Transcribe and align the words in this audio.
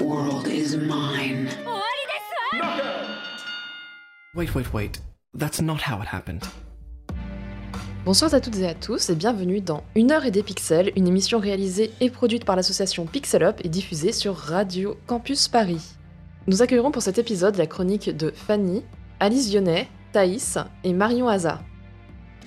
world 0.00 0.48
is 0.48 0.76
mine. 0.76 1.48
Wait, 4.34 4.54
wait, 4.54 4.72
wait. 4.72 5.00
That's 5.34 5.60
not 5.60 5.78
how 5.86 6.00
it 6.02 6.08
happened. 6.12 6.42
Bonsoir 8.04 8.34
à 8.34 8.40
toutes 8.40 8.58
et 8.58 8.66
à 8.66 8.74
tous 8.74 9.10
et 9.10 9.14
bienvenue 9.14 9.60
dans 9.60 9.84
Une 9.94 10.10
heure 10.10 10.24
et 10.24 10.30
des 10.30 10.42
pixels, 10.42 10.92
une 10.96 11.06
émission 11.06 11.38
réalisée 11.38 11.92
et 12.00 12.10
produite 12.10 12.44
par 12.44 12.56
l'association 12.56 13.06
Pixel 13.06 13.42
Up 13.44 13.60
et 13.62 13.68
diffusée 13.68 14.12
sur 14.12 14.34
Radio 14.34 14.96
Campus 15.06 15.46
Paris. 15.46 15.94
Nous 16.46 16.62
accueillerons 16.62 16.90
pour 16.90 17.02
cet 17.02 17.18
épisode 17.18 17.56
la 17.56 17.66
chronique 17.66 18.16
de 18.16 18.32
Fanny, 18.34 18.82
Alice 19.20 19.48
Vionnet, 19.48 19.88
Thaïs 20.12 20.58
et 20.82 20.92
Marion 20.92 21.28
Haza. 21.28 21.60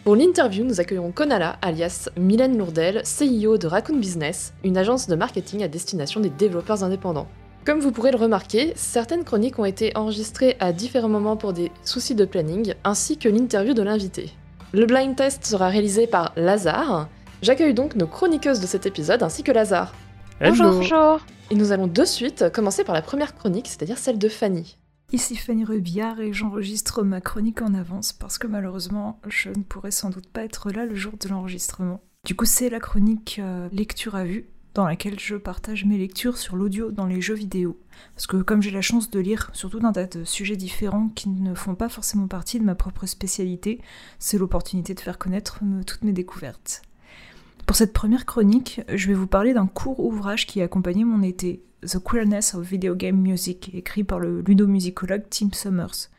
Pour 0.03 0.15
l'interview, 0.15 0.63
nous 0.63 0.81
accueillerons 0.81 1.11
Konala, 1.11 1.57
alias 1.61 2.09
Mylène 2.17 2.57
Lourdel, 2.57 3.03
CEO 3.03 3.59
de 3.59 3.67
Raccoon 3.67 3.97
Business, 3.97 4.51
une 4.63 4.75
agence 4.75 5.05
de 5.07 5.15
marketing 5.15 5.61
à 5.61 5.67
destination 5.67 6.19
des 6.19 6.31
développeurs 6.31 6.83
indépendants. 6.83 7.27
Comme 7.65 7.79
vous 7.79 7.91
pourrez 7.91 8.09
le 8.09 8.17
remarquer, 8.17 8.73
certaines 8.75 9.23
chroniques 9.23 9.59
ont 9.59 9.65
été 9.65 9.95
enregistrées 9.95 10.57
à 10.59 10.73
différents 10.73 11.07
moments 11.07 11.37
pour 11.37 11.53
des 11.53 11.71
soucis 11.83 12.15
de 12.15 12.25
planning, 12.25 12.73
ainsi 12.83 13.17
que 13.17 13.29
l'interview 13.29 13.75
de 13.75 13.83
l'invité. 13.83 14.31
Le 14.73 14.87
blind 14.87 15.15
test 15.15 15.45
sera 15.45 15.67
réalisé 15.67 16.07
par 16.07 16.31
Lazare. 16.35 17.07
J'accueille 17.43 17.75
donc 17.75 17.95
nos 17.95 18.07
chroniqueuses 18.07 18.59
de 18.59 18.65
cet 18.65 18.87
épisode 18.87 19.21
ainsi 19.21 19.43
que 19.43 19.51
Lazare. 19.51 19.93
Bonjour, 20.39 20.71
bonjour. 20.71 21.19
Et 21.51 21.55
nous 21.55 21.73
allons 21.73 21.85
de 21.85 22.05
suite 22.05 22.51
commencer 22.51 22.83
par 22.83 22.95
la 22.95 23.03
première 23.03 23.35
chronique, 23.35 23.67
c'est-à-dire 23.67 23.99
celle 23.99 24.17
de 24.17 24.29
Fanny. 24.29 24.77
Ici 25.11 25.35
Fanny 25.35 25.65
Rubillard 25.65 26.21
et 26.21 26.31
j'enregistre 26.31 27.03
ma 27.03 27.19
chronique 27.19 27.61
en 27.61 27.73
avance 27.73 28.13
parce 28.13 28.37
que 28.37 28.47
malheureusement 28.47 29.19
je 29.27 29.49
ne 29.49 29.63
pourrai 29.63 29.91
sans 29.91 30.09
doute 30.09 30.27
pas 30.27 30.43
être 30.43 30.71
là 30.71 30.85
le 30.85 30.95
jour 30.95 31.13
de 31.19 31.27
l'enregistrement. 31.27 32.01
Du 32.25 32.35
coup 32.35 32.45
c'est 32.45 32.69
la 32.69 32.79
chronique 32.79 33.37
euh, 33.43 33.67
lecture 33.73 34.15
à 34.15 34.23
vue 34.23 34.45
dans 34.73 34.85
laquelle 34.85 35.19
je 35.19 35.35
partage 35.35 35.83
mes 35.83 35.97
lectures 35.97 36.37
sur 36.37 36.55
l'audio 36.55 36.91
dans 36.91 37.05
les 37.07 37.19
jeux 37.19 37.33
vidéo. 37.33 37.77
Parce 38.15 38.25
que 38.25 38.37
comme 38.37 38.61
j'ai 38.61 38.71
la 38.71 38.81
chance 38.81 39.09
de 39.09 39.19
lire 39.19 39.49
surtout 39.51 39.79
d'un 39.81 39.91
tas 39.91 40.07
de 40.07 40.23
sujets 40.23 40.55
différents 40.55 41.09
qui 41.09 41.27
ne 41.27 41.53
font 41.55 41.75
pas 41.75 41.89
forcément 41.89 42.27
partie 42.29 42.57
de 42.57 42.63
ma 42.63 42.75
propre 42.75 43.05
spécialité, 43.05 43.81
c'est 44.17 44.37
l'opportunité 44.37 44.93
de 44.93 44.99
faire 45.01 45.17
connaître 45.17 45.61
me- 45.61 45.83
toutes 45.83 46.05
mes 46.05 46.13
découvertes. 46.13 46.83
Pour 47.71 47.77
cette 47.77 47.93
première 47.93 48.25
chronique, 48.25 48.81
je 48.93 49.07
vais 49.07 49.13
vous 49.13 49.27
parler 49.27 49.53
d'un 49.53 49.65
court 49.65 50.01
ouvrage 50.01 50.45
qui 50.45 50.59
a 50.59 50.65
accompagné 50.65 51.05
mon 51.05 51.23
été, 51.23 51.63
The 51.87 51.99
Queerness 52.03 52.53
of 52.53 52.67
Video 52.67 52.95
Game 52.95 53.15
Music, 53.15 53.71
écrit 53.73 54.03
par 54.03 54.19
le 54.19 54.41
ludomusicologue 54.41 55.23
Tim 55.29 55.47
Summers. 55.53 56.09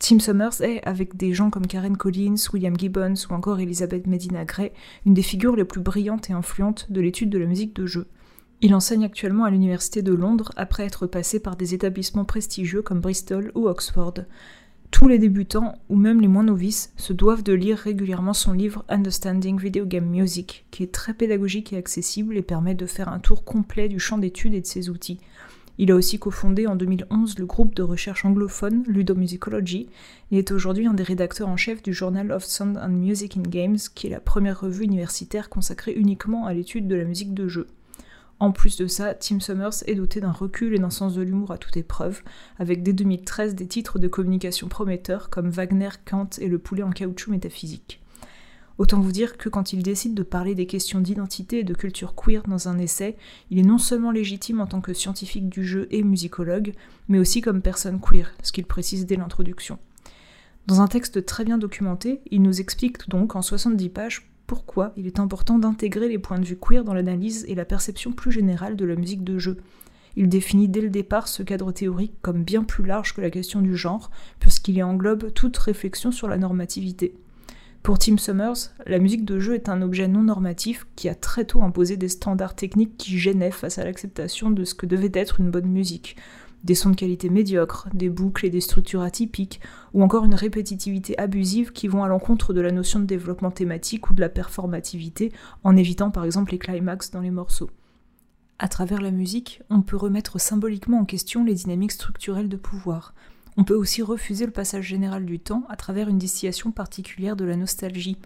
Tim 0.00 0.20
Summers 0.20 0.62
est, 0.62 0.82
avec 0.84 1.14
des 1.14 1.34
gens 1.34 1.50
comme 1.50 1.66
Karen 1.66 1.98
Collins, 1.98 2.36
William 2.54 2.78
Gibbons 2.78 3.12
ou 3.28 3.34
encore 3.34 3.60
Elizabeth 3.60 4.06
Medina 4.06 4.46
Gray, 4.46 4.72
une 5.04 5.12
des 5.12 5.20
figures 5.20 5.54
les 5.54 5.66
plus 5.66 5.82
brillantes 5.82 6.30
et 6.30 6.32
influentes 6.32 6.90
de 6.90 7.02
l'étude 7.02 7.28
de 7.28 7.36
la 7.36 7.44
musique 7.44 7.76
de 7.76 7.84
jeu. 7.84 8.06
Il 8.62 8.74
enseigne 8.74 9.04
actuellement 9.04 9.44
à 9.44 9.50
l'Université 9.50 10.00
de 10.00 10.14
Londres 10.14 10.52
après 10.56 10.86
être 10.86 11.06
passé 11.06 11.40
par 11.40 11.56
des 11.56 11.74
établissements 11.74 12.24
prestigieux 12.24 12.80
comme 12.80 13.02
Bristol 13.02 13.52
ou 13.54 13.68
Oxford. 13.68 14.14
Tous 14.92 15.08
les 15.08 15.18
débutants, 15.18 15.74
ou 15.88 15.96
même 15.96 16.20
les 16.20 16.28
moins 16.28 16.44
novices, 16.44 16.92
se 16.96 17.12
doivent 17.12 17.42
de 17.42 17.54
lire 17.54 17.78
régulièrement 17.78 18.34
son 18.34 18.52
livre 18.52 18.84
Understanding 18.88 19.58
Video 19.58 19.84
Game 19.86 20.04
Music, 20.04 20.66
qui 20.70 20.84
est 20.84 20.92
très 20.92 21.14
pédagogique 21.14 21.72
et 21.72 21.78
accessible 21.78 22.36
et 22.36 22.42
permet 22.42 22.76
de 22.76 22.86
faire 22.86 23.08
un 23.08 23.18
tour 23.18 23.42
complet 23.42 23.88
du 23.88 23.98
champ 23.98 24.18
d'études 24.18 24.54
et 24.54 24.60
de 24.60 24.66
ses 24.66 24.90
outils. 24.90 25.18
Il 25.78 25.90
a 25.90 25.96
aussi 25.96 26.18
cofondé 26.18 26.66
en 26.66 26.76
2011 26.76 27.38
le 27.38 27.46
groupe 27.46 27.74
de 27.74 27.82
recherche 27.82 28.26
anglophone 28.26 28.84
Ludomusicology 28.86 29.88
et 30.30 30.38
est 30.38 30.52
aujourd'hui 30.52 30.86
un 30.86 30.94
des 30.94 31.02
rédacteurs 31.02 31.48
en 31.48 31.56
chef 31.56 31.82
du 31.82 31.94
Journal 31.94 32.30
of 32.30 32.44
Sound 32.44 32.76
and 32.76 32.90
Music 32.90 33.38
in 33.38 33.42
Games, 33.42 33.78
qui 33.94 34.08
est 34.08 34.10
la 34.10 34.20
première 34.20 34.60
revue 34.60 34.84
universitaire 34.84 35.48
consacrée 35.48 35.94
uniquement 35.94 36.44
à 36.46 36.52
l'étude 36.52 36.86
de 36.86 36.94
la 36.94 37.04
musique 37.04 37.32
de 37.32 37.48
jeu. 37.48 37.66
En 38.38 38.50
plus 38.50 38.76
de 38.76 38.86
ça, 38.86 39.14
Tim 39.14 39.38
Summers 39.38 39.84
est 39.86 39.94
doté 39.94 40.20
d'un 40.20 40.32
recul 40.32 40.74
et 40.74 40.78
d'un 40.78 40.90
sens 40.90 41.14
de 41.14 41.22
l'humour 41.22 41.52
à 41.52 41.58
toute 41.58 41.76
épreuve, 41.76 42.22
avec 42.58 42.82
dès 42.82 42.92
2013 42.92 43.54
des 43.54 43.68
titres 43.68 43.98
de 43.98 44.08
communication 44.08 44.68
prometteurs 44.68 45.30
comme 45.30 45.50
Wagner, 45.50 45.90
Kant 46.04 46.30
et 46.38 46.48
le 46.48 46.58
poulet 46.58 46.82
en 46.82 46.90
caoutchouc 46.90 47.30
métaphysique. 47.30 48.02
Autant 48.78 49.00
vous 49.00 49.12
dire 49.12 49.36
que 49.36 49.48
quand 49.48 49.72
il 49.72 49.82
décide 49.82 50.14
de 50.14 50.22
parler 50.22 50.54
des 50.54 50.66
questions 50.66 51.00
d'identité 51.00 51.60
et 51.60 51.64
de 51.64 51.74
culture 51.74 52.14
queer 52.14 52.42
dans 52.48 52.68
un 52.68 52.78
essai, 52.78 53.16
il 53.50 53.58
est 53.58 53.62
non 53.62 53.78
seulement 53.78 54.10
légitime 54.10 54.60
en 54.60 54.66
tant 54.66 54.80
que 54.80 54.94
scientifique 54.94 55.48
du 55.48 55.64
jeu 55.64 55.86
et 55.90 56.02
musicologue, 56.02 56.74
mais 57.08 57.18
aussi 57.18 57.42
comme 57.42 57.62
personne 57.62 58.00
queer, 58.00 58.34
ce 58.42 58.50
qu'il 58.50 58.66
précise 58.66 59.06
dès 59.06 59.16
l'introduction. 59.16 59.78
Dans 60.66 60.80
un 60.80 60.88
texte 60.88 61.24
très 61.26 61.44
bien 61.44 61.58
documenté, 61.58 62.22
il 62.30 62.42
nous 62.42 62.60
explique 62.60 63.08
donc 63.08 63.36
en 63.36 63.42
70 63.42 63.88
pages 63.90 64.31
pourquoi 64.52 64.92
il 64.98 65.06
est 65.06 65.18
important 65.18 65.58
d'intégrer 65.58 66.08
les 66.08 66.18
points 66.18 66.38
de 66.38 66.44
vue 66.44 66.58
queer 66.58 66.84
dans 66.84 66.92
l'analyse 66.92 67.46
et 67.48 67.54
la 67.54 67.64
perception 67.64 68.12
plus 68.12 68.30
générale 68.30 68.76
de 68.76 68.84
la 68.84 68.96
musique 68.96 69.24
de 69.24 69.38
jeu. 69.38 69.56
Il 70.14 70.28
définit 70.28 70.68
dès 70.68 70.82
le 70.82 70.90
départ 70.90 71.26
ce 71.26 71.42
cadre 71.42 71.72
théorique 71.72 72.16
comme 72.20 72.44
bien 72.44 72.62
plus 72.62 72.84
large 72.84 73.14
que 73.14 73.22
la 73.22 73.30
question 73.30 73.62
du 73.62 73.74
genre, 73.74 74.10
puisqu'il 74.40 74.74
y 74.74 74.82
englobe 74.82 75.32
toute 75.32 75.56
réflexion 75.56 76.12
sur 76.12 76.28
la 76.28 76.36
normativité. 76.36 77.14
Pour 77.82 77.98
Tim 77.98 78.18
Summers, 78.18 78.74
la 78.84 78.98
musique 78.98 79.24
de 79.24 79.40
jeu 79.40 79.54
est 79.54 79.70
un 79.70 79.80
objet 79.80 80.06
non 80.06 80.24
normatif 80.24 80.86
qui 80.96 81.08
a 81.08 81.14
très 81.14 81.46
tôt 81.46 81.62
imposé 81.62 81.96
des 81.96 82.10
standards 82.10 82.54
techniques 82.54 82.98
qui 82.98 83.16
gênaient 83.16 83.52
face 83.52 83.78
à 83.78 83.84
l'acceptation 83.84 84.50
de 84.50 84.66
ce 84.66 84.74
que 84.74 84.84
devait 84.84 85.12
être 85.14 85.40
une 85.40 85.50
bonne 85.50 85.70
musique. 85.70 86.14
Des 86.64 86.74
sons 86.74 86.90
de 86.90 86.96
qualité 86.96 87.28
médiocre, 87.28 87.88
des 87.92 88.08
boucles 88.08 88.46
et 88.46 88.50
des 88.50 88.60
structures 88.60 89.02
atypiques, 89.02 89.60
ou 89.94 90.02
encore 90.02 90.24
une 90.24 90.34
répétitivité 90.34 91.18
abusive 91.18 91.72
qui 91.72 91.88
vont 91.88 92.04
à 92.04 92.08
l'encontre 92.08 92.52
de 92.52 92.60
la 92.60 92.70
notion 92.70 93.00
de 93.00 93.04
développement 93.04 93.50
thématique 93.50 94.10
ou 94.10 94.14
de 94.14 94.20
la 94.20 94.28
performativité, 94.28 95.32
en 95.64 95.76
évitant 95.76 96.10
par 96.10 96.24
exemple 96.24 96.52
les 96.52 96.58
climax 96.58 97.10
dans 97.10 97.20
les 97.20 97.32
morceaux. 97.32 97.70
À 98.60 98.68
travers 98.68 99.00
la 99.00 99.10
musique, 99.10 99.60
on 99.70 99.82
peut 99.82 99.96
remettre 99.96 100.40
symboliquement 100.40 101.00
en 101.00 101.04
question 101.04 101.44
les 101.44 101.54
dynamiques 101.54 101.92
structurelles 101.92 102.48
de 102.48 102.56
pouvoir. 102.56 103.12
On 103.56 103.64
peut 103.64 103.74
aussi 103.74 104.02
refuser 104.02 104.46
le 104.46 104.52
passage 104.52 104.84
général 104.84 105.26
du 105.26 105.40
temps 105.40 105.64
à 105.68 105.76
travers 105.76 106.08
une 106.08 106.18
distillation 106.18 106.70
particulière 106.70 107.34
de 107.34 107.44
la 107.44 107.56
nostalgie. 107.56 108.18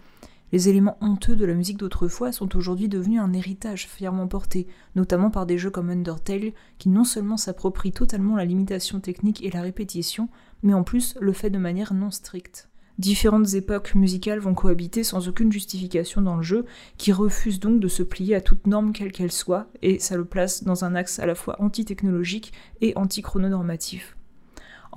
Les 0.53 0.69
éléments 0.69 0.97
honteux 1.01 1.35
de 1.35 1.45
la 1.45 1.53
musique 1.53 1.77
d'autrefois 1.77 2.31
sont 2.31 2.55
aujourd'hui 2.55 2.87
devenus 2.87 3.19
un 3.19 3.33
héritage 3.33 3.87
fièrement 3.87 4.27
porté, 4.27 4.65
notamment 4.95 5.29
par 5.29 5.45
des 5.45 5.57
jeux 5.57 5.71
comme 5.71 5.89
Undertale, 5.89 6.53
qui 6.77 6.87
non 6.87 7.03
seulement 7.03 7.35
s'approprient 7.35 7.91
totalement 7.91 8.37
la 8.37 8.45
limitation 8.45 9.01
technique 9.01 9.43
et 9.43 9.51
la 9.51 9.61
répétition, 9.61 10.29
mais 10.63 10.73
en 10.73 10.83
plus 10.83 11.17
le 11.19 11.33
fait 11.33 11.49
de 11.49 11.57
manière 11.57 11.93
non 11.93 12.11
stricte. 12.11 12.69
Différentes 12.97 13.53
époques 13.53 13.93
musicales 13.93 14.39
vont 14.39 14.55
cohabiter 14.55 15.03
sans 15.03 15.27
aucune 15.27 15.51
justification 15.51 16.21
dans 16.21 16.37
le 16.37 16.41
jeu, 16.41 16.65
qui 16.97 17.11
refuse 17.11 17.59
donc 17.59 17.79
de 17.79 17.87
se 17.87 18.01
plier 18.01 18.33
à 18.33 18.41
toute 18.41 18.65
norme 18.65 18.91
quelle 18.91 19.11
qu'elle 19.11 19.31
soit, 19.31 19.67
et 19.83 19.99
ça 19.99 20.17
le 20.17 20.25
place 20.25 20.63
dans 20.63 20.83
un 20.83 20.95
axe 20.95 21.19
à 21.19 21.27
la 21.27 21.35
fois 21.35 21.61
anti-technologique 21.61 22.53
et 22.81 22.93
anti-chrononormatif. 22.95 24.16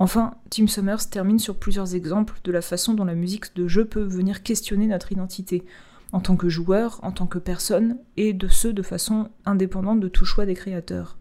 Enfin, 0.01 0.33
Tim 0.49 0.65
Summers 0.65 1.11
termine 1.11 1.37
sur 1.37 1.59
plusieurs 1.59 1.93
exemples 1.93 2.39
de 2.43 2.51
la 2.51 2.63
façon 2.63 2.95
dont 2.95 3.05
la 3.05 3.13
musique 3.13 3.55
de 3.55 3.67
jeu 3.67 3.85
peut 3.85 4.01
venir 4.01 4.41
questionner 4.41 4.87
notre 4.87 5.11
identité, 5.11 5.63
en 6.11 6.21
tant 6.21 6.35
que 6.35 6.49
joueur, 6.49 6.99
en 7.03 7.11
tant 7.11 7.27
que 7.27 7.37
personne, 7.37 7.99
et 8.17 8.33
de 8.33 8.47
ce 8.47 8.67
de 8.67 8.81
façon 8.81 9.29
indépendante 9.45 9.99
de 9.99 10.07
tout 10.07 10.25
choix 10.25 10.47
des 10.47 10.55
créateurs. 10.55 11.19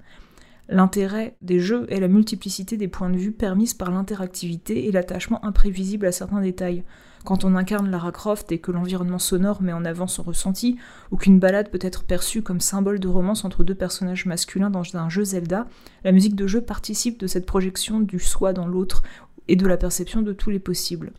L'intérêt 0.73 1.37
des 1.43 1.59
jeux 1.59 1.85
est 1.89 1.99
la 1.99 2.07
multiplicité 2.07 2.77
des 2.77 2.87
points 2.87 3.11
de 3.11 3.17
vue 3.17 3.33
permise 3.33 3.75
par 3.75 3.91
l'interactivité 3.91 4.87
et 4.87 4.93
l'attachement 4.93 5.45
imprévisible 5.45 6.07
à 6.07 6.13
certains 6.13 6.41
détails. 6.41 6.85
Quand 7.25 7.45
on 7.45 7.57
incarne 7.57 7.91
Lara 7.91 8.13
Croft 8.13 8.53
et 8.53 8.61
que 8.61 8.71
l'environnement 8.71 9.19
sonore 9.19 9.63
met 9.63 9.73
en 9.73 9.85
avant 9.85 10.07
son 10.07 10.23
ressenti, 10.23 10.79
ou 11.11 11.17
qu'une 11.17 11.41
balade 11.41 11.71
peut 11.71 11.81
être 11.83 12.05
perçue 12.05 12.43
comme 12.43 12.61
symbole 12.61 13.01
de 13.01 13.09
romance 13.09 13.45
entre 13.45 13.65
deux 13.65 13.75
personnages 13.75 14.27
masculins 14.27 14.71
dans 14.71 14.85
un 14.97 15.09
jeu 15.09 15.25
Zelda, 15.25 15.67
la 16.05 16.13
musique 16.13 16.37
de 16.37 16.47
jeu 16.47 16.61
participe 16.61 17.19
de 17.19 17.27
cette 17.27 17.47
projection 17.47 17.99
du 17.99 18.21
soi 18.21 18.53
dans 18.53 18.69
l'autre 18.69 19.03
et 19.49 19.57
de 19.57 19.67
la 19.67 19.77
perception 19.77 20.23
de 20.23 20.33
tous 20.33 20.51
les 20.51 20.61
possibles. 20.61 21.13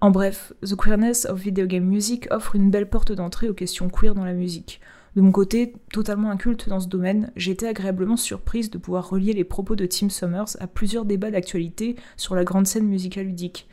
En 0.00 0.12
bref, 0.12 0.52
The 0.62 0.76
Queerness 0.76 1.26
of 1.26 1.40
Video 1.40 1.66
Game 1.66 1.84
Music 1.84 2.28
offre 2.30 2.54
une 2.54 2.70
belle 2.70 2.88
porte 2.88 3.10
d'entrée 3.10 3.48
aux 3.48 3.54
questions 3.54 3.88
queer 3.88 4.14
dans 4.14 4.24
la 4.24 4.34
musique. 4.34 4.80
De 5.16 5.22
mon 5.22 5.32
côté, 5.32 5.72
totalement 5.94 6.30
inculte 6.30 6.68
dans 6.68 6.78
ce 6.78 6.88
domaine, 6.88 7.32
j'ai 7.36 7.52
été 7.52 7.66
agréablement 7.66 8.18
surprise 8.18 8.68
de 8.68 8.76
pouvoir 8.76 9.08
relier 9.08 9.32
les 9.32 9.44
propos 9.44 9.74
de 9.74 9.86
Tim 9.86 10.10
Summers 10.10 10.60
à 10.60 10.66
plusieurs 10.66 11.06
débats 11.06 11.30
d'actualité 11.30 11.96
sur 12.18 12.34
la 12.34 12.44
grande 12.44 12.66
scène 12.66 12.86
musicale 12.86 13.24
ludique. 13.24 13.66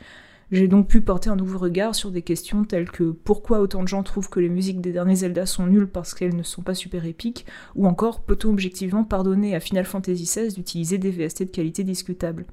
J'ai 0.52 0.68
donc 0.68 0.88
pu 0.88 1.02
porter 1.02 1.28
un 1.28 1.36
nouveau 1.36 1.58
regard 1.58 1.94
sur 1.94 2.10
des 2.10 2.22
questions 2.22 2.64
telles 2.64 2.90
que 2.90 3.10
pourquoi 3.10 3.60
autant 3.60 3.82
de 3.82 3.88
gens 3.88 4.02
trouvent 4.02 4.30
que 4.30 4.40
les 4.40 4.48
musiques 4.48 4.80
des 4.80 4.92
derniers 4.92 5.16
Zelda 5.16 5.44
sont 5.44 5.66
nulles 5.66 5.86
parce 5.86 6.14
qu'elles 6.14 6.34
ne 6.34 6.42
sont 6.42 6.62
pas 6.62 6.74
super 6.74 7.04
épiques, 7.04 7.44
ou 7.74 7.86
encore 7.86 8.22
peut-on 8.22 8.48
objectivement 8.48 9.04
pardonner 9.04 9.54
à 9.54 9.60
Final 9.60 9.84
Fantasy 9.84 10.24
XVI 10.24 10.54
d'utiliser 10.54 10.96
des 10.96 11.10
VST 11.10 11.44
de 11.44 11.50
qualité 11.50 11.84
discutable? 11.84 12.46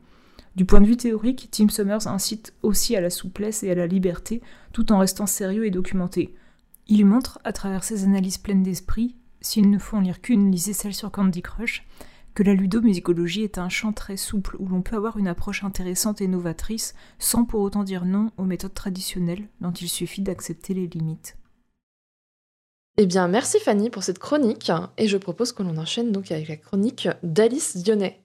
Du 0.57 0.65
point 0.65 0.81
de 0.81 0.87
vue 0.87 0.97
théorique, 0.97 1.47
Tim 1.49 1.69
Summers 1.69 2.07
incite 2.07 2.53
aussi 2.61 2.97
à 2.97 3.01
la 3.01 3.09
souplesse 3.09 3.63
et 3.63 3.71
à 3.71 3.75
la 3.75 3.87
liberté, 3.87 4.41
tout 4.73 4.91
en 4.91 4.97
restant 4.97 5.27
sérieux 5.27 5.65
et 5.65 5.71
documenté. 5.71 6.33
Il 6.93 7.05
montre, 7.05 7.39
à 7.45 7.53
travers 7.53 7.85
ses 7.85 8.03
analyses 8.03 8.37
pleines 8.37 8.63
d'esprit, 8.63 9.15
s'il 9.39 9.69
ne 9.69 9.79
faut 9.79 9.95
en 9.95 10.01
lire 10.01 10.19
qu'une, 10.19 10.51
lisez 10.51 10.73
celle 10.73 10.93
sur 10.93 11.09
Candy 11.09 11.41
Crush, 11.41 11.87
que 12.33 12.43
la 12.43 12.53
ludomusicologie 12.53 13.43
est 13.43 13.57
un 13.57 13.69
champ 13.69 13.93
très 13.93 14.17
souple 14.17 14.57
où 14.59 14.67
l'on 14.67 14.81
peut 14.81 14.97
avoir 14.97 15.15
une 15.15 15.29
approche 15.29 15.63
intéressante 15.63 16.19
et 16.19 16.27
novatrice 16.27 16.93
sans 17.17 17.45
pour 17.45 17.61
autant 17.61 17.85
dire 17.85 18.03
non 18.03 18.31
aux 18.35 18.43
méthodes 18.43 18.73
traditionnelles 18.73 19.47
dont 19.61 19.71
il 19.71 19.87
suffit 19.87 20.21
d'accepter 20.21 20.73
les 20.73 20.87
limites. 20.87 21.37
Eh 22.97 23.05
bien, 23.05 23.29
merci 23.29 23.57
Fanny 23.61 23.89
pour 23.89 24.03
cette 24.03 24.19
chronique 24.19 24.69
et 24.97 25.07
je 25.07 25.15
propose 25.15 25.53
que 25.53 25.63
l'on 25.63 25.77
enchaîne 25.77 26.11
donc 26.11 26.29
avec 26.29 26.49
la 26.49 26.57
chronique 26.57 27.07
d'Alice 27.23 27.77
Dionnet. 27.77 28.20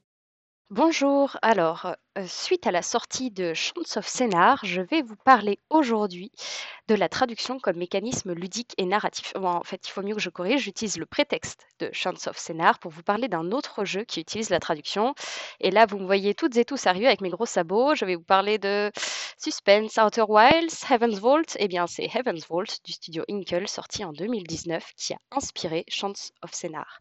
Bonjour, 0.71 1.37
alors, 1.43 1.95
euh, 2.19 2.27
suite 2.27 2.67
à 2.67 2.73
la 2.73 2.83
sortie 2.83 3.31
de 3.31 3.55
Chants 3.55 3.99
of 3.99 4.09
Scénar, 4.09 4.59
je 4.65 4.83
vais 4.83 5.01
vous 5.01 5.15
parler 5.15 5.61
aujourd'hui 5.71 6.33
de 6.89 6.97
la 6.97 7.09
traduction 7.09 7.61
comme 7.61 7.77
mécanisme 7.77 8.33
ludique 8.33 8.75
et 8.77 8.85
narratif. 8.85 9.33
En 9.37 9.63
fait, 9.63 9.87
il 9.87 9.93
faut 9.93 10.03
mieux 10.03 10.17
que 10.17 10.21
je 10.21 10.29
corrige, 10.29 10.63
j'utilise 10.63 10.99
le 10.99 11.07
prétexte 11.07 11.69
de 11.79 11.89
Chants 11.93 12.27
of 12.27 12.37
Scénar 12.37 12.81
pour 12.81 12.91
vous 12.91 13.05
parler 13.05 13.29
d'un 13.29 13.53
autre 13.53 13.85
jeu 13.85 14.03
qui 14.03 14.19
utilise 14.19 14.51
la 14.51 14.59
traduction. 14.59 15.15
Et 15.61 15.71
là, 15.71 15.87
vous 15.87 15.99
me 15.99 16.05
voyez 16.05 16.35
toutes 16.35 16.57
et 16.57 16.65
tous 16.65 16.79
sérieux 16.79 17.07
avec 17.07 17.21
mes 17.21 17.31
gros 17.31 17.47
sabots. 17.47 17.95
Je 17.95 18.05
vais 18.05 18.17
vous 18.17 18.25
parler 18.25 18.59
de 18.59 18.91
Suspense, 19.39 19.97
Outer 19.99 20.25
Wilds, 20.27 20.85
Heaven's 20.91 21.21
Vault. 21.21 21.57
Eh 21.61 21.69
bien, 21.69 21.87
c'est 21.87 22.11
Heaven's 22.12 22.45
Vault 22.49 22.81
du 22.85 22.91
studio 22.91 23.23
Inkle, 23.31 23.69
sorti 23.69 24.05
en 24.05 24.12
2019, 24.12 24.95
qui 24.97 25.15
a 25.15 25.19
inspiré 25.31 25.85
Chants 25.87 26.33
of 26.43 26.53
Scénar. 26.53 27.01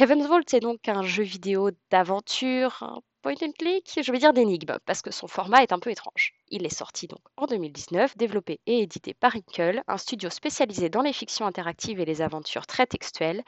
Heaven's 0.00 0.26
Vault, 0.28 0.44
c'est 0.46 0.60
donc 0.60 0.88
un 0.88 1.02
jeu 1.02 1.22
vidéo 1.22 1.72
d'aventure, 1.90 3.02
point 3.20 3.34
and 3.42 3.52
click, 3.58 4.00
je 4.02 4.10
vais 4.10 4.16
dire 4.16 4.32
d'énigme, 4.32 4.78
parce 4.86 5.02
que 5.02 5.10
son 5.10 5.26
format 5.26 5.62
est 5.62 5.72
un 5.72 5.78
peu 5.78 5.90
étrange. 5.90 6.32
Il 6.48 6.64
est 6.64 6.74
sorti 6.74 7.06
donc 7.06 7.20
en 7.36 7.44
2019, 7.44 8.16
développé 8.16 8.60
et 8.64 8.80
édité 8.80 9.12
par 9.12 9.36
Inkle, 9.36 9.82
un 9.86 9.98
studio 9.98 10.30
spécialisé 10.30 10.88
dans 10.88 11.02
les 11.02 11.12
fictions 11.12 11.44
interactives 11.44 12.00
et 12.00 12.06
les 12.06 12.22
aventures 12.22 12.66
très 12.66 12.86
textuelles, 12.86 13.42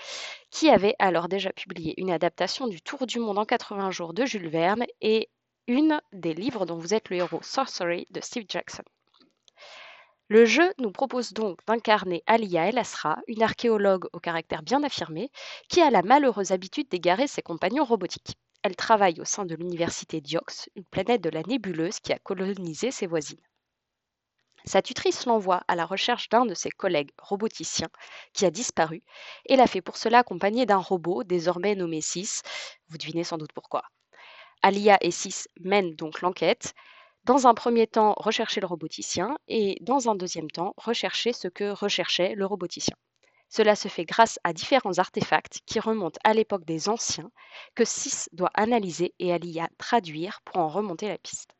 qui 0.51 0.69
avait 0.69 0.95
alors 0.99 1.29
déjà 1.29 1.55
publié 1.55 1.95
une 1.97 2.11
adaptation 2.11 2.67
du 2.69 2.83
Tour 2.83 3.07
du 3.07 3.19
monde 3.19 3.39
en 3.39 3.47
80 3.47 3.91
jours 3.91 4.13
de 4.13 4.27
Jules 4.27 4.51
Verne 4.51 4.85
et 5.01 5.31
une 5.69 6.03
des 6.13 6.35
livres 6.35 6.67
dont 6.67 6.77
vous 6.77 6.93
êtes 6.93 7.09
le 7.09 7.17
héros, 7.17 7.41
Sorcery 7.41 8.07
de 8.11 8.21
Steve 8.21 8.45
Jackson. 8.47 8.83
Le 10.29 10.45
jeu 10.47 10.73
nous 10.79 10.91
propose 10.91 11.33
donc 11.33 11.59
d'incarner 11.67 12.23
Alia 12.27 12.69
El 12.69 12.79
Asra, 12.79 13.19
une 13.29 13.43
archéologue 13.43 14.07
au 14.13 14.19
caractère 14.19 14.63
bien 14.63 14.83
affirmé, 14.83 15.31
qui 15.69 15.81
a 15.81 15.91
la 15.91 16.03
malheureuse 16.03 16.53
habitude 16.53 16.89
d'égarer 16.89 17.27
ses 17.27 17.43
compagnons 17.43 17.85
robotiques. 17.85 18.37
Elle 18.63 18.77
travaille 18.77 19.21
au 19.21 19.25
sein 19.25 19.45
de 19.45 19.55
l'université 19.55 20.21
Diox, 20.21 20.69
une 20.77 20.85
planète 20.85 21.21
de 21.21 21.31
la 21.31 21.43
nébuleuse 21.43 22.01
qui 22.01 22.13
a 22.13 22.19
colonisé 22.19 22.91
ses 22.91 23.07
voisines. 23.07 23.43
Sa 24.65 24.81
tutrice 24.81 25.27
l'envoie 25.27 25.63
à 25.67 25.75
la 25.75 25.85
recherche 25.85 26.29
d'un 26.29 26.47
de 26.47 26.55
ses 26.55 26.71
collègues 26.71 27.11
roboticiens 27.19 27.91
qui 28.33 28.47
a 28.47 28.51
disparu 28.51 29.03
et 29.47 29.57
la 29.57 29.67
fait 29.67 29.83
pour 29.83 29.97
cela 29.97 30.19
accompagner 30.21 30.67
d'un 30.67 30.79
robot 30.79 31.25
désormais 31.25 31.75
nommé 31.75 32.01
Sis. 32.01 32.43
Vous 32.89 32.97
devinez 32.97 33.25
sans 33.25 33.39
doute 33.39 33.53
pourquoi. 33.53 33.83
Alia 34.63 34.99
et 35.01 35.11
Sis 35.11 35.49
mènent 35.61 35.97
donc 35.97 36.21
l'enquête 36.21 36.75
dans 37.25 37.47
un 37.47 37.55
premier 37.55 37.87
temps, 37.87 38.15
rechercher 38.17 38.61
le 38.61 38.67
roboticien 38.67 39.37
et 39.47 39.79
dans 39.81 40.09
un 40.09 40.15
deuxième 40.17 40.51
temps, 40.51 40.75
rechercher 40.77 41.33
ce 41.33 41.49
que 41.49 41.71
recherchait 41.71 42.35
le 42.35 42.47
roboticien. 42.47 42.97
Cela 43.49 43.77
se 43.77 43.89
fait 43.89 44.05
grâce 44.05 44.41
à 44.45 44.53
différents 44.53 44.99
artefacts 44.99 45.61
qui 45.67 45.79
remontent 45.79 46.19
à 46.25 46.33
l'époque 46.35 46.65
des 46.65 46.89
anciens, 46.89 47.31
que 47.75 47.85
SIS 47.85 48.29
doit 48.33 48.51
analyser 48.55 49.15
et 49.19 49.33
à 49.33 49.39
traduire 49.79 50.41
pour 50.45 50.57
en 50.57 50.69
remonter 50.69 51.07
la 51.07 51.19
piste. 51.19 51.55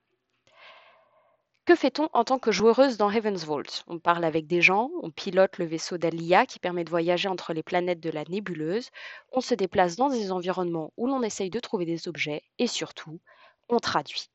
Que 1.65 1.77
fait-on 1.77 2.09
en 2.13 2.25
tant 2.25 2.41
que 2.41 2.51
joueuse 2.51 2.97
dans 2.97 3.11
Heaven's 3.11 3.45
Vault? 3.45 3.85
On 3.87 4.01
parle 4.01 4.25
avec 4.25 4.49
des 4.49 4.63
gens, 4.63 4.91
on 5.01 5.13
pilote 5.13 5.59
le 5.59 5.65
vaisseau 5.65 5.97
d'Alia 5.97 6.45
qui 6.45 6.59
permet 6.59 6.83
de 6.83 6.91
voyager 6.91 7.29
entre 7.29 7.53
les 7.53 7.63
planètes 7.63 8.01
de 8.01 8.11
la 8.11 8.25
nébuleuse, 8.25 8.91
on 9.31 9.41
se 9.41 9.55
déplace 9.55 9.95
dans 9.95 10.09
des 10.09 10.33
environnements 10.33 10.93
où 10.97 11.07
l'on 11.07 11.23
essaye 11.23 11.51
de 11.51 11.61
trouver 11.61 11.85
des 11.85 12.09
objets 12.09 12.43
et 12.59 12.67
surtout, 12.67 13.21
on 13.69 13.79
traduit. 13.79 14.29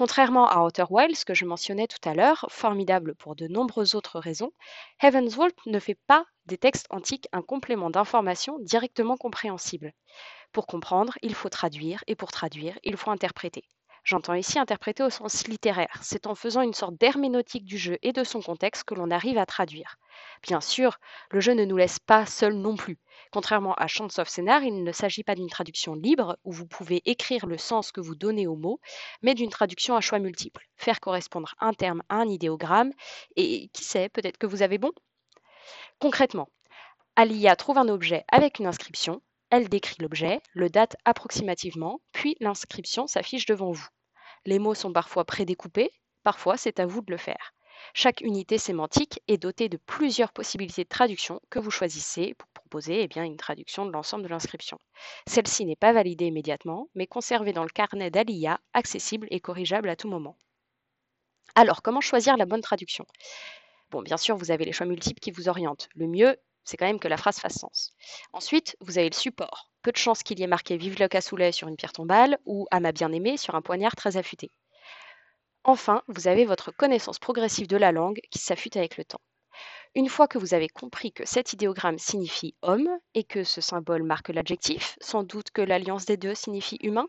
Contrairement 0.00 0.48
à 0.48 0.64
Outer 0.64 0.86
Wilds 0.88 1.26
que 1.26 1.34
je 1.34 1.44
mentionnais 1.44 1.86
tout 1.86 2.08
à 2.08 2.14
l'heure, 2.14 2.46
formidable 2.48 3.14
pour 3.16 3.36
de 3.36 3.48
nombreuses 3.48 3.94
autres 3.94 4.18
raisons, 4.18 4.50
Heaven's 5.02 5.34
Vault 5.34 5.52
ne 5.66 5.78
fait 5.78 5.98
pas 6.06 6.24
des 6.46 6.56
textes 6.56 6.86
antiques 6.88 7.28
un 7.32 7.42
complément 7.42 7.90
d'information 7.90 8.58
directement 8.60 9.18
compréhensible. 9.18 9.92
Pour 10.52 10.66
comprendre, 10.66 11.18
il 11.20 11.34
faut 11.34 11.50
traduire, 11.50 12.02
et 12.06 12.14
pour 12.14 12.32
traduire, 12.32 12.78
il 12.82 12.96
faut 12.96 13.10
interpréter. 13.10 13.62
J'entends 14.04 14.34
ici 14.34 14.58
interpréter 14.58 15.02
au 15.02 15.10
sens 15.10 15.46
littéraire. 15.46 15.98
C'est 16.02 16.26
en 16.26 16.34
faisant 16.34 16.62
une 16.62 16.74
sorte 16.74 16.96
d'herméneutique 16.96 17.64
du 17.64 17.78
jeu 17.78 17.98
et 18.02 18.12
de 18.12 18.24
son 18.24 18.40
contexte 18.40 18.84
que 18.84 18.94
l'on 18.94 19.10
arrive 19.10 19.38
à 19.38 19.46
traduire. 19.46 19.96
Bien 20.42 20.60
sûr, 20.60 20.98
le 21.30 21.40
jeu 21.40 21.52
ne 21.52 21.64
nous 21.64 21.76
laisse 21.76 21.98
pas 21.98 22.26
seuls 22.26 22.54
non 22.54 22.76
plus. 22.76 22.98
Contrairement 23.30 23.74
à 23.74 23.86
Chants 23.86 24.18
of 24.18 24.28
Scénar, 24.28 24.62
il 24.62 24.82
ne 24.82 24.92
s'agit 24.92 25.22
pas 25.22 25.34
d'une 25.34 25.50
traduction 25.50 25.94
libre 25.94 26.38
où 26.44 26.52
vous 26.52 26.66
pouvez 26.66 27.02
écrire 27.04 27.46
le 27.46 27.58
sens 27.58 27.92
que 27.92 28.00
vous 28.00 28.14
donnez 28.14 28.46
au 28.46 28.56
mot, 28.56 28.80
mais 29.22 29.34
d'une 29.34 29.50
traduction 29.50 29.94
à 29.94 30.00
choix 30.00 30.18
multiples. 30.18 30.66
Faire 30.76 31.00
correspondre 31.00 31.54
un 31.60 31.74
terme 31.74 32.02
à 32.08 32.16
un 32.16 32.28
idéogramme, 32.28 32.92
et 33.36 33.68
qui 33.68 33.84
sait, 33.84 34.08
peut-être 34.08 34.38
que 34.38 34.46
vous 34.46 34.62
avez 34.62 34.78
bon? 34.78 34.92
Concrètement, 35.98 36.48
Alia 37.16 37.54
trouve 37.54 37.78
un 37.78 37.88
objet 37.88 38.24
avec 38.32 38.58
une 38.58 38.66
inscription, 38.66 39.20
elle 39.50 39.68
décrit 39.68 39.96
l'objet, 40.00 40.40
le 40.54 40.70
date 40.70 40.96
approximativement, 41.04 42.00
puis 42.12 42.36
l'inscription 42.40 43.06
s'affiche 43.06 43.46
devant 43.46 43.72
vous. 43.72 43.88
Les 44.46 44.58
mots 44.58 44.74
sont 44.74 44.92
parfois 44.92 45.24
prédécoupés, 45.24 45.90
parfois 46.22 46.56
c'est 46.56 46.80
à 46.80 46.86
vous 46.86 47.02
de 47.02 47.10
le 47.10 47.18
faire. 47.18 47.52
Chaque 47.94 48.20
unité 48.20 48.58
sémantique 48.58 49.20
est 49.26 49.38
dotée 49.38 49.68
de 49.68 49.76
plusieurs 49.76 50.32
possibilités 50.32 50.84
de 50.84 50.88
traduction 50.88 51.40
que 51.50 51.58
vous 51.58 51.70
choisissez 51.70 52.34
pour 52.34 52.48
proposer 52.48 53.02
eh 53.02 53.20
une 53.20 53.36
traduction 53.36 53.86
de 53.86 53.90
l'ensemble 53.90 54.22
de 54.22 54.28
l'inscription. 54.28 54.78
Celle-ci 55.26 55.64
n'est 55.64 55.76
pas 55.76 55.92
validée 55.92 56.26
immédiatement, 56.26 56.88
mais 56.94 57.06
conservée 57.06 57.52
dans 57.52 57.64
le 57.64 57.70
carnet 57.70 58.10
d'Alia, 58.10 58.60
accessible 58.74 59.26
et 59.30 59.40
corrigeable 59.40 59.88
à 59.88 59.96
tout 59.96 60.08
moment. 60.08 60.36
Alors, 61.54 61.82
comment 61.82 62.00
choisir 62.00 62.36
la 62.36 62.46
bonne 62.46 62.60
traduction? 62.60 63.06
Bon, 63.90 64.02
bien 64.02 64.16
sûr, 64.16 64.36
vous 64.36 64.52
avez 64.52 64.64
les 64.64 64.72
choix 64.72 64.86
multiples 64.86 65.20
qui 65.20 65.32
vous 65.32 65.48
orientent. 65.48 65.88
Le 65.94 66.06
mieux, 66.06 66.36
c'est 66.64 66.76
quand 66.76 66.86
même 66.86 67.00
que 67.00 67.08
la 67.08 67.16
phrase 67.16 67.38
fasse 67.38 67.58
sens. 67.58 67.92
Ensuite, 68.32 68.76
vous 68.80 68.98
avez 68.98 69.08
le 69.08 69.14
support. 69.14 69.70
Peu 69.82 69.92
de 69.92 69.96
chances 69.96 70.22
qu'il 70.22 70.38
y 70.38 70.42
ait 70.42 70.46
marqué 70.46 70.76
Vive 70.76 70.98
le 70.98 71.08
cassoulet 71.08 71.52
sur 71.52 71.68
une 71.68 71.76
pierre 71.76 71.92
tombale 71.92 72.38
ou 72.44 72.66
À 72.70 72.80
ma 72.80 72.92
bien-aimée 72.92 73.36
sur 73.36 73.54
un 73.54 73.62
poignard 73.62 73.96
très 73.96 74.16
affûté. 74.16 74.50
Enfin, 75.64 76.02
vous 76.08 76.28
avez 76.28 76.44
votre 76.44 76.70
connaissance 76.70 77.18
progressive 77.18 77.66
de 77.66 77.76
la 77.76 77.92
langue 77.92 78.20
qui 78.30 78.38
s'affûte 78.38 78.76
avec 78.76 78.96
le 78.96 79.04
temps. 79.04 79.20
Une 79.94 80.08
fois 80.08 80.28
que 80.28 80.38
vous 80.38 80.54
avez 80.54 80.68
compris 80.68 81.12
que 81.12 81.26
cet 81.26 81.52
idéogramme 81.52 81.98
signifie 81.98 82.54
homme 82.62 82.88
et 83.14 83.24
que 83.24 83.42
ce 83.42 83.60
symbole 83.60 84.04
marque 84.04 84.28
l'adjectif, 84.28 84.96
sans 85.00 85.24
doute 85.24 85.50
que 85.50 85.62
l'alliance 85.62 86.06
des 86.06 86.16
deux 86.16 86.34
signifie 86.34 86.78
humain, 86.80 87.08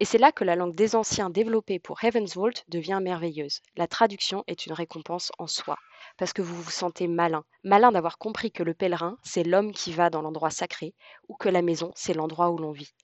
et 0.00 0.04
c'est 0.04 0.18
là 0.18 0.30
que 0.30 0.44
la 0.44 0.54
langue 0.54 0.74
des 0.76 0.94
anciens 0.94 1.28
développée 1.28 1.78
pour 1.80 2.02
Heaven's 2.04 2.34
Vault 2.34 2.62
devient 2.68 3.00
merveilleuse. 3.02 3.60
La 3.76 3.88
traduction 3.88 4.44
est 4.46 4.66
une 4.66 4.72
récompense 4.72 5.32
en 5.38 5.48
soi, 5.48 5.76
parce 6.16 6.32
que 6.32 6.42
vous 6.42 6.60
vous 6.60 6.70
sentez 6.70 7.08
malin, 7.08 7.44
malin 7.64 7.90
d'avoir 7.90 8.18
compris 8.18 8.52
que 8.52 8.62
le 8.62 8.74
pèlerin, 8.74 9.18
c'est 9.24 9.42
l'homme 9.42 9.72
qui 9.72 9.92
va 9.92 10.08
dans 10.08 10.22
l'endroit 10.22 10.50
sacré, 10.50 10.94
ou 11.28 11.34
que 11.34 11.48
la 11.48 11.62
maison, 11.62 11.90
c'est 11.96 12.14
l'endroit 12.14 12.50
où 12.50 12.58
l'on 12.58 12.70
vit. 12.70 12.94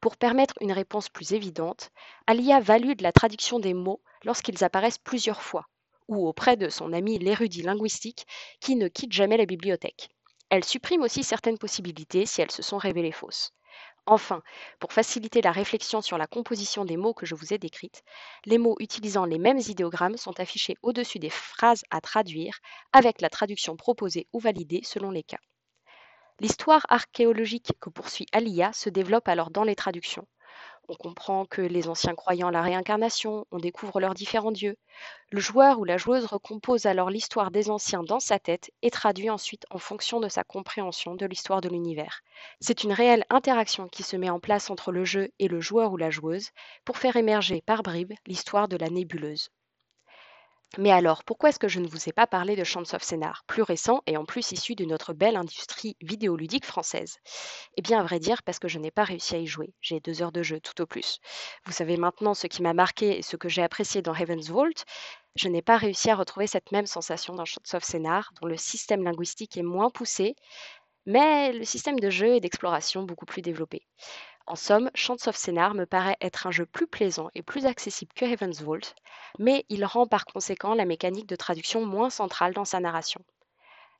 Pour 0.00 0.16
permettre 0.16 0.54
une 0.60 0.72
réponse 0.72 1.08
plus 1.08 1.32
évidente, 1.32 1.90
Alia 2.26 2.60
valide 2.60 3.02
la 3.02 3.12
traduction 3.12 3.60
des 3.60 3.74
mots 3.74 4.02
lorsqu'ils 4.24 4.64
apparaissent 4.64 4.98
plusieurs 4.98 5.42
fois, 5.42 5.66
ou 6.08 6.26
auprès 6.26 6.56
de 6.56 6.68
son 6.68 6.92
ami 6.92 7.18
l'érudit 7.18 7.62
linguistique 7.62 8.26
qui 8.60 8.74
ne 8.74 8.88
quitte 8.88 9.12
jamais 9.12 9.36
la 9.36 9.46
bibliothèque. 9.46 10.08
Elle 10.50 10.64
supprime 10.64 11.02
aussi 11.02 11.24
certaines 11.24 11.58
possibilités 11.58 12.26
si 12.26 12.40
elles 12.40 12.50
se 12.50 12.62
sont 12.62 12.78
révélées 12.78 13.12
fausses. 13.12 13.52
Enfin, 14.06 14.42
pour 14.80 14.92
faciliter 14.92 15.42
la 15.42 15.52
réflexion 15.52 16.00
sur 16.00 16.18
la 16.18 16.26
composition 16.26 16.84
des 16.84 16.96
mots 16.96 17.14
que 17.14 17.26
je 17.26 17.34
vous 17.34 17.52
ai 17.52 17.58
décrites, 17.58 18.02
les 18.44 18.58
mots 18.58 18.76
utilisant 18.80 19.24
les 19.24 19.38
mêmes 19.38 19.58
idéogrammes 19.58 20.16
sont 20.16 20.40
affichés 20.40 20.76
au-dessus 20.82 21.18
des 21.20 21.30
phrases 21.30 21.84
à 21.90 22.00
traduire, 22.00 22.58
avec 22.92 23.20
la 23.20 23.30
traduction 23.30 23.76
proposée 23.76 24.26
ou 24.32 24.40
validée 24.40 24.80
selon 24.82 25.10
les 25.10 25.22
cas. 25.22 25.38
L'histoire 26.40 26.86
archéologique 26.88 27.72
que 27.80 27.90
poursuit 27.90 28.26
Alia 28.32 28.72
se 28.72 28.90
développe 28.90 29.28
alors 29.28 29.50
dans 29.50 29.64
les 29.64 29.76
traductions. 29.76 30.26
On 30.88 30.94
comprend 30.94 31.46
que 31.46 31.62
les 31.62 31.88
anciens 31.88 32.14
croyant 32.14 32.48
à 32.48 32.50
la 32.50 32.62
réincarnation, 32.62 33.44
on 33.50 33.58
découvre 33.58 34.00
leurs 34.00 34.14
différents 34.14 34.52
dieux. 34.52 34.76
Le 35.30 35.40
joueur 35.40 35.80
ou 35.80 35.84
la 35.84 35.96
joueuse 35.96 36.26
recompose 36.26 36.86
alors 36.86 37.10
l'histoire 37.10 37.50
des 37.50 37.70
anciens 37.70 38.02
dans 38.02 38.20
sa 38.20 38.38
tête 38.38 38.70
et 38.82 38.90
traduit 38.90 39.30
ensuite 39.30 39.64
en 39.70 39.78
fonction 39.78 40.20
de 40.20 40.28
sa 40.28 40.44
compréhension 40.44 41.14
de 41.14 41.26
l'histoire 41.26 41.60
de 41.60 41.68
l'univers. 41.68 42.22
C'est 42.60 42.84
une 42.84 42.92
réelle 42.92 43.24
interaction 43.30 43.88
qui 43.88 44.02
se 44.02 44.16
met 44.16 44.30
en 44.30 44.40
place 44.40 44.70
entre 44.70 44.92
le 44.92 45.04
jeu 45.04 45.30
et 45.38 45.48
le 45.48 45.60
joueur 45.60 45.92
ou 45.92 45.96
la 45.96 46.10
joueuse 46.10 46.50
pour 46.84 46.98
faire 46.98 47.16
émerger 47.16 47.62
par 47.62 47.82
bribes 47.82 48.14
l'histoire 48.26 48.68
de 48.68 48.76
la 48.76 48.88
nébuleuse. 48.88 49.50
Mais 50.78 50.90
alors, 50.90 51.24
pourquoi 51.24 51.48
est-ce 51.48 51.58
que 51.58 51.68
je 51.68 51.80
ne 51.80 51.88
vous 51.88 52.08
ai 52.08 52.12
pas 52.12 52.26
parlé 52.26 52.54
de 52.54 52.64
Chance 52.64 52.92
of 52.92 53.02
Scénar, 53.02 53.44
plus 53.46 53.62
récent 53.62 54.02
et 54.06 54.16
en 54.16 54.24
plus 54.26 54.52
issu 54.52 54.74
de 54.74 54.84
notre 54.84 55.14
belle 55.14 55.36
industrie 55.36 55.96
vidéoludique 56.02 56.66
française? 56.66 57.16
Eh 57.76 57.82
bien, 57.82 58.00
à 58.00 58.02
vrai 58.02 58.18
dire, 58.18 58.42
parce 58.42 58.58
que 58.58 58.68
je 58.68 58.78
n'ai 58.78 58.90
pas 58.90 59.04
réussi 59.04 59.34
à 59.34 59.38
y 59.38 59.46
jouer. 59.46 59.72
J'ai 59.80 60.00
deux 60.00 60.22
heures 60.22 60.32
de 60.32 60.42
jeu 60.42 60.60
tout 60.60 60.78
au 60.82 60.86
plus. 60.86 61.18
Vous 61.64 61.72
savez 61.72 61.96
maintenant 61.96 62.34
ce 62.34 62.46
qui 62.46 62.62
m'a 62.62 62.74
marqué 62.74 63.18
et 63.18 63.22
ce 63.22 63.36
que 63.36 63.48
j'ai 63.48 63.62
apprécié 63.62 64.02
dans 64.02 64.14
Heaven's 64.14 64.48
Vault. 64.50 64.84
Je 65.34 65.48
n'ai 65.48 65.62
pas 65.62 65.78
réussi 65.78 66.10
à 66.10 66.16
retrouver 66.16 66.46
cette 66.46 66.72
même 66.72 66.86
sensation 66.86 67.34
dans 67.34 67.46
Chance 67.46 67.74
of 67.74 67.82
Scénar, 67.82 68.30
dont 68.40 68.46
le 68.46 68.56
système 68.56 69.02
linguistique 69.02 69.56
est 69.56 69.62
moins 69.62 69.90
poussé, 69.90 70.36
mais 71.06 71.52
le 71.52 71.64
système 71.64 72.00
de 72.00 72.10
jeu 72.10 72.34
et 72.34 72.40
d'exploration 72.40 73.02
beaucoup 73.04 73.26
plus 73.26 73.42
développé. 73.42 73.86
En 74.48 74.54
somme, 74.54 74.92
Chance 74.94 75.26
of 75.26 75.34
Scénar 75.34 75.74
me 75.74 75.86
paraît 75.86 76.16
être 76.20 76.46
un 76.46 76.52
jeu 76.52 76.66
plus 76.66 76.86
plaisant 76.86 77.30
et 77.34 77.42
plus 77.42 77.66
accessible 77.66 78.12
que 78.14 78.24
Heaven's 78.24 78.62
Vault, 78.62 78.94
mais 79.40 79.64
il 79.68 79.84
rend 79.84 80.06
par 80.06 80.24
conséquent 80.24 80.74
la 80.74 80.84
mécanique 80.84 81.28
de 81.28 81.34
traduction 81.34 81.84
moins 81.84 82.10
centrale 82.10 82.54
dans 82.54 82.64
sa 82.64 82.78
narration. 82.78 83.24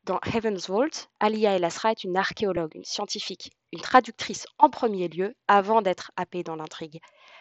Dans 0.05 0.21
Heaven's 0.21 0.69
Vault, 0.69 1.09
Alia 1.19 1.57
El 1.57 1.65
Asra 1.65 1.91
est 1.91 2.05
une 2.05 2.17
archéologue, 2.17 2.76
une 2.76 2.85
scientifique, 2.85 3.50
une 3.73 3.81
traductrice 3.81 4.47
en 4.59 4.71
premier 4.71 5.09
lieu 5.09 5.35
avant 5.49 5.83
d'être 5.83 6.12
happée 6.15 6.45
dans 6.45 6.55
l'intrigue. 6.55 7.00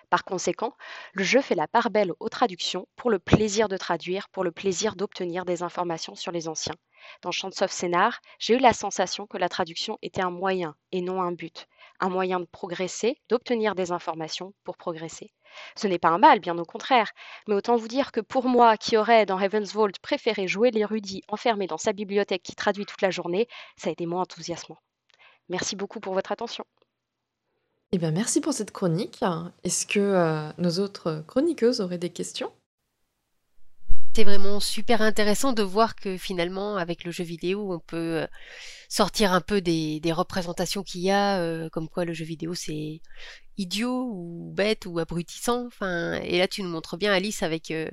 Par 0.10 0.24
conséquent, 0.24 0.74
le 1.14 1.24
jeu 1.24 1.42
fait 1.42 1.54
la 1.54 1.68
part 1.68 1.92
belle 1.92 2.14
aux 2.20 2.30
traductions 2.30 2.88
pour 2.96 3.12
le 3.12 3.20
plaisir 3.20 3.68
de 3.68 3.78
traduire, 3.78 4.30
pour 4.30 4.44
le 4.44 4.52
plaisir 4.52 4.96
d'obtenir 4.96 5.46
des 5.46 5.62
informations 5.62 6.16
sur 6.16 6.32
les 6.32 6.48
anciens. 6.48 6.76
Dans 7.22 7.32
Chance 7.32 7.62
of 7.62 7.72
Scénar, 7.72 8.20
j'ai 8.40 8.56
eu 8.56 8.60
la 8.60 8.74
sensation 8.74 9.28
que 9.28 9.38
la 9.38 9.48
traduction 9.48 10.00
était 10.02 10.24
un 10.24 10.32
moyen 10.32 10.76
et 10.92 11.02
non 11.02 11.22
un 11.22 11.34
but 11.34 11.68
un 12.00 12.10
moyen 12.10 12.40
de 12.40 12.46
progresser, 12.46 13.18
d'obtenir 13.30 13.76
des 13.76 13.92
informations 13.92 14.54
pour 14.64 14.78
progresser. 14.78 15.32
Ce 15.76 15.88
n'est 15.88 16.00
pas 16.00 16.10
un 16.10 16.18
mal, 16.18 16.40
bien 16.40 16.58
au 16.58 16.66
contraire, 16.66 17.12
mais 17.48 17.56
autant 17.56 17.78
vous 17.78 17.88
dire 17.88 18.12
que 18.12 18.22
pour 18.22 18.48
moi, 18.48 18.78
qui 18.78 18.98
aurais 18.98 19.26
dans 19.26 19.40
Heaven's 19.40 19.74
Vault 19.74 19.98
préféré 20.02 20.48
jouer 20.48 20.72
l'érudit 20.72 21.24
enfermé 21.28 21.68
dans 21.68 21.78
sa 21.78 21.94
bibliothèque 21.94 22.44
qui 22.44 22.56
traduit 22.56 22.86
toute 22.86 23.02
la 23.02 23.12
journée, 23.12 23.48
ça 23.78 23.90
a 23.90 23.92
été 23.92 24.06
moins 24.06 24.22
enthousiasmant. 24.22 24.78
Merci 25.50 25.76
beaucoup 25.76 26.00
pour 26.00 26.14
votre 26.14 26.32
attention. 26.32 26.66
Eh 27.92 27.98
bien, 27.98 28.12
merci 28.12 28.42
pour 28.42 28.54
cette 28.54 28.72
chronique. 28.72 29.24
Est-ce 29.64 29.86
que 29.86 30.00
euh, 30.00 30.52
nos 30.58 30.80
autres 30.80 31.24
chroniqueuses 31.28 31.82
auraient 31.82 31.98
des 31.98 32.10
questions? 32.10 32.52
C'est 34.16 34.24
vraiment 34.24 34.62
super 34.62 35.02
intéressant 35.02 35.52
de 35.52 35.62
voir 35.62 35.96
que 35.96 36.16
finalement, 36.16 36.78
avec 36.78 37.04
le 37.04 37.12
jeu 37.12 37.26
vidéo, 37.26 37.74
on 37.74 37.80
peut 37.80 38.22
euh, 38.22 38.28
sortir 38.88 39.34
un 39.34 39.42
peu 39.42 39.60
des, 39.60 40.00
représentations 40.14 40.84
qu'il 40.84 41.02
y 41.02 41.12
a, 41.12 41.40
euh, 41.42 41.70
comme 41.70 41.90
quoi 41.90 42.06
le 42.06 42.14
jeu 42.14 42.24
vidéo 42.24 42.54
c'est 42.54 43.02
idiot 43.58 44.10
ou 44.12 44.52
bête 44.54 44.86
ou 44.86 45.00
abrutissant. 45.00 45.66
Enfin, 45.68 46.14
et 46.24 46.38
là 46.38 46.48
tu 46.48 46.64
nous 46.64 46.70
montres 46.70 46.98
bien 46.98 47.14
Alice 47.14 47.44
avec 47.44 47.72
euh, 47.72 47.90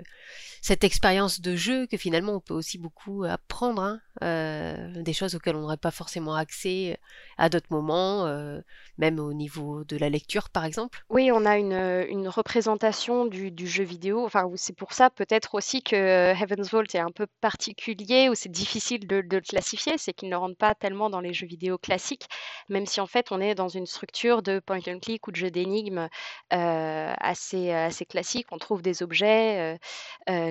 cette 0.61 0.85
expérience 0.85 1.41
de 1.41 1.57
jeu 1.57 1.87
que 1.87 1.97
finalement 1.97 2.35
on 2.35 2.41
peut 2.41 2.55
aussi 2.55 2.79
beaucoup 2.79 3.25
apprendre, 3.25 3.83
hein, 3.83 4.01
euh, 4.23 5.03
des 5.03 5.13
choses 5.13 5.35
auxquelles 5.35 5.57
on 5.57 5.63
n'aurait 5.63 5.77
pas 5.77 5.91
forcément 5.91 6.35
accès 6.35 6.99
à 7.39 7.49
d'autres 7.49 7.69
moments, 7.71 8.27
euh, 8.27 8.61
même 8.99 9.19
au 9.19 9.33
niveau 9.33 9.85
de 9.85 9.97
la 9.97 10.09
lecture 10.09 10.51
par 10.51 10.65
exemple. 10.65 11.05
Oui, 11.11 11.31
on 11.33 11.45
a 11.45 11.59
une, 11.59 12.29
représentation 12.29 13.27
du, 13.27 13.51
du, 13.51 13.67
jeu 13.67 13.85
vidéo. 13.85 14.25
Enfin, 14.25 14.49
c'est 14.55 14.77
pour 14.77 14.93
ça 14.93 15.11
peut-être 15.11 15.55
aussi 15.55 15.83
que 15.83 15.97
Heaven's 15.97 16.71
Vault 16.71 16.85
est 16.95 16.99
un 16.99 17.11
peu 17.11 17.27
particulier 17.41 18.29
ou 18.29 18.35
c'est 18.35 18.49
difficile 18.49 19.07
de, 19.07 19.21
de, 19.21 19.37
le 19.37 19.43
classifier, 19.43 19.99
c'est 19.99 20.13
qu'il 20.13 20.29
ne 20.29 20.37
rentre 20.37 20.57
pas 20.57 20.75
tellement 20.75 21.11
dans 21.11 21.21
les 21.21 21.35
jeux 21.35 21.47
vidéo 21.47 21.79
classiques, 21.79 22.29
même 22.69 22.87
si 22.87 23.01
en 23.01 23.07
fait 23.07 23.33
on 23.33 23.41
est 23.41 23.55
dans 23.55 23.69
une 23.69 23.87
structure 23.87 24.43
de 24.43 24.61
point 24.61 24.81
and 24.87 25.01
click 25.01 25.27
ou 25.27 25.31
de 25.31 25.37
jeu 25.37 25.51
d'énigmes 25.53 26.09
assez, 26.51 27.71
assez 27.71 28.05
classique. 28.05 28.47
On 28.51 28.59
trouve 28.59 28.83
des 28.83 29.03
objets 29.03 29.79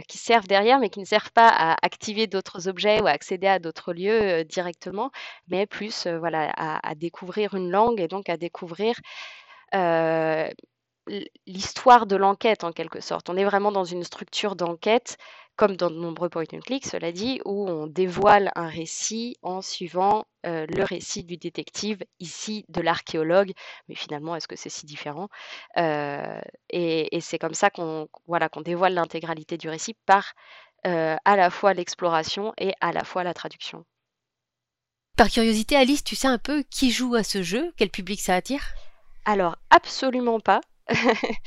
qui 0.08 0.18
servent 0.18 0.48
derrière, 0.48 0.80
mais 0.80 0.90
qui 0.90 1.00
ne 1.00 1.06
servent 1.06 1.32
pas 1.32 1.50
à 1.50 1.76
activer 1.86 2.28
d'autres 2.28 2.68
objets 2.68 3.02
ou 3.02 3.08
à 3.08 3.12
accéder 3.12 3.48
à 3.48 3.60
d'autres 3.60 3.94
lieux 3.94 4.44
directement, 4.46 5.12
mais 5.48 5.66
plus 5.68 6.08
voilà, 6.08 6.52
à, 6.56 6.96
découvrir 6.96 7.56
une 7.56 7.72
langue 7.72 8.00
et 8.00 8.08
donc 8.08 8.30
à 8.30 8.38
découvrir 8.38 8.96
l'histoire 11.48 12.06
de 12.06 12.16
l'enquête 12.16 12.64
en 12.64 12.72
quelque 12.72 13.02
sorte. 13.02 13.30
On 13.30 13.38
est 13.38 13.44
vraiment 13.44 13.72
dans 13.72 13.84
une 13.84 14.04
structure 14.04 14.56
d'enquête 14.56 15.18
comme 15.56 15.76
dans 15.76 15.92
de 15.92 15.96
nombreux 15.96 16.30
point 16.30 16.46
and 16.54 16.62
click, 16.62 16.86
cela 16.86 17.12
dit, 17.12 17.40
où 17.46 17.70
on 17.70 17.86
dévoile 17.86 18.52
un 18.56 18.68
récit 18.68 19.38
en 19.44 19.62
suivant 19.62 20.26
euh, 20.46 20.66
le 20.68 20.84
récit 20.84 21.24
du 21.24 21.38
détective, 21.38 22.04
ici 22.20 22.66
de 22.70 22.82
l'archéologue, 22.82 23.52
mais 23.88 23.96
finalement, 23.96 24.36
est-ce 24.36 24.48
que 24.48 24.56
c'est 24.56 24.70
si 24.70 24.88
différent? 24.88 25.28
Euh, 25.78 26.42
Et, 26.72 27.20
c'est 27.22 27.38
comme 27.38 27.54
ça 27.54 27.70
qu'on 27.70 28.08
voilà, 28.26 28.50
qu'on 28.50 28.62
dévoile 28.62 28.94
l'intégralité 28.94 29.58
du 29.58 29.70
récit 29.70 29.96
par 30.06 30.34
euh, 30.88 31.16
à 31.26 31.36
la 31.36 31.52
fois 31.52 31.74
l'exploration 31.74 32.54
et 32.58 32.74
à 32.82 32.92
la 32.92 33.04
fois 33.04 33.24
la 33.24 33.36
traduction. 33.36 33.86
Par 35.16 35.30
curiosité, 35.30 35.76
Alice, 35.76 36.04
tu 36.04 36.16
sais 36.16 36.28
un 36.28 36.40
peu 36.40 36.64
qui 36.64 36.90
joue 36.90 37.14
à 37.14 37.24
ce 37.24 37.44
jeu? 37.44 37.72
Quel 37.78 37.92
public 37.92 38.20
ça 38.20 38.34
attire? 38.34 38.64
Alors, 39.26 39.58
absolument 39.70 40.40
pas. 40.40 40.62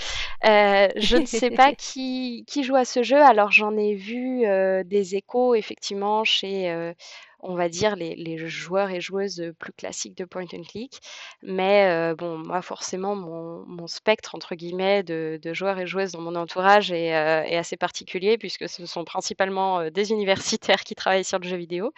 Euh, 0.44 0.88
je 0.96 1.16
ne 1.16 1.24
sais 1.24 1.50
pas 1.50 1.72
qui, 1.78 2.44
qui, 2.46 2.64
joue 2.64 2.76
à 2.76 2.84
ce 2.84 3.02
jeu. 3.02 3.16
Alors 3.16 3.50
j'en 3.50 3.78
ai 3.78 3.94
vu 3.94 4.44
euh, 4.44 4.84
des 4.84 5.14
échos 5.16 5.54
effectivement 5.54 6.22
chez, 6.22 6.70
euh, 6.70 6.92
on 7.40 7.54
va 7.54 7.70
dire, 7.70 7.96
les, 7.96 8.14
les, 8.14 8.36
joueurs 8.36 8.90
et 8.90 9.00
joueuses 9.00 9.54
plus 9.58 9.72
classiques 9.72 10.18
de 10.18 10.26
point 10.26 10.44
and 10.52 10.64
click. 10.68 11.00
Mais 11.42 12.14
bon, 12.14 12.36
moi 12.36 12.60
forcément, 12.60 13.14
mon, 13.14 13.64
mon, 13.66 13.86
spectre 13.86 14.34
entre 14.34 14.54
guillemets 14.54 15.02
de, 15.02 15.40
de, 15.42 15.54
joueurs 15.54 15.78
et 15.78 15.86
joueuses 15.86 16.12
dans 16.12 16.20
mon 16.20 16.36
entourage 16.36 16.92
est, 16.92 17.06
est, 17.06 17.56
assez 17.56 17.78
particulier 17.78 18.36
puisque 18.36 18.68
ce 18.68 18.84
sont 18.84 19.04
principalement 19.04 19.90
des 19.90 20.12
universitaires 20.12 20.84
qui 20.84 20.94
travaillent 20.94 21.24
sur 21.24 21.38
le 21.38 21.48
jeu 21.48 21.56
vidéo. 21.56 21.94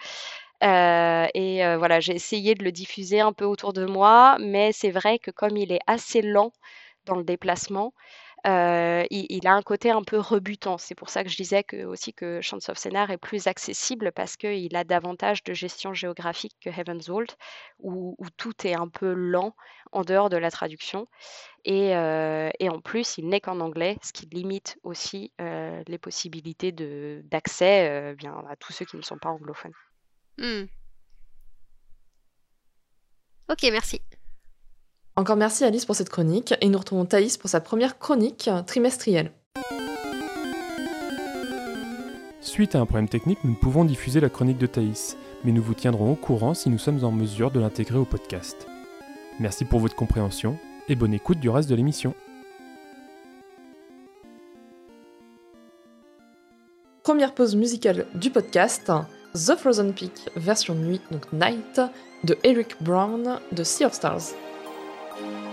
et 0.61 1.75
voilà, 1.77 1.99
j'ai 1.99 2.15
essayé 2.15 2.55
de 2.55 2.63
le 2.63 2.71
diffuser 2.71 3.19
un 3.19 3.33
peu 3.33 3.43
autour 3.43 3.73
de 3.73 3.85
moi, 3.85 4.37
mais 4.39 4.71
c'est 4.71 4.91
vrai 4.91 5.19
que 5.19 5.31
comme 5.31 5.57
il 5.57 5.73
est 5.73 5.81
assez 5.85 6.21
lent 6.21 6.53
dans 7.07 7.15
le 7.15 7.23
déplacement, 7.23 7.93
euh, 8.45 9.03
il, 9.09 9.47
a 9.47 9.53
un 9.53 9.61
côté 9.61 9.89
un 9.91 10.03
peu 10.03 10.19
rebutant. 10.19 10.77
C'est 10.77 10.95
pour 10.95 11.09
ça 11.09 11.23
que 11.23 11.29
je 11.29 11.35
disais 11.35 11.63
que, 11.63 11.83
aussi 11.85 12.13
que 12.13 12.39
Chance 12.41 12.69
of 12.69 12.77
Scénar 12.77 13.09
est 13.11 13.17
plus 13.17 13.47
accessible 13.47 14.11
parce 14.11 14.37
qu'il 14.37 14.75
a 14.75 14.83
davantage 14.83 15.43
de 15.43 15.53
gestion 15.53 15.93
géographique 15.93 16.55
que 16.61 16.69
Heaven's 16.69 17.09
Vault, 17.09 17.35
où, 17.79 18.15
tout 18.37 18.53
est 18.65 18.75
un 18.75 18.87
peu 18.87 19.13
lent 19.13 19.55
en 19.91 20.03
dehors 20.03 20.29
de 20.29 20.37
la 20.37 20.51
traduction. 20.51 21.07
Et, 21.65 21.95
euh, 21.95 22.49
en 22.61 22.79
plus, 22.79 23.17
il 23.17 23.27
n'est 23.27 23.41
qu'en 23.41 23.59
anglais, 23.59 23.97
ce 24.03 24.13
qui 24.13 24.27
limite 24.27 24.77
aussi 24.83 25.31
euh, 25.41 25.83
les 25.87 25.97
possibilités 25.97 26.71
d'accès 26.71 28.15
à 28.49 28.55
tous 28.57 28.71
ceux 28.71 28.85
qui 28.85 28.97
ne 28.97 29.01
sont 29.01 29.17
pas 29.17 29.29
anglophones. 29.29 29.73
Hmm. 30.37 30.65
Ok, 33.49 33.63
merci. 33.71 34.01
Encore 35.17 35.35
merci 35.35 35.63
Alice 35.63 35.83
pour 35.83 35.95
cette 35.95 36.11
chronique 36.11 36.53
et 36.61 36.69
nous 36.69 36.77
retrouvons 36.77 37.05
Thaïs 37.05 37.37
pour 37.37 37.49
sa 37.49 37.59
première 37.59 37.97
chronique 37.97 38.51
trimestrielle. 38.67 39.31
Suite 42.39 42.75
à 42.75 42.79
un 42.79 42.85
problème 42.85 43.09
technique, 43.09 43.39
nous 43.43 43.49
ne 43.49 43.55
pouvons 43.55 43.83
diffuser 43.83 44.19
la 44.19 44.29
chronique 44.29 44.59
de 44.59 44.67
Thaïs, 44.67 45.17
mais 45.43 45.51
nous 45.51 45.63
vous 45.63 45.73
tiendrons 45.73 46.11
au 46.11 46.15
courant 46.15 46.53
si 46.53 46.69
nous 46.69 46.77
sommes 46.77 47.03
en 47.03 47.11
mesure 47.11 47.49
de 47.49 47.59
l'intégrer 47.59 47.97
au 47.97 48.05
podcast. 48.05 48.67
Merci 49.39 49.65
pour 49.65 49.79
votre 49.79 49.95
compréhension 49.95 50.55
et 50.87 50.95
bonne 50.95 51.15
écoute 51.15 51.39
du 51.39 51.49
reste 51.49 51.67
de 51.67 51.75
l'émission. 51.75 52.13
Première 57.01 57.33
pause 57.33 57.55
musicale 57.55 58.05
du 58.13 58.29
podcast, 58.29 58.91
The 59.33 59.55
Frozen 59.55 59.93
Peak 59.93 60.29
version 60.35 60.75
nuit, 60.75 61.01
donc 61.09 61.33
Night, 61.33 61.81
de 62.23 62.37
Eric 62.43 62.75
Brown 62.81 63.39
de 63.51 63.63
Sea 63.63 63.85
of 63.85 63.93
Stars. 63.93 64.35
thank 65.17 65.31
you 65.31 65.46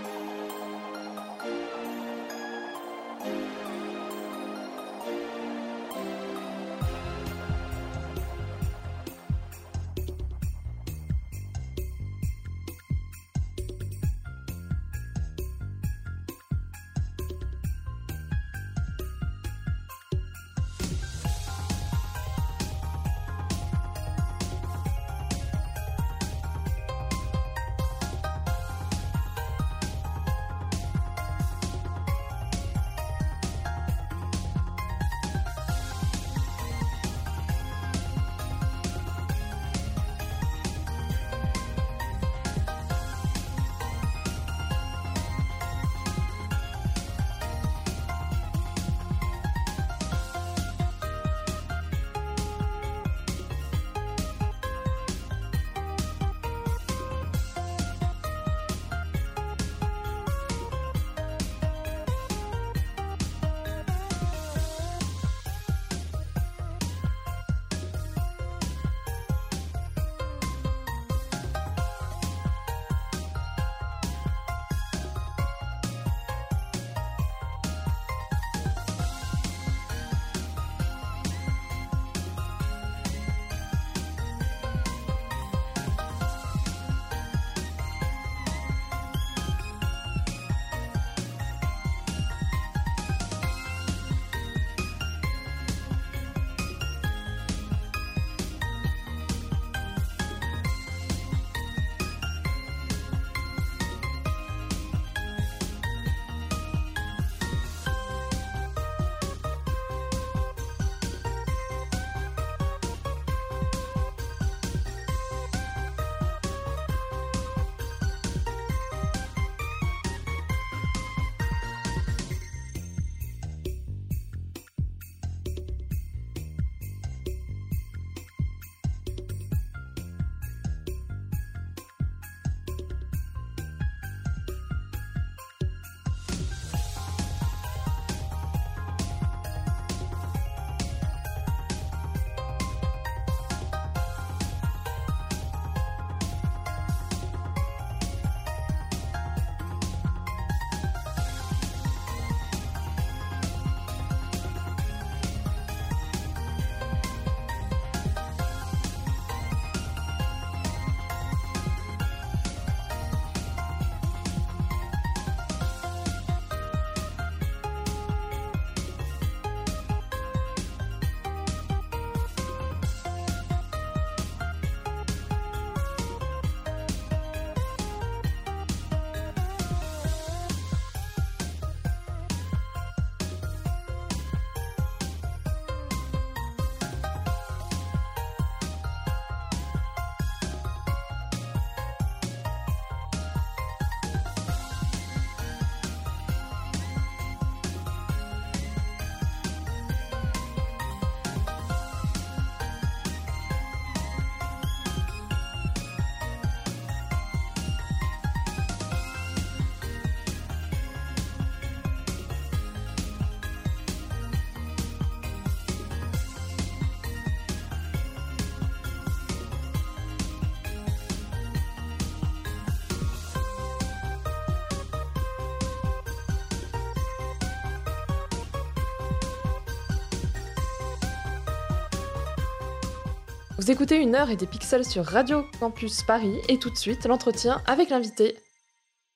Vous 233.57 233.71
écoutez 233.71 233.95
une 233.95 234.15
heure 234.15 234.29
et 234.29 234.35
des 234.35 234.47
pixels 234.47 234.83
sur 234.83 235.05
Radio 235.05 235.45
Campus 235.61 236.03
Paris 236.03 236.35
et 236.49 236.59
tout 236.59 236.69
de 236.69 236.75
suite 236.75 237.05
l'entretien 237.05 237.61
avec 237.65 237.89
l'invité. 237.89 238.37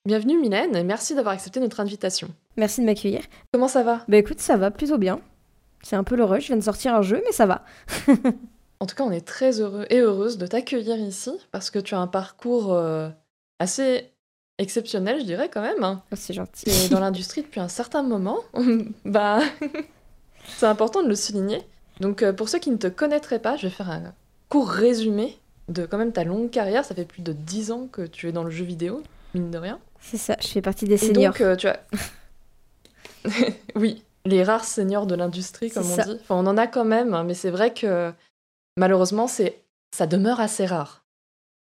Bienvenue 0.05 0.39
Mylène 0.39 0.77
et 0.77 0.83
merci 0.85 1.13
d'avoir 1.13 1.33
accepté 1.33 1.59
notre 1.59 1.81
invitation. 1.81 2.29
Merci 2.55 2.79
de 2.79 2.85
m'accueillir. 2.85 3.21
Comment 3.51 3.67
ça 3.67 3.83
va? 3.83 4.05
Bah 4.07 4.15
écoute, 4.15 4.39
ça 4.39 4.55
va 4.55 4.71
plutôt 4.71 4.97
bien. 4.97 5.19
C'est 5.81 5.97
un 5.97 6.05
peu 6.05 6.15
le 6.15 6.23
rush, 6.23 6.43
je 6.43 6.47
viens 6.47 6.57
de 6.57 6.63
sortir 6.63 6.95
un 6.95 7.01
jeu, 7.01 7.21
mais 7.25 7.33
ça 7.33 7.47
va. 7.47 7.65
en 8.79 8.85
tout 8.85 8.95
cas, 8.95 9.03
on 9.03 9.11
est 9.11 9.27
très 9.27 9.59
heureux 9.59 9.85
et 9.89 9.99
heureuse 9.99 10.37
de 10.37 10.47
t'accueillir 10.47 10.95
ici 10.95 11.31
parce 11.51 11.69
que 11.69 11.79
tu 11.79 11.93
as 11.93 11.99
un 11.99 12.07
parcours 12.07 12.71
euh, 12.71 13.09
assez 13.59 14.09
exceptionnel, 14.57 15.19
je 15.19 15.25
dirais 15.25 15.49
quand 15.53 15.61
même. 15.61 15.83
Oh, 15.83 16.15
c'est 16.15 16.33
gentil. 16.33 16.63
Tu 16.63 16.69
es 16.71 16.87
dans 16.87 16.99
l'industrie 17.01 17.41
depuis 17.41 17.59
un 17.59 17.67
certain 17.67 18.03
moment. 18.03 18.39
bah, 19.03 19.41
c'est 20.47 20.65
important 20.65 21.03
de 21.03 21.09
le 21.09 21.15
souligner. 21.15 21.61
Donc, 21.99 22.23
euh, 22.23 22.31
pour 22.31 22.47
ceux 22.47 22.59
qui 22.59 22.71
ne 22.71 22.77
te 22.77 22.87
connaîtraient 22.87 23.39
pas, 23.39 23.57
je 23.57 23.67
vais 23.67 23.73
faire 23.73 23.89
un 23.89 24.13
court 24.49 24.69
résumé 24.69 25.37
de 25.67 25.85
quand 25.85 25.97
même 25.97 26.11
ta 26.11 26.23
longue 26.23 26.49
carrière. 26.49 26.83
Ça 26.83 26.95
fait 26.95 27.05
plus 27.05 27.21
de 27.21 27.33
10 27.33 27.71
ans 27.71 27.87
que 27.91 28.01
tu 28.01 28.27
es 28.27 28.31
dans 28.31 28.43
le 28.43 28.49
jeu 28.49 28.65
vidéo, 28.65 29.01
mine 29.33 29.51
de 29.51 29.57
rien. 29.57 29.79
C'est 30.01 30.17
ça, 30.17 30.35
je 30.41 30.47
fais 30.47 30.61
partie 30.61 30.85
des 30.85 30.97
seniors. 30.97 31.35
Et 31.35 31.39
donc, 31.39 31.41
euh, 31.41 31.55
tu 31.55 31.67
as. 31.67 31.79
oui, 33.75 34.03
les 34.25 34.43
rares 34.43 34.65
seniors 34.65 35.05
de 35.05 35.15
l'industrie, 35.15 35.69
comme 35.69 35.89
on 35.89 35.95
dit. 35.95 36.19
Enfin, 36.21 36.35
on 36.35 36.47
en 36.47 36.57
a 36.57 36.67
quand 36.67 36.85
même, 36.85 37.13
hein, 37.13 37.23
mais 37.23 37.33
c'est 37.33 37.51
vrai 37.51 37.73
que 37.73 38.11
malheureusement, 38.77 39.27
c'est 39.27 39.61
ça 39.95 40.07
demeure 40.07 40.39
assez 40.39 40.65
rare. 40.65 41.03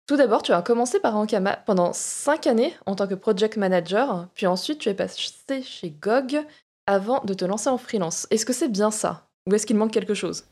Tout 0.07 0.17
d'abord, 0.17 0.43
tu 0.43 0.53
as 0.53 0.63
commencé 0.63 1.01
par 1.01 1.17
Ankama 1.17 1.57
pendant 1.65 1.93
5 1.93 2.47
années 2.47 2.75
en 2.87 2.97
tant 2.97 3.07
que 3.07 3.15
project 3.15 3.57
manager, 3.57 4.29
puis 4.35 4.47
ensuite 4.47 4.79
tu 4.79 4.89
es 4.89 4.95
passé 4.95 5.63
chez 5.63 5.91
GOG 5.91 6.45
avant 6.87 7.21
de 7.25 7.35
te 7.35 7.45
lancer 7.45 7.71
en 7.71 7.79
freelance. 7.79 8.27
Est-ce 8.31 8.45
que 8.45 8.53
c'est 8.53 8.69
bien 8.69 8.91
ça? 8.91 9.27
Ou 9.49 9.55
est-ce 9.55 9.67
qu'il 9.67 9.77
manque 9.77 9.93
quelque 9.93 10.15
chose? 10.15 10.45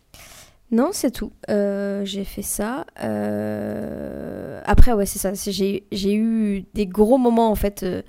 Non, 0.73 0.91
c'est 0.93 1.11
tout. 1.11 1.33
Euh, 1.49 2.05
j'ai 2.05 2.25
fait 2.25 2.43
ça. 2.43 2.87
Euh, 3.03 4.61
après, 4.65 4.93
ouais, 4.93 5.05
c'est 5.05 5.19
ça. 5.19 5.33
J'ai 5.35 6.15
eu 6.15 6.65
des 6.75 6.87
gros 6.87 7.19
moments, 7.19 7.51
en 7.51 7.57
fait, 7.57 7.83
euh, 7.83 8.03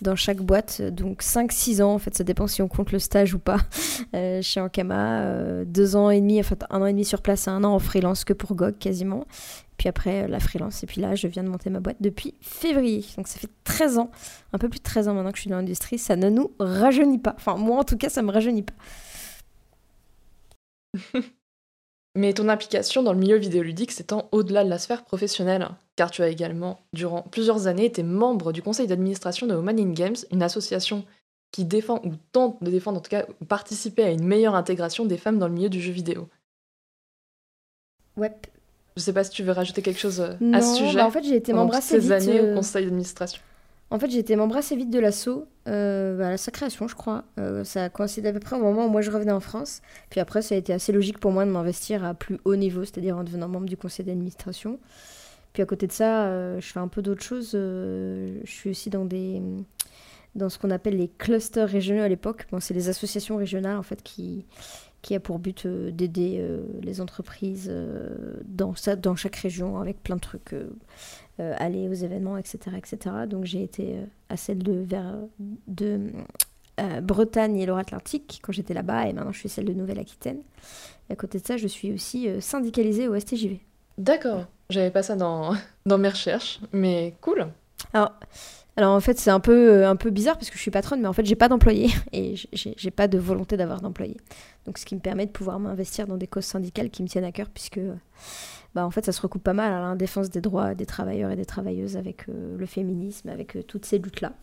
dans 0.00 0.16
chaque 0.16 0.38
boîte. 0.38 0.80
Donc, 0.80 1.22
5-6 1.22 1.82
ans, 1.82 1.92
en 1.92 1.98
fait, 1.98 2.14
ça 2.14 2.24
dépend 2.24 2.46
si 2.46 2.62
on 2.62 2.68
compte 2.68 2.90
le 2.90 3.00
stage 3.00 3.34
ou 3.34 3.38
pas. 3.38 3.58
chez 4.40 4.60
Ankama, 4.60 5.64
deux 5.66 5.94
ans 5.94 6.08
et 6.08 6.20
demi, 6.22 6.40
en 6.40 6.42
fait, 6.42 6.64
un 6.70 6.80
an 6.80 6.86
et 6.86 6.92
demi 6.92 7.04
sur 7.04 7.20
place 7.20 7.48
un 7.48 7.62
an 7.64 7.74
en 7.74 7.78
freelance 7.78 8.24
que 8.24 8.32
pour 8.32 8.54
GOG, 8.54 8.78
quasiment. 8.78 9.26
Puis 9.76 9.90
après, 9.90 10.26
la 10.26 10.40
freelance. 10.40 10.82
Et 10.84 10.86
puis 10.86 11.02
là, 11.02 11.14
je 11.14 11.28
viens 11.28 11.44
de 11.44 11.50
monter 11.50 11.68
ma 11.68 11.80
boîte 11.80 11.98
depuis 12.00 12.32
février. 12.40 13.04
Donc, 13.18 13.28
ça 13.28 13.38
fait 13.38 13.50
13 13.64 13.98
ans, 13.98 14.10
un 14.54 14.58
peu 14.58 14.70
plus 14.70 14.78
de 14.78 14.84
13 14.84 15.08
ans 15.08 15.14
maintenant 15.14 15.32
que 15.32 15.36
je 15.36 15.42
suis 15.42 15.50
dans 15.50 15.56
l'industrie. 15.56 15.98
Ça 15.98 16.16
ne 16.16 16.30
nous 16.30 16.50
rajeunit 16.58 17.18
pas. 17.18 17.34
Enfin, 17.36 17.56
moi, 17.56 17.78
en 17.78 17.84
tout 17.84 17.98
cas, 17.98 18.08
ça 18.08 18.22
me 18.22 18.32
rajeunit 18.32 18.62
pas. 18.62 18.74
Mais 22.16 22.32
ton 22.32 22.48
implication 22.48 23.02
dans 23.02 23.12
le 23.12 23.18
milieu 23.18 23.36
vidéoludique 23.36 23.92
s'étend 23.92 24.28
au-delà 24.32 24.64
de 24.64 24.70
la 24.70 24.78
sphère 24.78 25.04
professionnelle, 25.04 25.68
car 25.96 26.10
tu 26.10 26.22
as 26.22 26.28
également, 26.28 26.80
durant 26.94 27.20
plusieurs 27.20 27.66
années, 27.66 27.84
été 27.84 28.02
membre 28.02 28.52
du 28.52 28.62
conseil 28.62 28.86
d'administration 28.86 29.46
de 29.46 29.54
Women 29.54 29.78
in 29.78 29.92
Games, 29.92 30.16
une 30.32 30.42
association 30.42 31.04
qui 31.52 31.66
défend 31.66 32.00
ou 32.04 32.12
tente 32.32 32.62
de 32.62 32.70
défendre, 32.70 32.98
en 32.98 33.02
tout 33.02 33.10
cas, 33.10 33.26
ou 33.42 33.44
participer 33.44 34.02
à 34.02 34.10
une 34.10 34.24
meilleure 34.24 34.54
intégration 34.54 35.04
des 35.04 35.18
femmes 35.18 35.38
dans 35.38 35.46
le 35.46 35.52
milieu 35.52 35.68
du 35.68 35.80
jeu 35.80 35.92
vidéo. 35.92 36.26
Ouais. 38.16 38.34
Je 38.96 39.02
sais 39.02 39.12
pas 39.12 39.22
si 39.22 39.30
tu 39.30 39.42
veux 39.42 39.52
rajouter 39.52 39.82
quelque 39.82 40.00
chose 40.00 40.20
euh, 40.20 40.52
à 40.54 40.62
ce 40.62 40.76
sujet. 40.76 40.96
Bah 40.96 41.06
en 41.06 41.10
fait, 41.10 41.22
j'ai 41.22 41.36
été 41.36 41.52
membre 41.52 41.74
assez 41.74 42.00
ces 42.00 42.12
années 42.12 42.40
au 42.40 42.44
euh, 42.44 42.54
conseil 42.54 42.84
d'administration. 42.84 43.42
En 43.90 44.00
fait, 44.00 44.10
j'ai 44.10 44.18
été 44.18 44.34
membre 44.34 44.56
assez 44.56 44.74
vite 44.74 44.90
de 44.90 44.98
l'assaut, 44.98 45.46
euh, 45.68 46.18
bah, 46.18 46.30
à 46.30 46.36
sa 46.36 46.50
création, 46.50 46.88
je 46.88 46.96
crois. 46.96 47.24
Euh, 47.38 47.62
ça 47.62 47.84
a 47.84 47.88
coïncidé 47.88 48.28
à 48.28 48.32
peu 48.32 48.40
près 48.40 48.56
au 48.56 48.60
moment 48.60 48.86
où 48.86 48.88
moi 48.88 49.00
je 49.00 49.12
revenais 49.12 49.32
en 49.32 49.40
France. 49.40 49.80
Puis 50.10 50.18
après, 50.18 50.42
ça 50.42 50.56
a 50.56 50.58
été 50.58 50.72
assez 50.72 50.92
logique 50.92 51.18
pour 51.18 51.30
moi 51.30 51.44
de 51.44 51.50
m'investir 51.50 52.04
à 52.04 52.14
plus 52.14 52.38
haut 52.44 52.56
niveau, 52.56 52.84
c'est-à-dire 52.84 53.16
en 53.16 53.22
devenant 53.22 53.48
membre 53.48 53.66
du 53.66 53.76
conseil 53.76 54.04
d'administration. 54.04 54.80
Puis 55.52 55.62
à 55.62 55.66
côté 55.66 55.86
de 55.86 55.92
ça, 55.92 56.26
euh, 56.26 56.60
je 56.60 56.66
fais 56.66 56.80
un 56.80 56.88
peu 56.88 57.00
d'autres 57.00 57.22
choses. 57.22 57.50
je 57.52 58.42
suis 58.44 58.70
aussi 58.70 58.90
dans 58.90 59.04
des 59.04 59.40
ce 60.36 60.58
qu'on 60.58 60.70
appelle 60.70 60.98
les 60.98 61.08
clusters 61.08 61.68
régionaux 61.68 62.02
à 62.02 62.08
l'époque. 62.08 62.46
C'est 62.60 62.74
les 62.74 62.88
associations 62.88 63.36
régionales 63.36 63.78
en 63.78 63.82
fait 63.82 64.02
qui 64.02 64.44
qui 65.00 65.14
a 65.14 65.20
pour 65.20 65.38
but 65.38 65.66
d'aider 65.66 66.44
les 66.82 67.00
entreprises 67.00 67.72
dans, 68.44 68.74
dans 69.00 69.14
chaque 69.14 69.36
région 69.36 69.78
avec 69.78 70.02
plein 70.02 70.16
de 70.16 70.20
trucs 70.20 70.52
euh, 71.38 71.54
aller 71.58 71.86
aux 71.86 71.92
événements, 71.92 72.38
etc. 72.38 72.58
etc. 72.78 73.14
Donc 73.28 73.44
j'ai 73.44 73.62
été 73.62 73.96
euh, 73.96 74.06
à 74.30 74.38
celle 74.38 74.58
de, 74.58 74.72
vers, 74.72 75.16
de 75.66 76.10
euh, 76.80 77.00
Bretagne 77.02 77.58
et 77.58 77.66
Loire-Atlantique 77.66 78.40
quand 78.42 78.52
j'étais 78.52 78.72
là-bas, 78.72 79.06
et 79.06 79.12
maintenant 79.12 79.32
je 79.32 79.40
suis 79.40 79.50
celle 79.50 79.66
de 79.66 79.74
Nouvelle-Aquitaine. 79.74 80.38
Et 81.10 81.12
à 81.12 81.16
côté 81.16 81.38
de 81.38 81.46
ça, 81.46 81.58
je 81.58 81.66
suis 81.66 81.92
aussi 81.92 82.28
syndicalisée 82.40 83.06
au 83.06 83.20
STJV. 83.20 83.60
D'accord, 83.98 84.46
j'avais 84.70 84.90
pas 84.90 85.02
ça 85.02 85.14
dans, 85.14 85.54
dans 85.86 85.98
mes 85.98 86.08
recherches, 86.08 86.60
mais 86.72 87.14
cool. 87.20 87.48
Alors, 87.92 88.12
alors 88.78 88.94
en 88.94 89.00
fait, 89.00 89.18
c'est 89.18 89.30
un 89.30 89.40
peu, 89.40 89.84
un 89.84 89.96
peu 89.96 90.08
bizarre 90.08 90.38
parce 90.38 90.48
que 90.48 90.56
je 90.56 90.62
suis 90.62 90.70
patronne, 90.70 91.02
mais 91.02 91.08
en 91.08 91.12
fait, 91.12 91.26
j'ai 91.26 91.36
pas 91.36 91.48
d'employé 91.48 91.90
et 92.14 92.34
j'ai 92.52 92.90
pas 92.90 93.08
de 93.08 93.18
volonté 93.18 93.58
d'avoir 93.58 93.82
d'employé. 93.82 94.16
Donc, 94.64 94.78
ce 94.78 94.86
qui 94.86 94.94
me 94.94 95.00
permet 95.00 95.26
de 95.26 95.32
pouvoir 95.32 95.60
m'investir 95.60 96.06
dans 96.06 96.16
des 96.16 96.26
causes 96.26 96.46
syndicales 96.46 96.88
qui 96.88 97.02
me 97.02 97.08
tiennent 97.08 97.24
à 97.24 97.32
cœur, 97.32 97.50
puisque 97.50 97.80
bah, 98.76 98.84
en 98.84 98.90
fait, 98.90 99.06
ça 99.06 99.12
se 99.12 99.22
recoupe 99.22 99.42
pas 99.42 99.54
mal 99.54 99.72
à 99.72 99.80
la 99.80 99.96
défense 99.96 100.28
des 100.28 100.42
droits 100.42 100.74
des 100.74 100.84
travailleurs 100.84 101.30
et 101.30 101.36
des 101.36 101.46
travailleuses 101.46 101.96
avec 101.96 102.28
euh, 102.28 102.58
le 102.58 102.66
féminisme, 102.66 103.30
avec 103.30 103.56
euh, 103.56 103.62
toutes 103.62 103.86
ces 103.86 103.96
luttes-là. 103.96 104.34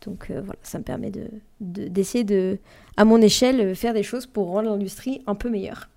Donc 0.00 0.30
euh, 0.30 0.40
voilà, 0.40 0.58
ça 0.62 0.78
me 0.78 0.82
permet 0.82 1.10
de, 1.10 1.28
d'essayer 1.60 2.24
de, 2.24 2.58
à 2.96 3.04
mon 3.04 3.20
échelle, 3.20 3.76
faire 3.76 3.92
des 3.92 4.02
choses 4.02 4.24
pour 4.24 4.48
rendre 4.48 4.70
l'industrie 4.70 5.22
un 5.26 5.34
peu 5.34 5.50
meilleure. 5.50 5.90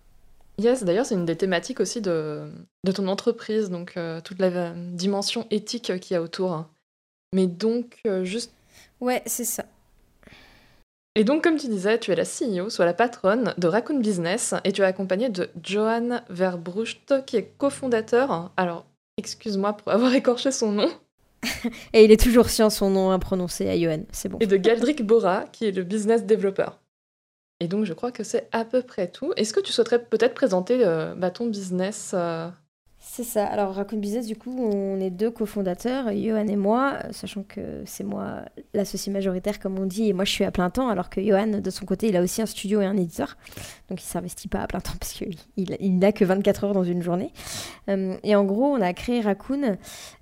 Yes, 0.57 0.83
d'ailleurs, 0.83 1.05
c'est 1.05 1.15
une 1.15 1.25
des 1.25 1.37
thématiques 1.37 1.79
aussi 1.79 2.01
de, 2.01 2.51
de 2.83 2.91
ton 2.91 3.07
entreprise, 3.07 3.69
donc 3.69 3.97
toute 4.25 4.39
la 4.39 4.73
dimension 4.73 5.47
éthique 5.49 5.97
qu'il 6.01 6.15
y 6.15 6.17
a 6.17 6.21
autour. 6.21 6.65
Mais 7.33 7.47
donc, 7.47 8.01
juste. 8.23 8.51
Ouais, 8.99 9.23
c'est 9.25 9.45
ça. 9.45 9.63
Et 11.19 11.25
donc, 11.25 11.43
comme 11.43 11.57
tu 11.57 11.67
disais, 11.67 11.99
tu 11.99 12.11
es 12.11 12.15
la 12.15 12.23
CEO, 12.23 12.69
soit 12.69 12.85
la 12.85 12.93
patronne 12.93 13.53
de 13.57 13.67
Raccoon 13.67 13.99
Business, 13.99 14.53
et 14.63 14.71
tu 14.71 14.83
es 14.83 14.85
accompagnée 14.85 15.27
de 15.27 15.49
Johan 15.61 16.21
Verbrucht, 16.29 17.25
qui 17.25 17.35
est 17.35 17.51
cofondateur. 17.57 18.53
Alors, 18.55 18.85
excuse-moi 19.17 19.73
pour 19.73 19.91
avoir 19.91 20.13
écorché 20.15 20.53
son 20.53 20.71
nom. 20.71 20.89
et 21.93 22.05
il 22.05 22.11
est 22.11 22.23
toujours 22.23 22.47
chiant 22.47 22.69
son 22.69 22.89
nom 22.89 23.11
à 23.11 23.19
prononcer 23.19 23.67
à 23.67 23.77
Johan, 23.77 24.03
c'est 24.13 24.29
bon. 24.29 24.37
Et 24.39 24.47
de 24.47 24.55
Galdric 24.55 25.05
Bora, 25.05 25.43
qui 25.51 25.65
est 25.65 25.71
le 25.71 25.83
business 25.83 26.25
developer. 26.25 26.69
Et 27.59 27.67
donc, 27.67 27.83
je 27.83 27.91
crois 27.91 28.13
que 28.13 28.23
c'est 28.23 28.47
à 28.53 28.63
peu 28.63 28.81
près 28.81 29.09
tout. 29.09 29.33
Est-ce 29.35 29.51
que 29.51 29.59
tu 29.59 29.73
souhaiterais 29.73 30.01
peut-être 30.01 30.33
présenter 30.33 30.85
euh, 30.85 31.15
bah, 31.15 31.31
ton 31.31 31.47
business 31.47 32.11
euh, 32.13 32.47
c'est 33.11 33.23
ça. 33.23 33.47
Alors, 33.47 33.73
Raccoon 33.73 33.97
Business, 33.97 34.27
du 34.27 34.35
coup, 34.35 34.55
on 34.55 34.99
est 34.99 35.09
deux 35.09 35.31
cofondateurs, 35.31 36.13
Johan 36.13 36.45
et 36.45 36.55
moi, 36.55 36.99
sachant 37.09 37.41
que 37.41 37.81
c'est 37.85 38.03
moi 38.03 38.43
l'associé 38.75 39.11
majoritaire, 39.11 39.59
comme 39.59 39.79
on 39.79 39.87
dit, 39.87 40.07
et 40.09 40.13
moi 40.13 40.25
je 40.25 40.31
suis 40.31 40.43
à 40.43 40.51
plein 40.51 40.69
temps, 40.69 40.89
alors 40.89 41.09
que 41.09 41.19
Johan, 41.19 41.59
de 41.59 41.69
son 41.71 41.85
côté, 41.85 42.09
il 42.09 42.15
a 42.15 42.21
aussi 42.21 42.43
un 42.43 42.45
studio 42.45 42.81
et 42.81 42.85
un 42.85 42.95
éditeur. 42.95 43.35
Donc, 43.89 43.99
il 43.99 44.05
ne 44.05 44.09
s'investit 44.09 44.47
pas 44.47 44.59
à 44.59 44.67
plein 44.67 44.79
temps 44.79 44.93
parce 44.99 45.13
qu'il 45.13 45.35
il, 45.57 45.97
n'a 45.97 46.11
que 46.11 46.23
24 46.23 46.65
heures 46.65 46.73
dans 46.73 46.83
une 46.83 47.01
journée. 47.01 47.33
Euh, 47.89 48.15
et 48.21 48.35
en 48.35 48.45
gros, 48.45 48.65
on 48.65 48.79
a 48.79 48.93
créé 48.93 49.21
Raccoon 49.21 49.77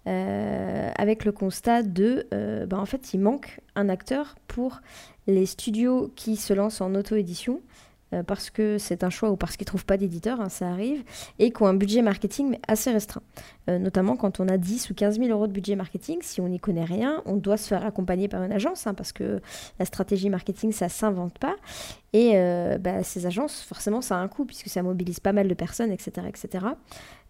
euh, 0.07 0.91
avec 0.97 1.25
le 1.25 1.33
constat 1.33 1.83
de, 1.83 2.27
euh, 2.33 2.65
bah, 2.67 2.79
en 2.79 2.85
fait, 2.85 3.13
il 3.13 3.19
manque 3.19 3.59
un 3.75 3.89
acteur 3.89 4.35
pour 4.47 4.79
les 5.27 5.45
studios 5.45 6.09
qui 6.15 6.37
se 6.37 6.53
lancent 6.53 6.79
en 6.79 6.95
auto-édition 6.95 7.59
parce 8.25 8.49
que 8.49 8.77
c'est 8.77 9.03
un 9.03 9.09
choix 9.09 9.29
ou 9.29 9.35
parce 9.35 9.57
qu'ils 9.57 9.65
ne 9.65 9.67
trouvent 9.67 9.85
pas 9.85 9.97
d'éditeur, 9.97 10.39
hein, 10.39 10.49
ça 10.49 10.69
arrive, 10.69 11.03
et 11.39 11.51
qui 11.51 11.63
ont 11.63 11.67
un 11.67 11.73
budget 11.73 12.01
marketing 12.01 12.57
assez 12.67 12.91
restreint. 12.91 13.21
Euh, 13.69 13.79
notamment 13.79 14.15
quand 14.15 14.39
on 14.39 14.47
a 14.47 14.57
10 14.57 14.89
ou 14.89 14.93
15 14.93 15.19
000 15.19 15.29
euros 15.29 15.47
de 15.47 15.51
budget 15.51 15.75
marketing, 15.75 16.19
si 16.21 16.39
on 16.39 16.47
n'y 16.47 16.59
connaît 16.59 16.85
rien, 16.85 17.21
on 17.25 17.35
doit 17.35 17.57
se 17.57 17.67
faire 17.67 17.85
accompagner 17.85 18.27
par 18.27 18.43
une 18.43 18.51
agence, 18.51 18.87
hein, 18.87 18.93
parce 18.93 19.11
que 19.11 19.41
la 19.79 19.85
stratégie 19.85 20.29
marketing, 20.29 20.71
ça 20.71 20.85
ne 20.85 20.91
s'invente 20.91 21.37
pas. 21.37 21.55
Et 22.13 22.33
euh, 22.35 22.77
bah, 22.77 23.03
ces 23.03 23.25
agences, 23.25 23.61
forcément, 23.61 24.01
ça 24.01 24.17
a 24.17 24.19
un 24.19 24.27
coût, 24.27 24.45
puisque 24.45 24.69
ça 24.69 24.81
mobilise 24.81 25.19
pas 25.19 25.33
mal 25.33 25.47
de 25.47 25.53
personnes, 25.53 25.91
etc. 25.91 26.27
etc. 26.27 26.65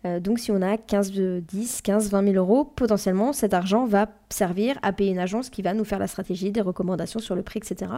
Euh, 0.05 0.19
donc 0.19 0.39
si 0.39 0.51
on 0.51 0.61
a 0.61 0.77
15, 0.77 1.11
10, 1.11 1.81
15, 1.81 2.11
20 2.11 2.23
000 2.33 2.35
euros, 2.35 2.63
potentiellement 2.63 3.33
cet 3.33 3.55
argent 3.55 3.85
va 3.85 4.07
servir 4.29 4.77
à 4.83 4.93
payer 4.93 5.11
une 5.11 5.19
agence 5.19 5.49
qui 5.49 5.63
va 5.63 5.73
nous 5.73 5.83
faire 5.83 5.97
la 5.97 6.07
stratégie, 6.07 6.51
des 6.51 6.61
recommandations 6.61 7.19
sur 7.19 7.35
le 7.35 7.41
prix, 7.41 7.59
etc. 7.59 7.91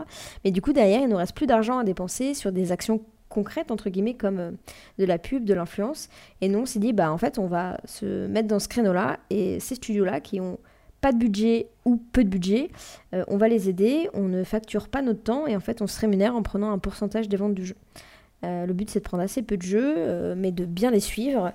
Mais 0.45 0.51
du 0.51 0.61
coup, 0.61 0.71
derrière, 0.71 1.01
il 1.01 1.09
nous 1.09 1.17
reste 1.17 1.35
plus 1.35 1.47
d'argent 1.47 1.77
à 1.79 1.83
dépenser 1.83 2.33
sur 2.33 2.51
des 2.51 2.71
actions 2.71 3.01
concrètes, 3.27 3.71
entre 3.71 3.89
guillemets, 3.89 4.15
comme 4.15 4.39
euh, 4.39 4.51
de 4.97 5.05
la 5.05 5.17
pub, 5.17 5.45
de 5.45 5.53
l'influence. 5.53 6.09
Et 6.41 6.49
nous, 6.49 6.59
on 6.59 6.65
s'est 6.65 6.79
dit, 6.79 6.93
bah, 6.93 7.11
en 7.11 7.17
fait, 7.17 7.37
on 7.37 7.47
va 7.47 7.79
se 7.85 8.27
mettre 8.27 8.47
dans 8.47 8.59
ce 8.59 8.67
créneau-là. 8.67 9.19
Et 9.29 9.59
ces 9.59 9.75
studios-là 9.75 10.19
qui 10.19 10.39
ont 10.39 10.57
pas 11.01 11.11
de 11.11 11.17
budget 11.17 11.67
ou 11.85 11.97
peu 12.11 12.23
de 12.23 12.29
budget, 12.29 12.69
euh, 13.13 13.23
on 13.27 13.37
va 13.37 13.47
les 13.47 13.69
aider, 13.69 14.09
on 14.13 14.27
ne 14.27 14.43
facture 14.43 14.89
pas 14.89 15.01
notre 15.01 15.23
temps 15.23 15.47
et 15.47 15.55
en 15.55 15.59
fait 15.59 15.81
on 15.81 15.87
se 15.87 15.99
rémunère 15.99 16.35
en 16.35 16.43
prenant 16.43 16.71
un 16.71 16.79
pourcentage 16.79 17.29
des 17.29 17.37
ventes 17.37 17.55
du 17.55 17.65
jeu. 17.65 17.75
le 18.43 18.71
but 18.73 18.89
c'est 18.89 18.99
de 18.99 19.05
prendre 19.05 19.23
assez 19.23 19.41
peu 19.41 19.57
de 19.57 19.61
jeux, 19.61 20.35
mais 20.35 20.51
de 20.51 20.65
bien 20.65 20.91
les 20.91 20.99
suivre 20.99 21.53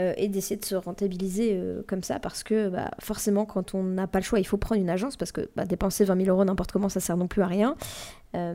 euh, 0.00 0.12
et 0.16 0.28
d'essayer 0.28 0.54
de 0.54 0.64
se 0.64 0.76
rentabiliser 0.76 1.54
euh, 1.54 1.82
comme 1.88 2.04
ça 2.04 2.20
parce 2.20 2.44
que 2.44 2.68
bah, 2.68 2.88
forcément 3.00 3.44
quand 3.46 3.74
on 3.74 3.82
n'a 3.82 4.06
pas 4.06 4.20
le 4.20 4.24
choix 4.24 4.38
il 4.38 4.44
faut 4.44 4.56
prendre 4.56 4.80
une 4.80 4.90
agence 4.90 5.16
parce 5.16 5.32
que 5.32 5.50
bah, 5.56 5.64
dépenser 5.64 6.04
20 6.04 6.24
000 6.24 6.28
euros 6.28 6.44
n'importe 6.44 6.70
comment 6.70 6.88
ça 6.88 7.00
sert 7.00 7.16
non 7.16 7.26
plus 7.26 7.42
à 7.42 7.48
rien 7.48 7.74
euh, 8.36 8.54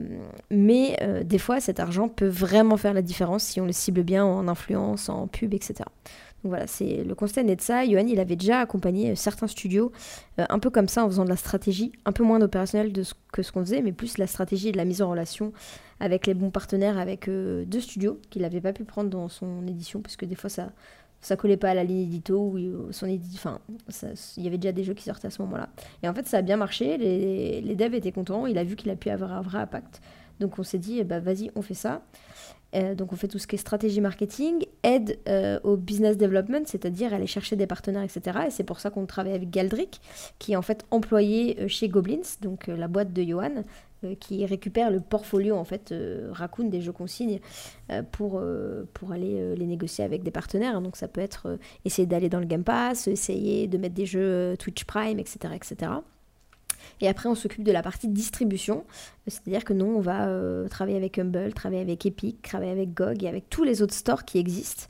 mais 0.49 0.97
des 1.25 1.39
fois 1.39 1.59
cet 1.59 1.81
argent 1.81 2.07
peut 2.07 2.27
vraiment 2.27 2.77
faire 2.77 2.93
la 2.93 3.01
différence 3.01 3.43
si 3.43 3.59
on 3.59 3.65
le 3.65 3.73
cible 3.73 4.03
bien 4.03 4.23
en 4.23 4.47
influence, 4.47 5.09
en 5.09 5.27
pub, 5.27 5.53
etc. 5.53 5.83
Donc 6.43 6.49
voilà, 6.49 6.67
c'est 6.67 7.03
le 7.03 7.15
constat 7.15 7.43
net 7.43 7.59
de 7.59 7.63
ça. 7.63 7.85
Johan, 7.85 8.05
il 8.05 8.19
avait 8.19 8.35
déjà 8.35 8.59
accompagné 8.59 9.11
euh, 9.11 9.15
certains 9.15 9.47
studios, 9.47 9.93
euh, 10.39 10.45
un 10.49 10.59
peu 10.59 10.69
comme 10.69 10.89
ça, 10.89 11.05
en 11.05 11.07
faisant 11.07 11.23
de 11.23 11.29
la 11.29 11.37
stratégie, 11.37 11.93
un 12.05 12.11
peu 12.11 12.23
moins 12.23 12.41
opérationnel 12.41 12.91
de 12.91 13.03
ce, 13.03 13.13
que 13.31 13.43
ce 13.43 13.51
qu'on 13.51 13.61
faisait, 13.61 13.81
mais 13.81 13.93
plus 13.93 14.17
la 14.17 14.27
stratégie 14.27 14.69
et 14.69 14.71
de 14.73 14.77
la 14.77 14.83
mise 14.83 15.01
en 15.01 15.09
relation 15.09 15.53
avec 16.01 16.27
les 16.27 16.33
bons 16.33 16.49
partenaires, 16.49 16.97
avec 16.97 17.29
euh, 17.29 17.63
deux 17.65 17.79
studios 17.79 18.19
qu'il 18.29 18.41
n'avait 18.41 18.59
pas 18.59 18.73
pu 18.73 18.83
prendre 18.83 19.09
dans 19.09 19.29
son 19.29 19.65
édition, 19.67 20.01
parce 20.01 20.17
que 20.17 20.25
des 20.25 20.35
fois 20.35 20.49
ça 20.49 20.71
ça 21.21 21.37
collait 21.37 21.55
pas 21.55 21.69
à 21.69 21.73
la 21.73 21.85
ligne 21.85 22.01
édito 22.01 22.37
ou 22.37 22.91
son 22.91 23.07
édit 23.07 23.35
enfin 23.35 23.59
il 24.35 24.43
y 24.43 24.47
avait 24.47 24.57
déjà 24.57 24.73
des 24.73 24.83
jeux 24.83 24.93
qui 24.93 25.05
sortaient 25.05 25.27
à 25.27 25.31
ce 25.31 25.41
moment-là. 25.43 25.69
Et 26.03 26.09
en 26.09 26.13
fait 26.13 26.27
ça 26.27 26.39
a 26.39 26.41
bien 26.41 26.57
marché. 26.57 26.97
Les, 26.97 27.75
devs 27.75 27.93
étaient 27.93 28.11
contents. 28.11 28.45
Il 28.45 28.57
a 28.57 28.65
vu 28.65 28.75
qu'il 28.75 28.89
a 28.89 28.97
pu 28.97 29.09
avoir 29.09 29.31
un 29.31 29.41
vrai 29.41 29.59
impact. 29.59 30.01
Donc 30.41 30.59
on 30.59 30.63
s'est 30.63 30.79
dit 30.79 31.01
ben, 31.05 31.21
vas-y 31.21 31.49
on 31.55 31.61
fait 31.61 31.75
ça 31.75 32.01
Euh, 32.75 32.95
donc 32.95 33.13
on 33.13 33.15
fait 33.15 33.27
tout 33.27 33.39
ce 33.39 33.47
qui 33.47 33.55
est 33.55 33.59
stratégie 33.59 34.01
marketing, 34.01 34.65
aide 34.83 35.19
euh, 35.27 35.59
au 35.63 35.77
business 35.77 36.17
development, 36.17 36.63
c'est-à-dire 36.65 37.13
aller 37.13 37.27
chercher 37.27 37.55
des 37.55 37.67
partenaires, 37.67 38.03
etc. 38.03 38.39
Et 38.47 38.51
c'est 38.51 38.63
pour 38.63 38.79
ça 38.79 38.89
qu'on 38.89 39.05
travaille 39.05 39.33
avec 39.33 39.49
Galdric, 39.49 40.01
qui 40.39 40.53
est 40.53 40.55
en 40.55 40.61
fait 40.61 40.85
employé 40.91 41.57
euh, 41.59 41.67
chez 41.67 41.87
Goblins, 41.87 42.21
donc 42.41 42.67
la 42.67 42.87
boîte 42.87 43.13
de 43.13 43.23
Johan, 43.23 43.63
qui 44.19 44.45
récupère 44.45 44.91
le 44.91 44.99
portfolio 44.99 45.55
en 45.55 45.63
fait 45.63 45.93
euh, 45.93 46.27
Raccoon 46.33 46.65
des 46.65 46.81
jeux 46.81 46.91
consignes 46.91 47.39
pour, 48.11 48.41
pour 48.93 49.11
aller 49.13 49.55
les 49.55 49.65
négocier 49.65 50.03
avec 50.03 50.23
des 50.23 50.31
partenaires. 50.31 50.81
Donc 50.81 50.97
ça 50.97 51.07
peut 51.07 51.21
être 51.21 51.57
essayer 51.85 52.05
d'aller 52.05 52.27
dans 52.27 52.39
le 52.39 52.45
Game 52.45 52.65
Pass, 52.65 53.07
essayer 53.07 53.67
de 53.67 53.77
mettre 53.77 53.95
des 53.95 54.05
jeux 54.05 54.55
Twitch 54.57 54.83
Prime, 54.83 55.19
etc. 55.19 55.53
etc. 55.55 55.91
Et 57.01 57.07
après, 57.07 57.29
on 57.29 57.35
s'occupe 57.35 57.63
de 57.63 57.71
la 57.71 57.81
partie 57.81 58.07
distribution. 58.07 58.83
C'est-à-dire 59.27 59.63
que 59.63 59.73
nous, 59.73 59.85
on 59.85 59.99
va 60.01 60.27
euh, 60.27 60.67
travailler 60.67 60.97
avec 60.97 61.17
Humble, 61.17 61.53
travailler 61.53 61.81
avec 61.81 62.05
Epic, 62.05 62.41
travailler 62.41 62.71
avec 62.71 62.93
GOG 62.93 63.23
et 63.23 63.27
avec 63.27 63.49
tous 63.49 63.63
les 63.63 63.81
autres 63.81 63.93
stores 63.93 64.25
qui 64.25 64.37
existent 64.37 64.85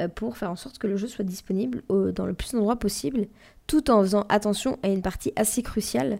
euh, 0.00 0.08
pour 0.08 0.36
faire 0.36 0.50
en 0.50 0.56
sorte 0.56 0.78
que 0.78 0.86
le 0.86 0.96
jeu 0.96 1.06
soit 1.08 1.24
disponible 1.24 1.82
au- 1.88 2.10
dans 2.10 2.26
le 2.26 2.34
plus 2.34 2.52
d'endroits 2.52 2.76
possible, 2.76 3.26
tout 3.66 3.90
en 3.90 4.00
faisant 4.02 4.26
attention 4.28 4.78
à 4.82 4.88
une 4.88 5.02
partie 5.02 5.32
assez 5.36 5.62
cruciale 5.62 6.18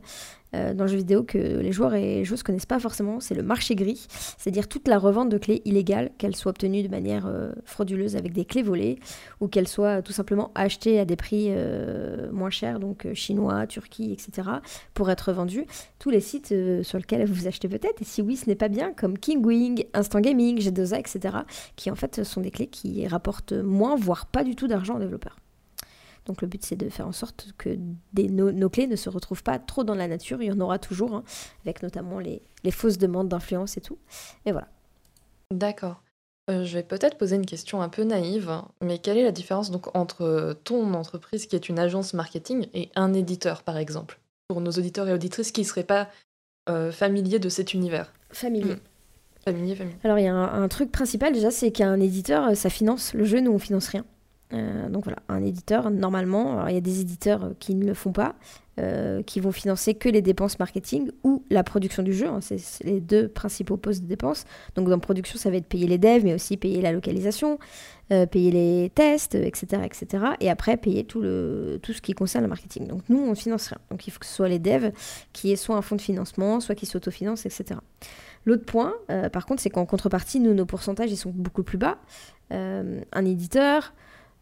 euh, 0.55 0.75
dans 0.75 0.85
le 0.85 0.91
jeu 0.91 0.97
vidéo 0.97 1.23
que 1.23 1.39
les 1.39 1.73
joueurs 1.73 1.95
et 1.95 2.25
joueuses 2.25 2.43
connaissent 2.43 2.67
pas 2.67 2.79
forcément, 2.79 3.21
c'est 3.21 3.35
le 3.35 3.43
marché 3.43 3.75
gris, 3.75 4.07
c'est-à-dire 4.39 4.69
toute 4.69 4.89
la 4.89 4.99
revente 4.99 5.29
de 5.29 5.39
clés 5.39 5.63
illégales, 5.65 6.11
qu'elles 6.19 6.37
soient 6.37 6.51
obtenues 6.51 6.83
de 6.83 6.89
manière 6.89 7.27
euh, 7.27 7.53
frauduleuse 7.65 8.17
avec 8.17 8.33
des 8.33 8.45
clés 8.45 8.63
volées, 8.63 8.99
ou 9.41 9.49
qu'elles 9.49 9.69
soient 9.69 10.03
tout 10.03 10.13
simplement 10.13 10.53
achetées 10.55 10.99
à 11.01 11.05
des 11.05 11.17
prix 11.17 11.47
euh, 11.51 12.31
moins 12.33 12.51
chers, 12.51 12.79
donc 12.79 13.07
chinois, 13.15 13.67
Turquie, 13.67 14.13
etc., 14.13 14.49
pour 14.95 15.11
être 15.11 15.33
vendues. 15.33 15.67
Tous 15.99 16.11
les 16.11 16.21
sites 16.21 16.55
sur 16.83 16.99
lesquels 16.99 17.27
vous 17.27 17.47
achetez 17.47 17.69
peut-être, 17.69 18.01
et 18.01 18.05
si 18.05 18.23
oui, 18.23 18.37
ce 18.37 18.49
n'est 18.49 18.57
pas 18.57 18.69
bien, 18.69 18.93
comme 18.93 19.19
Kingwing, 19.19 19.85
Instant 19.95 20.21
Gaming, 20.21 20.59
G2A, 20.59 20.99
etc., 20.99 21.39
qui 21.75 21.91
en 21.91 21.97
fait 21.97 22.23
sont 22.25 22.41
des 22.41 22.51
clés 22.51 22.69
qui 22.69 23.07
rapportent 23.07 23.53
moins, 23.53 23.97
voire 23.97 24.27
pas 24.27 24.45
du 24.45 24.55
tout 24.55 24.69
d'argent 24.69 24.97
aux 24.97 25.01
développeurs. 25.01 25.37
Donc 26.27 26.43
le 26.43 26.49
but 26.49 26.65
c'est 26.65 26.77
de 26.77 26.89
faire 26.89 27.07
en 27.07 27.13
sorte 27.13 27.49
que 27.57 27.79
des- 28.13 28.29
nos, 28.29 28.53
nos 28.53 28.69
clés 28.69 28.87
ne 28.87 28.97
se 28.97 29.09
retrouvent 29.09 29.43
pas 29.43 29.59
trop 29.59 29.85
dans 29.85 29.95
la 29.95 30.09
nature, 30.09 30.43
il 30.43 30.49
y 30.49 30.53
en 30.53 30.61
aura 30.61 30.79
toujours, 30.79 31.15
hein, 31.15 31.25
avec 31.65 31.83
notamment 31.83 32.19
les, 32.19 32.43
les 32.65 32.71
fausses 32.71 32.99
demandes 32.99 33.29
d'influence 33.29 33.77
et 33.77 33.81
tout. 33.81 33.99
Et 34.45 34.53
voilà. 34.53 34.69
D'accord. 35.53 36.03
Euh, 36.51 36.65
je 36.65 36.75
vais 36.75 36.83
peut-être 36.85 37.19
poser 37.19 37.37
une 37.37 37.47
question 37.47 37.83
un 37.83 37.89
peu 37.89 38.03
naïve, 38.05 38.49
hein, 38.51 38.69
mais 38.81 38.99
quelle 38.99 39.19
est 39.19 39.25
la 39.25 39.33
différence 39.33 39.71
donc 39.71 39.97
entre 39.97 40.57
ton 40.65 40.95
entreprise 40.95 41.47
qui 41.47 41.57
est 41.57 41.69
une 41.69 41.79
agence 41.79 42.15
marketing 42.15 42.67
et 42.75 42.91
un 42.95 43.15
éditeur 43.15 43.63
par 43.63 43.77
exemple? 43.79 44.21
Pour 44.49 44.61
nos 44.61 44.71
auditeurs 44.71 45.09
et 45.09 45.13
auditrices 45.13 45.51
qui 45.51 45.63
ne 45.63 45.67
seraient 45.67 45.83
pas 45.83 46.09
euh, 46.69 46.93
familiers 46.93 47.41
de 47.41 47.49
cet 47.49 47.75
univers. 47.75 48.13
Familier. 48.31 48.75
Mm. 48.75 48.81
Familier, 49.45 49.75
familier. 49.77 49.97
Alors 50.05 50.19
il 50.19 50.25
y 50.25 50.29
a 50.29 50.35
un, 50.35 50.63
un 50.63 50.69
truc 50.69 50.91
principal 50.93 51.33
déjà, 51.33 51.51
c'est 51.53 51.71
qu'un 51.73 51.99
éditeur, 52.01 52.49
euh, 52.49 52.55
ça 52.55 52.71
finance 52.71 53.15
le 53.15 53.25
jeu, 53.25 53.41
nous 53.41 53.53
on 53.53 53.59
finance 53.59 53.89
rien. 53.89 54.05
Euh, 54.53 54.89
donc 54.89 55.05
voilà, 55.05 55.19
un 55.29 55.43
éditeur, 55.43 55.91
normalement, 55.91 56.67
il 56.69 56.75
y 56.75 56.79
a 56.79 56.81
des 56.81 57.01
éditeurs 57.01 57.45
euh, 57.45 57.51
qui 57.59 57.75
ne 57.75 57.85
le 57.85 57.95
font 57.95 58.13
pas, 58.13 58.37
euh, 58.79 59.23
qui 59.23 59.41
vont 59.41 59.51
financer 59.51 59.95
que 59.95 60.09
les 60.09 60.23
dépenses 60.23 60.59
marketing 60.61 61.11
ou 61.25 61.43
la 61.51 61.65
production 61.65 62.05
du 62.05 62.13
jeu, 62.13 62.29
hein, 62.29 62.39
c'est 62.41 62.85
les 62.85 63.01
deux 63.01 63.27
principaux 63.27 63.77
postes 63.77 64.03
de 64.03 64.07
dépenses. 64.07 64.45
Donc 64.77 64.89
dans 64.89 64.99
production, 65.01 65.39
ça 65.39 65.51
va 65.51 65.57
être 65.57 65.67
payer 65.67 65.89
les 65.89 65.99
devs, 65.99 66.23
mais 66.23 66.35
aussi 66.35 66.57
payer 66.57 66.81
la 66.81 66.93
localisation, 66.93 67.59
payer 68.09 68.53
les 68.53 68.91
tests, 68.95 69.35
etc., 69.35 69.83
etc. 69.85 70.25
Et 70.39 70.49
après, 70.49 70.77
payer 70.77 71.03
tout, 71.03 71.21
le, 71.21 71.81
tout 71.83 71.93
ce 71.93 72.01
qui 72.01 72.13
concerne 72.13 72.45
le 72.45 72.49
marketing. 72.49 72.87
Donc 72.87 73.03
nous, 73.09 73.19
on 73.19 73.31
ne 73.31 73.35
finance 73.35 73.67
rien. 73.67 73.79
Donc 73.91 74.07
il 74.07 74.13
faut 74.13 74.21
que 74.21 74.27
ce 74.27 74.35
soit 74.35 74.49
les 74.49 74.61
devs 74.61 74.93
qui 75.33 75.51
aient 75.51 75.57
soit 75.57 75.77
un 75.77 75.83
fonds 75.83 75.97
de 75.97 76.01
financement, 76.01 76.61
soit 76.61 76.77
qui 76.77 76.87
s'autofinancent, 76.87 77.47
etc. 77.47 77.81
L'autre 78.45 78.65
point, 78.65 78.95
par 79.33 79.45
contre, 79.45 79.61
c'est 79.61 79.71
qu'en 79.71 79.87
contrepartie, 79.87 80.39
nous, 80.39 80.55
nos 80.55 80.67
pourcentages, 80.67 81.11
ils 81.11 81.17
sont 81.17 81.33
beaucoup 81.35 81.65
plus 81.65 81.79
bas. 81.79 81.99
Un 82.51 83.25
éditeur, 83.25 83.93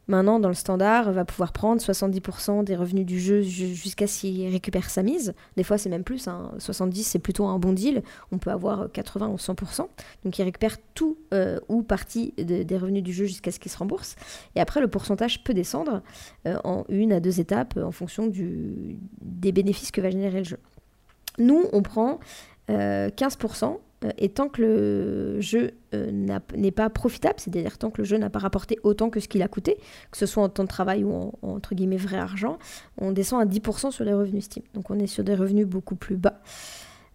maintenant, 0.08 0.38
dans 0.40 0.48
le 0.48 0.54
standard, 0.54 1.12
va 1.12 1.24
pouvoir 1.24 1.52
prendre 1.52 1.80
70% 1.80 2.62
des 2.64 2.76
revenus 2.76 3.06
du 3.06 3.18
jeu 3.20 3.40
ju- 3.42 3.74
jusqu'à 3.74 4.06
s'il 4.06 4.50
récupère 4.50 4.90
sa 4.90 5.02
mise. 5.02 5.34
Des 5.56 5.64
fois, 5.64 5.78
c'est 5.78 5.88
même 5.88 6.04
plus. 6.04 6.28
hein. 6.28 6.52
70, 6.58 7.04
c'est 7.04 7.18
plutôt 7.18 7.46
un 7.46 7.58
bon 7.58 7.72
deal. 7.72 8.02
On 8.32 8.38
peut 8.38 8.50
avoir 8.50 8.90
80 8.92 9.28
ou 9.28 9.36
100%. 9.36 9.88
Donc, 10.24 10.38
il 10.38 10.42
récupère 10.42 10.76
tout 10.94 11.16
euh, 11.32 11.58
ou 11.68 11.82
partie 11.82 12.32
de- 12.38 12.62
des 12.62 12.76
revenus 12.78 13.02
du 13.02 13.12
jeu 13.12 13.24
jusqu'à 13.26 13.50
ce 13.50 13.58
qu'il 13.58 13.70
se 13.72 13.78
rembourse. 13.78 14.16
Et 14.54 14.60
après, 14.60 14.80
le 14.80 14.88
pourcentage 14.88 15.42
peut 15.44 15.54
descendre 15.54 16.02
euh, 16.46 16.56
en 16.64 16.84
une 16.88 17.12
à 17.12 17.20
deux 17.20 17.40
étapes 17.40 17.74
euh, 17.76 17.84
en 17.84 17.92
fonction 17.92 18.26
des 18.28 19.52
bénéfices 19.52 19.90
que 19.90 20.00
va 20.00 20.10
générer 20.10 20.38
le 20.38 20.44
jeu. 20.44 20.58
Nous, 21.38 21.64
on 21.72 21.82
prend 21.82 22.20
euh, 22.70 23.08
15%, 23.10 23.64
euh, 23.64 23.76
et 24.18 24.28
tant 24.28 24.48
que 24.48 24.60
le 24.60 25.40
jeu 25.40 25.72
euh, 25.94 26.10
n'est 26.56 26.70
pas 26.70 26.90
profitable, 26.90 27.36
c'est-à-dire 27.38 27.78
tant 27.78 27.90
que 27.90 28.02
le 28.02 28.04
jeu 28.04 28.18
n'a 28.18 28.30
pas 28.30 28.38
rapporté 28.38 28.78
autant 28.82 29.10
que 29.10 29.20
ce 29.20 29.28
qu'il 29.28 29.42
a 29.42 29.48
coûté, 29.48 29.78
que 30.10 30.18
ce 30.18 30.26
soit 30.26 30.42
en 30.42 30.48
temps 30.48 30.64
de 30.64 30.68
travail 30.68 31.04
ou 31.04 31.12
en, 31.12 31.32
en, 31.42 31.48
entre 31.54 31.74
guillemets 31.74 31.96
vrai 31.96 32.18
argent, 32.18 32.58
on 32.98 33.12
descend 33.12 33.40
à 33.40 33.46
10% 33.46 33.90
sur 33.90 34.04
les 34.04 34.12
revenus 34.12 34.44
Steam. 34.44 34.64
Donc 34.74 34.90
on 34.90 34.98
est 34.98 35.06
sur 35.06 35.24
des 35.24 35.34
revenus 35.34 35.66
beaucoup 35.66 35.96
plus 35.96 36.16
bas. 36.16 36.40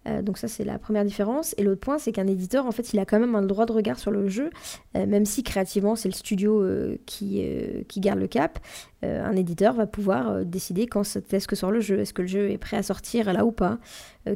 Euh, 0.08 0.22
donc 0.22 0.38
ça 0.38 0.48
c'est 0.48 0.64
la 0.64 0.80
première 0.80 1.06
différence. 1.06 1.54
Et 1.58 1.64
l'autre 1.64 1.82
point 1.82 1.98
c'est 1.98 2.12
qu'un 2.12 2.28
éditeur 2.28 2.66
en 2.66 2.72
fait 2.72 2.94
il 2.94 3.00
a 3.00 3.06
quand 3.06 3.20
même 3.20 3.36
un 3.36 3.42
droit 3.42 3.66
de 3.66 3.72
regard 3.72 4.00
sur 4.00 4.12
le 4.12 4.28
jeu, 4.28 4.50
euh, 4.96 5.06
même 5.06 5.26
si 5.26 5.44
créativement 5.44 5.96
c'est 5.96 6.10
le 6.10 6.14
studio 6.14 6.62
euh, 6.62 6.98
qui, 7.06 7.44
qui 7.88 8.00
garde 8.00 8.20
le 8.20 8.28
cap. 8.28 8.60
un 9.04 9.36
éditeur 9.36 9.74
va 9.74 9.88
pouvoir 9.88 10.46
décider 10.46 10.88
quand 10.88 11.04
est-ce 11.32 11.48
que 11.48 11.56
sort 11.56 11.72
le 11.72 11.80
jeu, 11.80 12.00
est-ce 12.00 12.14
que 12.14 12.22
le 12.22 12.28
jeu 12.28 12.52
est 12.52 12.58
prêt 12.58 12.78
à 12.78 12.84
sortir 12.84 13.32
là 13.32 13.46
ou 13.46 13.52
pas, 13.52 13.78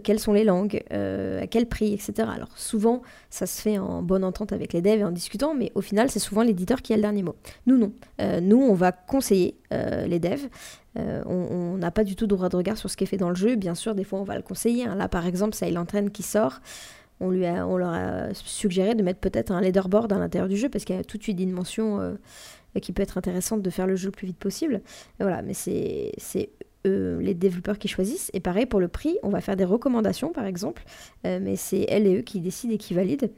quelles 0.04 0.20
sont 0.20 0.34
les 0.34 0.44
langues, 0.44 0.84
à 0.92 1.48
quel 1.48 1.68
prix, 1.68 1.94
etc. 1.94 2.30
Alors 2.34 2.58
souvent 2.58 3.02
ça 3.30 3.46
se 3.46 3.62
fait 3.62 3.78
en 3.78 4.02
bonne 4.02 4.24
entente 4.24 4.54
avec 4.54 4.74
les 4.74 4.82
devs 4.82 5.00
et 5.00 5.04
en 5.04 5.12
discutant, 5.12 5.54
mais 5.54 5.72
au 5.76 5.82
final 5.82 6.10
c'est 6.10 6.20
souvent 6.20 6.44
l'éditeur 6.44 6.82
qui 6.82 6.94
a 6.94 6.96
le 6.96 7.02
dernier 7.02 7.24
mot. 7.24 7.36
Nous 7.66 7.78
non, 7.78 7.92
nous 8.42 8.62
on 8.62 8.74
va 8.74 8.92
conseiller 8.92 9.58
les 9.72 10.20
devs. 10.20 10.48
Euh, 10.98 11.24
on 11.26 11.78
n'a 11.78 11.92
pas 11.92 12.04
du 12.04 12.16
tout 12.16 12.28
droit 12.28 12.50
de 12.50 12.56
regard 12.56 12.78
sur 12.78 12.90
ce 12.90 12.98
qui 12.98 13.04
est 13.04 13.08
fait 13.08 13.18
dans 13.18 13.30
le 13.30 13.36
jeu. 13.36 13.56
Bien 13.56 13.76
sûr, 13.76 13.96
des 13.96 14.04
fois, 14.04 14.20
on 14.20 14.24
va 14.24 14.36
le 14.36 14.42
conseiller. 14.42 14.86
hein. 14.86 14.96
Là, 14.96 15.08
par 15.08 15.26
exemple, 15.26 15.56
ça 15.56 15.68
Train 15.86 16.08
qui 16.10 16.24
sort. 16.24 16.60
On, 17.20 17.30
leur 17.30 17.94
a 17.94 18.34
suggéré 18.34 18.96
de 18.96 19.04
mettre 19.04 19.20
peut-être 19.20 19.52
un 19.52 19.62
leaderboard 19.62 20.12
à 20.12 20.18
l'intérieur 20.18 20.50
du 20.50 20.58
jeu 20.58 20.68
parce 20.68 20.84
qu'il 20.84 20.96
y 20.96 21.00
a 21.00 21.04
tout 21.04 21.18
de 21.18 21.24
suite 21.24 21.40
une 21.40 21.46
dimension 21.48 22.00
euh, 22.00 22.16
qui 22.82 22.92
peut 22.92 23.02
être 23.02 23.18
intéressante 23.18 23.62
de 23.62 23.70
faire 23.70 23.88
le 23.88 23.96
jeu 23.96 24.08
le 24.08 24.12
plus 24.12 24.28
vite 24.28 24.38
possible. 24.38 24.82
Voilà, 25.20 25.42
mais 25.42 25.54
c'est 25.54 26.12
c'est 26.18 26.50
eux, 26.86 27.20
les 27.22 27.34
développeurs 27.34 27.78
qui 27.78 27.88
choisissent. 27.88 28.30
Et 28.34 28.42
pareil 28.42 28.66
pour 28.66 28.82
le 28.82 28.90
prix, 28.90 29.18
on 29.24 29.30
va 29.30 29.40
faire 29.40 29.56
des 29.56 29.64
recommandations 29.64 30.34
par 30.34 30.46
exemple, 30.46 30.84
euh, 31.26 31.40
mais 31.42 31.56
c'est 31.56 31.86
elles 31.88 32.08
et 32.08 32.18
eux 32.18 32.22
qui 32.24 32.42
décident 32.42 32.74
et 32.74 32.78
qui 32.78 32.94
valident. 32.94 33.30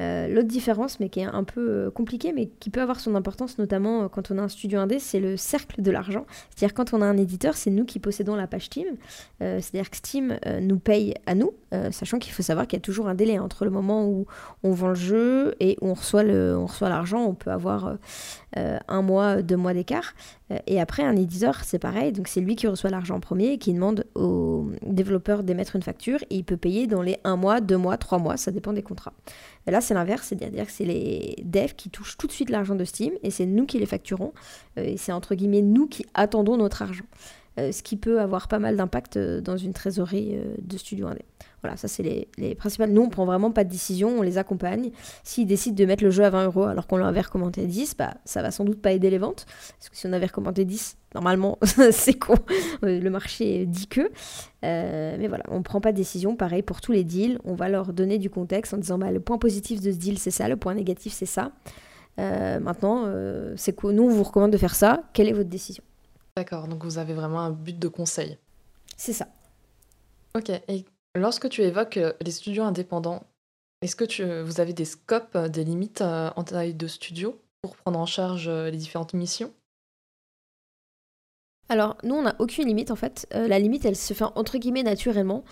Euh, 0.00 0.28
L'autre 0.28 0.48
différence, 0.48 0.98
mais 0.98 1.08
qui 1.08 1.20
est 1.20 1.24
un 1.24 1.44
peu 1.44 1.60
euh, 1.60 1.90
compliquée, 1.90 2.32
mais 2.32 2.46
qui 2.46 2.70
peut 2.70 2.80
avoir 2.80 3.00
son 3.00 3.14
importance, 3.14 3.58
notamment 3.58 4.04
euh, 4.04 4.08
quand 4.08 4.30
on 4.30 4.38
a 4.38 4.42
un 4.42 4.48
studio 4.48 4.80
indé, 4.80 4.98
c'est 4.98 5.20
le 5.20 5.36
cercle 5.36 5.82
de 5.82 5.90
l'argent. 5.90 6.26
C'est-à-dire 6.48 6.74
quand 6.74 6.94
on 6.94 7.02
a 7.02 7.06
un 7.06 7.16
éditeur, 7.16 7.54
c'est 7.54 7.70
nous 7.70 7.84
qui 7.84 7.98
possédons 7.98 8.34
la 8.34 8.46
page 8.46 8.66
Steam. 8.66 8.96
C'est-à-dire 9.40 9.90
que 9.90 9.96
Steam 9.96 10.38
nous 10.60 10.78
paye 10.78 11.14
à 11.26 11.34
nous, 11.34 11.52
sachant 11.90 12.18
qu'il 12.18 12.32
faut 12.32 12.42
savoir 12.42 12.66
qu'il 12.66 12.76
y 12.76 12.80
a 12.80 12.82
toujours 12.82 13.08
un 13.08 13.14
délai 13.14 13.38
entre 13.38 13.64
le 13.64 13.70
moment 13.70 14.06
où 14.06 14.26
on 14.62 14.72
vend 14.72 14.88
le 14.88 14.94
jeu 14.94 15.54
et 15.60 15.76
où 15.80 15.88
on 15.88 15.94
reçoit 15.94 16.22
l'argent. 16.22 17.24
On 17.24 17.34
peut 17.34 17.50
avoir 17.50 17.96
un 18.54 19.02
mois, 19.02 19.42
deux 19.42 19.56
mois 19.56 19.74
d'écart. 19.74 20.14
Et 20.66 20.80
après, 20.80 21.02
un 21.02 21.16
éditeur, 21.16 21.62
c'est 21.64 21.78
pareil. 21.78 22.12
Donc, 22.12 22.28
c'est 22.28 22.40
lui 22.40 22.56
qui 22.56 22.66
reçoit 22.66 22.90
l'argent 22.90 23.16
en 23.16 23.20
premier 23.20 23.52
et 23.52 23.58
qui 23.58 23.72
demande 23.72 24.04
au 24.14 24.70
développeur 24.82 25.42
d'émettre 25.42 25.76
une 25.76 25.82
facture. 25.82 26.18
Et 26.30 26.36
il 26.36 26.44
peut 26.44 26.56
payer 26.56 26.86
dans 26.86 27.02
les 27.02 27.18
un 27.24 27.36
mois, 27.36 27.60
deux 27.60 27.76
mois, 27.76 27.96
trois 27.96 28.18
mois. 28.18 28.36
Ça 28.36 28.50
dépend 28.50 28.72
des 28.72 28.82
contrats. 28.82 29.12
Là, 29.66 29.80
c'est 29.80 29.94
l'inverse. 29.94 30.26
C'est-à-dire 30.28 30.66
que 30.66 30.72
c'est 30.72 30.84
les 30.84 31.36
devs 31.44 31.74
qui 31.74 31.90
touchent 31.90 32.16
tout 32.16 32.26
de 32.26 32.32
suite 32.32 32.50
l'argent 32.50 32.74
de 32.74 32.84
Steam 32.84 33.12
et 33.22 33.30
c'est 33.30 33.46
nous 33.46 33.66
qui 33.66 33.78
les 33.78 33.86
facturons. 33.86 34.32
Euh, 34.78 34.84
et 34.84 34.96
c'est 34.96 35.12
entre 35.12 35.34
guillemets 35.34 35.62
nous 35.62 35.86
qui 35.86 36.04
attendons 36.14 36.56
notre 36.56 36.82
argent. 36.82 37.04
Euh, 37.58 37.72
ce 37.72 37.82
qui 37.82 37.96
peut 37.96 38.20
avoir 38.20 38.46
pas 38.46 38.60
mal 38.60 38.76
d'impact 38.76 39.16
euh, 39.16 39.40
dans 39.40 39.56
une 39.56 39.72
trésorerie 39.72 40.36
euh, 40.36 40.54
de 40.62 40.78
studio 40.78 41.08
indé. 41.08 41.24
Voilà, 41.62 41.76
ça 41.76 41.88
c'est 41.88 42.04
les, 42.04 42.28
les 42.38 42.54
principales. 42.54 42.90
Nous, 42.90 43.02
on 43.02 43.08
prend 43.08 43.24
vraiment 43.24 43.50
pas 43.50 43.64
de 43.64 43.68
décision, 43.68 44.08
on 44.18 44.22
les 44.22 44.38
accompagne. 44.38 44.92
S'ils 45.24 45.46
décident 45.46 45.74
de 45.74 45.84
mettre 45.84 46.04
le 46.04 46.10
jeu 46.10 46.24
à 46.24 46.30
20 46.30 46.44
euros 46.46 46.62
alors 46.62 46.86
qu'on 46.86 46.96
leur 46.96 47.08
avait 47.08 47.20
recommandé 47.20 47.66
10, 47.66 47.96
bah, 47.96 48.14
ça 48.24 48.40
va 48.40 48.52
sans 48.52 48.64
doute 48.64 48.80
pas 48.80 48.92
aider 48.92 49.10
les 49.10 49.18
ventes. 49.18 49.46
Parce 49.78 49.88
que 49.90 49.96
si 49.96 50.06
on 50.06 50.12
avait 50.12 50.26
recommandé 50.26 50.64
10, 50.64 50.96
normalement, 51.16 51.58
c'est 51.90 52.14
con. 52.14 52.36
Le 52.82 53.08
marché 53.08 53.66
dit 53.66 53.88
que. 53.88 54.10
Mais 54.62 55.26
voilà, 55.26 55.44
on 55.48 55.62
prend 55.62 55.80
pas 55.80 55.90
de 55.90 55.96
décision. 55.96 56.36
Pareil 56.36 56.62
pour 56.62 56.80
tous 56.80 56.92
les 56.92 57.02
deals, 57.02 57.40
on 57.44 57.54
va 57.54 57.68
leur 57.68 57.92
donner 57.92 58.18
du 58.18 58.30
contexte 58.30 58.72
en 58.72 58.78
disant 58.78 58.96
bah, 58.96 59.10
le 59.10 59.20
point 59.20 59.38
positif 59.38 59.80
de 59.80 59.90
ce 59.90 59.96
deal, 59.96 60.18
c'est 60.18 60.30
ça, 60.30 60.48
le 60.48 60.56
point 60.56 60.74
négatif, 60.74 61.12
c'est 61.12 61.26
ça. 61.26 61.50
Maintenant, 62.16 63.06
c'est 63.56 63.74
que 63.74 63.88
nous, 63.88 64.04
on 64.04 64.10
vous 64.10 64.22
recommande 64.22 64.52
de 64.52 64.58
faire 64.58 64.74
ça. 64.74 65.02
Quelle 65.12 65.28
est 65.28 65.32
votre 65.32 65.48
décision? 65.48 65.82
D'accord, 66.36 66.68
donc 66.68 66.84
vous 66.84 66.98
avez 66.98 67.14
vraiment 67.14 67.40
un 67.40 67.50
but 67.50 67.78
de 67.78 67.88
conseil. 67.88 68.38
C'est 68.96 69.12
ça. 69.12 69.28
Ok, 70.36 70.50
et 70.50 70.84
lorsque 71.14 71.48
tu 71.48 71.62
évoques 71.62 71.96
euh, 71.96 72.12
les 72.20 72.30
studios 72.30 72.62
indépendants, 72.62 73.24
est-ce 73.82 73.96
que 73.96 74.04
tu, 74.04 74.24
vous 74.42 74.60
avez 74.60 74.72
des 74.72 74.84
scopes, 74.84 75.34
euh, 75.34 75.48
des 75.48 75.64
limites 75.64 76.02
euh, 76.02 76.30
en 76.36 76.44
taille 76.44 76.74
de 76.74 76.86
studio 76.86 77.40
pour 77.62 77.76
prendre 77.76 77.98
en 77.98 78.06
charge 78.06 78.48
les 78.48 78.76
différentes 78.76 79.14
missions? 79.14 79.52
Alors, 81.70 81.96
nous, 82.02 82.16
on 82.16 82.22
n'a 82.22 82.34
aucune 82.40 82.66
limite 82.66 82.90
en 82.90 82.96
fait. 82.96 83.28
Euh, 83.32 83.46
la 83.46 83.60
limite, 83.60 83.84
elle 83.84 83.94
se 83.94 84.12
fait 84.12 84.24
entre 84.34 84.58
guillemets 84.58 84.82
naturellement. 84.82 85.44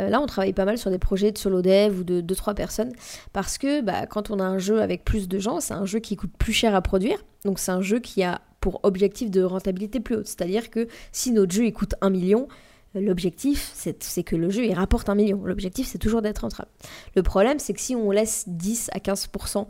Euh, 0.00 0.08
là, 0.08 0.20
on 0.20 0.26
travaille 0.26 0.52
pas 0.52 0.64
mal 0.64 0.78
sur 0.78 0.90
des 0.90 0.98
projets 0.98 1.30
de 1.30 1.38
solo 1.38 1.62
dev 1.62 2.00
ou 2.00 2.02
de 2.02 2.20
2-3 2.20 2.54
personnes 2.54 2.92
parce 3.32 3.56
que 3.56 3.80
bah, 3.80 4.06
quand 4.06 4.30
on 4.30 4.40
a 4.40 4.44
un 4.44 4.58
jeu 4.58 4.82
avec 4.82 5.04
plus 5.04 5.28
de 5.28 5.38
gens, 5.38 5.60
c'est 5.60 5.74
un 5.74 5.86
jeu 5.86 6.00
qui 6.00 6.16
coûte 6.16 6.32
plus 6.36 6.52
cher 6.52 6.74
à 6.74 6.82
produire. 6.82 7.24
Donc, 7.44 7.60
c'est 7.60 7.70
un 7.70 7.82
jeu 7.82 8.00
qui 8.00 8.24
a 8.24 8.40
pour 8.60 8.80
objectif 8.82 9.30
de 9.30 9.42
rentabilité 9.42 10.00
plus 10.00 10.16
haute. 10.16 10.26
C'est-à-dire 10.26 10.70
que 10.70 10.88
si 11.12 11.32
notre 11.32 11.52
jeu 11.52 11.70
coûte 11.70 11.94
1 12.00 12.10
million, 12.10 12.48
euh, 12.96 13.00
l'objectif 13.00 13.70
c'est 13.74 14.22
que 14.22 14.36
le 14.36 14.50
jeu 14.50 14.64
il 14.64 14.74
rapporte 14.74 15.08
1 15.08 15.14
million. 15.14 15.42
L'objectif 15.44 15.86
c'est 15.86 15.98
toujours 15.98 16.22
d'être 16.22 16.40
rentable. 16.40 16.68
Le 17.16 17.22
problème 17.22 17.58
c'est 17.58 17.72
que 17.72 17.80
si 17.80 17.94
on 17.96 18.10
laisse 18.10 18.44
10 18.48 18.90
à 18.92 18.98
15% 18.98 19.66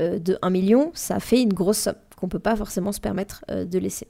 euh, 0.00 0.18
de 0.18 0.38
1 0.42 0.50
million, 0.50 0.90
ça 0.94 1.20
fait 1.20 1.40
une 1.42 1.52
grosse 1.52 1.78
somme 1.78 1.94
qu'on 2.16 2.28
peut 2.28 2.38
pas 2.38 2.56
forcément 2.56 2.92
se 2.92 3.00
permettre 3.00 3.44
euh, 3.50 3.64
de 3.64 3.78
laisser. 3.78 4.08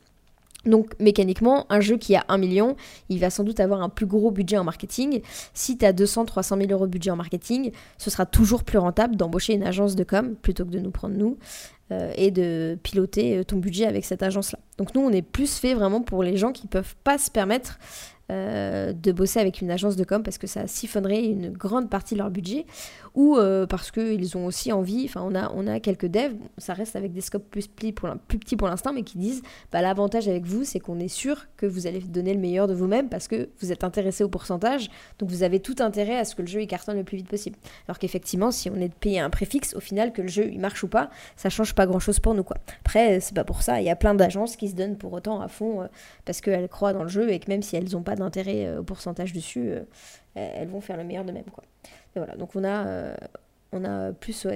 Donc 0.66 0.94
mécaniquement, 0.98 1.66
un 1.70 1.81
jeu 1.81 1.96
qui 1.96 2.16
a 2.16 2.24
1 2.29 2.38
million, 2.38 2.77
il 3.09 3.20
va 3.20 3.31
sans 3.31 3.44
doute 3.44 3.61
avoir 3.61 3.83
un 3.83 3.88
plus 3.88 4.07
gros 4.07 4.31
budget 4.31 4.59
en 4.59 4.64
marketing. 4.64 5.20
Si 5.53 5.77
tu 5.77 5.85
as 5.85 5.92
200-300 5.92 6.61
000 6.61 6.72
euros 6.72 6.87
de 6.87 6.92
budget 6.92 7.11
en 7.11 7.16
marketing, 7.16 7.70
ce 7.98 8.11
sera 8.11 8.27
toujours 8.27 8.64
plus 8.64 8.79
rentable 8.79 9.16
d'embaucher 9.16 9.55
une 9.55 9.64
agence 9.64 9.94
de 9.94 10.05
com 10.05 10.35
plutôt 10.40 10.64
que 10.64 10.70
de 10.70 10.79
nous 10.79 10.90
prendre 10.90 11.14
nous 11.16 11.38
euh, 11.92 12.12
et 12.16 12.31
de 12.31 12.79
piloter 12.83 13.38
euh, 13.38 13.44
ton 13.44 13.59
budget 13.59 13.87
avec 13.87 14.05
cette 14.05 14.22
agence-là. 14.22 14.59
Donc 14.79 14.94
nous, 14.94 15.03
on 15.03 15.11
est 15.11 15.22
plus 15.22 15.59
fait 15.59 15.74
vraiment 15.74 16.00
pour 16.00 16.22
les 16.22 16.37
gens 16.37 16.53
qui 16.53 16.66
peuvent 16.66 16.94
pas 17.05 17.18
se 17.18 17.31
permettre 17.31 17.79
euh, 18.33 18.94
de 18.94 19.12
bosser 19.12 19.38
avec 19.38 19.61
une 19.61 19.70
agence 19.70 19.96
de 19.96 20.05
com 20.05 20.22
parce 20.22 20.38
que 20.38 20.46
ça 20.46 20.66
siphonnerait 20.66 21.22
une 21.22 21.50
grande 21.50 21.90
partie 21.90 22.14
de 22.14 22.20
leur 22.20 22.31
budget 22.31 22.64
ou 23.14 23.37
euh, 23.37 23.66
parce 23.66 23.90
qu'ils 23.90 24.37
ont 24.37 24.46
aussi 24.46 24.72
envie, 24.72 25.05
enfin 25.05 25.22
on 25.24 25.35
a, 25.35 25.53
on 25.55 25.66
a 25.66 25.79
quelques 25.81 26.07
devs, 26.07 26.35
ça 26.59 26.74
reste 26.74 26.96
avec 26.96 27.12
des 27.12 27.20
scopes 27.20 27.48
plus, 27.48 27.68
plus 27.68 28.38
petits 28.38 28.57
pour 28.57 28.68
l'instant, 28.68 28.92
mais 28.92 29.03
qui 29.03 29.18
disent 29.18 29.42
bah, 29.72 29.83
l'avantage 29.83 30.29
avec 30.29 30.44
vous 30.44 30.64
c'est 30.64 30.81
qu'on 30.81 30.98
est 30.98 31.09
sûr 31.09 31.46
que 31.57 31.66
vous 31.66 31.87
allez 31.87 32.00
donner 32.00 32.35
le 32.35 32.40
meilleur 32.40 32.66
de 32.66 32.74
vous-même 32.74 33.09
parce 33.09 33.29
que 33.29 33.48
vous 33.61 33.72
êtes 33.72 33.85
intéressé 33.85 34.24
au 34.24 34.29
pourcentage, 34.29 34.90
donc 35.18 35.31
vous 35.31 35.42
avez 35.42 35.61
tout 35.61 35.77
intérêt 35.79 36.18
à 36.18 36.24
ce 36.24 36.35
que 36.35 36.42
le 36.42 36.48
jeu 36.48 36.62
il 36.62 36.66
cartonne 36.66 36.96
le 36.96 37.05
plus 37.05 37.18
vite 37.18 37.29
possible. 37.29 37.57
Alors 37.87 37.98
qu'effectivement 37.98 38.50
si 38.50 38.68
on 38.68 38.77
est 38.77 38.92
payer 38.92 39.20
un 39.20 39.31
préfixe, 39.31 39.74
au 39.74 39.81
final 39.81 40.12
que 40.12 40.22
le 40.22 40.29
jeu 40.29 40.50
marche 40.59 40.83
ou 40.83 40.88
pas, 40.88 41.11
ça 41.37 41.50
change 41.50 41.74
pas 41.74 41.87
grand-chose 41.87 42.18
pour 42.18 42.35
nous 42.35 42.44
quoi. 42.44 42.57
Après 42.85 43.20
c'est 43.20 43.35
pas 43.35 43.44
pour 43.44 43.62
ça, 43.62 43.81
il 43.81 43.87
y 43.87 43.90
a 43.90 43.96
plein 43.96 44.14
d'agences 44.14 44.57
qui 44.57 44.68
se 44.68 44.74
donnent 44.74 44.96
pour 44.96 45.12
autant 45.12 45.40
à 45.40 45.48
fond 45.48 45.83
euh, 45.83 45.87
parce 46.24 46.40
qu'elles 46.40 46.68
croient 46.68 46.92
dans 46.92 47.03
le 47.03 47.09
jeu 47.09 47.31
et 47.31 47.38
que 47.38 47.48
même 47.48 47.62
si 47.62 47.77
elles 47.77 47.90
n'ont 47.92 48.03
pas 48.03 48.16
d'intérêt 48.16 48.66
euh, 48.66 48.81
au 48.81 48.83
pourcentage 48.83 49.33
dessus, 49.33 49.70
euh, 49.70 49.83
elles 50.35 50.68
vont 50.68 50.81
faire 50.81 50.96
le 50.96 51.05
meilleur 51.05 51.24
de 51.24 51.33
même 51.33 51.44
quoi. 51.44 51.62
Donc 52.38 52.55
on 52.57 52.64
a, 52.64 52.87
euh, 53.74 54.12
plus 54.12 54.46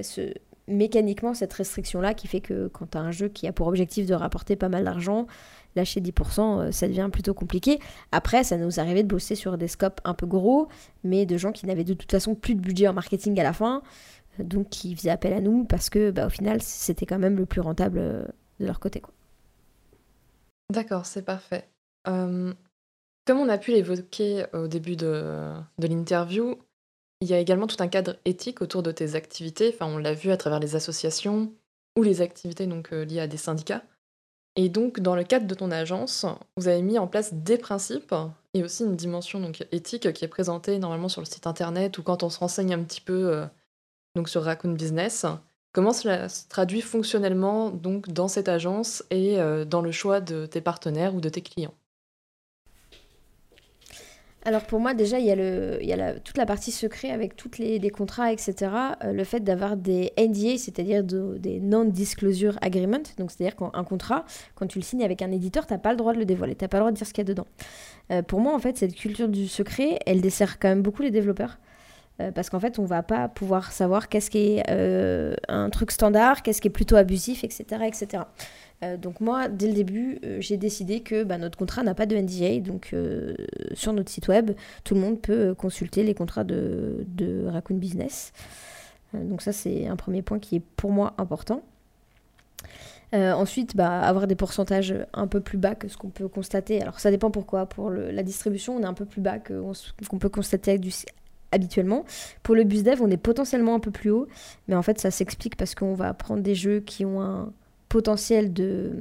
mécaniquement 0.67 1.33
cette 1.33 1.51
restriction-là 1.53 2.13
qui 2.13 2.27
fait 2.27 2.41
que 2.41 2.67
quand 2.67 2.91
tu 2.91 2.97
as 2.97 3.01
un 3.01 3.11
jeu 3.11 3.27
qui 3.27 3.47
a 3.47 3.53
pour 3.53 3.67
objectif 3.67 4.05
de 4.05 4.13
rapporter 4.13 4.55
pas 4.55 4.69
mal 4.69 4.85
d'argent, 4.85 5.27
lâcher 5.75 5.99
10%, 5.99 6.59
euh, 6.59 6.71
ça 6.71 6.87
devient 6.87 7.09
plutôt 7.11 7.33
compliqué. 7.33 7.79
Après, 8.11 8.43
ça 8.43 8.57
nous 8.57 8.79
arrivait 8.79 9.03
de 9.03 9.07
bosser 9.07 9.35
sur 9.35 9.57
des 9.57 9.67
scopes 9.67 9.99
un 10.03 10.13
peu 10.13 10.25
gros, 10.25 10.67
mais 11.03 11.25
de 11.25 11.37
gens 11.37 11.51
qui 11.51 11.65
n'avaient 11.65 11.83
de 11.83 11.93
toute 11.93 12.11
façon 12.11 12.35
plus 12.35 12.55
de 12.55 12.61
budget 12.61 12.87
en 12.87 12.93
marketing 12.93 13.39
à 13.39 13.43
la 13.43 13.53
fin, 13.53 13.81
donc 14.37 14.69
qui 14.69 14.95
faisaient 14.95 15.09
appel 15.09 15.33
à 15.33 15.41
nous 15.41 15.65
parce 15.65 15.89
que 15.89 16.11
bah, 16.11 16.27
au 16.27 16.29
final, 16.29 16.61
c'était 16.61 17.05
quand 17.05 17.19
même 17.19 17.37
le 17.37 17.45
plus 17.45 17.61
rentable 17.61 17.99
euh, 17.99 18.23
de 18.59 18.65
leur 18.65 18.79
côté. 18.79 19.01
D'accord, 20.71 21.05
c'est 21.05 21.23
parfait. 21.23 21.67
Comme 22.05 23.37
on 23.37 23.49
a 23.49 23.59
pu 23.59 23.71
l'évoquer 23.71 24.45
au 24.53 24.67
début 24.67 24.95
de 24.95 25.53
l'interview, 25.77 26.55
il 27.21 27.27
y 27.27 27.33
a 27.33 27.39
également 27.39 27.67
tout 27.67 27.81
un 27.81 27.87
cadre 27.87 28.15
éthique 28.25 28.61
autour 28.61 28.83
de 28.83 28.91
tes 28.91 29.15
activités. 29.15 29.71
Enfin, 29.73 29.87
on 29.87 29.97
l'a 29.97 30.13
vu 30.13 30.31
à 30.31 30.37
travers 30.37 30.59
les 30.59 30.75
associations 30.75 31.51
ou 31.97 32.03
les 32.03 32.21
activités 32.21 32.65
donc, 32.65 32.93
euh, 32.93 33.03
liées 33.03 33.19
à 33.19 33.27
des 33.27 33.37
syndicats. 33.37 33.83
Et 34.55 34.69
donc, 34.69 34.99
dans 34.99 35.15
le 35.15 35.23
cadre 35.23 35.47
de 35.47 35.53
ton 35.53 35.71
agence, 35.71 36.25
vous 36.57 36.67
avez 36.67 36.81
mis 36.81 36.97
en 36.97 37.07
place 37.07 37.33
des 37.33 37.57
principes 37.57 38.15
et 38.53 38.63
aussi 38.63 38.83
une 38.83 38.95
dimension 38.95 39.39
donc, 39.39 39.65
éthique 39.71 40.11
qui 40.13 40.25
est 40.25 40.29
présentée 40.29 40.79
normalement 40.79 41.09
sur 41.09 41.21
le 41.21 41.25
site 41.25 41.47
internet 41.47 41.97
ou 41.97 42.03
quand 42.03 42.23
on 42.23 42.29
se 42.29 42.39
renseigne 42.39 42.73
un 42.73 42.83
petit 42.83 43.01
peu 43.01 43.29
euh, 43.33 43.45
sur 44.25 44.43
Raccoon 44.43 44.73
Business. 44.73 45.25
Comment 45.71 45.93
cela 45.93 46.29
se 46.29 46.47
traduit 46.47 46.81
fonctionnellement 46.81 47.69
donc, 47.69 48.09
dans 48.09 48.27
cette 48.27 48.49
agence 48.49 49.03
et 49.11 49.39
euh, 49.39 49.65
dans 49.65 49.81
le 49.81 49.91
choix 49.91 50.19
de 50.19 50.45
tes 50.45 50.61
partenaires 50.61 51.15
ou 51.15 51.21
de 51.21 51.29
tes 51.29 51.41
clients? 51.41 51.75
Alors 54.45 54.63
pour 54.63 54.79
moi 54.79 54.93
déjà 54.93 55.19
il 55.19 55.25
y 55.25 55.31
a, 55.31 55.35
le, 55.35 55.79
il 55.81 55.87
y 55.89 55.91
a 55.91 55.97
la- 55.97 56.13
toute 56.19 56.37
la 56.37 56.45
partie 56.45 56.71
secret 56.71 57.11
avec 57.11 57.35
tous 57.35 57.57
les, 57.59 57.77
contrats 57.89 58.31
etc. 58.31 58.55
Euh, 59.03 59.11
le 59.11 59.23
fait 59.25 59.41
d'avoir 59.41 59.75
des 59.75 60.13
NDA 60.17 60.57
c'est-à-dire 60.57 61.03
de- 61.03 61.37
des 61.37 61.59
non-disclosure 61.59 62.57
agreement 62.61 63.03
donc 63.17 63.31
c'est-à-dire 63.31 63.57
qu'un 63.57 63.83
contrat 63.83 64.23
quand 64.55 64.65
tu 64.67 64.79
le 64.79 64.83
signes 64.83 65.03
avec 65.03 65.21
un 65.21 65.31
éditeur 65.31 65.67
t'as 65.67 65.77
pas 65.77 65.91
le 65.91 65.97
droit 65.97 66.13
de 66.13 66.19
le 66.19 66.25
dévoiler 66.25 66.55
t'as 66.55 66.69
pas 66.69 66.77
le 66.77 66.83
droit 66.83 66.91
de 66.91 66.97
dire 66.97 67.05
ce 67.05 67.11
qu'il 67.13 67.23
y 67.23 67.27
a 67.27 67.33
dedans. 67.33 67.47
Euh, 68.11 68.21
pour 68.21 68.39
moi 68.39 68.55
en 68.55 68.59
fait 68.59 68.77
cette 68.77 68.95
culture 68.95 69.27
du 69.27 69.47
secret 69.47 69.99
elle 70.05 70.21
dessert 70.21 70.57
quand 70.57 70.69
même 70.69 70.81
beaucoup 70.83 71.01
les 71.01 71.11
développeurs. 71.11 71.57
Euh, 72.21 72.31
parce 72.33 72.49
qu'en 72.49 72.59
fait, 72.59 72.79
on 72.79 72.83
va 72.85 73.01
pas 73.01 73.29
pouvoir 73.29 73.71
savoir 73.71 74.09
qu'est-ce 74.09 74.29
qui 74.29 74.57
est 74.57 74.69
un 75.47 75.69
truc 75.69 75.89
standard, 75.89 76.43
qu'est-ce 76.43 76.59
qui 76.59 76.67
est 76.67 76.71
plutôt 76.71 76.97
abusif, 76.97 77.45
etc. 77.45 77.63
etc. 77.87 78.23
Euh, 78.83 78.97
donc 78.97 79.19
moi, 79.19 79.49
dès 79.49 79.67
le 79.67 79.73
début, 79.73 80.19
euh, 80.23 80.37
j'ai 80.39 80.57
décidé 80.57 81.01
que 81.01 81.23
bah, 81.23 81.37
notre 81.37 81.57
contrat 81.57 81.83
n'a 81.83 81.93
pas 81.93 82.05
de 82.05 82.15
NDA, 82.15 82.59
donc 82.61 82.91
euh, 82.93 83.33
sur 83.73 83.93
notre 83.93 84.09
site 84.09 84.27
web, 84.27 84.51
tout 84.83 84.95
le 84.95 85.01
monde 85.01 85.19
peut 85.19 85.53
consulter 85.53 86.03
les 86.03 86.13
contrats 86.13 86.43
de, 86.43 87.05
Raccoon 87.47 87.75
Business. 87.75 88.31
Donc 89.13 89.41
ça, 89.41 89.51
c'est 89.51 89.87
un 89.87 89.95
premier 89.95 90.21
point 90.21 90.39
qui 90.39 90.57
est 90.57 90.63
pour 90.75 90.91
moi 90.91 91.13
important. 91.17 91.63
Ensuite, 93.11 93.75
bah, 93.75 94.01
avoir 94.01 94.27
des 94.27 94.35
pourcentages 94.35 94.93
un 95.13 95.25
peu 95.25 95.41
plus 95.41 95.57
bas 95.57 95.73
que 95.73 95.87
ce 95.87 95.97
qu'on 95.97 96.09
peut 96.09 96.27
constater. 96.27 96.79
Alors 96.79 96.99
ça 96.99 97.09
dépend 97.09 97.31
pourquoi. 97.31 97.65
Pour 97.65 97.89
la 97.89 98.21
distribution, 98.21 98.75
on 98.75 98.81
est 98.83 98.85
un 98.85 98.93
peu 98.93 99.05
plus 99.05 99.19
bas 99.19 99.39
qu'on 99.39 100.19
peut 100.19 100.29
constater 100.29 100.79
habituellement. 101.51 102.05
Pour 102.43 102.53
le 102.53 102.63
bus 102.65 102.83
dev, 102.83 103.01
on 103.01 103.09
est 103.09 103.17
potentiellement 103.17 103.73
un 103.73 103.79
peu 103.79 103.89
plus 103.89 104.11
haut, 104.11 104.27
mais 104.67 104.75
en 104.75 104.83
fait, 104.83 104.99
ça 104.99 105.09
s'explique 105.09 105.55
parce 105.55 105.73
qu'on 105.73 105.95
va 105.95 106.13
prendre 106.13 106.43
des 106.43 106.53
jeux 106.53 106.81
qui 106.81 107.03
ont 107.03 107.19
un 107.19 107.51
potentiel 107.89 108.53
de 108.53 108.91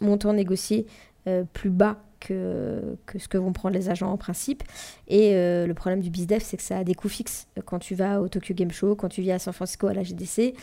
montant 0.00 0.32
négocié 0.32 0.86
euh, 1.26 1.44
plus 1.52 1.70
bas 1.70 1.98
que, 2.20 2.96
ce 3.18 3.28
que 3.28 3.38
vont 3.38 3.52
prendre 3.52 3.74
les 3.74 3.88
agents 3.88 4.10
en 4.10 4.16
principe. 4.16 4.62
Et 5.06 5.34
euh, 5.34 5.66
le 5.66 5.74
problème 5.74 6.00
du 6.00 6.10
BizDev, 6.10 6.40
c'est 6.40 6.56
que 6.56 6.62
ça 6.62 6.78
a 6.78 6.84
des 6.84 6.94
coûts 6.94 7.08
fixes. 7.08 7.46
Quand 7.64 7.78
tu 7.78 7.94
vas 7.94 8.20
au 8.20 8.28
Tokyo 8.28 8.54
Game 8.54 8.70
Show, 8.70 8.94
quand 8.94 9.08
tu 9.08 9.22
viens 9.22 9.36
à 9.36 9.38
San 9.38 9.52
Francisco 9.52 9.86
à 9.86 9.94
la 9.94 10.02
GDC, 10.02 10.54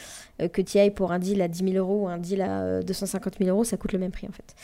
euh, 0.42 0.48
que 0.48 0.62
tu 0.62 0.78
ailles 0.78 0.92
pour 0.92 1.12
un 1.12 1.20
deal 1.20 1.42
à 1.42 1.48
10 1.48 1.72
000 1.72 1.78
euros 1.78 2.04
ou 2.04 2.08
un 2.08 2.18
deal 2.18 2.42
à 2.42 2.62
euh, 2.62 2.82
250 2.82 3.38
000 3.40 3.50
euros, 3.50 3.64
ça 3.64 3.78
coûte 3.78 3.94
le 3.94 4.00
même 4.00 4.12
prix 4.12 4.28
en 4.28 4.34
fait. 4.34 4.56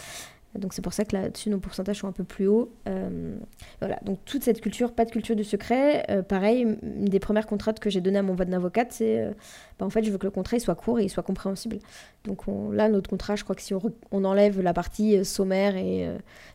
Donc 0.56 0.74
c'est 0.74 0.82
pour 0.82 0.94
ça 0.94 1.06
que 1.06 1.16
là-dessus, 1.16 1.50
nos 1.50 1.60
pourcentages 1.60 2.00
sont 2.00 2.08
un 2.08 2.12
peu 2.12 2.24
plus 2.24 2.48
hauts. 2.48 2.74
Euh, 2.88 3.38
voilà, 3.80 4.00
donc 4.04 4.20
toute 4.26 4.44
cette 4.44 4.60
culture, 4.60 4.94
pas 4.94 5.06
de 5.06 5.12
culture 5.12 5.36
du 5.36 5.44
secret. 5.44 6.06
Euh, 6.10 6.22
pareil, 6.24 6.64
une 6.84 7.06
des 7.06 7.20
premières 7.20 7.48
contraintes 7.48 7.80
que 7.80 7.90
j'ai 7.90 8.02
données 8.02 8.20
à 8.20 8.24
mon 8.24 8.36
vote 8.36 8.50
d'avocate, 8.50 8.92
c'est 8.92 9.20
euh, 9.22 9.32
bah, 9.80 9.86
en 9.86 9.90
fait, 9.90 10.04
je 10.04 10.12
veux 10.12 10.18
que 10.18 10.26
le 10.26 10.32
contrat 10.32 10.60
soit 10.60 10.76
court 10.76 11.00
et 11.00 11.04
il 11.04 11.10
soit 11.10 11.24
compréhensible. 11.24 11.80
Donc 12.26 12.48
on- 12.48 12.72
là, 12.72 12.90
notre 12.90 13.10
contrat, 13.10 13.36
je 13.36 13.44
crois 13.44 13.56
que 13.56 13.62
si 13.62 13.74
on, 13.74 14.24
enlève 14.24 14.62
la 14.62 14.74
partie 14.74 15.24
sommaire 15.24 15.76
et 15.76 16.08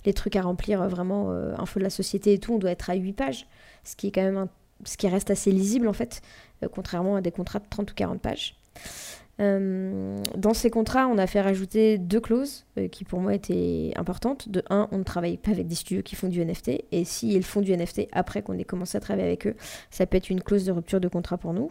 les 0.05 0.13
trucs 0.13 0.37
à 0.37 0.43
remplir, 0.43 0.87
vraiment, 0.89 1.31
info 1.59 1.79
de 1.81 1.85
la 1.85 1.91
société 1.91 2.35
et 2.35 2.39
tout, 2.39 2.55
on 2.55 2.59
doit 2.59 2.71
être 2.71 2.91
à 2.91 2.95
8 2.95 3.13
pages, 3.13 3.47
ce 3.85 3.97
qui 3.97 4.09
est 4.09 4.13
quand 4.13 4.23
même 4.23 4.47
ce 4.85 4.97
qui 4.99 5.09
reste 5.09 5.31
assez 5.31 5.51
lisible 5.51 5.89
en 5.89 5.93
fait, 5.95 6.21
contrairement 6.73 7.17
à 7.17 7.21
des 7.23 7.33
contrats 7.33 7.59
de 7.59 7.65
30 7.69 7.91
ou 7.91 7.95
40 7.95 8.21
pages. 8.21 8.57
Euh, 9.39 10.17
dans 10.35 10.55
ces 10.55 10.71
contrats, 10.71 11.07
on 11.09 11.19
a 11.19 11.27
fait 11.27 11.41
rajouter 11.41 11.99
deux 11.99 12.21
clauses 12.21 12.65
euh, 12.79 12.89
qui 12.89 13.05
pour 13.05 13.21
moi 13.21 13.35
étaient 13.35 13.93
importantes. 13.97 14.49
De 14.49 14.63
un, 14.71 14.89
on 14.93 14.99
ne 14.99 15.05
travaille 15.05 15.37
pas 15.37 15.51
avec 15.51 15.67
des 15.67 15.75
studios 15.75 16.03
qui 16.03 16.17
font 16.17 16.29
du 16.29 16.45
NFT. 16.45 16.85
Et 16.93 17.05
s'ils 17.05 17.45
font 17.45 17.61
du 17.61 17.77
NFT 17.77 18.09
après 18.13 18.43
qu'on 18.43 18.59
ait 18.59 18.65
commencé 18.65 18.97
à 18.97 19.01
travailler 19.01 19.27
avec 19.27 19.47
eux, 19.47 19.55
ça 19.91 20.07
peut 20.07 20.17
être 20.17 20.31
une 20.31 20.43
clause 20.43 20.65
de 20.65 20.73
rupture 20.73 21.01
de 21.01 21.09
contrat 21.09 21.37
pour 21.37 21.53
nous. 21.53 21.71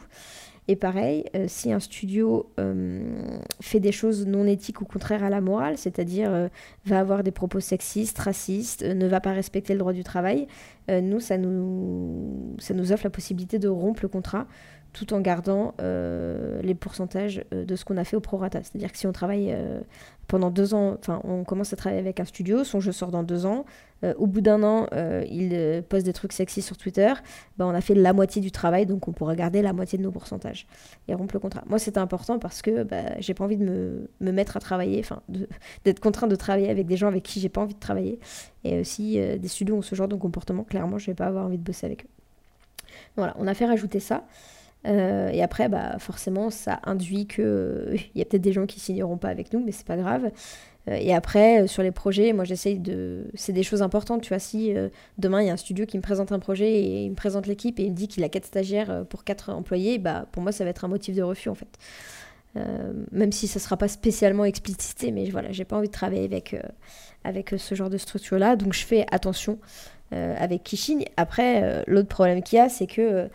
Et 0.67 0.75
pareil, 0.75 1.25
euh, 1.35 1.45
si 1.47 1.71
un 1.71 1.79
studio 1.79 2.51
fait 3.61 3.79
des 3.79 3.91
choses 3.91 4.25
non 4.25 4.45
éthiques 4.45 4.81
ou 4.81 4.85
contraires 4.85 5.23
à 5.23 5.29
la 5.29 5.41
morale, 5.41 5.77
c'est-à-dire 5.77 6.49
va 6.85 6.99
avoir 6.99 7.23
des 7.23 7.31
propos 7.31 7.59
sexistes, 7.59 8.17
racistes, 8.17 8.83
ne 8.83 9.07
va 9.07 9.21
pas 9.21 9.31
respecter 9.31 9.73
le 9.73 9.79
droit 9.79 9.93
du 9.93 10.03
travail, 10.03 10.47
nous, 10.89 11.19
ça 11.19 11.37
nous 11.37 12.91
offre 12.91 13.03
la 13.03 13.09
possibilité 13.11 13.59
de 13.59 13.67
rompre 13.67 13.99
le 14.03 14.07
contrat 14.07 14.47
tout 14.95 15.13
en 15.13 15.19
gardant 15.19 15.73
euh, 15.81 16.61
les 16.61 16.73
pourcentages 16.73 17.43
euh, 17.53 17.65
de 17.65 17.75
ce 17.75 17.83
qu'on 17.83 17.97
a 17.97 18.05
fait 18.05 18.15
au 18.15 18.21
prorata. 18.21 18.63
C'est-à-dire 18.63 18.93
que 18.93 18.97
si 18.97 19.05
on 19.05 19.11
travaille 19.11 19.51
euh, 19.51 19.81
pendant 20.25 20.49
deux 20.49 20.73
ans, 20.73 20.95
enfin 20.97 21.19
on 21.25 21.43
commence 21.43 21.73
à 21.73 21.75
travailler 21.75 21.99
avec 21.99 22.21
un 22.21 22.25
studio, 22.25 22.63
son 22.63 22.79
jeu 22.79 22.93
sort 22.93 23.11
dans 23.11 23.21
deux 23.21 23.45
ans, 23.45 23.65
au 24.17 24.27
bout 24.27 24.41
d'un 24.41 24.61
an, 24.61 24.87
il 25.31 25.83
poste 25.89 26.05
des 26.05 26.13
trucs 26.13 26.31
sexy 26.31 26.61
sur 26.61 26.77
Twitter, 26.77 27.11
bah, 27.57 27.65
on 27.65 27.73
a 27.73 27.81
fait 27.81 27.95
la 27.95 28.13
moitié 28.13 28.39
du 28.39 28.51
travail, 28.51 28.85
donc 28.85 29.07
on 29.07 29.13
pourra 29.13 29.35
garder 29.35 29.63
la 29.63 29.73
moitié 29.73 29.97
de 29.97 30.03
nos 30.03 30.11
pourcentages 30.11 30.67
et 31.07 31.15
rompre 31.15 31.33
le 31.33 31.39
contrat. 31.39 31.63
Moi 31.67 31.79
c'était 31.79 31.97
important 31.97 32.37
parce 32.37 32.61
que 32.61 32.83
bah, 32.83 33.19
j'ai 33.19 33.33
pas 33.33 33.45
envie 33.45 33.57
de 33.57 33.63
me, 33.63 34.09
me 34.19 34.31
mettre 34.31 34.57
à 34.57 34.59
travailler, 34.59 34.99
enfin 34.99 35.23
d'être 35.85 35.99
contraint 35.99 36.27
de 36.27 36.35
travailler 36.35 36.69
avec 36.69 36.85
des 36.85 36.97
gens 36.97 37.07
avec 37.07 37.23
qui 37.23 37.39
j'ai 37.39 37.49
pas 37.49 37.61
envie 37.61 37.73
de 37.73 37.79
travailler. 37.79 38.19
Et 38.63 38.79
aussi 38.79 39.17
des 39.17 39.47
studios 39.47 39.77
ont 39.77 39.81
ce 39.81 39.95
genre 39.95 40.07
de 40.07 40.15
comportement, 40.15 40.63
clairement 40.63 40.99
je 40.99 41.07
vais 41.07 41.15
pas 41.15 41.25
avoir 41.25 41.45
envie 41.45 41.57
de 41.57 41.63
bosser 41.63 41.87
avec 41.87 42.05
eux. 42.05 42.09
Voilà, 43.17 43.35
on 43.39 43.47
a 43.47 43.53
fait 43.55 43.65
rajouter 43.65 43.99
ça. 43.99 44.23
Euh, 44.85 45.29
et 45.29 45.41
après, 45.41 45.69
bah, 45.69 45.97
forcément, 45.99 46.49
ça 46.49 46.79
induit 46.83 47.27
que 47.27 47.93
il 48.15 48.19
y 48.19 48.21
a 48.21 48.25
peut-être 48.25 48.41
des 48.41 48.53
gens 48.53 48.65
qui 48.65 48.79
signeront 48.79 49.17
pas 49.17 49.29
avec 49.29 49.53
nous, 49.53 49.63
mais 49.63 49.71
c'est 49.71 49.85
pas 49.85 49.97
grave. 49.97 50.31
Euh, 50.87 50.95
et 50.99 51.13
après, 51.13 51.63
euh, 51.63 51.67
sur 51.67 51.83
les 51.83 51.91
projets, 51.91 52.33
moi 52.33 52.43
j'essaye 52.43 52.79
de. 52.79 53.25
C'est 53.33 53.53
des 53.53 53.63
choses 53.63 53.81
importantes, 53.81 54.21
tu 54.21 54.29
vois. 54.29 54.39
Si 54.39 54.75
euh, 54.75 54.89
demain 55.17 55.41
il 55.41 55.47
y 55.47 55.49
a 55.49 55.53
un 55.53 55.57
studio 55.57 55.85
qui 55.85 55.97
me 55.97 56.03
présente 56.03 56.31
un 56.31 56.39
projet 56.39 56.71
et 56.71 57.05
il 57.05 57.09
me 57.09 57.15
présente 57.15 57.47
l'équipe 57.47 57.79
et 57.79 57.83
il 57.83 57.91
me 57.91 57.95
dit 57.95 58.07
qu'il 58.07 58.23
a 58.23 58.29
quatre 58.29 58.45
stagiaires 58.45 58.91
euh, 58.91 59.03
pour 59.03 59.23
quatre 59.23 59.51
employés, 59.51 59.97
bah 59.97 60.27
pour 60.31 60.43
moi 60.43 60.51
ça 60.51 60.63
va 60.63 60.69
être 60.69 60.85
un 60.85 60.87
motif 60.87 61.15
de 61.15 61.23
refus 61.23 61.49
en 61.49 61.55
fait. 61.55 61.79
Euh, 62.57 62.93
même 63.11 63.31
si 63.31 63.47
ça 63.47 63.59
sera 63.59 63.75
pas 63.75 63.89
spécialement 63.89 64.45
explicité, 64.45 65.11
mais 65.11 65.29
voilà, 65.29 65.51
j'ai 65.51 65.65
pas 65.65 65.75
envie 65.75 65.87
de 65.87 65.93
travailler 65.93 66.23
avec, 66.23 66.53
euh, 66.53 66.61
avec 67.25 67.53
euh, 67.53 67.57
ce 67.57 67.75
genre 67.75 67.89
de 67.89 67.97
structure-là, 67.97 68.55
donc 68.55 68.73
je 68.73 68.85
fais 68.85 69.05
attention 69.11 69.59
euh, 70.13 70.35
avec 70.37 70.63
Kishin. 70.63 70.99
Après, 71.17 71.63
euh, 71.63 71.83
l'autre 71.87 72.07
problème 72.07 72.43
qu'il 72.43 72.57
y 72.57 72.61
a, 72.61 72.69
c'est 72.69 72.87
que 72.87 73.01
euh, 73.01 73.27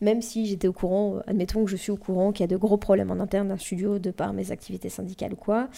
même 0.00 0.22
si 0.22 0.46
j'étais 0.46 0.68
au 0.68 0.72
courant, 0.72 1.20
admettons 1.26 1.64
que 1.64 1.70
je 1.70 1.76
suis 1.76 1.90
au 1.90 1.96
courant 1.96 2.32
qu'il 2.32 2.42
y 2.42 2.44
a 2.44 2.48
de 2.48 2.56
gros 2.56 2.76
problèmes 2.76 3.10
en 3.10 3.20
interne 3.20 3.48
d'un 3.48 3.56
studio 3.56 3.98
de 3.98 4.10
par 4.10 4.32
mes 4.32 4.52
activités 4.52 4.88
syndicales 4.88 5.32
ou 5.32 5.36
quoi, 5.36 5.68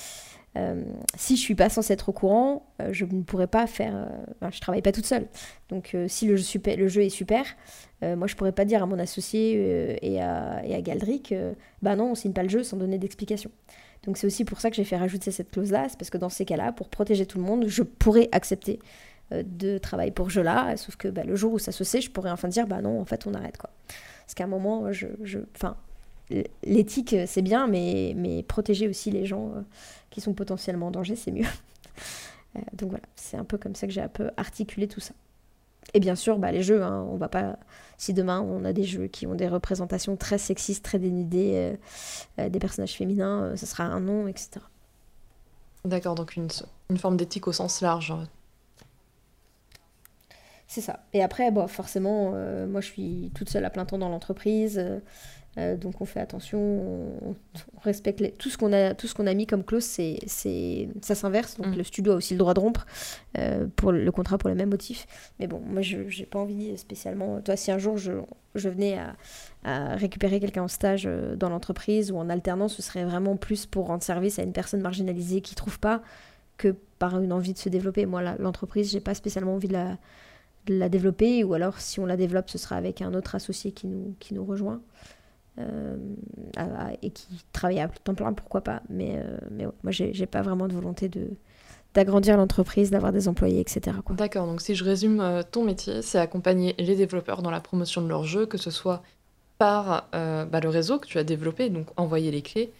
euh, 0.59 0.83
si 1.16 1.37
je 1.37 1.42
suis 1.42 1.54
pas 1.54 1.68
censée 1.68 1.92
être 1.92 2.09
au 2.09 2.12
courant, 2.12 2.66
euh, 2.83 2.88
je 2.92 3.04
ne 3.04 3.22
pourrais 3.22 3.46
pas 3.46 3.66
faire. 3.66 3.94
euh, 3.94 4.09
enfin, 4.40 4.50
je 4.50 4.61
travaille 4.61 4.83
pas 4.83 4.92
toute 4.92 5.06
seule. 5.06 5.28
Donc 5.68 5.94
euh, 5.94 6.06
si 6.09 6.26
le 6.26 6.37
jeu, 6.37 7.02
est 7.02 7.09
super, 7.09 7.44
moi 8.02 8.26
je 8.26 8.35
pourrais 8.35 8.52
pas 8.52 8.64
dire 8.64 8.83
à 8.83 8.87
mon 8.87 8.98
associé 8.98 9.98
et, 10.02 10.20
à, 10.22 10.64
et 10.64 10.74
à 10.74 10.80
Galdric, 10.80 11.35
bah 11.83 11.96
non, 11.96 12.12
on 12.12 12.14
signe 12.14 12.33
pas 12.33 12.42
le 12.42 12.48
jeu 12.48 12.62
sans 12.62 12.78
donner 12.78 12.98
d'explication. 12.98 13.50
Donc 14.06 14.16
c'est 14.16 14.26
aussi 14.26 14.46
pour 14.46 14.61
ça 14.61 14.70
que 14.70 14.76
j'ai 14.76 14.85
fait 14.85 14.96
rajouter 14.96 15.30
cette 15.30 15.50
clause-là, 15.50 15.87
c'est 15.90 15.98
parce 15.98 16.09
que 16.09 16.16
dans 16.16 16.30
ces 16.30 16.46
cas-là, 16.46 16.72
pour 16.72 16.88
protéger 16.88 17.26
tout 17.26 17.37
le 17.37 17.44
monde, 17.44 17.66
je 17.68 17.83
pourrais 17.83 18.30
accepter 18.33 18.78
de 19.33 19.79
travailler 19.79 20.11
pour 20.11 20.31
jeu-là, 20.31 20.77
sauf 20.77 20.97
que 20.97 21.09
bah, 21.09 21.25
le 21.25 21.37
jour 21.37 21.53
où 21.53 21.59
ça 21.59 21.73
se 21.73 21.85
sait, 21.85 22.01
je 22.01 22.11
pourrais 22.11 22.31
enfin 22.31 22.49
dire, 22.49 22.66
bah 22.66 22.81
non, 22.83 23.01
en 23.01 23.05
fait 23.05 23.27
on 23.27 23.35
arrête 23.35 23.57
quoi. 23.57 23.71
Parce 24.31 24.35
qu'à 24.35 24.45
un 24.45 24.49
moment, 24.49 24.93
je, 24.93 25.09
enfin, 25.57 25.77
l'éthique 26.62 27.16
c'est 27.27 27.43
bien, 27.43 27.66
mais, 27.66 28.45
protéger 28.47 28.88
aussi 28.88 29.11
les 29.11 29.27
gens 29.27 29.49
euh, 29.49 29.62
qui 30.11 30.21
sont 30.21 30.35
potentiellement 30.35 30.88
en 30.88 30.90
danger, 30.90 31.16
c'est 31.16 31.33
mieux. 31.33 31.47
Euh, 32.57 32.61
donc 32.73 32.91
voilà, 32.91 33.05
c'est 33.14 33.37
un 33.37 33.45
peu 33.45 33.59
comme 33.59 33.76
ça 33.76 33.87
que 33.87 33.93
j'ai 33.93 34.01
un 34.01 34.09
peu 34.09 34.33
articulé 34.37 34.89
tout 34.89 34.99
ça. 34.99 35.14
Et 35.95 36.01
bien 36.01 36.16
sûr, 36.16 36.37
bah, 36.41 36.51
les 36.51 36.64
jeux, 36.64 36.83
hein, 36.83 37.07
on 37.09 37.14
va 37.14 37.28
pas. 37.28 37.57
Si 37.97 38.12
demain 38.12 38.41
on 38.41 38.64
a 38.64 38.72
des 38.72 38.83
jeux 38.83 39.07
qui 39.07 39.24
ont 39.28 39.37
des 39.37 39.47
représentations 39.47 40.16
très 40.16 40.37
sexistes, 40.37 40.85
très 40.85 40.99
dénudées, 40.99 41.76
euh, 42.41 42.49
des 42.49 42.59
personnages 42.59 42.95
féminins, 42.95 43.55
ce 43.55 43.66
sera 43.66 43.85
un 43.85 44.01
nom, 44.01 44.26
etc. 44.26 44.51
D'accord, 45.85 46.16
donc 46.16 46.35
une 46.35 46.99
forme 46.99 47.16
d'éthique 47.16 47.47
au 47.47 47.53
sens 47.53 47.83
large. 47.83 48.12
C'est 50.73 50.81
ça. 50.83 51.01
Et 51.12 51.21
après, 51.21 51.51
bon, 51.51 51.66
forcément, 51.66 52.31
euh, 52.37 52.64
moi 52.68 52.81
je 52.81 52.87
suis 52.87 53.33
toute 53.35 53.49
seule 53.51 53.64
à 53.64 53.71
plein 53.71 53.85
temps 53.85 53.99
dans 53.99 54.09
l'entreprise, 54.09 54.79
euh, 54.79 55.01
euh, 55.59 55.77
donc 55.77 56.01
on 56.01 56.05
fait 56.05 56.21
attention, 56.21 56.61
on, 56.61 57.35
on 57.77 57.81
respecte 57.83 58.21
les- 58.21 58.31
tout 58.31 58.51
ce 58.51 58.57
qu'on 58.57 58.73
a, 58.73 58.95
tout 58.95 59.09
ce 59.09 59.14
qu'on 59.16 59.27
a 59.27 59.35
mis 59.35 59.49
comme 59.49 59.64
clause, 59.64 59.83
c'est, 59.83 60.18
c'est, 60.29 60.89
ça 61.03 61.16
s'inverse. 61.16 61.57
Donc 61.57 61.66
Mm. 61.75 61.79
le 61.79 61.83
studio 61.83 62.12
a 62.12 62.14
aussi 62.14 62.35
le 62.35 62.39
droit 62.39 62.55
de 62.55 62.61
rompre 62.61 62.87
euh, 63.37 63.66
pour 63.75 63.91
le 63.91 64.12
contrat 64.12 64.39
pour 64.39 64.49
les 64.49 64.55
mêmes 64.55 64.71
motifs. 64.71 65.09
Mais 65.41 65.49
bon, 65.49 65.59
moi 65.59 65.83
je 65.83 66.09
j'ai 66.09 66.25
pas 66.25 66.39
envie 66.39 66.79
spécialement. 66.79 67.41
Toi, 67.41 67.57
si 67.57 67.73
un 67.73 67.79
jour 67.79 67.99
je, 67.99 68.12
je 68.55 68.68
venais 68.68 68.97
à, 68.97 69.16
à 69.64 69.97
récupérer 69.97 70.39
quelqu'un 70.39 70.62
en 70.62 70.68
stage 70.68 71.09
dans 71.37 71.49
l'entreprise 71.49 72.12
ou 72.12 72.16
en 72.16 72.31
alternance, 72.31 72.75
ce 72.77 72.83
serait 72.83 73.05
vraiment 73.05 73.37
plus 73.37 73.66
pour 73.66 73.89
rendre 73.89 74.05
service 74.05 74.39
à 74.39 74.45
une 74.45 74.53
personne 74.53 74.83
marginalisée 74.83 75.41
qui 75.41 75.57
trouve 75.57 75.81
pas 75.81 76.01
que 76.59 76.77
par 77.01 77.21
une 77.21 77.33
envie 77.33 77.55
de 77.55 77.59
se 77.59 77.68
développer. 77.68 78.07
Moi, 78.07 78.23
la- 78.23 78.37
l'entreprise, 78.39 78.93
j'ai 78.93 79.01
pas 79.01 79.14
spécialement 79.14 79.55
envie 79.55 79.66
de 79.66 79.73
la 79.73 79.99
la 80.68 80.88
développer, 80.88 81.44
ou 81.44 81.54
alors 81.54 81.80
si 81.80 82.00
on 82.00 82.06
la 82.06 82.16
développe, 82.16 82.50
ce 82.50 82.58
sera 82.58 82.76
avec 82.76 83.02
un 83.02 83.14
autre 83.14 83.34
associé 83.34 83.72
qui 83.72 83.86
nous, 83.86 84.14
qui 84.20 84.34
nous 84.34 84.44
rejoint 84.44 84.80
euh, 85.58 85.96
et 87.02 87.11
qui 87.11 87.26
travaille 87.52 87.80
à 87.80 87.88
temps 87.88 88.14
plein, 88.14 88.32
pourquoi 88.32 88.61
pas. 88.61 88.82
Mais, 88.88 89.16
euh, 89.16 89.38
mais 89.50 89.66
ouais, 89.66 89.72
moi, 89.82 89.92
j'ai 89.92 90.26
pas 90.26 90.42
vraiment 90.42 90.68
de 90.68 90.74
volonté 90.74 91.08
de 91.08 91.28
d'agrandir 91.92 92.36
l'entreprise, 92.36 92.92
d'avoir 92.92 93.11
des 93.11 93.26
employés, 93.26 93.58
etc. 93.58 93.96
D'accord, 94.11 94.46
donc 94.46 94.61
si 94.61 94.76
je 94.76 94.84
résume 94.84 95.18
euh, 95.18 95.42
ton 95.42 95.64
métier, 95.64 96.02
c'est 96.02 96.20
accompagner 96.20 96.76
les 96.78 96.94
développeurs 96.94 97.42
dans 97.42 97.50
la 97.50 97.58
promotion 97.58 98.00
de 98.00 98.06
leur 98.06 98.22
jeu, 98.22 98.46
que 98.46 98.58
ce 98.58 98.70
soit 98.70 99.02
par 99.58 100.08
euh, 100.14 100.44
bah, 100.44 100.61
le 100.61 100.68
réseau 100.68 101.00
que 101.00 101.08
tu 101.08 101.18
as 101.18 101.24
développé, 101.24 101.68
donc 101.68 101.88
envoyer 101.96 102.30
les 102.30 102.42
clés, 102.42 102.72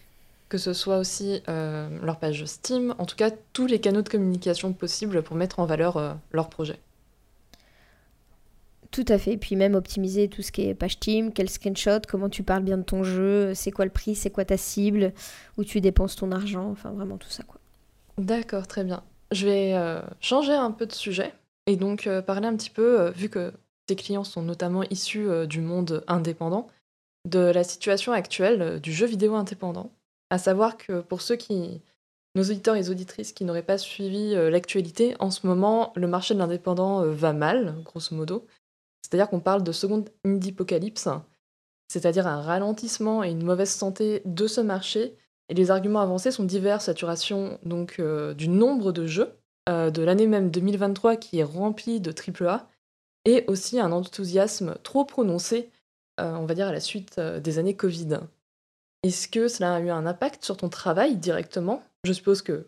que 0.47 0.57
ce 0.57 0.71
soit 0.71 0.97
aussi 0.97 1.41
leur 1.47 2.19
page 2.19 2.45
Steam, 2.45 2.95
en 2.99 3.05
tout 3.05 3.17
cas 3.17 3.31
tous 3.51 3.67
les 3.67 3.79
canaux 3.79 4.01
de 4.01 4.09
communication 4.09 4.71
possibles 4.71 5.23
pour 5.23 5.35
mettre 5.35 5.59
en 5.59 5.65
valeur 5.65 6.17
leur 6.31 6.49
projet. 6.49 6.79
Tout 8.91 9.05
à 9.07 9.17
fait. 9.17 9.37
Puis 9.37 9.55
même 9.55 9.75
optimiser 9.75 10.27
tout 10.27 10.41
ce 10.41 10.51
qui 10.51 10.63
est 10.63 10.75
page 10.75 10.99
team, 10.99 11.31
quel 11.31 11.49
screenshot, 11.49 12.01
comment 12.07 12.29
tu 12.29 12.43
parles 12.43 12.63
bien 12.63 12.77
de 12.77 12.83
ton 12.83 13.03
jeu, 13.03 13.53
c'est 13.53 13.71
quoi 13.71 13.85
le 13.85 13.91
prix, 13.91 14.15
c'est 14.15 14.29
quoi 14.29 14.43
ta 14.43 14.57
cible, 14.57 15.13
où 15.57 15.63
tu 15.63 15.79
dépenses 15.79 16.17
ton 16.17 16.31
argent, 16.31 16.69
enfin 16.69 16.91
vraiment 16.91 17.17
tout 17.17 17.29
ça 17.29 17.43
quoi. 17.43 17.59
D'accord, 18.17 18.67
très 18.67 18.83
bien. 18.83 19.03
Je 19.31 19.47
vais 19.47 19.73
euh, 19.73 20.01
changer 20.19 20.53
un 20.53 20.71
peu 20.71 20.85
de 20.85 20.91
sujet 20.91 21.33
et 21.67 21.77
donc 21.77 22.05
euh, 22.05 22.21
parler 22.21 22.47
un 22.47 22.55
petit 22.55 22.69
peu, 22.69 22.99
euh, 22.99 23.11
vu 23.11 23.29
que 23.29 23.53
tes 23.87 23.95
clients 23.95 24.25
sont 24.25 24.41
notamment 24.41 24.83
issus 24.89 25.27
du 25.47 25.59
monde 25.59 26.03
indépendant, 26.07 26.67
de 27.27 27.39
la 27.39 27.63
situation 27.63 28.13
actuelle 28.13 28.79
du 28.79 28.93
jeu 28.93 29.05
vidéo 29.05 29.35
indépendant. 29.35 29.91
À 30.29 30.37
savoir 30.37 30.77
que 30.77 31.01
pour 31.01 31.21
ceux 31.21 31.35
qui, 31.35 31.81
nos 32.35 32.43
auditeurs 32.43 32.75
et 32.75 32.89
auditrices 32.89 33.33
qui 33.33 33.43
n'auraient 33.43 33.63
pas 33.63 33.77
suivi 33.77 34.33
l'actualité, 34.33 35.15
en 35.19 35.29
ce 35.29 35.45
moment, 35.45 35.91
le 35.95 36.07
marché 36.07 36.35
de 36.35 36.39
l'indépendant 36.39 37.03
va 37.03 37.33
mal, 37.33 37.75
grosso 37.83 38.15
modo. 38.15 38.45
C'est-à-dire 39.11 39.29
qu'on 39.29 39.41
parle 39.41 39.63
de 39.63 39.71
seconde 39.73 40.09
apocalypse, 40.25 41.09
c'est-à-dire 41.89 42.27
un 42.27 42.41
ralentissement 42.41 43.23
et 43.23 43.31
une 43.31 43.43
mauvaise 43.43 43.69
santé 43.69 44.21
de 44.23 44.47
ce 44.47 44.61
marché 44.61 45.17
et 45.49 45.53
les 45.53 45.69
arguments 45.69 45.99
avancés 45.99 46.31
sont 46.31 46.45
divers, 46.45 46.81
saturation 46.81 47.59
donc 47.63 47.97
euh, 47.99 48.33
du 48.33 48.47
nombre 48.47 48.93
de 48.93 49.05
jeux 49.05 49.33
euh, 49.67 49.91
de 49.91 50.01
l'année 50.01 50.27
même 50.27 50.49
2023 50.49 51.17
qui 51.17 51.39
est 51.39 51.43
rempli 51.43 51.99
de 51.99 52.13
AAA 52.13 52.69
et 53.25 53.43
aussi 53.47 53.77
un 53.77 53.91
enthousiasme 53.91 54.75
trop 54.81 55.03
prononcé, 55.03 55.69
euh, 56.21 56.33
on 56.35 56.45
va 56.45 56.55
dire 56.55 56.69
à 56.69 56.71
la 56.71 56.79
suite 56.79 57.19
des 57.19 57.59
années 57.59 57.75
Covid. 57.75 58.19
Est-ce 59.03 59.27
que 59.27 59.49
cela 59.49 59.75
a 59.75 59.79
eu 59.81 59.89
un 59.89 60.05
impact 60.05 60.45
sur 60.45 60.55
ton 60.55 60.69
travail 60.69 61.17
directement? 61.17 61.83
Je 62.05 62.13
suppose 62.13 62.41
que 62.41 62.67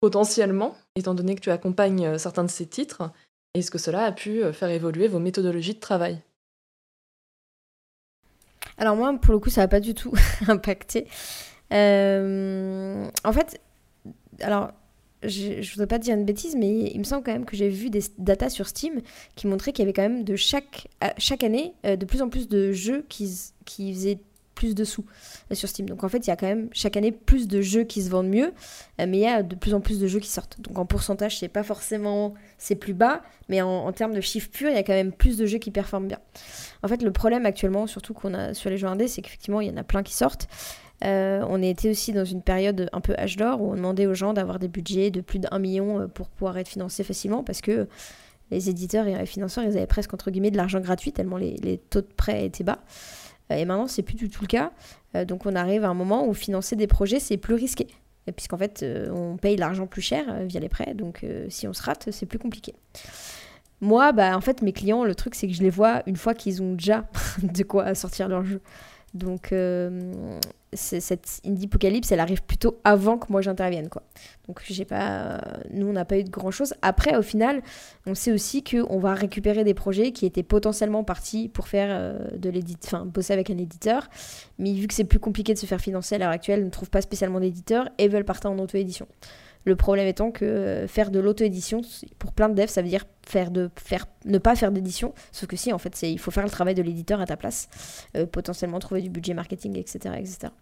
potentiellement, 0.00 0.76
étant 0.96 1.14
donné 1.14 1.36
que 1.36 1.40
tu 1.40 1.52
accompagnes 1.52 2.18
certains 2.18 2.44
de 2.44 2.50
ces 2.50 2.66
titres, 2.66 3.12
est-ce 3.54 3.70
que 3.70 3.78
cela 3.78 4.04
a 4.04 4.12
pu 4.12 4.42
euh, 4.42 4.52
faire 4.52 4.68
évoluer 4.68 5.08
vos 5.08 5.20
méthodologies 5.20 5.74
de 5.74 5.80
travail? 5.80 6.20
Alors 8.76 8.96
moi, 8.96 9.16
pour 9.20 9.32
le 9.32 9.38
coup, 9.38 9.50
ça 9.50 9.62
n'a 9.62 9.68
pas 9.68 9.80
du 9.80 9.94
tout 9.94 10.12
impacté. 10.48 11.06
Euh, 11.72 13.08
en 13.22 13.32
fait, 13.32 13.60
alors, 14.40 14.72
je, 15.22 15.62
je 15.62 15.70
voudrais 15.72 15.86
pas 15.86 15.98
dire 15.98 16.16
une 16.16 16.24
bêtise, 16.24 16.56
mais 16.56 16.90
il 16.92 16.98
me 16.98 17.04
semble 17.04 17.22
quand 17.22 17.32
même 17.32 17.44
que 17.44 17.56
j'ai 17.56 17.68
vu 17.68 17.90
des 17.90 18.02
datas 18.18 18.50
sur 18.50 18.66
Steam 18.66 19.00
qui 19.36 19.46
montraient 19.46 19.72
qu'il 19.72 19.84
y 19.84 19.86
avait 19.86 19.92
quand 19.92 20.02
même 20.02 20.24
de 20.24 20.36
chaque, 20.36 20.88
chaque 21.18 21.44
année 21.44 21.74
euh, 21.86 21.96
de 21.96 22.04
plus 22.04 22.22
en 22.22 22.28
plus 22.28 22.48
de 22.48 22.72
jeux 22.72 23.06
qui, 23.08 23.30
qui 23.64 23.94
faisaient 23.94 24.18
plus 24.64 24.74
de 24.74 24.84
sous 24.84 25.04
euh, 25.50 25.54
sur 25.54 25.68
Steam. 25.68 25.86
Donc 25.86 26.04
en 26.04 26.08
fait, 26.08 26.26
il 26.26 26.28
y 26.28 26.32
a 26.32 26.36
quand 26.36 26.46
même 26.46 26.68
chaque 26.72 26.96
année 26.96 27.12
plus 27.12 27.48
de 27.48 27.60
jeux 27.60 27.84
qui 27.84 28.02
se 28.02 28.08
vendent 28.08 28.30
mieux, 28.30 28.52
euh, 29.00 29.06
mais 29.06 29.18
il 29.18 29.20
y 29.20 29.26
a 29.26 29.42
de 29.42 29.54
plus 29.54 29.74
en 29.74 29.80
plus 29.80 30.00
de 30.00 30.06
jeux 30.06 30.20
qui 30.20 30.30
sortent. 30.30 30.58
Donc 30.60 30.78
en 30.78 30.86
pourcentage, 30.86 31.38
c'est 31.38 31.48
pas 31.48 31.62
forcément 31.62 32.32
c'est 32.56 32.76
plus 32.76 32.94
bas, 32.94 33.22
mais 33.50 33.60
en, 33.60 33.92
termes 33.92 34.14
de 34.14 34.22
chiffres 34.22 34.48
purs, 34.50 34.70
il 34.70 34.74
y 34.74 34.78
a 34.78 34.82
quand 34.82 34.94
même 34.94 35.12
plus 35.12 35.36
de 35.36 35.44
jeux 35.44 35.58
qui 35.58 35.70
performent 35.70 36.08
bien. 36.08 36.18
En 36.82 36.88
fait, 36.88 37.02
le 37.02 37.12
problème 37.12 37.44
actuellement, 37.44 37.86
surtout 37.86 38.14
qu'on 38.14 38.32
a 38.32 38.54
sur 38.54 38.70
les 38.70 38.78
jeux 38.78 38.86
indés, 38.86 39.06
c'est 39.06 39.20
qu'effectivement, 39.20 39.60
il 39.60 39.68
y 39.68 39.70
en 39.70 39.76
a 39.76 39.84
plein 39.84 40.02
qui 40.02 40.14
sortent. 40.14 40.48
Euh, 41.04 41.44
on 41.48 41.60
était 41.60 41.90
aussi 41.90 42.12
dans 42.12 42.24
une 42.24 42.40
période 42.40 42.88
un 42.92 43.00
peu 43.00 43.14
âge 43.18 43.36
d'or 43.36 43.60
où 43.60 43.72
on 43.72 43.74
demandait 43.74 44.06
aux 44.06 44.14
gens 44.14 44.32
d'avoir 44.32 44.58
des 44.58 44.68
budgets 44.68 45.10
de 45.10 45.20
plus 45.20 45.40
d'un 45.40 45.58
million 45.58 46.08
pour 46.08 46.28
pouvoir 46.28 46.56
être 46.56 46.68
financés 46.68 47.04
facilement 47.04 47.42
parce 47.42 47.60
que 47.60 47.88
les 48.50 48.70
éditeurs 48.70 49.06
et 49.06 49.14
les 49.18 49.26
financeurs, 49.26 49.64
ils 49.64 49.76
avaient 49.76 49.86
presque 49.86 50.14
entre 50.14 50.30
guillemets 50.30 50.52
de 50.52 50.56
l'argent 50.56 50.80
gratuit 50.80 51.12
tellement 51.12 51.36
les 51.36 51.80
taux 51.90 52.00
de 52.00 52.06
prêt 52.16 52.46
étaient 52.46 52.64
bas. 52.64 52.78
Euh, 53.50 53.56
Et 53.56 53.64
maintenant, 53.64 53.86
c'est 53.86 54.02
plus 54.02 54.16
du 54.16 54.28
tout 54.28 54.42
le 54.42 54.46
cas. 54.46 54.72
Euh, 55.14 55.24
donc, 55.24 55.46
on 55.46 55.54
arrive 55.54 55.84
à 55.84 55.88
un 55.88 55.94
moment 55.94 56.26
où 56.26 56.34
financer 56.34 56.76
des 56.76 56.86
projets, 56.86 57.20
c'est 57.20 57.36
plus 57.36 57.54
risqué. 57.54 57.88
Puisqu'en 58.36 58.56
fait, 58.56 58.82
euh, 58.82 59.10
on 59.10 59.36
paye 59.36 59.56
l'argent 59.56 59.86
plus 59.86 60.00
cher 60.00 60.24
via 60.44 60.58
les 60.58 60.70
prêts. 60.70 60.94
Donc, 60.94 61.26
si 61.48 61.68
on 61.68 61.72
se 61.72 61.82
rate, 61.82 62.08
c'est 62.10 62.26
plus 62.26 62.38
compliqué. 62.38 62.74
moi, 63.80 64.12
bah, 64.12 64.36
en 64.36 64.40
fait, 64.40 64.62
mes 64.62 64.72
clients, 64.72 65.04
le 65.04 65.14
truc, 65.14 65.34
c'est 65.34 65.46
que 65.46 65.52
je 65.52 65.62
les 65.62 65.70
vois 65.70 66.02
une 66.06 66.16
fois 66.16 66.34
qu'ils 66.34 66.62
ont 66.62 66.72
déjà 66.72 67.06
de 67.42 67.62
quoi 67.62 67.94
sortir 67.94 68.28
leur 68.28 68.44
jeu. 68.44 68.60
Donc, 69.12 69.54
cette 70.74 71.40
indie 71.46 71.66
apocalypse, 71.66 72.12
elle 72.12 72.20
arrive 72.20 72.42
plutôt 72.42 72.80
avant 72.84 73.18
que 73.18 73.30
moi 73.30 73.40
j'intervienne, 73.40 73.88
quoi. 73.88 74.02
Donc, 74.46 74.60
j'ai 74.64 74.84
pas, 74.84 75.40
nous, 75.72 75.86
on 75.86 75.92
n'a 75.92 76.04
pas 76.04 76.18
eu 76.18 76.24
de 76.24 76.30
grand 76.30 76.50
chose. 76.50 76.74
Après, 76.82 77.16
au 77.16 77.22
final, 77.22 77.62
on 78.06 78.14
sait 78.14 78.32
aussi 78.32 78.62
qu'on 78.62 78.98
va 78.98 79.14
récupérer 79.14 79.64
des 79.64 79.74
projets 79.74 80.12
qui 80.12 80.26
étaient 80.26 80.42
potentiellement 80.42 81.02
partis 81.02 81.48
pour 81.48 81.68
faire 81.68 81.88
euh, 81.90 82.36
de 82.36 82.50
l'édit, 82.50 82.76
enfin, 82.84 83.06
bosser 83.06 83.32
avec 83.32 83.50
un 83.50 83.58
éditeur. 83.58 84.08
Mais 84.58 84.72
vu 84.72 84.86
que 84.86 84.94
c'est 84.94 85.04
plus 85.04 85.18
compliqué 85.18 85.54
de 85.54 85.58
se 85.58 85.66
faire 85.66 85.80
financer 85.80 86.16
à 86.16 86.18
l'heure 86.18 86.30
actuelle, 86.30 86.60
on 86.62 86.66
ne 86.66 86.70
trouve 86.70 86.90
pas 86.90 87.00
spécialement 87.00 87.40
d'éditeur 87.40 87.88
et 87.98 88.08
veulent 88.08 88.24
partir 88.24 88.50
en 88.50 88.58
auto-édition. 88.58 89.06
Le 89.66 89.76
problème 89.76 90.06
étant 90.06 90.30
que 90.30 90.44
euh, 90.44 90.86
faire 90.86 91.10
de 91.10 91.18
l'auto-édition, 91.18 91.80
pour 92.18 92.32
plein 92.32 92.48
de 92.48 92.54
devs, 92.54 92.68
ça 92.68 92.82
veut 92.82 92.88
dire 92.88 93.04
ne 94.26 94.38
pas 94.38 94.54
faire 94.54 94.70
d'édition. 94.70 95.14
Sauf 95.32 95.48
que 95.48 95.56
si, 95.56 95.72
en 95.72 95.78
fait, 95.78 96.02
il 96.02 96.18
faut 96.18 96.30
faire 96.30 96.44
le 96.44 96.50
travail 96.50 96.74
de 96.74 96.82
l'éditeur 96.82 97.20
à 97.20 97.26
ta 97.26 97.36
place, 97.38 97.68
euh, 98.16 98.26
potentiellement 98.26 98.78
trouver 98.78 99.00
du 99.00 99.08
budget 99.08 99.32
marketing, 99.32 99.78
etc., 99.78 100.14
etc. 100.18 100.52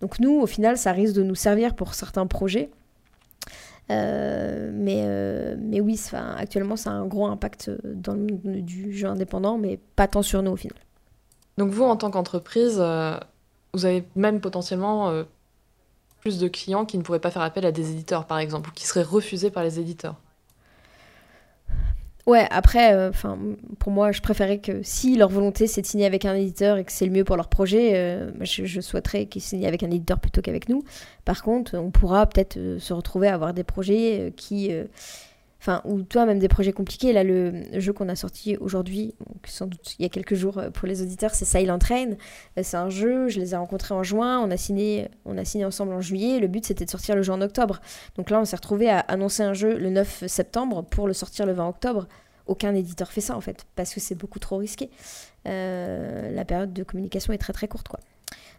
Donc 0.00 0.18
nous, 0.18 0.40
au 0.40 0.46
final, 0.46 0.78
ça 0.78 0.92
risque 0.92 1.14
de 1.14 1.22
nous 1.22 1.34
servir 1.34 1.74
pour 1.74 1.92
certains 1.92 2.26
projets. 2.26 2.70
Euh, 3.90 4.70
mais, 4.72 5.56
mais 5.58 5.80
oui, 5.80 6.00
actuellement, 6.12 6.76
ça 6.76 6.90
a 6.90 6.94
un 6.94 7.06
gros 7.06 7.26
impact 7.26 7.70
dans 7.84 8.14
le 8.14 8.20
monde 8.20 8.40
du 8.64 8.96
jeu 8.96 9.08
indépendant, 9.08 9.58
mais 9.58 9.78
pas 9.94 10.08
tant 10.08 10.22
sur 10.22 10.42
nous 10.42 10.52
au 10.52 10.56
final. 10.56 10.78
Donc 11.58 11.70
vous, 11.70 11.84
en 11.84 11.96
tant 11.96 12.10
qu'entreprise, 12.10 12.76
vous 12.76 13.84
avez 13.84 14.04
même 14.16 14.40
potentiellement 14.40 15.24
plus 16.26 16.38
de 16.40 16.48
clients 16.48 16.84
qui 16.84 16.98
ne 16.98 17.04
pourraient 17.04 17.20
pas 17.20 17.30
faire 17.30 17.42
appel 17.42 17.64
à 17.64 17.70
des 17.70 17.92
éditeurs, 17.92 18.24
par 18.26 18.40
exemple, 18.40 18.70
ou 18.70 18.72
qui 18.72 18.84
seraient 18.84 19.04
refusés 19.04 19.52
par 19.52 19.62
les 19.62 19.78
éditeurs. 19.78 20.16
Ouais, 22.26 22.48
après, 22.50 22.94
euh, 22.94 23.12
pour 23.78 23.92
moi, 23.92 24.10
je 24.10 24.20
préférais 24.20 24.58
que 24.58 24.82
si 24.82 25.16
leur 25.16 25.28
volonté 25.28 25.68
c'est 25.68 25.82
de 25.82 25.86
signer 25.86 26.04
avec 26.04 26.24
un 26.24 26.34
éditeur 26.34 26.78
et 26.78 26.84
que 26.84 26.90
c'est 26.90 27.06
le 27.06 27.12
mieux 27.12 27.22
pour 27.22 27.36
leur 27.36 27.46
projet, 27.46 27.92
euh, 27.94 28.32
je, 28.40 28.80
souhaiterais 28.80 29.26
qu'ils 29.26 29.40
signent 29.40 29.68
avec 29.68 29.84
un 29.84 29.90
éditeur 29.92 30.18
plutôt 30.18 30.40
qu'avec 30.40 30.68
nous. 30.68 30.82
Par 31.24 31.44
contre, 31.44 31.78
on 31.78 31.92
pourra 31.92 32.26
peut-être 32.26 32.56
euh, 32.56 32.80
se 32.80 32.92
retrouver 32.92 33.28
à 33.28 33.34
avoir 33.34 33.54
des 33.54 33.62
projets 33.62 34.32
qui 34.36 34.72
ou 35.84 36.02
toi, 36.02 36.26
même 36.26 36.38
des 36.38 36.48
projets 36.48 36.72
compliqués. 36.72 37.12
Là, 37.12 37.24
le 37.24 37.62
jeu 37.78 37.92
qu'on 37.92 38.08
a 38.08 38.16
sorti 38.16 38.56
aujourd'hui, 38.56 39.14
sans 39.44 39.66
doute 39.66 39.96
il 39.98 40.02
y 40.02 40.06
a 40.06 40.08
quelques 40.08 40.34
jours 40.34 40.58
euh, 40.58 40.70
pour 40.70 40.86
les 40.86 41.02
auditeurs, 41.02 41.34
c'est 41.34 41.44
Silent 41.44 41.78
Train. 41.78 42.12
Euh, 42.58 42.62
c'est 42.62 42.76
un 42.76 42.90
jeu, 42.90 43.28
je 43.28 43.40
les 43.40 43.54
ai 43.54 43.56
rencontrés 43.56 43.94
en 43.94 44.02
juin, 44.02 44.40
on 44.40 44.50
a 44.50 44.56
signé, 44.56 45.08
on 45.24 45.38
a 45.38 45.44
signé 45.44 45.64
ensemble 45.64 45.92
en 45.92 46.00
juillet. 46.00 46.38
Le 46.38 46.48
but, 46.48 46.64
c'était 46.64 46.84
de 46.84 46.90
sortir 46.90 47.16
le 47.16 47.22
jeu 47.22 47.32
en 47.32 47.40
octobre. 47.40 47.80
Donc 48.16 48.30
là, 48.30 48.40
on 48.40 48.44
s'est 48.44 48.56
retrouvé 48.56 48.88
à 48.88 49.00
annoncer 49.00 49.42
un 49.42 49.54
jeu 49.54 49.76
le 49.76 49.90
9 49.90 50.24
septembre 50.26 50.84
pour 50.84 51.06
le 51.06 51.12
sortir 51.12 51.46
le 51.46 51.52
20 51.52 51.68
octobre. 51.68 52.06
Aucun 52.46 52.74
éditeur 52.74 53.10
fait 53.10 53.20
ça 53.20 53.36
en 53.36 53.40
fait, 53.40 53.66
parce 53.74 53.92
que 53.92 54.00
c'est 54.00 54.14
beaucoup 54.14 54.38
trop 54.38 54.58
risqué. 54.58 54.90
Euh, 55.48 56.30
la 56.30 56.44
période 56.44 56.72
de 56.72 56.84
communication 56.84 57.32
est 57.32 57.38
très 57.38 57.52
très 57.52 57.66
courte 57.68 57.88
quoi. 57.88 58.00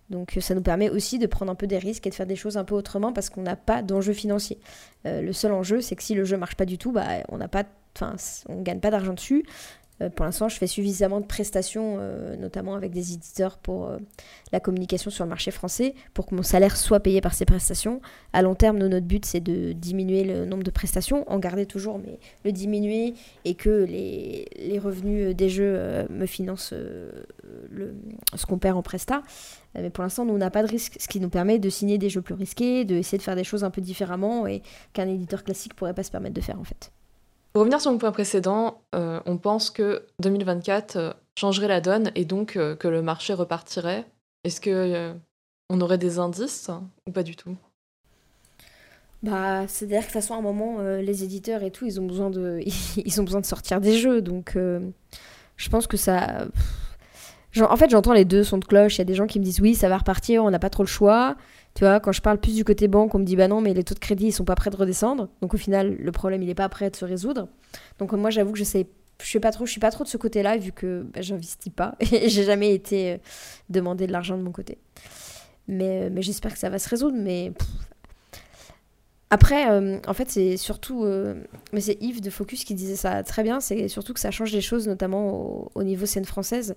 Donc 0.09 0.37
ça 0.39 0.55
nous 0.55 0.61
permet 0.61 0.89
aussi 0.89 1.19
de 1.19 1.27
prendre 1.27 1.51
un 1.51 1.55
peu 1.55 1.67
des 1.67 1.77
risques 1.77 2.07
et 2.07 2.09
de 2.09 2.15
faire 2.15 2.25
des 2.25 2.35
choses 2.35 2.57
un 2.57 2.63
peu 2.63 2.75
autrement 2.75 3.11
parce 3.11 3.29
qu'on 3.29 3.41
n'a 3.41 3.55
pas 3.55 3.81
d'enjeu 3.81 4.13
financier. 4.13 4.59
Euh, 5.05 5.21
le 5.21 5.33
seul 5.33 5.51
enjeu, 5.51 5.81
c'est 5.81 5.95
que 5.95 6.03
si 6.03 6.15
le 6.15 6.23
jeu 6.23 6.37
marche 6.37 6.55
pas 6.55 6.65
du 6.65 6.77
tout, 6.77 6.91
bah, 6.91 7.05
on 7.29 7.37
n'a 7.37 7.47
pas, 7.47 7.65
enfin, 7.95 8.15
on 8.47 8.61
gagne 8.61 8.79
pas 8.79 8.91
d'argent 8.91 9.13
dessus. 9.13 9.45
Euh, 10.01 10.09
pour 10.09 10.25
l'instant, 10.25 10.49
je 10.49 10.57
fais 10.57 10.67
suffisamment 10.67 11.19
de 11.19 11.25
prestations, 11.25 11.97
euh, 11.99 12.35
notamment 12.37 12.75
avec 12.75 12.91
des 12.91 13.13
éditeurs 13.13 13.57
pour 13.57 13.87
euh, 13.87 13.97
la 14.51 14.59
communication 14.59 15.09
sur 15.09 15.23
le 15.23 15.29
marché 15.29 15.51
français, 15.51 15.95
pour 16.13 16.25
que 16.25 16.35
mon 16.35 16.43
salaire 16.43 16.77
soit 16.77 16.99
payé 16.99 17.21
par 17.21 17.33
ces 17.33 17.45
prestations. 17.45 18.01
À 18.33 18.41
long 18.41 18.55
terme, 18.55 18.77
notre 18.77 19.05
but, 19.05 19.25
c'est 19.25 19.39
de 19.39 19.73
diminuer 19.73 20.23
le 20.23 20.45
nombre 20.45 20.63
de 20.63 20.71
prestations, 20.71 21.29
en 21.29 21.39
garder 21.39 21.65
toujours, 21.65 21.99
mais 21.99 22.19
le 22.45 22.51
diminuer 22.51 23.13
et 23.45 23.55
que 23.55 23.69
les, 23.69 24.45
revenus 24.77 25.35
des 25.35 25.49
jeux 25.49 26.05
me 26.11 26.27
financent 26.27 26.73
le, 27.71 27.95
ce 28.35 28.45
qu'on 28.45 28.59
perd 28.59 28.77
en 28.77 28.83
prestat. 28.83 29.23
Mais 29.73 29.89
pour 29.89 30.03
l'instant, 30.03 30.23
nous, 30.23 30.33
on 30.33 30.37
n'a 30.37 30.51
pas 30.51 30.61
de 30.61 30.67
risque, 30.67 30.97
ce 30.99 31.07
qui 31.07 31.19
nous 31.19 31.29
permet 31.29 31.57
de 31.57 31.69
signer 31.69 31.97
des 31.97 32.09
jeux 32.09 32.21
plus 32.21 32.35
risqués, 32.35 32.85
de 32.85 32.95
essayer 32.95 33.17
de 33.17 33.23
faire 33.23 33.35
des 33.35 33.43
choses 33.43 33.63
un 33.63 33.71
peu 33.71 33.81
différemment 33.81 34.45
et 34.45 34.61
qu'un 34.93 35.07
éditeur 35.07 35.43
classique 35.43 35.73
pourrait 35.73 35.95
pas 35.95 36.03
se 36.03 36.11
permettre 36.11 36.35
de 36.35 36.41
faire 36.41 36.59
en 36.59 36.63
fait. 36.63 36.91
Pour 37.53 37.61
revenir 37.61 37.81
sur 37.81 37.91
mon 37.91 37.97
point 37.97 38.11
précédent, 38.11 38.81
euh, 38.93 39.19
on 39.25 39.37
pense 39.37 39.71
que 39.71 40.05
2024 40.19 40.95
euh, 40.95 41.13
changerait 41.35 41.67
la 41.67 41.81
donne 41.81 42.11
et 42.15 42.25
donc 42.25 42.55
euh, 42.55 42.75
que 42.75 42.87
le 42.87 43.01
marché 43.01 43.33
repartirait. 43.33 44.05
Est-ce 44.43 44.61
que 44.61 45.13
on 45.69 45.81
aurait 45.81 45.97
des 45.97 46.19
indices 46.19 46.69
ou 47.07 47.11
pas 47.11 47.23
du 47.23 47.35
tout? 47.35 47.55
Bah, 49.23 49.67
c'est-à-dire 49.67 50.01
que 50.01 50.03
de 50.03 50.11
toute 50.11 50.21
façon, 50.21 50.35
un 50.35 50.41
moment, 50.41 50.79
les 50.79 51.23
éditeurs 51.23 51.63
et 51.63 51.71
tout, 51.71 51.85
ils 51.85 51.99
ont 51.99 52.05
besoin 52.05 52.29
de, 52.29 52.61
ils 52.95 53.19
ont 53.19 53.23
besoin 53.23 53.41
de 53.41 53.45
sortir 53.45 53.81
des 53.81 53.97
jeux. 53.97 54.21
Donc, 54.21 54.57
je 55.57 55.69
pense 55.69 55.87
que 55.87 55.97
ça. 55.97 56.45
en 57.59 57.75
fait, 57.75 57.89
j'entends 57.89 58.13
les 58.13 58.23
deux 58.23 58.43
sons 58.43 58.59
de 58.59 58.65
cloche. 58.65 58.95
Il 58.95 58.99
y 58.99 59.01
a 59.01 59.05
des 59.05 59.15
gens 59.15 59.27
qui 59.27 59.39
me 59.39 59.43
disent 59.43 59.59
oui, 59.59 59.75
ça 59.75 59.89
va 59.89 59.97
repartir, 59.97 60.45
on 60.45 60.51
n'a 60.51 60.59
pas 60.59 60.69
trop 60.69 60.83
le 60.83 60.87
choix. 60.87 61.35
Tu 61.77 61.83
vois, 61.83 61.99
quand 61.99 62.11
je 62.11 62.23
parle 62.23 62.39
plus 62.39 62.55
du 62.55 62.63
côté 62.63 62.87
banque, 62.87 63.13
on 63.13 63.19
me 63.19 63.23
dit 63.23 63.35
bah 63.35 63.47
non, 63.47 63.61
mais 63.61 63.71
les 63.75 63.83
taux 63.83 63.93
de 63.93 63.99
crédit 63.99 64.25
ils 64.25 64.31
sont 64.31 64.43
pas 64.43 64.55
prêts 64.55 64.71
de 64.71 64.75
redescendre. 64.75 65.29
Donc 65.41 65.53
au 65.53 65.57
final, 65.57 65.95
le 65.95 66.11
problème 66.11 66.41
il 66.41 66.49
est 66.49 66.55
pas 66.55 66.69
prêt 66.69 66.89
de 66.89 66.95
se 66.95 67.05
résoudre. 67.05 67.49
Donc 67.99 68.13
moi 68.13 68.31
j'avoue 68.31 68.51
que 68.51 68.57
je 68.57 68.63
sais, 68.63 68.87
je 69.21 69.27
suis 69.27 69.39
pas 69.39 69.51
trop, 69.51 69.67
je 69.67 69.71
suis 69.73 69.79
pas 69.79 69.91
trop 69.91 70.03
de 70.03 70.09
ce 70.09 70.17
côté-là 70.17 70.57
vu 70.57 70.71
que 70.71 71.05
bah, 71.13 71.21
j'investis 71.21 71.71
pas 71.71 71.93
et 71.99 72.29
j'ai 72.29 72.45
jamais 72.45 72.73
été 72.73 73.11
euh, 73.11 73.17
demandé 73.69 74.07
de 74.07 74.11
l'argent 74.11 74.39
de 74.39 74.41
mon 74.41 74.51
côté. 74.51 74.79
Mais, 75.67 76.09
mais 76.09 76.23
j'espère 76.23 76.51
que 76.51 76.57
ça 76.57 76.71
va 76.71 76.79
se 76.79 76.89
résoudre. 76.89 77.15
Mais 77.15 77.51
après, 79.29 79.69
euh, 79.69 79.99
en 80.07 80.13
fait, 80.13 80.29
c'est 80.29 80.55
surtout. 80.55 81.03
Euh, 81.03 81.43
mais 81.73 81.81
c'est 81.81 81.97
Yves 81.99 82.21
de 82.21 82.29
Focus 82.29 82.63
qui 82.63 82.75
disait 82.75 82.95
ça 82.95 83.23
très 83.23 83.43
bien. 83.43 83.59
C'est 83.59 83.89
surtout 83.89 84.13
que 84.13 84.21
ça 84.21 84.31
change 84.31 84.53
les 84.53 84.61
choses, 84.61 84.87
notamment 84.87 85.69
au, 85.75 85.83
niveau 85.83 86.05
scène 86.05 86.23
française. 86.23 86.75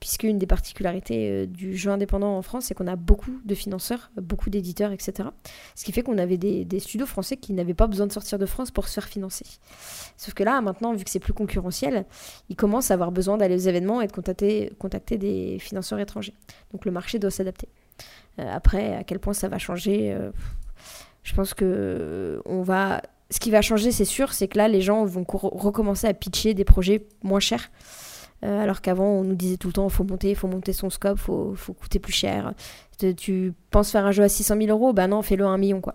Puisque 0.00 0.24
une 0.24 0.36
des 0.36 0.48
particularités 0.48 1.30
euh, 1.30 1.46
du 1.46 1.76
jeu 1.76 1.92
indépendant 1.92 2.36
en 2.36 2.42
France, 2.42 2.64
c'est 2.64 2.74
qu'on 2.74 2.88
a 2.88 2.96
beaucoup 2.96 3.38
de 3.44 3.54
financeurs, 3.54 4.10
beaucoup 4.16 4.50
d'éditeurs, 4.50 4.90
etc. 4.90 5.28
Ce 5.76 5.84
qui 5.84 5.92
fait 5.92 6.02
qu'on 6.02 6.18
avait 6.18 6.38
des, 6.38 6.80
studios 6.80 7.06
français 7.06 7.36
qui 7.36 7.52
n'avaient 7.52 7.72
pas 7.72 7.86
besoin 7.86 8.08
de 8.08 8.12
sortir 8.12 8.36
de 8.36 8.46
France 8.46 8.72
pour 8.72 8.88
se 8.88 8.94
faire 8.94 9.08
financer. 9.08 9.46
Sauf 10.16 10.34
que 10.34 10.42
là, 10.42 10.60
maintenant, 10.60 10.94
vu 10.94 11.04
que 11.04 11.10
c'est 11.10 11.20
plus 11.20 11.34
concurrentiel, 11.34 12.04
ils 12.48 12.56
commencent 12.56 12.90
à 12.90 12.94
avoir 12.94 13.12
besoin 13.12 13.36
d'aller 13.36 13.54
aux 13.54 13.68
événements 13.68 14.00
et 14.00 14.08
de 14.08 14.12
contacter, 14.12 14.72
contacter 14.80 15.18
des 15.18 15.58
financeurs 15.60 16.00
étrangers. 16.00 16.34
Donc 16.72 16.84
le 16.84 16.90
marché 16.90 17.20
doit 17.20 17.30
s'adapter. 17.30 17.68
après, 18.38 18.96
à 18.96 19.04
quel 19.04 19.20
point 19.20 19.34
ça 19.34 19.48
va 19.48 19.58
changer 19.58 20.16
je 21.22 21.34
pense 21.34 21.54
que 21.54 22.40
on 22.46 22.62
va. 22.62 23.02
Ce 23.30 23.40
qui 23.40 23.50
va 23.50 23.62
changer, 23.62 23.92
c'est 23.92 24.04
sûr, 24.04 24.34
c'est 24.34 24.46
que 24.46 24.58
là, 24.58 24.68
les 24.68 24.82
gens 24.82 25.06
vont 25.06 25.24
recommencer 25.26 26.06
à 26.06 26.12
pitcher 26.12 26.52
des 26.52 26.64
projets 26.64 27.06
moins 27.22 27.40
chers. 27.40 27.70
Euh, 28.44 28.60
alors 28.60 28.80
qu'avant, 28.80 29.06
on 29.06 29.24
nous 29.24 29.36
disait 29.36 29.56
tout 29.56 29.68
le 29.68 29.72
temps, 29.72 29.88
faut 29.88 30.04
monter, 30.04 30.34
faut 30.34 30.48
monter 30.48 30.72
son 30.72 30.90
scope, 30.90 31.18
faut, 31.18 31.54
faut 31.54 31.72
coûter 31.72 31.98
plus 31.98 32.12
cher. 32.12 32.54
Tu, 33.16 33.52
penses 33.70 33.90
faire 33.90 34.04
un 34.04 34.12
jeu 34.12 34.22
à 34.22 34.28
600 34.28 34.56
000 34.58 34.68
euros, 34.68 34.92
ben 34.92 35.08
non, 35.08 35.22
fais-le 35.22 35.44
à 35.44 35.48
un 35.48 35.58
million, 35.58 35.80
quoi. 35.80 35.94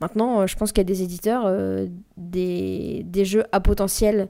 Maintenant, 0.00 0.40
euh, 0.40 0.46
je 0.46 0.56
pense 0.56 0.72
qu'il 0.72 0.80
y 0.80 0.86
a 0.86 0.92
des 0.92 1.02
éditeurs, 1.02 1.44
euh, 1.46 1.86
des, 2.16 3.02
des, 3.04 3.24
jeux 3.24 3.44
à 3.52 3.60
potentiel 3.60 4.28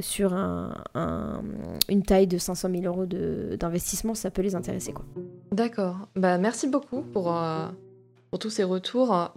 sur 0.00 0.32
un, 0.32 0.72
une 1.90 2.02
taille 2.02 2.26
de 2.26 2.38
500 2.38 2.70
000 2.70 2.84
euros 2.84 3.04
d'investissement, 3.04 4.14
ça 4.14 4.30
peut 4.30 4.40
les 4.40 4.54
intéresser. 4.54 4.94
D'accord. 5.52 6.08
Bah, 6.16 6.38
merci 6.38 6.68
beaucoup 6.68 7.02
pour 7.02 7.30
pour 8.30 8.38
tous 8.38 8.50
ces 8.50 8.64
retours. 8.64 9.32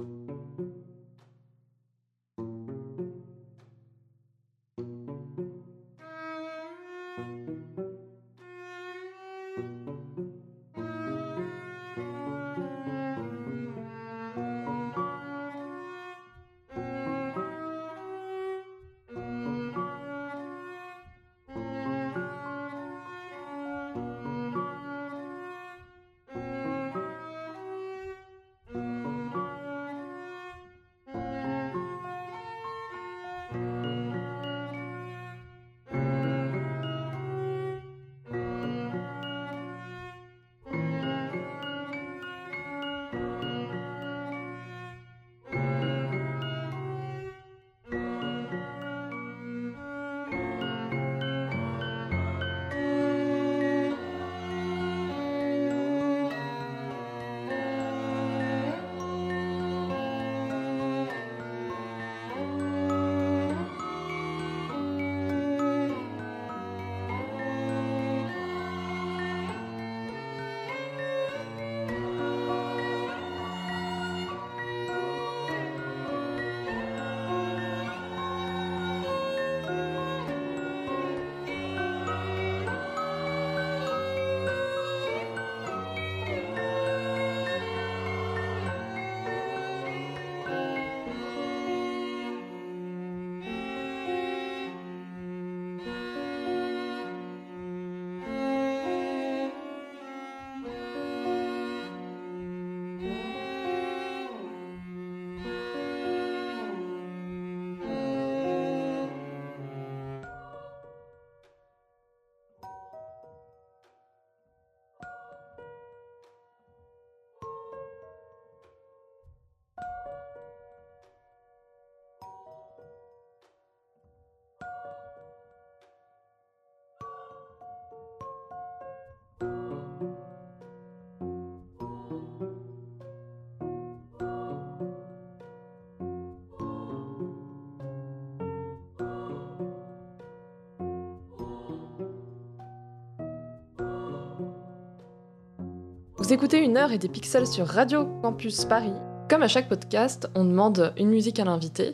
Vous 146.33 146.39
écoutez 146.39 146.63
une 146.63 146.77
heure 146.77 146.91
et 146.91 146.97
des 146.97 147.09
pixels 147.09 147.45
sur 147.45 147.67
Radio 147.67 148.07
Campus 148.23 148.65
Paris. 148.65 148.95
Comme 149.29 149.43
à 149.43 149.47
chaque 149.47 149.69
podcast, 149.69 150.27
on 150.33 150.43
demande 150.43 150.91
une 150.97 151.09
musique 151.09 151.37
à 151.37 151.45
l'invité. 151.45 151.93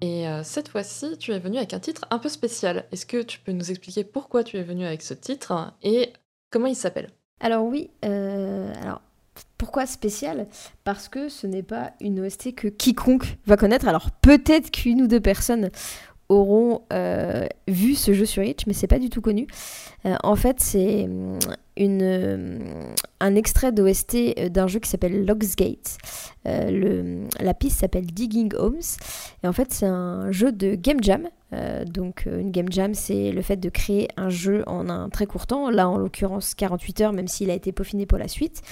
Et 0.00 0.26
euh, 0.26 0.42
cette 0.42 0.66
fois-ci, 0.66 1.16
tu 1.18 1.30
es 1.30 1.38
venu 1.38 1.56
avec 1.56 1.72
un 1.72 1.78
titre 1.78 2.04
un 2.10 2.18
peu 2.18 2.28
spécial. 2.28 2.86
Est-ce 2.90 3.06
que 3.06 3.22
tu 3.22 3.38
peux 3.38 3.52
nous 3.52 3.70
expliquer 3.70 4.02
pourquoi 4.02 4.42
tu 4.42 4.56
es 4.56 4.64
venu 4.64 4.84
avec 4.84 5.02
ce 5.02 5.14
titre 5.14 5.72
et 5.84 6.12
comment 6.50 6.66
il 6.66 6.74
s'appelle? 6.74 7.10
Alors 7.38 7.64
oui, 7.64 7.90
euh, 8.04 8.74
alors 8.82 9.02
pourquoi 9.56 9.86
spécial? 9.86 10.48
Parce 10.82 11.08
que 11.08 11.28
ce 11.28 11.46
n'est 11.46 11.62
pas 11.62 11.92
une 12.00 12.18
OST 12.26 12.56
que 12.56 12.66
quiconque 12.66 13.38
va 13.46 13.56
connaître. 13.56 13.86
Alors 13.86 14.10
peut-être 14.10 14.72
qu'une 14.72 15.02
ou 15.02 15.06
deux 15.06 15.20
personnes 15.20 15.70
auront 16.28 16.82
euh, 16.92 17.46
vu 17.68 17.94
ce 17.94 18.14
jeu 18.14 18.26
sur 18.26 18.42
Itch, 18.42 18.66
mais 18.66 18.72
c'est 18.72 18.88
pas 18.88 18.98
du 18.98 19.10
tout 19.10 19.20
connu. 19.20 19.46
En 20.24 20.34
fait, 20.34 20.58
c'est 20.58 21.08
euh, 21.80 22.58
un 23.20 23.34
extrait 23.34 23.72
d'OST 23.72 24.50
d'un 24.50 24.66
jeu 24.66 24.80
qui 24.80 24.88
s'appelle 24.88 25.24
Logsgate. 25.24 25.98
le, 26.44 27.26
la 27.40 27.54
piste 27.54 27.80
s'appelle 27.80 28.06
Digging 28.06 28.52
Homes. 28.56 28.80
Et 29.42 29.48
en 29.48 29.52
fait, 29.52 29.72
c'est 29.72 29.86
un 29.86 30.30
jeu 30.30 30.52
de 30.52 30.74
game 30.74 31.02
jam. 31.02 31.28
donc, 31.86 32.26
une 32.26 32.50
game 32.50 32.70
jam, 32.70 32.94
c'est 32.94 33.32
le 33.32 33.42
fait 33.42 33.56
de 33.56 33.68
créer 33.68 34.08
un 34.16 34.30
jeu 34.30 34.62
en 34.66 34.88
un 34.88 35.08
très 35.08 35.26
court 35.26 35.46
temps. 35.46 35.70
Là, 35.70 35.88
en 35.88 35.98
l'occurrence, 35.98 36.54
48 36.54 37.00
heures, 37.00 37.12
même 37.12 37.28
s'il 37.28 37.50
a 37.50 37.54
été 37.54 37.72
peaufiné 37.72 38.06
pour 38.06 38.18
la 38.18 38.28
suite. 38.28 38.62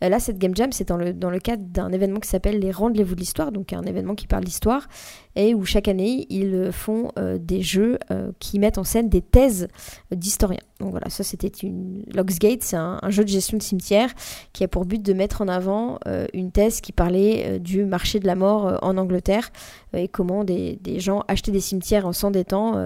là, 0.00 0.18
cette 0.18 0.38
game 0.38 0.56
jam, 0.56 0.72
c'est 0.72 0.88
dans 0.88 0.96
le 1.30 1.38
cadre 1.38 1.64
d'un 1.64 1.92
événement 1.92 2.20
qui 2.20 2.28
s'appelle 2.28 2.58
les 2.58 2.72
Rendez-vous 2.72 3.14
de 3.14 3.20
l'Histoire, 3.20 3.52
donc 3.52 3.72
un 3.72 3.82
événement 3.82 4.14
qui 4.14 4.26
parle 4.26 4.44
d'histoire, 4.44 4.88
et 5.36 5.54
où 5.54 5.64
chaque 5.64 5.88
année, 5.88 6.26
ils 6.30 6.70
font 6.72 7.12
des 7.38 7.62
jeux 7.62 7.98
qui 8.38 8.58
mettent 8.58 8.78
en 8.78 8.84
scène 8.84 9.08
des 9.08 9.22
thèses 9.22 9.68
d'historiens. 10.10 10.58
Donc 10.82 10.90
voilà, 10.90 11.08
ça 11.10 11.22
c'était 11.22 11.46
une. 11.46 12.02
Logsgate, 12.12 12.62
c'est 12.62 12.76
un, 12.76 12.98
jeu 13.08 13.22
de 13.22 13.28
gestion 13.28 13.56
de 13.56 13.62
cimetière 13.62 14.10
qui 14.52 14.64
a 14.64 14.68
pour 14.68 14.84
but 14.84 15.00
de 15.00 15.12
mettre 15.12 15.40
en 15.40 15.46
avant 15.48 16.00
euh, 16.08 16.26
une 16.34 16.50
thèse 16.50 16.80
qui 16.80 16.90
parlait 16.90 17.44
euh, 17.46 17.58
du 17.60 17.84
marché 17.84 18.18
de 18.18 18.26
la 18.26 18.34
mort 18.34 18.66
euh, 18.66 18.76
en 18.82 18.96
Angleterre 18.96 19.50
et 19.96 20.08
comment 20.08 20.42
des, 20.42 20.78
gens 20.98 21.22
achetaient 21.28 21.52
des 21.52 21.60
cimetières 21.60 22.04
en 22.06 22.12
s'endettant 22.12 22.82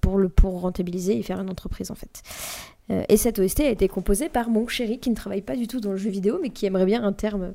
pour, 0.00 0.18
le, 0.18 0.28
pour 0.28 0.60
rentabiliser 0.60 1.18
et 1.18 1.22
faire 1.22 1.40
une 1.40 1.50
entreprise 1.50 1.90
en 1.90 1.94
fait. 1.94 2.22
et 3.08 3.16
cette 3.16 3.38
OST 3.38 3.60
a 3.60 3.70
été 3.70 3.88
composée 3.88 4.28
par 4.28 4.50
mon 4.50 4.68
chéri 4.68 4.98
qui 4.98 5.08
ne 5.08 5.14
travaille 5.14 5.40
pas 5.40 5.56
du 5.56 5.66
tout 5.66 5.80
dans 5.80 5.92
le 5.92 5.96
jeu 5.96 6.10
vidéo 6.10 6.38
mais 6.42 6.50
qui 6.50 6.66
aimerait 6.66 6.84
bien 6.84 7.02
un 7.02 7.12
terme 7.12 7.54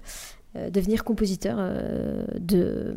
devenir 0.55 1.03
compositeur 1.03 1.57
euh, 1.59 2.25
de, 2.39 2.95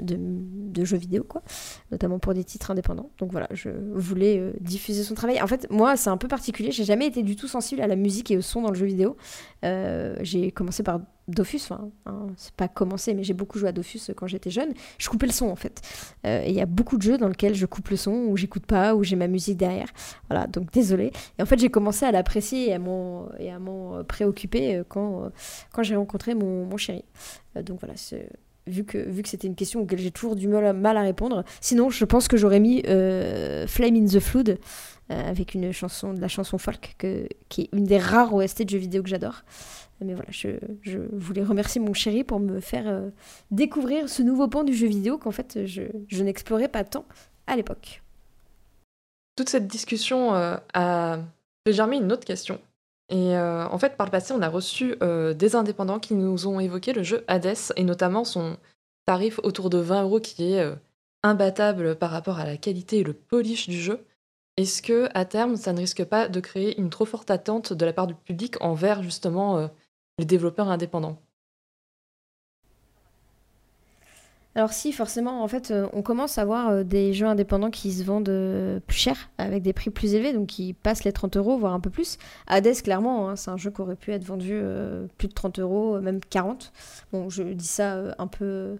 de, 0.00 0.84
jeux 0.84 0.96
vidéo, 0.96 1.24
quoi, 1.24 1.42
notamment 1.90 2.18
pour 2.18 2.34
des 2.34 2.44
titres 2.44 2.70
indépendants. 2.70 3.10
Donc 3.18 3.32
voilà, 3.32 3.48
je 3.52 3.70
voulais 3.94 4.38
euh, 4.38 4.52
diffuser 4.60 5.02
son 5.02 5.14
travail. 5.14 5.40
En 5.42 5.46
fait, 5.46 5.66
moi, 5.70 5.96
c'est 5.96 6.10
un 6.10 6.16
peu 6.16 6.28
particulier. 6.28 6.70
J'ai 6.70 6.84
jamais 6.84 7.06
été 7.06 7.22
du 7.22 7.34
tout 7.34 7.48
sensible 7.48 7.80
à 7.80 7.86
la 7.86 7.96
musique 7.96 8.30
et 8.30 8.36
au 8.36 8.42
son 8.42 8.62
dans 8.62 8.70
le 8.70 8.76
jeu 8.76 8.86
vidéo. 8.86 9.16
j'ai 9.62 10.52
commencé 10.52 10.82
par 10.82 11.00
Dofus, 11.28 11.60
enfin, 11.64 11.90
hein, 12.06 12.28
c'est 12.38 12.54
pas 12.54 12.68
commencé, 12.68 13.12
mais 13.12 13.22
j'ai 13.22 13.34
beaucoup 13.34 13.58
joué 13.58 13.68
à 13.68 13.72
Dofus 13.72 14.00
quand 14.16 14.26
j'étais 14.26 14.50
jeune. 14.50 14.72
Je 14.96 15.08
coupais 15.10 15.26
le 15.26 15.32
son 15.32 15.48
en 15.48 15.56
fait. 15.56 15.82
Euh, 16.26 16.42
et 16.42 16.48
il 16.48 16.54
y 16.54 16.60
a 16.60 16.66
beaucoup 16.66 16.96
de 16.96 17.02
jeux 17.02 17.18
dans 17.18 17.28
lesquels 17.28 17.54
je 17.54 17.66
coupe 17.66 17.90
le 17.90 17.96
son, 17.96 18.12
où 18.12 18.36
j'écoute 18.36 18.64
pas, 18.64 18.94
où 18.94 19.04
j'ai 19.04 19.14
ma 19.14 19.28
musique 19.28 19.58
derrière. 19.58 19.88
Voilà, 20.30 20.46
donc 20.46 20.72
désolé. 20.72 21.12
Et 21.38 21.42
en 21.42 21.46
fait, 21.46 21.58
j'ai 21.58 21.68
commencé 21.68 22.06
à 22.06 22.12
l'apprécier 22.12 22.68
et 22.68 22.72
à 22.72 22.78
m'en, 22.78 23.28
préoccuper 24.08 24.76
euh, 24.76 24.84
quand, 24.88 25.24
euh, 25.24 25.82
j'ai 25.82 25.96
rencontré 25.96 26.34
mon, 26.34 26.76
chéri. 26.78 27.04
donc 27.62 27.80
voilà, 27.80 27.94
vu 28.66 28.84
que, 28.84 29.06
c'était 29.24 29.48
une 29.48 29.54
question 29.54 29.80
auquel 29.80 29.98
j'ai 29.98 30.10
toujours 30.10 30.34
du 30.34 30.48
mal, 30.48 30.96
à 30.96 31.02
répondre. 31.02 31.44
Sinon, 31.60 31.90
je 31.90 32.04
pense 32.04 32.28
que 32.28 32.36
j'aurais 32.36 32.60
mis 32.60 32.82
Flame 32.82 33.96
in 33.96 34.06
the 34.06 34.20
Flood 34.20 34.58
avec 35.08 35.54
une 35.54 35.72
chanson, 35.72 36.14
de 36.14 36.20
la 36.20 36.28
chanson 36.28 36.58
folk, 36.58 36.96
qui 37.48 37.62
est 37.62 37.68
une 37.72 37.84
des 37.84 37.98
rares 37.98 38.34
OST 38.34 38.62
de 38.62 38.70
jeux 38.70 38.78
vidéo 38.78 39.02
que 39.02 39.08
j'adore. 39.08 39.42
Mais 40.04 40.14
voilà, 40.14 40.30
je, 40.30 40.50
je, 40.82 40.98
voulais 41.12 41.42
remercier 41.42 41.80
mon 41.80 41.92
chéri 41.92 42.22
pour 42.22 42.38
me 42.38 42.60
faire 42.60 42.86
euh, 42.86 43.10
découvrir 43.50 44.08
ce 44.08 44.22
nouveau 44.22 44.46
pan 44.46 44.62
du 44.62 44.72
jeu 44.74 44.86
vidéo 44.86 45.18
qu'en 45.18 45.32
fait 45.32 45.66
je, 45.66 45.82
je 46.06 46.22
n'explorais 46.22 46.68
pas 46.68 46.84
tant 46.84 47.04
à 47.48 47.56
l'époque. 47.56 48.02
Toute 49.34 49.48
cette 49.48 49.66
discussion 49.66 50.34
euh, 50.34 50.56
a 50.72 51.18
fait 51.66 51.72
germer 51.72 51.96
une 51.96 52.12
autre 52.12 52.24
question. 52.24 52.60
Et 53.10 53.36
euh, 53.36 53.66
en 53.66 53.78
fait, 53.78 53.96
par 53.96 54.06
le 54.06 54.10
passé, 54.10 54.34
on 54.34 54.42
a 54.42 54.48
reçu 54.48 54.94
des 55.00 55.56
indépendants 55.56 55.98
qui 55.98 56.14
nous 56.14 56.46
ont 56.46 56.60
évoqué 56.60 56.92
le 56.92 57.02
jeu 57.02 57.24
Hades 57.26 57.72
et 57.76 57.84
notamment 57.84 58.24
son 58.24 58.58
tarif 59.06 59.40
autour 59.42 59.70
de 59.70 59.78
20 59.78 60.02
euros 60.02 60.20
qui 60.20 60.52
est 60.52 60.72
imbattable 61.22 61.96
par 61.96 62.10
rapport 62.10 62.38
à 62.38 62.44
la 62.44 62.58
qualité 62.58 62.98
et 62.98 63.04
le 63.04 63.14
polish 63.14 63.66
du 63.66 63.80
jeu. 63.80 64.04
Est-ce 64.58 64.82
que 64.82 65.08
à 65.14 65.24
terme, 65.24 65.56
ça 65.56 65.72
ne 65.72 65.78
risque 65.78 66.04
pas 66.04 66.28
de 66.28 66.38
créer 66.40 66.78
une 66.78 66.90
trop 66.90 67.06
forte 67.06 67.30
attente 67.30 67.72
de 67.72 67.86
la 67.86 67.94
part 67.94 68.08
du 68.08 68.14
public 68.14 68.56
envers 68.60 69.02
justement 69.02 69.70
les 70.18 70.24
développeurs 70.24 70.68
indépendants 70.68 71.22
Alors 74.58 74.72
si, 74.72 74.90
forcément, 74.90 75.44
en 75.44 75.46
fait, 75.46 75.70
euh, 75.70 75.86
on 75.92 76.02
commence 76.02 76.36
à 76.36 76.44
voir 76.44 76.70
euh, 76.70 76.82
des 76.82 77.12
jeux 77.12 77.26
indépendants 77.26 77.70
qui 77.70 77.92
se 77.92 78.02
vendent 78.02 78.28
euh, 78.28 78.80
plus 78.84 78.98
cher, 78.98 79.30
avec 79.38 79.62
des 79.62 79.72
prix 79.72 79.90
plus 79.90 80.14
élevés, 80.14 80.32
donc 80.32 80.48
qui 80.48 80.72
passent 80.72 81.04
les 81.04 81.12
30 81.12 81.36
euros, 81.36 81.58
voire 81.58 81.74
un 81.74 81.78
peu 81.78 81.90
plus. 81.90 82.18
Hades, 82.48 82.82
clairement, 82.82 83.28
hein, 83.28 83.36
c'est 83.36 83.52
un 83.52 83.56
jeu 83.56 83.70
qui 83.70 83.80
aurait 83.82 83.94
pu 83.94 84.10
être 84.10 84.24
vendu 84.24 84.60
plus 85.16 85.28
de 85.28 85.32
30 85.32 85.60
euros, 85.60 86.00
même 86.00 86.18
40. 86.28 86.72
Bon, 87.12 87.30
je 87.30 87.44
dis 87.44 87.68
ça 87.68 88.16
un 88.18 88.26
peu 88.26 88.78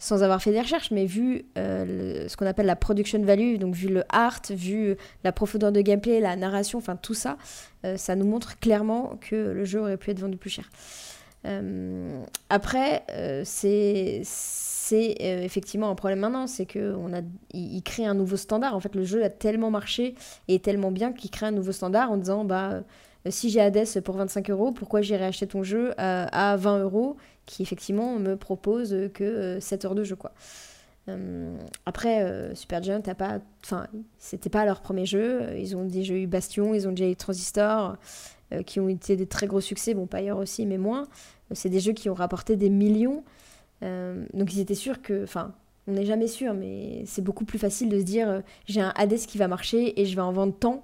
sans 0.00 0.24
avoir 0.24 0.42
fait 0.42 0.50
des 0.50 0.60
recherches, 0.60 0.90
mais 0.90 1.06
vu 1.06 1.44
ce 1.54 2.36
qu'on 2.36 2.46
appelle 2.46 2.66
la 2.66 2.74
production 2.74 3.22
value, 3.22 3.56
donc 3.58 3.76
vu 3.76 3.86
le 3.86 4.02
art, 4.08 4.40
vu 4.50 4.96
la 5.22 5.30
profondeur 5.30 5.70
de 5.70 5.80
gameplay, 5.80 6.18
la 6.18 6.34
narration, 6.34 6.78
enfin 6.78 6.96
tout 6.96 7.14
ça, 7.14 7.36
ça 7.94 8.16
nous 8.16 8.26
montre 8.26 8.58
clairement 8.58 9.16
que 9.20 9.36
le 9.36 9.64
jeu 9.64 9.78
aurait 9.78 9.96
pu 9.96 10.10
être 10.10 10.18
vendu 10.18 10.36
plus 10.36 10.50
cher. 10.50 10.68
Après, 12.48 13.04
c'est 13.44 14.22
c'est 14.90 15.14
euh, 15.20 15.42
effectivement 15.44 15.88
un 15.88 15.94
problème 15.94 16.18
maintenant, 16.18 16.48
c'est 16.48 16.66
qu'on 16.66 17.14
a, 17.14 17.20
il, 17.54 17.80
crée 17.82 18.06
un 18.06 18.14
nouveau 18.14 18.36
standard. 18.36 18.74
En 18.74 18.80
fait, 18.80 18.96
le 18.96 19.04
jeu 19.04 19.22
a 19.22 19.30
tellement 19.30 19.70
marché 19.70 20.16
et 20.48 20.58
tellement 20.58 20.90
bien 20.90 21.12
qu'il 21.12 21.30
crée 21.30 21.46
un 21.46 21.52
nouveau 21.52 21.70
standard 21.70 22.10
en 22.10 22.16
disant, 22.16 22.44
bah, 22.44 22.70
euh, 22.72 22.82
si 23.28 23.50
j'ai 23.50 23.60
Hades 23.60 24.00
pour 24.02 24.16
25 24.16 24.50
euros, 24.50 24.72
pourquoi 24.72 25.00
j'irai 25.00 25.26
acheter 25.26 25.46
ton 25.46 25.62
jeu 25.62 25.92
à, 25.96 26.56
20 26.56 26.80
euros, 26.80 27.16
qui 27.46 27.62
effectivement 27.62 28.18
me 28.18 28.34
propose 28.34 28.96
que 29.14 29.58
7 29.60 29.84
euh, 29.84 29.88
heures 29.88 29.94
de 29.94 30.02
jeu, 30.02 30.16
quoi. 30.16 30.32
Après, 31.86 32.54
Supergiant 32.54 33.00
n'a 33.04 33.14
pas, 33.16 33.40
enfin, 33.64 33.88
c'était 34.18 34.50
pas 34.50 34.64
leur 34.64 34.80
premier 34.80 35.06
jeu. 35.06 35.56
Ils 35.58 35.76
ont 35.76 35.84
déjà 35.84 36.14
eu 36.14 36.26
Bastion, 36.26 36.72
ils 36.72 36.86
ont 36.86 36.92
déjà 36.92 37.08
eu 37.08 37.16
Transistor, 37.16 37.96
qui 38.64 38.78
ont 38.78 38.88
été 38.88 39.16
des 39.16 39.26
très 39.26 39.48
gros 39.48 39.60
succès. 39.60 39.94
Bon, 39.94 40.06
Pyre 40.06 40.36
aussi, 40.36 40.66
mais 40.66 40.78
moins. 40.78 41.08
C'est 41.52 41.68
des 41.68 41.80
jeux 41.80 41.92
qui 41.92 42.08
ont 42.08 42.14
rapporté 42.14 42.56
des 42.56 42.70
millions. 42.70 43.24
Euh, 43.82 44.24
donc 44.34 44.52
ils 44.54 44.60
étaient 44.60 44.74
sûrs 44.74 45.02
que, 45.02 45.24
enfin, 45.24 45.54
on 45.86 45.92
n'est 45.92 46.04
jamais 46.04 46.26
sûr, 46.26 46.54
mais 46.54 47.02
c'est 47.06 47.22
beaucoup 47.22 47.44
plus 47.44 47.58
facile 47.58 47.88
de 47.88 47.98
se 47.98 48.04
dire 48.04 48.28
euh, 48.28 48.40
j'ai 48.66 48.80
un 48.80 48.92
Hades 48.96 49.14
qui 49.14 49.38
va 49.38 49.48
marcher 49.48 50.00
et 50.00 50.06
je 50.06 50.14
vais 50.14 50.22
en 50.22 50.32
vendre 50.32 50.54
tant. 50.58 50.82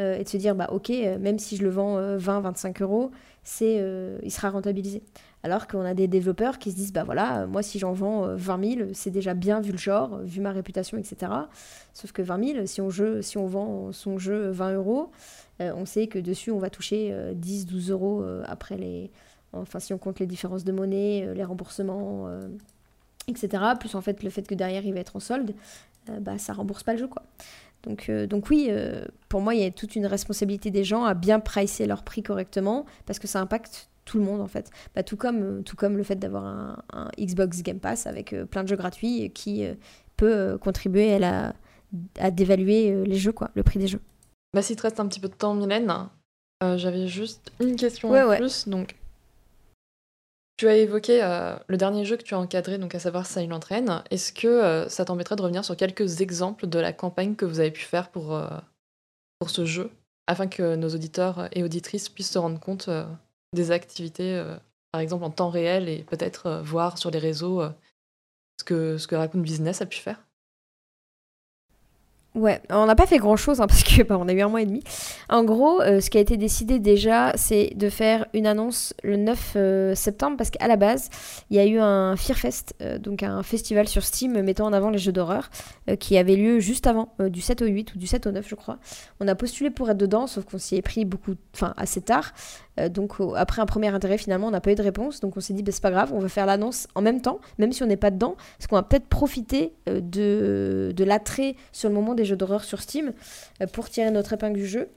Euh, 0.00 0.16
et 0.16 0.24
de 0.24 0.28
se 0.28 0.38
dire 0.38 0.54
bah 0.54 0.68
ok, 0.72 0.88
même 0.88 1.38
si 1.38 1.56
je 1.56 1.62
le 1.62 1.68
vends 1.68 2.00
20-25 2.16 2.82
euros, 2.82 3.10
c'est, 3.44 3.84
il 4.22 4.30
sera 4.30 4.50
rentabilisé. 4.50 5.02
Alors 5.44 5.66
qu'on 5.66 5.84
a 5.84 5.94
des 5.94 6.06
développeurs 6.06 6.58
qui 6.58 6.70
se 6.70 6.76
disent 6.76 6.92
bah 6.92 7.02
voilà, 7.02 7.46
moi 7.46 7.62
si 7.62 7.78
j'en 7.78 7.92
vends 7.92 8.36
20 8.36 8.74
000, 8.76 8.88
c'est 8.92 9.10
déjà 9.10 9.34
bien 9.34 9.60
vu 9.60 9.72
le 9.72 9.78
genre, 9.78 10.18
vu 10.18 10.40
ma 10.40 10.52
réputation, 10.52 10.98
etc. 10.98 11.32
Sauf 11.94 12.12
que 12.12 12.22
20 12.22 12.52
000, 12.54 12.66
si 12.66 12.80
on, 12.80 12.90
jeu, 12.90 13.22
si 13.22 13.38
on 13.38 13.46
vend 13.46 13.92
son 13.92 14.18
jeu 14.18 14.50
20 14.50 14.74
euros, 14.74 15.10
on 15.58 15.84
sait 15.84 16.06
que 16.06 16.18
dessus 16.18 16.50
on 16.52 16.58
va 16.58 16.70
toucher 16.70 17.12
10-12 17.34 17.90
euros 17.90 18.24
après 18.46 18.76
les 18.76 19.10
enfin 19.52 19.80
si 19.80 19.92
on 19.92 19.98
compte 19.98 20.18
les 20.18 20.26
différences 20.26 20.64
de 20.64 20.72
monnaie, 20.72 21.24
euh, 21.26 21.34
les 21.34 21.44
remboursements, 21.44 22.26
euh, 22.28 22.40
etc. 23.28 23.62
Plus 23.78 23.94
en 23.94 24.00
fait 24.00 24.22
le 24.22 24.30
fait 24.30 24.42
que 24.42 24.54
derrière 24.54 24.84
il 24.84 24.94
va 24.94 25.00
être 25.00 25.16
en 25.16 25.20
solde, 25.20 25.54
euh, 26.08 26.20
bah 26.20 26.38
ça 26.38 26.52
rembourse 26.52 26.82
pas 26.82 26.92
le 26.92 26.98
jeu 26.98 27.08
quoi. 27.08 27.22
Donc, 27.82 28.08
donc 28.12 28.48
oui, 28.48 28.70
pour 29.28 29.40
moi 29.40 29.56
il 29.56 29.60
y 29.60 29.64
a 29.64 29.70
toute 29.72 29.96
une 29.96 30.06
responsabilité 30.06 30.70
des 30.70 30.84
gens 30.84 31.02
à 31.02 31.14
bien 31.14 31.40
pricer 31.40 31.84
leur 31.84 32.04
prix 32.04 32.22
correctement 32.22 32.86
parce 33.06 33.18
que 33.18 33.26
ça 33.26 33.40
impacte 33.40 33.88
tout 34.04 34.18
le 34.18 34.24
monde 34.24 34.40
en 34.40 34.46
fait. 34.46 34.70
Bah, 34.94 35.02
tout, 35.02 35.16
comme, 35.16 35.62
tout 35.64 35.76
comme 35.76 35.96
le 35.96 36.02
fait 36.02 36.16
d'avoir 36.16 36.44
un, 36.44 37.10
Xbox 37.18 37.62
Game 37.62 37.78
Pass 37.78 38.06
avec 38.06 38.34
plein 38.50 38.62
de 38.62 38.68
jeux 38.68 38.76
gratuits 38.76 39.30
qui 39.34 39.64
peut 40.16 40.58
contribuer 40.60 41.14
à, 41.14 41.18
la, 41.18 41.54
à 42.18 42.30
dévaluer 42.30 43.04
les 43.04 43.16
jeux, 43.16 43.32
quoi, 43.32 43.50
le 43.54 43.62
prix 43.62 43.78
des 43.78 43.88
jeux. 43.88 44.00
Bah, 44.54 44.62
S'il 44.62 44.76
te 44.76 44.82
reste 44.82 45.00
un 45.00 45.06
petit 45.06 45.20
peu 45.20 45.28
de 45.28 45.34
temps, 45.34 45.54
Mylène, 45.54 45.92
j'avais 46.60 47.06
juste 47.06 47.52
une 47.60 47.76
question 47.76 48.12
en 48.12 48.36
plus. 48.36 48.68
Donc, 48.68 48.96
tu 50.62 50.68
as 50.68 50.76
évoqué 50.76 51.22
euh, 51.24 51.56
le 51.66 51.76
dernier 51.76 52.04
jeu 52.04 52.16
que 52.16 52.22
tu 52.22 52.34
as 52.34 52.38
encadré, 52.38 52.78
donc 52.78 52.94
à 52.94 53.00
savoir 53.00 53.26
Silent 53.26 53.58
Rain. 53.68 54.04
Est-ce 54.12 54.32
que 54.32 54.46
euh, 54.46 54.88
ça 54.88 55.04
t'embêterait 55.04 55.34
de 55.34 55.42
revenir 55.42 55.64
sur 55.64 55.76
quelques 55.76 56.20
exemples 56.20 56.68
de 56.68 56.78
la 56.78 56.92
campagne 56.92 57.34
que 57.34 57.44
vous 57.44 57.58
avez 57.58 57.72
pu 57.72 57.82
faire 57.82 58.10
pour, 58.10 58.32
euh, 58.32 58.46
pour 59.40 59.50
ce 59.50 59.64
jeu, 59.64 59.90
afin 60.28 60.46
que 60.46 60.76
nos 60.76 60.90
auditeurs 60.90 61.48
et 61.50 61.64
auditrices 61.64 62.08
puissent 62.08 62.30
se 62.30 62.38
rendre 62.38 62.60
compte 62.60 62.88
des 63.52 63.70
activités, 63.70 64.42
par 64.92 65.00
exemple 65.00 65.24
en 65.24 65.30
temps 65.30 65.50
réel, 65.50 65.88
et 65.88 66.04
peut-être 66.04 66.62
voir 66.64 66.98
sur 66.98 67.10
les 67.10 67.18
réseaux 67.18 67.62
ce, 68.58 68.64
que, 68.64 68.98
ce 68.98 69.06
que 69.06 69.14
Raccoon 69.14 69.40
Business 69.40 69.82
a 69.82 69.86
pu 69.86 69.98
faire 69.98 70.22
Ouais, 72.34 72.62
on 72.70 72.86
n'a 72.86 72.94
pas 72.94 73.06
fait 73.06 73.18
grand 73.18 73.36
chose 73.36 73.58
parce 73.68 73.82
que 73.82 74.02
bah, 74.02 74.16
on 74.18 74.26
a 74.26 74.32
eu 74.32 74.40
un 74.40 74.48
mois 74.48 74.62
et 74.62 74.66
demi. 74.66 74.82
En 75.28 75.44
gros, 75.44 75.82
euh, 75.82 76.00
ce 76.00 76.08
qui 76.08 76.16
a 76.16 76.20
été 76.20 76.38
décidé 76.38 76.78
déjà, 76.78 77.32
c'est 77.36 77.72
de 77.76 77.90
faire 77.90 78.26
une 78.32 78.46
annonce 78.46 78.94
le 79.02 79.16
9 79.16 79.52
euh, 79.56 79.94
septembre 79.94 80.38
parce 80.38 80.48
qu'à 80.48 80.66
la 80.66 80.76
base, 80.76 81.10
il 81.50 81.56
y 81.56 81.60
a 81.60 81.66
eu 81.66 81.78
un 81.78 82.16
Fearfest, 82.16 82.74
euh, 82.80 82.98
donc 82.98 83.22
un 83.22 83.42
festival 83.42 83.86
sur 83.86 84.02
Steam 84.02 84.40
mettant 84.40 84.66
en 84.66 84.72
avant 84.72 84.88
les 84.88 84.98
jeux 84.98 85.12
d'horreur, 85.12 85.50
qui 85.98 86.16
avait 86.16 86.36
lieu 86.36 86.58
juste 86.60 86.86
avant, 86.86 87.12
du 87.18 87.40
7 87.40 87.62
au 87.62 87.66
8 87.66 87.94
ou 87.94 87.98
du 87.98 88.06
7 88.06 88.26
au 88.26 88.30
9, 88.30 88.48
je 88.48 88.54
crois. 88.54 88.78
On 89.20 89.28
a 89.28 89.34
postulé 89.34 89.70
pour 89.70 89.90
être 89.90 89.98
dedans, 89.98 90.26
sauf 90.26 90.44
qu'on 90.44 90.58
s'y 90.58 90.76
est 90.76 90.82
pris 90.82 91.04
beaucoup, 91.04 91.34
enfin 91.54 91.74
assez 91.76 92.00
tard. 92.00 92.32
Donc 92.90 93.14
après 93.36 93.60
un 93.60 93.66
premier 93.66 93.88
intérêt, 93.88 94.18
finalement, 94.18 94.48
on 94.48 94.50
n'a 94.50 94.60
pas 94.60 94.72
eu 94.72 94.74
de 94.74 94.82
réponse. 94.82 95.20
Donc 95.20 95.36
on 95.36 95.40
s'est 95.40 95.52
dit, 95.52 95.62
bah, 95.62 95.72
c'est 95.72 95.82
pas 95.82 95.90
grave, 95.90 96.12
on 96.12 96.18
va 96.18 96.28
faire 96.28 96.46
l'annonce 96.46 96.88
en 96.94 97.02
même 97.02 97.20
temps, 97.20 97.40
même 97.58 97.72
si 97.72 97.82
on 97.82 97.86
n'est 97.86 97.96
pas 97.96 98.10
dedans, 98.10 98.36
parce 98.58 98.66
qu'on 98.66 98.76
va 98.76 98.82
peut-être 98.82 99.06
profiter 99.06 99.74
de, 99.86 100.92
de 100.94 101.04
l'attrait 101.04 101.56
sur 101.72 101.88
le 101.88 101.94
moment 101.94 102.14
des 102.14 102.24
jeux 102.24 102.36
d'horreur 102.36 102.64
sur 102.64 102.80
Steam 102.80 103.12
euh, 103.60 103.66
pour 103.66 103.88
tirer 103.88 104.10
notre 104.10 104.32
épingle 104.32 104.58
du 104.58 104.66
jeu. 104.66 104.88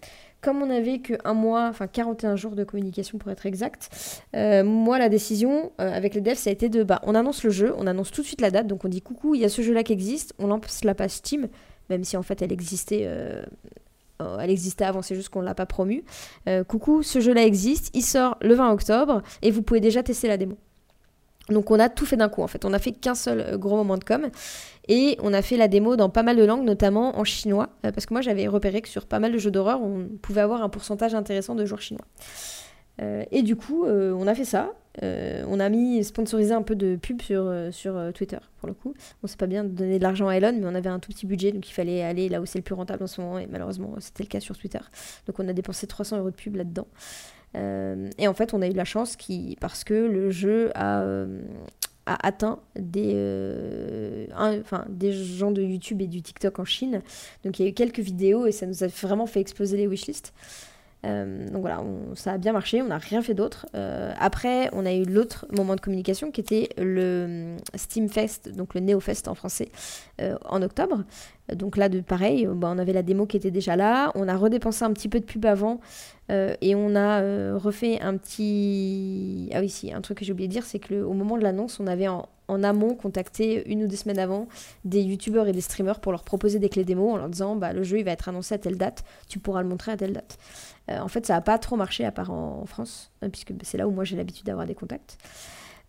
Comme 0.41 0.61
on 0.61 0.67
n'avait 0.67 0.99
qu'un 0.99 1.33
mois, 1.33 1.67
enfin 1.69 1.87
41 1.87 2.35
jours 2.35 2.55
de 2.55 2.63
communication 2.63 3.17
pour 3.17 3.31
être 3.31 3.47
exact, 3.47 4.21
euh, 4.35 4.63
moi 4.63 4.99
la 4.99 5.09
décision 5.09 5.71
euh, 5.81 5.91
avec 5.91 6.13
les 6.13 6.21
devs 6.21 6.35
ça 6.35 6.51
a 6.51 6.53
été 6.53 6.69
de 6.69 6.83
bah, 6.83 7.01
on 7.03 7.15
annonce 7.15 7.43
le 7.43 7.49
jeu, 7.49 7.73
on 7.79 7.87
annonce 7.87 8.11
tout 8.11 8.21
de 8.21 8.27
suite 8.27 8.41
la 8.41 8.51
date, 8.51 8.67
donc 8.67 8.85
on 8.85 8.87
dit 8.87 9.01
coucou, 9.01 9.33
il 9.33 9.41
y 9.41 9.45
a 9.45 9.49
ce 9.49 9.63
jeu 9.63 9.73
là 9.73 9.81
qui 9.81 9.93
existe, 9.93 10.33
on 10.37 10.45
lance 10.45 10.83
la 10.83 10.93
page 10.93 11.11
Steam, 11.11 11.47
même 11.89 12.03
si 12.03 12.15
en 12.15 12.21
fait 12.21 12.43
elle 12.43 12.51
existait 12.51 13.09
elle 14.19 14.49
existait 14.49 14.85
avant, 14.85 15.01
c'est 15.01 15.15
juste 15.15 15.29
qu'on 15.29 15.41
ne 15.41 15.45
l'a 15.45 15.55
pas 15.55 15.65
promu. 15.65 16.03
coucou, 16.67 17.03
ce 17.03 17.19
jeu-là 17.19 17.43
existe, 17.43 17.91
il 17.93 18.03
sort 18.03 18.37
le 18.41 18.53
20 18.53 18.71
octobre 18.71 19.21
et 19.41 19.51
vous 19.51 19.61
pouvez 19.61 19.81
déjà 19.81 20.03
tester 20.03 20.27
la 20.27 20.37
démo. 20.37 20.57
Donc 21.49 21.69
on 21.69 21.79
a 21.79 21.89
tout 21.89 22.05
fait 22.05 22.17
d'un 22.17 22.29
coup 22.29 22.41
en 22.41 22.47
fait, 22.47 22.65
on 22.65 22.73
a 22.73 22.79
fait 22.79 22.91
qu'un 22.91 23.13
seul 23.13 23.57
gros 23.57 23.75
moment 23.75 23.97
de 23.97 24.03
com 24.03 24.29
et 24.87 25.17
on 25.21 25.31
a 25.33 25.41
fait 25.41 25.57
la 25.57 25.67
démo 25.67 25.95
dans 25.95 26.09
pas 26.09 26.23
mal 26.23 26.37
de 26.37 26.43
langues, 26.43 26.63
notamment 26.63 27.19
en 27.19 27.23
chinois, 27.23 27.69
euh, 27.85 27.91
parce 27.91 28.05
que 28.05 28.13
moi 28.13 28.21
j'avais 28.21 28.47
repéré 28.47 28.81
que 28.81 28.89
sur 28.89 29.05
pas 29.05 29.19
mal 29.19 29.31
de 29.31 29.37
jeux 29.37 29.51
d'horreur, 29.51 29.81
on 29.81 30.07
pouvait 30.21 30.41
avoir 30.41 30.63
un 30.63 30.69
pourcentage 30.69 31.13
intéressant 31.13 31.53
de 31.53 31.65
joueurs 31.65 31.81
chinois. 31.81 32.05
Euh, 33.01 33.23
et 33.31 33.43
du 33.43 33.55
coup, 33.55 33.85
euh, 33.85 34.13
on 34.13 34.27
a 34.27 34.35
fait 34.35 34.45
ça. 34.45 34.73
on 35.01 35.59
a 35.59 35.69
mis 35.69 36.03
sponsorisé 36.03 36.53
un 36.53 36.61
peu 36.61 36.75
de 36.75 36.95
pub 36.95 37.21
sur, 37.21 37.51
sur 37.71 38.13
Twitter, 38.13 38.37
pour 38.59 38.67
le 38.67 38.73
coup. 38.73 38.93
On 39.23 39.27
sait 39.27 39.37
pas 39.37 39.47
bien 39.47 39.63
donner 39.63 39.99
de 39.99 40.03
l'argent 40.03 40.27
à 40.27 40.35
Elon, 40.35 40.53
mais 40.53 40.65
on 40.65 40.75
avait 40.75 40.89
un 40.89 40.99
tout 40.99 41.11
petit 41.11 41.25
budget, 41.25 41.51
donc 41.51 41.67
il 41.67 41.73
fallait 41.73 42.01
aller 42.01 42.29
là 42.29 42.41
où 42.41 42.45
c'est 42.45 42.59
le 42.59 42.63
plus 42.63 42.75
rentable 42.75 43.03
en 43.03 43.07
ce 43.07 43.19
moment, 43.21 43.37
et 43.37 43.47
malheureusement, 43.47 43.93
c'était 43.99 44.23
le 44.23 44.29
cas 44.29 44.39
sur 44.39 44.57
Twitter. 44.57 44.79
Donc 45.27 45.39
on 45.39 45.47
a 45.47 45.53
dépensé 45.53 45.87
300 45.87 46.19
euros 46.19 46.31
de 46.31 46.35
pub 46.35 46.55
là-dedans. 46.55 46.87
et 47.55 48.27
en 48.27 48.33
fait, 48.33 48.53
on 48.53 48.61
a 48.61 48.67
eu 48.67 48.73
la 48.73 48.85
chance 48.85 49.15
qui, 49.17 49.57
parce 49.59 49.83
que 49.83 49.93
le 49.93 50.31
jeu 50.31 50.71
a, 50.75 51.03
a 52.05 52.27
atteint 52.27 52.59
des, 52.75 53.13
euh, 53.15 54.27
enfin, 54.33 54.85
des 54.89 55.11
gens 55.11 55.51
de 55.51 55.61
YouTube 55.61 56.01
et 56.01 56.07
du 56.07 56.21
TikTok 56.21 56.59
en 56.59 56.65
Chine. 56.65 57.01
Donc 57.43 57.59
il 57.59 57.63
y 57.63 57.65
a 57.65 57.69
eu 57.69 57.73
quelques 57.73 57.99
vidéos 57.99 58.45
et 58.45 58.51
ça 58.51 58.65
nous 58.65 58.83
a 58.83 58.87
vraiment 58.87 59.25
fait 59.25 59.41
exploser 59.41 59.77
les 59.77 59.87
wishlists. 59.87 60.33
Euh, 61.05 61.47
donc 61.49 61.61
voilà, 61.61 61.83
ça 62.15 62.33
a 62.33 62.37
bien 62.37 62.51
marché, 62.51 62.81
on 62.81 62.87
n'a 62.87 62.97
rien 62.97 63.21
fait 63.21 63.33
d'autre. 63.33 63.67
Euh, 63.75 64.11
après, 64.19 64.69
on 64.73 64.85
a 64.85 64.93
eu 64.93 65.03
l'autre 65.03 65.45
moment 65.55 65.75
de 65.75 65.81
communication 65.81 66.31
qui 66.31 66.41
était 66.41 66.69
le 66.77 67.57
Steam 67.75 68.09
Fest, 68.09 68.49
donc 68.49 68.73
le 68.73 68.81
Neo 68.81 68.99
Fest 68.99 69.27
en 69.27 69.35
français, 69.35 69.69
en 70.45 70.61
octobre. 70.61 71.03
Donc 71.53 71.77
là, 71.77 71.89
de 71.89 72.01
pareil, 72.01 72.47
bah, 72.51 72.71
on 72.73 72.79
avait 72.79 72.93
la 72.93 73.03
démo 73.03 73.27
qui 73.27 73.37
était 73.37 73.51
déjà 73.51 73.75
là. 73.75 74.11
On 74.15 74.27
a 74.27 74.35
redépensé 74.35 74.83
un 74.83 74.93
petit 74.93 75.09
peu 75.09 75.19
de 75.19 75.25
pub 75.25 75.45
avant 75.45 75.79
euh, 76.31 76.55
et 76.61 76.73
on 76.75 76.95
a 76.95 77.21
euh, 77.21 77.57
refait 77.57 77.99
un 78.01 78.17
petit. 78.17 79.49
Ah 79.53 79.59
oui, 79.59 79.69
si, 79.69 79.93
un 79.93 80.01
truc 80.01 80.19
que 80.19 80.25
j'ai 80.25 80.31
oublié 80.31 80.47
de 80.47 80.53
dire, 80.53 80.65
c'est 80.65 80.79
qu'au 80.79 81.13
moment 81.13 81.37
de 81.37 81.43
l'annonce, 81.43 81.79
on 81.79 81.87
avait 81.87 82.07
en, 82.07 82.27
amont 82.47 82.95
contacté 82.95 83.67
une 83.71 83.83
ou 83.83 83.87
deux 83.87 83.95
semaines 83.95 84.19
avant 84.19 84.47
des 84.85 85.01
youtubeurs 85.01 85.47
et 85.47 85.51
des 85.51 85.61
streamers 85.61 85.99
pour 85.99 86.11
leur 86.11 86.23
proposer 86.23 86.59
des 86.59 86.69
clés 86.69 86.83
démo 86.83 87.09
en 87.11 87.17
leur 87.17 87.29
disant 87.29 87.55
bah, 87.55 87.73
le 87.73 87.83
jeu 87.83 87.97
il 87.97 88.05
va 88.05 88.11
être 88.11 88.29
annoncé 88.29 88.53
à 88.53 88.59
telle 88.59 88.77
date, 88.77 89.03
tu 89.27 89.39
pourras 89.39 89.63
le 89.63 89.67
montrer 89.67 89.91
à 89.91 89.97
telle 89.97 90.13
date. 90.13 90.37
Euh, 90.89 90.99
en 90.99 91.07
fait, 91.07 91.25
ça 91.25 91.33
n'a 91.33 91.41
pas 91.41 91.57
trop 91.57 91.75
marché 91.75 92.05
à 92.05 92.11
part 92.11 92.31
en, 92.31 92.65
France, 92.65 93.11
puisque 93.31 93.53
c'est 93.63 93.77
là 93.77 93.87
où 93.87 93.91
moi 93.91 94.03
j'ai 94.03 94.15
l'habitude 94.15 94.45
d'avoir 94.45 94.65
des 94.65 94.75
contacts. 94.75 95.17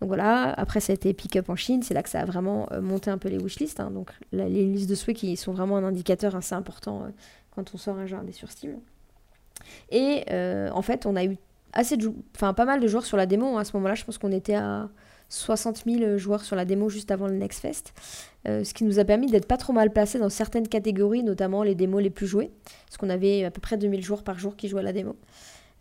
Donc 0.00 0.08
voilà, 0.08 0.52
après 0.52 0.80
ça 0.80 0.92
a 0.92 0.94
été 0.94 1.14
pick-up 1.14 1.48
en 1.48 1.56
Chine, 1.56 1.82
c'est 1.82 1.94
là 1.94 2.02
que 2.02 2.10
ça 2.10 2.20
a 2.20 2.24
vraiment 2.26 2.68
monté 2.82 3.10
un 3.10 3.16
peu 3.16 3.30
les 3.30 3.38
wishlists. 3.38 3.80
Hein. 3.80 3.90
donc 3.90 4.10
les 4.30 4.48
listes 4.48 4.90
de 4.90 4.94
souhaits 4.94 5.16
qui 5.16 5.36
sont 5.38 5.54
vraiment 5.54 5.78
un 5.78 5.84
indicateur 5.84 6.36
assez 6.36 6.54
important 6.54 7.06
quand 7.54 7.74
on 7.74 7.78
sort 7.78 7.96
un 7.96 8.04
jeu 8.04 8.16
indé 8.16 8.32
sur 8.32 8.50
Steam. 8.50 8.76
Et 9.90 10.24
euh, 10.30 10.70
en 10.72 10.82
fait, 10.82 11.06
on 11.06 11.16
a 11.16 11.24
eu 11.24 11.36
assez 11.72 11.96
de 11.96 12.12
pas 12.38 12.64
mal 12.64 12.80
de 12.80 12.86
joueurs 12.86 13.04
sur 13.04 13.16
la 13.16 13.26
démo. 13.26 13.56
Hein. 13.56 13.60
À 13.60 13.64
ce 13.64 13.76
moment-là, 13.76 13.94
je 13.94 14.04
pense 14.04 14.18
qu'on 14.18 14.32
était 14.32 14.54
à 14.54 14.88
60 15.28 15.84
000 15.86 16.18
joueurs 16.18 16.44
sur 16.44 16.56
la 16.56 16.64
démo 16.64 16.88
juste 16.88 17.10
avant 17.10 17.26
le 17.26 17.34
Next 17.34 17.60
Fest. 17.60 17.92
Euh, 18.48 18.64
ce 18.64 18.74
qui 18.74 18.84
nous 18.84 18.98
a 18.98 19.04
permis 19.04 19.26
d'être 19.26 19.46
pas 19.46 19.56
trop 19.56 19.72
mal 19.72 19.90
placés 19.90 20.18
dans 20.18 20.30
certaines 20.30 20.68
catégories, 20.68 21.22
notamment 21.22 21.62
les 21.62 21.74
démos 21.74 22.02
les 22.02 22.10
plus 22.10 22.26
jouées. 22.26 22.50
Parce 22.86 22.96
qu'on 22.96 23.10
avait 23.10 23.44
à 23.44 23.50
peu 23.50 23.60
près 23.60 23.76
2000 23.76 24.04
joueurs 24.04 24.22
par 24.22 24.38
jour 24.38 24.56
qui 24.56 24.68
jouaient 24.68 24.80
à 24.80 24.84
la 24.84 24.92
démo. 24.92 25.16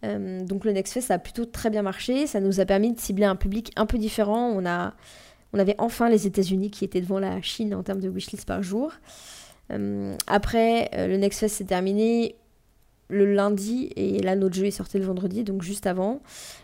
Euh, 0.03 0.43
donc 0.43 0.65
le 0.65 0.71
Next 0.71 0.93
Fest 0.93 1.11
a 1.11 1.19
plutôt 1.19 1.45
très 1.45 1.69
bien 1.69 1.81
marché. 1.81 2.27
Ça 2.27 2.39
nous 2.39 2.59
a 2.59 2.65
permis 2.65 2.93
de 2.93 2.99
cibler 2.99 3.25
un 3.25 3.35
public 3.35 3.71
un 3.75 3.85
peu 3.85 3.97
différent. 3.97 4.49
On, 4.49 4.65
a, 4.65 4.93
on 5.53 5.59
avait 5.59 5.75
enfin 5.77 6.09
les 6.09 6.25
États-Unis 6.25 6.71
qui 6.71 6.83
étaient 6.83 7.01
devant 7.01 7.19
la 7.19 7.41
Chine 7.41 7.75
en 7.75 7.83
termes 7.83 8.01
de 8.01 8.09
wishlist 8.09 8.45
par 8.45 8.63
jour. 8.63 8.93
après, 10.27 10.89
le 10.93 11.17
Next 11.17 11.39
Fest 11.39 11.55
s'est 11.55 11.65
terminé 11.65 12.35
le 13.09 13.33
lundi 13.33 13.91
et 13.95 14.19
là 14.19 14.35
notre 14.35 14.55
jeu 14.55 14.65
est 14.65 14.71
sorti 14.71 14.97
le 14.97 15.05
vendredi 15.05 15.43
donc 15.43 15.61
juste 15.61 15.87
avant. 15.87 16.21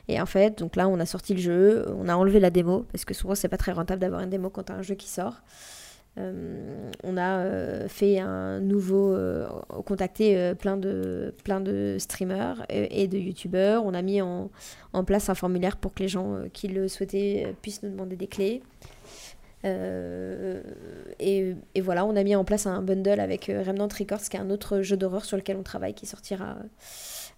Et 0.07 0.19
en 0.19 0.25
fait 0.25 0.59
donc 0.59 0.75
là 0.75 0.87
on 0.87 0.99
a 0.99 1.05
sorti 1.05 1.33
le 1.33 1.41
jeu 1.41 1.85
on 1.97 2.07
a 2.07 2.15
enlevé 2.15 2.39
la 2.39 2.49
démo 2.49 2.85
parce 2.91 3.05
que 3.05 3.13
souvent 3.13 3.35
c'est 3.35 3.49
pas 3.49 3.57
très 3.57 3.71
rentable 3.71 4.01
d'avoir 4.01 4.21
une 4.21 4.29
démo 4.29 4.49
quand 4.49 4.63
t'as 4.63 4.75
un 4.75 4.81
jeu 4.81 4.95
qui 4.95 5.09
sort. 5.09 5.41
Euh, 6.17 6.91
on 7.05 7.15
a 7.15 7.37
euh, 7.37 7.87
fait 7.87 8.19
un 8.19 8.59
nouveau 8.59 9.13
euh, 9.13 9.47
contacté 9.85 10.53
plein 10.59 10.75
de 10.75 11.33
plein 11.45 11.61
de 11.61 11.95
streamers 11.99 12.65
et, 12.69 13.07
de 13.07 13.17
youtubeurs. 13.17 13.85
On 13.85 13.93
a 13.93 14.01
mis 14.01 14.21
en, 14.21 14.49
en, 14.93 15.03
place 15.05 15.29
un 15.29 15.35
formulaire 15.35 15.77
pour 15.77 15.93
que 15.93 16.03
les 16.03 16.09
gens 16.09 16.41
qui 16.51 16.67
le 16.67 16.87
souhaitaient 16.87 17.55
puissent 17.61 17.83
nous 17.83 17.91
demander 17.91 18.17
des 18.17 18.27
clés 18.27 18.61
euh, 19.65 20.61
et, 21.19 21.55
voilà, 21.81 22.05
on 22.05 22.15
a 22.15 22.23
mis 22.23 22.35
en 22.35 22.43
place 22.43 22.65
un 22.65 22.81
bundle 22.81 23.19
avec 23.19 23.49
euh, 23.49 23.63
Remnant 23.63 23.87
Records, 23.87 24.21
qui 24.21 24.37
est 24.37 24.39
un 24.39 24.49
autre 24.49 24.81
jeu 24.81 24.97
d'horreur 24.97 25.25
sur 25.25 25.37
lequel 25.37 25.57
on 25.57 25.63
travaille, 25.63 25.93
qui 25.93 26.05
sortira, 26.05 26.57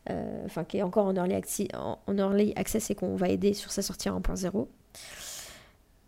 euh, 0.09 0.45
enfin 0.45 0.63
qui 0.63 0.77
est 0.77 0.83
encore 0.83 1.07
en 1.07 1.15
early, 1.15 2.53
access, 2.55 2.89
et 2.89 2.95
qu'on 2.95 3.15
va 3.15 3.29
aider 3.29 3.53
sur 3.53 3.71
sa 3.71 3.81
sortie 3.81 4.09
en 4.09 4.19
1.0. 4.19 4.67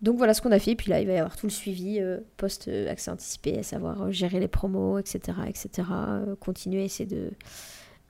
Donc 0.02 0.18
voilà 0.18 0.34
ce 0.34 0.42
qu'on 0.42 0.52
a 0.52 0.60
fait, 0.60 0.76
puis 0.76 0.90
là 0.90 1.00
il 1.00 1.08
va 1.08 1.14
y 1.14 1.18
avoir 1.18 1.36
tout 1.36 1.48
le 1.48 1.52
suivi 1.52 2.02
post-accès 2.38 3.10
anticipé, 3.10 3.58
à 3.58 3.64
savoir 3.64 4.12
gérer 4.12 4.40
les 4.40 4.50
promos, 4.50 5.00
etc. 5.00 5.38
etc. 5.48 5.88
continuer 6.40 6.82
à 6.82 6.86
essayer 6.86 7.10
de, 7.10 7.32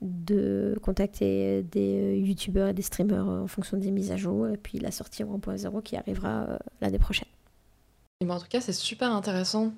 de 0.02 0.78
contacter 0.82 1.64
des 1.64 2.18
youtubeurs 2.18 2.70
et 2.70 2.74
des 2.74 2.82
streamers 2.82 3.28
en 3.28 3.48
fonction 3.48 3.78
des 3.78 3.92
mises 3.92 4.12
à 4.12 4.18
jour, 4.18 4.50
et 4.50 4.58
puis 4.58 4.80
la 4.80 4.92
sortie 4.92 5.24
en 5.24 5.38
1.0 5.38 5.84
qui 5.84 5.96
arrivera 5.96 6.60
l'année 6.82 7.00
prochaine. 7.00 7.25
Et 8.26 8.28
ben, 8.28 8.34
en 8.34 8.40
tout 8.40 8.48
cas, 8.50 8.60
c'est 8.60 8.74
super 8.74 9.12
intéressant. 9.12 9.72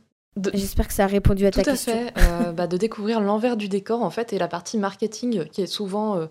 J'espère 0.53 0.87
que 0.87 0.93
ça 0.93 1.03
a 1.03 1.07
répondu 1.07 1.45
à 1.45 1.51
ta 1.51 1.63
question. 1.63 1.91
Tout 1.91 1.99
à 1.99 2.21
fait. 2.21 2.47
Euh, 2.47 2.53
bah, 2.53 2.65
de 2.65 2.77
découvrir 2.77 3.19
l'envers 3.19 3.57
du 3.57 3.67
décor, 3.67 4.03
en 4.03 4.09
fait, 4.09 4.31
et 4.31 4.39
la 4.39 4.47
partie 4.47 4.77
marketing 4.77 5.49
qui 5.49 5.61
est 5.61 5.67
souvent 5.67 6.15
euh, 6.15 6.27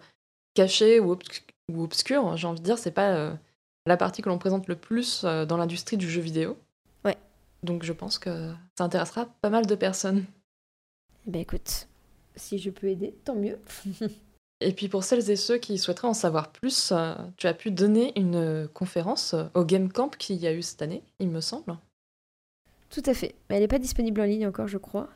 cachée 0.54 0.98
ou, 0.98 1.18
ou, 1.70 1.82
obscure. 1.82 2.34
J'ai 2.38 2.46
envie 2.46 2.60
de 2.60 2.64
dire, 2.64 2.78
c'est 2.78 2.90
pas 2.90 3.10
euh, 3.10 3.34
la 3.84 3.98
partie 3.98 4.22
que 4.22 4.30
l'on 4.30 4.38
présente 4.38 4.66
le 4.66 4.76
plus 4.76 5.24
dans 5.24 5.58
l'industrie 5.58 5.98
du 5.98 6.08
jeu 6.08 6.22
vidéo. 6.22 6.56
Ouais. 7.04 7.18
Donc 7.62 7.82
je 7.82 7.92
pense 7.92 8.18
que 8.18 8.50
ça 8.78 8.84
intéressera 8.84 9.26
pas 9.42 9.50
mal 9.50 9.66
de 9.66 9.74
personnes. 9.74 10.24
Eh 11.26 11.30
ben 11.30 11.42
écoute, 11.42 11.86
si 12.34 12.58
je 12.58 12.70
peux 12.70 12.86
aider, 12.86 13.14
tant 13.26 13.34
mieux. 13.34 13.58
Et 14.62 14.72
puis 14.72 14.88
pour 14.88 15.04
celles 15.04 15.30
et 15.30 15.36
ceux 15.36 15.58
qui 15.58 15.76
souhaiteraient 15.76 16.08
en 16.08 16.14
savoir 16.14 16.50
plus, 16.50 16.94
tu 17.36 17.46
as 17.46 17.52
pu 17.52 17.70
donner 17.70 18.18
une 18.18 18.66
conférence 18.72 19.34
au 19.52 19.66
Game 19.66 19.92
Camp 19.92 20.16
qu'il 20.16 20.36
y 20.36 20.46
a 20.46 20.54
eu 20.54 20.62
cette 20.62 20.80
année, 20.80 21.02
il 21.18 21.28
me 21.28 21.42
semble. 21.42 21.76
Tout 22.91 23.03
à 23.07 23.14
fait. 23.14 23.34
Elle 23.49 23.61
n'est 23.61 23.68
pas 23.68 23.78
disponible 23.78 24.20
en 24.20 24.24
ligne 24.24 24.47
encore, 24.47 24.68
je 24.68 24.78
crois. 24.78 25.09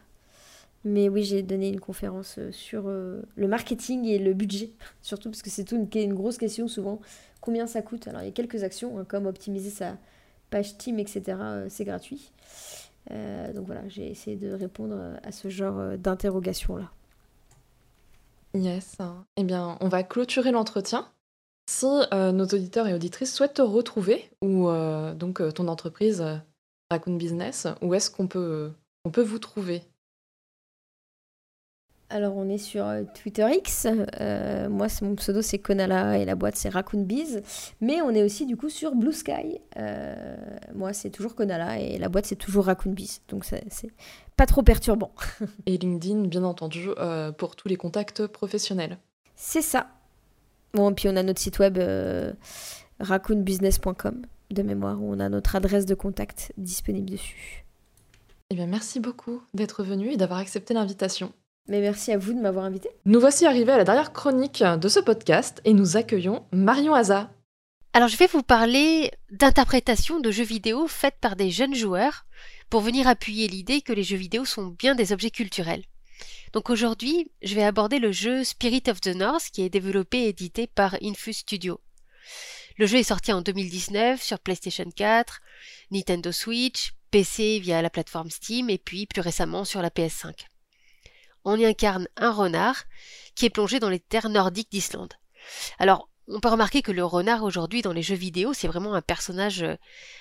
Mais 0.84 1.08
oui, 1.08 1.24
j'ai 1.24 1.42
donné 1.42 1.68
une 1.68 1.80
conférence 1.80 2.36
euh, 2.38 2.52
sur 2.52 2.84
euh, 2.86 3.20
le 3.36 3.48
marketing 3.48 4.06
et 4.06 4.18
le 4.18 4.32
budget, 4.32 4.70
surtout 5.02 5.30
parce 5.30 5.42
que 5.42 5.50
c'est 5.50 5.72
une, 5.72 5.88
une, 5.94 6.14
grosse 6.14 6.38
question 6.38 6.68
souvent. 6.68 7.00
Combien 7.40 7.66
ça 7.66 7.82
coûte? 7.82 8.08
Alors 8.08 8.22
il 8.22 8.26
y 8.26 8.28
a 8.28 8.32
quelques 8.32 8.64
actions, 8.64 8.98
hein, 8.98 9.04
comme 9.04 9.26
optimiser 9.26 9.70
sa 9.70 9.98
page 10.48 10.78
team, 10.78 10.98
etc. 10.98 11.22
Euh, 11.40 11.66
c'est 11.68 11.84
gratuit. 11.84 12.32
donc 13.54 13.66
voilà, 13.66 13.86
j'ai 13.88 14.10
essayé 14.10 14.36
de 14.36 14.52
répondre 14.52 15.18
à 15.22 15.32
ce 15.32 15.48
genre 15.48 15.98
d'interrogation-là. 15.98 16.90
Yes. 18.54 18.96
Eh 19.36 19.44
bien, 19.44 19.78
on 19.80 19.88
va 19.88 20.02
clôturer 20.02 20.50
l'entretien. 20.50 21.08
Si 21.68 21.86
nos 22.12 22.44
auditeurs 22.44 22.88
et 22.88 22.94
auditrices 22.94 23.32
souhaitent 23.32 23.54
te 23.54 23.62
retrouver, 23.62 24.28
ou 24.42 24.68
donc 25.14 25.40
ton 25.54 25.68
entreprise 25.68 26.24
Raccoon 26.90 27.16
Business 27.16 27.68
Où 27.82 27.94
est-ce 27.94 28.10
qu'on 28.10 28.26
peut, 28.26 28.72
on 29.04 29.10
peut 29.10 29.22
vous 29.22 29.38
trouver? 29.38 29.82
Alors 32.12 32.36
on 32.36 32.48
est 32.48 32.58
sur 32.58 32.84
euh, 32.84 33.04
Twitter 33.14 33.46
X, 33.58 33.86
euh, 34.20 34.68
moi 34.68 34.88
mon 35.00 35.14
pseudo 35.14 35.42
c'est 35.42 35.60
Konala 35.60 36.18
et 36.18 36.24
la 36.24 36.34
boîte 36.34 36.56
c'est 36.56 36.68
Raccoon 36.68 37.04
Bees, 37.04 37.40
mais 37.80 38.02
on 38.02 38.10
est 38.10 38.24
aussi 38.24 38.46
du 38.46 38.56
coup 38.56 38.68
sur 38.68 38.96
Blue 38.96 39.12
Sky, 39.12 39.60
Euh, 39.76 40.36
moi 40.74 40.92
c'est 40.92 41.10
toujours 41.10 41.36
Konala 41.36 41.78
et 41.78 41.98
la 41.98 42.08
boîte 42.08 42.26
c'est 42.26 42.34
toujours 42.34 42.64
Raccoon 42.64 42.90
Bees, 42.90 43.20
donc 43.28 43.44
c'est 43.44 43.62
pas 44.36 44.46
trop 44.46 44.64
perturbant. 44.64 45.12
Et 45.66 45.78
LinkedIn, 45.78 46.22
bien 46.26 46.42
entendu, 46.42 46.88
euh, 46.98 47.30
pour 47.30 47.54
tous 47.54 47.68
les 47.68 47.76
contacts 47.76 48.26
professionnels. 48.26 48.98
C'est 49.36 49.62
ça. 49.62 49.86
Bon, 50.74 50.92
puis 50.92 51.08
on 51.08 51.14
a 51.14 51.22
notre 51.22 51.40
site 51.40 51.60
web 51.60 51.78
raccoonbusiness.com 52.98 54.22
de 54.50 54.62
mémoire 54.62 55.00
où 55.00 55.12
on 55.12 55.20
a 55.20 55.28
notre 55.28 55.56
adresse 55.56 55.86
de 55.86 55.94
contact 55.94 56.52
disponible 56.56 57.10
dessus. 57.10 57.64
Eh 58.50 58.56
bien, 58.56 58.66
merci 58.66 59.00
beaucoup 59.00 59.42
d'être 59.54 59.84
venu 59.84 60.10
et 60.10 60.16
d'avoir 60.16 60.40
accepté 60.40 60.74
l'invitation. 60.74 61.32
Mais 61.68 61.80
merci 61.80 62.12
à 62.12 62.18
vous 62.18 62.32
de 62.32 62.40
m'avoir 62.40 62.64
invité. 62.64 62.90
Nous 63.04 63.20
voici 63.20 63.46
arrivés 63.46 63.72
à 63.72 63.76
la 63.76 63.84
dernière 63.84 64.12
chronique 64.12 64.62
de 64.64 64.88
ce 64.88 64.98
podcast 64.98 65.60
et 65.64 65.72
nous 65.72 65.96
accueillons 65.96 66.44
Marion 66.52 66.94
Haza. 66.94 67.30
Alors 67.92 68.08
je 68.08 68.16
vais 68.16 68.26
vous 68.26 68.42
parler 68.42 69.10
d'interprétation 69.30 70.20
de 70.20 70.30
jeux 70.30 70.44
vidéo 70.44 70.86
faites 70.88 71.18
par 71.20 71.36
des 71.36 71.50
jeunes 71.50 71.74
joueurs 71.74 72.24
pour 72.70 72.80
venir 72.80 73.06
appuyer 73.06 73.48
l'idée 73.48 73.82
que 73.82 73.92
les 73.92 74.04
jeux 74.04 74.16
vidéo 74.16 74.44
sont 74.44 74.66
bien 74.66 74.94
des 74.94 75.12
objets 75.12 75.30
culturels. 75.30 75.84
Donc 76.52 76.70
aujourd'hui, 76.70 77.30
je 77.42 77.54
vais 77.54 77.62
aborder 77.62 77.98
le 77.98 78.12
jeu 78.12 78.42
Spirit 78.42 78.84
of 78.88 79.00
the 79.00 79.14
North 79.14 79.50
qui 79.52 79.62
est 79.62 79.70
développé 79.70 80.18
et 80.18 80.28
édité 80.28 80.66
par 80.66 80.96
Infus 81.02 81.34
Studio. 81.34 81.80
Le 82.80 82.86
jeu 82.86 82.96
est 82.96 83.02
sorti 83.02 83.30
en 83.30 83.42
2019 83.42 84.22
sur 84.22 84.38
PlayStation 84.38 84.90
4, 84.90 85.42
Nintendo 85.90 86.32
Switch, 86.32 86.94
PC 87.10 87.58
via 87.58 87.82
la 87.82 87.90
plateforme 87.90 88.30
Steam 88.30 88.70
et 88.70 88.78
puis 88.78 89.04
plus 89.04 89.20
récemment 89.20 89.66
sur 89.66 89.82
la 89.82 89.90
PS5. 89.90 90.46
On 91.44 91.58
y 91.58 91.66
incarne 91.66 92.08
un 92.16 92.32
renard 92.32 92.84
qui 93.34 93.44
est 93.44 93.50
plongé 93.50 93.80
dans 93.80 93.90
les 93.90 94.00
terres 94.00 94.30
nordiques 94.30 94.70
d'Islande. 94.70 95.12
Alors, 95.78 96.08
on 96.26 96.40
peut 96.40 96.48
remarquer 96.48 96.80
que 96.80 96.92
le 96.92 97.04
renard 97.04 97.42
aujourd'hui 97.42 97.82
dans 97.82 97.92
les 97.92 98.02
jeux 98.02 98.14
vidéo, 98.14 98.54
c'est 98.54 98.68
vraiment 98.68 98.94
un 98.94 99.02
personnage 99.02 99.62
euh, 99.62 99.76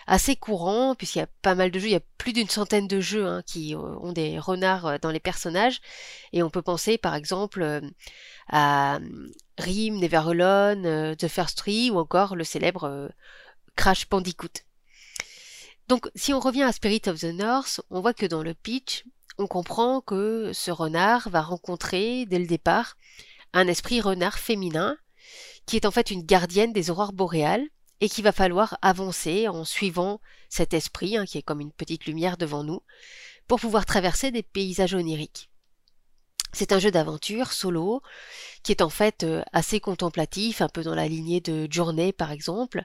assez 0.08 0.36
courant, 0.36 0.96
puisqu'il 0.96 1.20
y 1.20 1.22
a 1.22 1.30
pas 1.42 1.56
mal 1.56 1.72
de 1.72 1.80
jeux, 1.80 1.88
il 1.88 1.92
y 1.92 1.96
a 1.96 2.02
plus 2.18 2.34
d'une 2.34 2.50
centaine 2.50 2.88
de 2.88 3.00
jeux 3.00 3.26
hein, 3.26 3.42
qui 3.46 3.76
euh, 3.76 3.78
ont 3.78 4.12
des 4.12 4.40
renards 4.40 4.86
euh, 4.88 4.98
dans 5.02 5.12
les 5.12 5.20
personnages, 5.20 5.80
et 6.34 6.42
on 6.42 6.50
peut 6.50 6.64
penser 6.64 6.98
par 6.98 7.16
exemple 7.16 7.82
à 8.48 9.00
euh, 9.60 9.64
Rim, 9.64 10.00
Neveralone, 10.00 10.86
euh, 10.86 11.16
The 11.16 11.28
First 11.28 11.58
Tree, 11.58 11.92
ou 11.92 11.98
encore 11.98 12.36
le 12.36 12.44
célèbre 12.44 12.86
euh, 12.86 13.10
Crash 13.76 14.10
Bandicoot. 14.10 14.64
Donc 15.88 16.10
si 16.16 16.34
on 16.34 16.40
revient 16.40 16.64
à 16.64 16.72
Spirit 16.72 17.02
of 17.08 17.20
the 17.20 17.34
North, 17.34 17.82
on 17.90 18.02
voit 18.02 18.14
que 18.14 18.26
dans 18.26 18.44
le 18.44 18.54
pitch, 18.54 19.06
on 19.38 19.48
comprend 19.48 20.02
que 20.02 20.52
ce 20.54 20.70
renard 20.70 21.30
va 21.30 21.42
rencontrer 21.42 22.26
dès 22.26 22.40
le 22.40 22.46
départ 22.46 22.98
un 23.54 23.68
esprit 23.68 24.02
renard 24.02 24.38
féminin 24.38 24.98
qui 25.66 25.78
est 25.78 25.86
en 25.86 25.92
fait 25.92 26.12
une 26.12 26.26
gardienne 26.26 26.74
des 26.74 26.90
aurores 26.90 27.14
boréales 27.14 27.68
et 28.02 28.10
qu'il 28.10 28.24
va 28.24 28.32
falloir 28.32 28.78
avancer 28.82 29.48
en 29.48 29.64
suivant 29.66 30.22
cet 30.50 30.74
esprit 30.74 31.18
hein, 31.18 31.26
qui 31.26 31.38
est 31.38 31.44
comme 31.44 31.62
une 31.62 31.72
petite 31.72 32.06
lumière 32.06 32.38
devant 32.38 32.64
nous 32.64 32.82
pour 33.48 33.60
pouvoir 33.60 33.86
traverser 33.86 34.32
des 34.32 34.44
paysages 34.44 34.94
oniriques. 34.94 35.49
C'est 36.52 36.72
un 36.72 36.80
jeu 36.80 36.92
d'aventure 36.92 37.52
solo 37.52 38.02
qui 38.64 38.72
est 38.72 38.82
en 38.82 38.90
fait 38.90 39.24
euh, 39.24 39.44
assez 39.54 39.80
contemplatif, 39.80 40.62
un 40.62 40.70
peu 40.70 40.84
dans 40.84 40.96
la 40.96 41.08
lignée 41.08 41.42
de 41.42 41.68
Journée 41.72 42.12
par 42.12 42.32
exemple. 42.32 42.84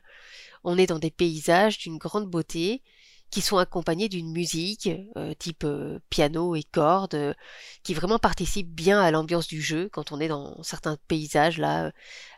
On 0.65 0.79
est 0.79 0.87
dans 0.87 0.99
des 0.99 1.11
paysages 1.11 1.79
d'une 1.79 1.99
grande 1.99 2.29
beauté 2.29 2.83
qui 3.31 3.41
sont 3.41 3.57
accompagnés 3.57 4.09
d'une 4.09 4.31
musique 4.31 4.89
euh, 5.17 5.35
type 5.35 5.65
euh, 5.65 5.99
piano 6.11 6.55
et 6.55 6.63
cordes 6.63 7.35
qui 7.83 7.95
vraiment 7.95 8.19
participe 8.19 8.69
bien 8.69 9.01
à 9.01 9.11
l'ambiance 9.11 9.49
du 9.49 9.61
jeu 9.63 9.89
quand 9.93 10.13
on 10.13 10.21
est 10.21 10.29
dans 10.29 10.63
certains 10.63 10.99
paysages 11.09 11.59
là 11.59 11.91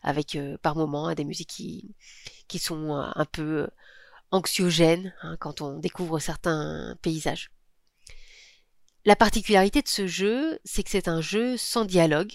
avec 0.03 0.39
par 0.63 0.77
moments 0.77 1.13
des 1.15 1.25
musiques 1.25 1.49
qui, 2.49 2.59
sont 2.59 2.95
un 2.95 3.25
peu 3.27 3.69
anxiogènes 4.31 5.13
hein, 5.23 5.37
quand 5.41 5.61
on 5.61 5.79
découvre 5.79 6.19
certains 6.21 6.97
paysages. 7.03 7.51
La 9.07 9.15
particularité 9.15 9.83
de 9.83 9.89
ce 9.89 10.09
jeu, 10.09 10.59
c'est 10.65 10.83
que 10.83 10.91
c'est 10.91 11.07
un 11.07 11.21
jeu 11.21 11.57
sans 11.57 11.85
dialogue, 11.85 12.33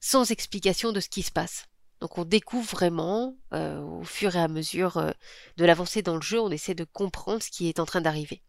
sans 0.00 0.30
explication 0.30 0.92
de 0.92 1.00
ce 1.00 1.10
qui 1.10 1.22
se 1.22 1.30
passe. 1.30 1.66
Donc 2.00 2.16
on 2.16 2.24
découvre 2.24 2.70
vraiment, 2.70 3.36
euh, 3.52 3.82
au 3.82 4.02
fur 4.02 4.34
et 4.34 4.40
à 4.40 4.48
mesure 4.48 4.96
euh, 4.96 5.10
de 5.58 5.64
l'avancée 5.66 6.00
dans 6.00 6.14
le 6.14 6.22
jeu, 6.22 6.40
on 6.40 6.50
essaie 6.50 6.74
de 6.74 6.84
comprendre 6.84 7.42
ce 7.42 7.50
qui 7.50 7.68
est 7.68 7.80
en 7.80 7.84
train 7.84 8.00
d'arriver. 8.00 8.40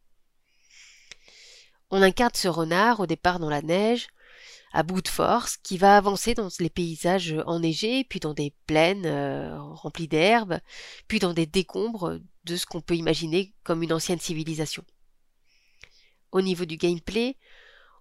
On 1.90 2.02
incarne 2.02 2.32
ce 2.36 2.48
renard 2.48 3.02
au 3.02 3.06
départ 3.06 3.38
dans 3.38 3.50
la 3.50 3.62
neige, 3.62 4.08
à 4.72 4.84
bout 4.84 5.02
de 5.02 5.10
force, 5.10 5.58
qui 5.58 5.78
va 5.78 5.98
avancer 5.98 6.34
dans 6.34 6.48
les 6.58 6.70
paysages 6.70 7.36
enneigés, 7.46 8.06
puis 8.06 8.22
dans 8.22 8.34
des 8.34 8.54
plaines 8.66 9.06
euh, 9.06 9.62
remplies 9.62 10.08
d'herbes, 10.08 10.62
puis 11.10 11.20
dans 11.20 11.34
des 11.34 11.48
décombres 11.48 12.18
de 12.46 12.56
ce 12.56 12.66
qu'on 12.66 12.80
peut 12.80 12.96
imaginer 12.96 13.54
comme 13.66 13.84
une 13.84 13.92
ancienne 13.92 14.22
civilisation. 14.22 14.86
Au 16.32 16.42
niveau 16.42 16.66
du 16.66 16.78
gameplay, 16.78 17.38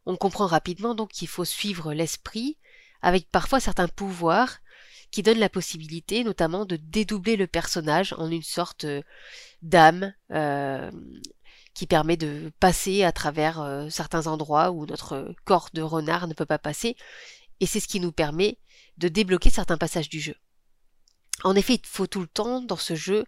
on 0.07 0.17
comprend 0.17 0.47
rapidement 0.47 0.95
donc 0.95 1.11
qu'il 1.11 1.29
faut 1.29 1.45
suivre 1.45 1.93
l'esprit, 1.93 2.57
avec 3.03 3.31
parfois 3.31 3.61
certains 3.61 3.89
pouvoirs 3.89 4.59
qui 5.11 5.23
donnent 5.23 5.39
la 5.39 5.49
possibilité 5.49 6.23
notamment 6.23 6.65
de 6.65 6.77
dédoubler 6.77 7.37
le 7.37 7.47
personnage 7.47 8.15
en 8.17 8.31
une 8.31 8.43
sorte 8.43 8.85
euh, 8.85 9.03
d'âme 9.63 10.15
euh, 10.31 10.91
qui 11.75 11.87
permet 11.87 12.17
de 12.17 12.53
passer 12.61 13.03
à 13.03 13.13
travers 13.13 13.61
euh, 13.61 13.89
certains 13.89 14.27
endroits 14.27 14.71
où 14.71 14.87
notre 14.87 15.35
corps 15.45 15.71
de 15.73 15.83
renard 15.83 16.29
ne 16.29 16.35
peut 16.35 16.47
pas 16.47 16.59
passer, 16.59 16.97
et 17.61 17.67
c'est 17.67 17.81
ce 17.81 17.89
qui 17.89 18.01
nous 18.01 18.13
permet 18.13 18.59
de 18.99 19.09
débloquer 19.09 19.51
certains 19.51 19.79
passages 19.79 20.09
du 20.09 20.21
jeu. 20.21 20.35
En 21.43 21.57
effet, 21.57 21.75
il 21.75 21.87
faut 21.87 22.07
tout 22.07 22.21
le 22.21 22.27
temps, 22.27 22.61
dans 22.61 22.77
ce 22.77 22.95
jeu, 22.95 23.25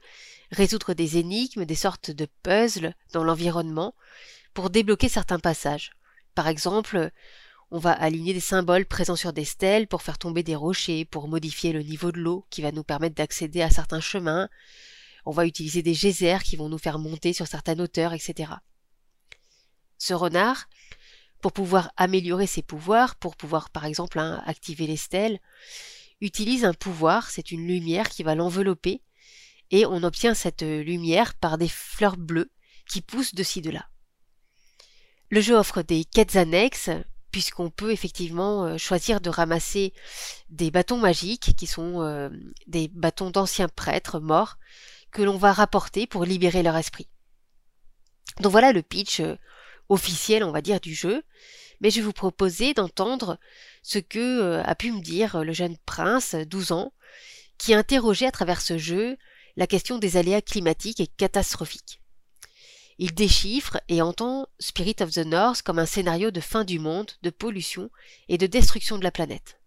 résoudre 0.51 0.93
des 0.93 1.17
énigmes, 1.17 1.65
des 1.65 1.75
sortes 1.75 2.11
de 2.11 2.27
puzzles 2.43 2.95
dans 3.13 3.25
l'environnement 3.25 3.95
pour 4.55 4.71
débloquer 4.71 5.09
certains 5.09 5.39
passages. 5.39 5.93
Par 6.35 6.49
exemple, 6.49 7.11
on 7.71 7.79
va 7.79 7.93
aligner 7.93 8.35
des 8.35 8.41
symboles 8.41 8.85
présents 8.85 9.17
sur 9.17 9.33
des 9.33 9.47
stèles 9.47 9.87
pour 9.87 10.03
faire 10.03 10.19
tomber 10.19 10.43
des 10.43 10.55
rochers, 10.55 11.05
pour 11.05 11.29
modifier 11.29 11.73
le 11.73 11.83
niveau 11.83 12.13
de 12.13 12.21
l'eau 12.21 12.47
qui 12.51 12.61
va 12.61 12.71
nous 12.71 12.85
permettre 12.85 13.15
d'accéder 13.15 13.63
à 13.63 13.71
certains 13.71 14.01
chemins. 14.01 14.49
On 15.25 15.31
va 15.31 15.47
utiliser 15.47 15.83
des 15.83 15.95
geysers 15.95 16.43
qui 16.43 16.57
vont 16.57 16.69
nous 16.69 16.79
faire 16.79 16.99
monter 16.99 17.33
sur 17.33 17.47
certaines 17.47 17.81
hauteurs, 17.81 18.13
etc. 18.13 18.53
Ce 19.97 20.13
renard, 20.13 20.69
pour 21.41 21.53
pouvoir 21.53 21.93
améliorer 21.97 22.47
ses 22.47 22.63
pouvoirs, 22.63 23.17
pour 23.17 23.37
pouvoir 23.37 23.71
par 23.71 23.87
exemple 23.87 24.19
hein, 24.19 24.43
activer 24.47 24.87
les 24.87 24.97
stèles, 24.97 25.41
utilise 26.21 26.65
un 26.65 26.75
pouvoir, 26.75 27.31
c'est 27.31 27.51
une 27.53 27.67
lumière 27.67 28.09
qui 28.09 28.23
va 28.23 28.35
l'envelopper, 28.35 29.03
et 29.71 29.87
on 29.87 30.03
obtient 30.03 30.35
cette 30.35 30.63
lumière 30.63 31.35
par 31.35 31.57
des 31.57 31.69
fleurs 31.69 32.19
bleues 32.19 32.53
qui 32.87 33.01
poussent 33.01 33.35
de 33.35 33.43
ci 33.43 33.63
de 33.63 33.71
là. 33.71 33.89
Le 35.33 35.41
jeu 35.41 35.55
offre 35.55 35.81
des 35.81 36.05
quêtes 36.05 36.37
annexes, 36.37 36.91
puisqu'on 37.31 37.71
peut 37.71 37.91
effectivement 37.91 38.67
euh, 38.67 38.77
choisir 38.77 39.23
de 39.23 39.31
ramasser 39.31 39.95
des 40.51 40.71
bâtons 40.71 40.99
magiques, 40.99 41.55
qui 41.57 41.67
sont 41.67 42.03
euh, 42.03 42.29
des 42.67 42.89
bâtons 42.89 43.31
d'anciens 43.31 43.71
prêtres 43.71 44.21
morts, 44.21 44.59
que 45.11 45.23
l'on 45.23 45.39
va 45.39 45.55
rapporter 45.55 46.07
pour 46.07 46.27
libérer 46.27 46.63
leur 46.63 46.77
esprit. 46.77 47.09
Donc 48.41 48.53
voilà 48.53 48.73
le 48.73 48.83
pitch 48.83 49.21
euh, 49.21 49.37
officiel, 49.89 50.45
on 50.45 50.53
va 50.53 50.61
dire, 50.61 50.81
du 50.81 50.95
jeu, 50.95 51.23
mais 51.81 51.89
je 51.89 52.01
vais 52.01 52.05
vous 52.05 52.13
proposer 52.13 52.75
d'entendre 52.75 53.39
ce 53.83 53.99
que 53.99 54.59
a 54.59 54.75
pu 54.75 54.93
me 54.93 55.01
dire 55.01 55.43
le 55.45 55.55
jeune 55.55 55.79
prince, 55.87 56.35
12 56.35 56.73
ans, 56.73 56.93
qui 57.57 57.73
a 57.73 57.79
interrogé 57.79 58.27
à 58.27 58.33
travers 58.33 58.61
ce 58.61 58.77
jeu 58.77 59.17
la 59.57 59.67
question 59.67 59.97
des 59.97 60.19
aléas 60.19 60.43
climatiques 60.43 61.01
et 61.01 61.07
catastrophiques. 61.07 62.02
Il 63.03 63.15
déchiffre 63.15 63.81
et 63.89 64.01
entend 64.01 64.47
Spirit 64.61 64.95
of 65.01 65.11
the 65.11 65.27
North 65.27 65.63
comme 65.63 65.81
un 65.81 65.87
scénario 65.87 66.31
de 66.31 66.41
fin 66.41 66.63
du 66.63 66.79
monde, 66.79 67.11
de 67.23 67.31
pollution 67.31 67.91
et 68.29 68.39
de 68.39 68.47
destruction 68.47 68.97
de 68.97 69.03
la 69.03 69.11
planète. 69.11 69.59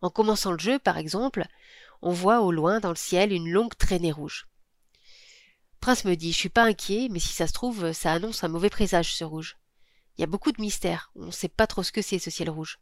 En 0.00 0.08
commençant 0.08 0.50
le 0.50 0.58
jeu, 0.58 0.78
par 0.78 0.96
exemple, 0.96 1.46
on 2.00 2.10
voit 2.10 2.40
au 2.40 2.50
loin 2.50 2.80
dans 2.80 2.88
le 2.88 2.94
ciel 2.94 3.34
une 3.34 3.50
longue 3.50 3.76
traînée 3.76 4.12
rouge. 4.12 4.48
Prince 5.80 6.06
me 6.06 6.14
dit 6.14 6.32
Je 6.32 6.38
suis 6.38 6.48
pas 6.48 6.64
inquiet, 6.64 7.08
mais 7.10 7.18
si 7.18 7.34
ça 7.34 7.46
se 7.46 7.52
trouve, 7.52 7.92
ça 7.92 8.14
annonce 8.14 8.44
un 8.44 8.48
mauvais 8.48 8.70
présage, 8.70 9.14
ce 9.14 9.24
rouge. 9.24 9.58
Il 10.16 10.22
y 10.22 10.24
a 10.24 10.26
beaucoup 10.26 10.50
de 10.50 10.62
mystères, 10.62 11.12
on 11.16 11.26
ne 11.26 11.32
sait 11.32 11.48
pas 11.48 11.66
trop 11.66 11.82
ce 11.82 11.92
que 11.92 12.00
c'est 12.00 12.18
ce 12.18 12.30
ciel 12.30 12.48
rouge. 12.48 12.78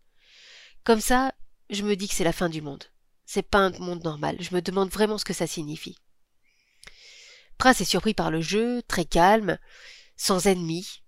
Comme 0.85 1.01
ça, 1.01 1.35
je 1.71 1.83
me 1.83 1.97
dis 1.97 2.07
que 2.07 2.15
c'est 2.15 2.23
la 2.23 2.33
fin 2.33 2.49
du 2.49 2.63
monde. 2.63 2.85
C'est 3.25 3.43
pas 3.43 3.59
un 3.59 3.77
monde 3.81 4.05
normal, 4.05 4.37
je 4.39 4.55
me 4.55 4.63
demande 4.63 4.91
vraiment 4.91 5.19
ce 5.19 5.25
que 5.25 5.35
ça 5.35 5.49
signifie. 5.49 5.99
Prince 7.63 7.81
est 7.81 7.85
surpris 7.85 8.13
par 8.13 8.33
le 8.33 8.41
jeu, 8.41 8.83
très 8.89 9.05
calme, 9.05 9.57
sans 10.17 10.49
ennemis. 10.49 11.05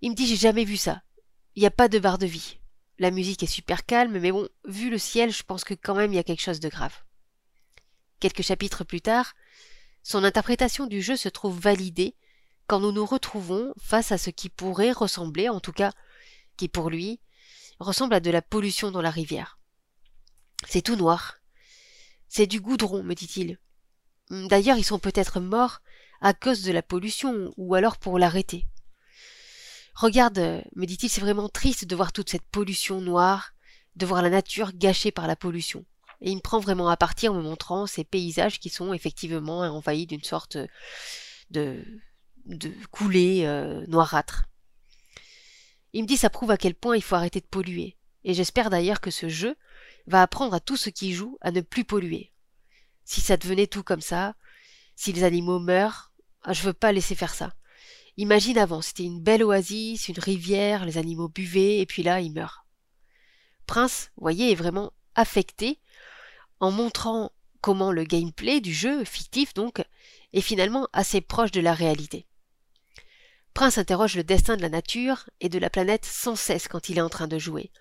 Il 0.00 0.10
me 0.10 0.16
dit 0.16 0.26
j'ai 0.26 0.34
jamais 0.34 0.64
vu 0.64 0.76
ça. 0.76 1.02
Il 1.54 1.60
n'y 1.60 1.68
a 1.68 1.70
pas 1.70 1.86
de 1.86 2.00
barre 2.00 2.18
de 2.18 2.26
vie. 2.26 2.58
La 2.98 3.12
musique 3.12 3.44
est 3.44 3.46
super 3.46 3.86
calme, 3.86 4.18
mais 4.18 4.32
bon, 4.32 4.48
vu 4.64 4.90
le 4.90 4.98
ciel, 4.98 5.30
je 5.30 5.44
pense 5.44 5.62
que 5.62 5.74
quand 5.74 5.94
même 5.94 6.12
il 6.12 6.16
y 6.16 6.18
a 6.18 6.24
quelque 6.24 6.42
chose 6.42 6.58
de 6.58 6.68
grave. 6.68 6.96
Quelques 8.18 8.42
chapitres 8.42 8.82
plus 8.82 9.00
tard, 9.00 9.36
son 10.02 10.24
interprétation 10.24 10.86
du 10.86 11.00
jeu 11.00 11.14
se 11.14 11.28
trouve 11.28 11.60
validée 11.60 12.16
quand 12.66 12.80
nous 12.80 12.90
nous 12.90 13.06
retrouvons 13.06 13.72
face 13.80 14.10
à 14.10 14.18
ce 14.18 14.30
qui 14.30 14.48
pourrait 14.48 14.90
ressembler, 14.90 15.48
en 15.48 15.60
tout 15.60 15.70
cas, 15.70 15.92
qui 16.56 16.66
pour 16.66 16.90
lui, 16.90 17.20
ressemble 17.78 18.14
à 18.14 18.20
de 18.20 18.32
la 18.32 18.42
pollution 18.42 18.90
dans 18.90 19.00
la 19.00 19.12
rivière. 19.12 19.60
C'est 20.66 20.82
tout 20.82 20.96
noir. 20.96 21.38
C'est 22.28 22.48
du 22.48 22.60
goudron, 22.60 23.04
me 23.04 23.14
dit-il. 23.14 23.60
D'ailleurs, 24.30 24.76
ils 24.76 24.84
sont 24.84 24.98
peut-être 24.98 25.40
morts 25.40 25.80
à 26.20 26.34
cause 26.34 26.62
de 26.62 26.72
la 26.72 26.82
pollution, 26.82 27.52
ou 27.56 27.74
alors 27.74 27.96
pour 27.96 28.18
l'arrêter. 28.18 28.66
Regarde, 29.94 30.62
me 30.76 30.86
dit-il, 30.86 31.08
c'est 31.08 31.20
vraiment 31.20 31.48
triste 31.48 31.84
de 31.84 31.96
voir 31.96 32.12
toute 32.12 32.30
cette 32.30 32.46
pollution 32.50 33.00
noire, 33.00 33.52
de 33.96 34.06
voir 34.06 34.22
la 34.22 34.30
nature 34.30 34.72
gâchée 34.72 35.10
par 35.10 35.26
la 35.26 35.36
pollution. 35.36 35.84
Et 36.20 36.30
il 36.30 36.36
me 36.36 36.40
prend 36.40 36.60
vraiment 36.60 36.88
à 36.88 36.96
partir 36.96 37.32
en 37.32 37.36
me 37.36 37.42
montrant 37.42 37.86
ces 37.86 38.04
paysages 38.04 38.58
qui 38.58 38.68
sont 38.68 38.92
effectivement 38.92 39.60
envahis 39.60 40.06
d'une 40.06 40.22
sorte 40.22 40.56
de, 41.50 41.84
de 42.46 42.72
coulée 42.90 43.44
euh, 43.44 43.84
noirâtre. 43.86 44.44
Il 45.92 46.02
me 46.02 46.08
dit 46.08 46.16
ça 46.16 46.30
prouve 46.30 46.50
à 46.50 46.56
quel 46.56 46.74
point 46.74 46.96
il 46.96 47.02
faut 47.02 47.14
arrêter 47.14 47.40
de 47.40 47.46
polluer. 47.46 47.96
Et 48.24 48.34
j'espère 48.34 48.70
d'ailleurs 48.70 49.00
que 49.00 49.10
ce 49.10 49.28
jeu 49.28 49.56
va 50.06 50.22
apprendre 50.22 50.54
à 50.54 50.60
tous 50.60 50.76
ceux 50.76 50.90
qui 50.90 51.12
jouent 51.12 51.38
à 51.40 51.50
ne 51.50 51.60
plus 51.60 51.84
polluer. 51.84 52.32
Si 53.08 53.22
ça 53.22 53.38
devenait 53.38 53.66
tout 53.66 53.82
comme 53.82 54.02
ça, 54.02 54.34
si 54.94 55.14
les 55.14 55.24
animaux 55.24 55.60
meurent, 55.60 56.12
ah, 56.42 56.52
je 56.52 56.62
veux 56.62 56.74
pas 56.74 56.92
laisser 56.92 57.14
faire 57.14 57.32
ça. 57.32 57.54
Imagine 58.18 58.58
avant, 58.58 58.82
c'était 58.82 59.04
une 59.04 59.22
belle 59.22 59.42
oasis, 59.42 60.08
une 60.08 60.18
rivière, 60.18 60.84
les 60.84 60.98
animaux 60.98 61.30
buvaient, 61.30 61.78
et 61.78 61.86
puis 61.86 62.02
là, 62.02 62.20
ils 62.20 62.34
meurent. 62.34 62.66
Prince, 63.64 64.10
voyez, 64.18 64.52
est 64.52 64.56
vraiment 64.56 64.92
affecté 65.14 65.80
en 66.60 66.70
montrant 66.70 67.32
comment 67.62 67.92
le 67.92 68.04
gameplay 68.04 68.60
du 68.60 68.74
jeu, 68.74 69.02
fictif 69.04 69.54
donc, 69.54 69.82
est 70.34 70.42
finalement 70.42 70.86
assez 70.92 71.22
proche 71.22 71.50
de 71.50 71.62
la 71.62 71.72
réalité. 71.72 72.26
Prince 73.54 73.78
interroge 73.78 74.16
le 74.16 74.22
destin 74.24 74.58
de 74.58 74.62
la 74.62 74.68
nature 74.68 75.30
et 75.40 75.48
de 75.48 75.58
la 75.58 75.70
planète 75.70 76.04
sans 76.04 76.36
cesse 76.36 76.68
quand 76.68 76.90
il 76.90 76.98
est 76.98 77.00
en 77.00 77.08
train 77.08 77.26
de 77.26 77.38
jouer. 77.38 77.72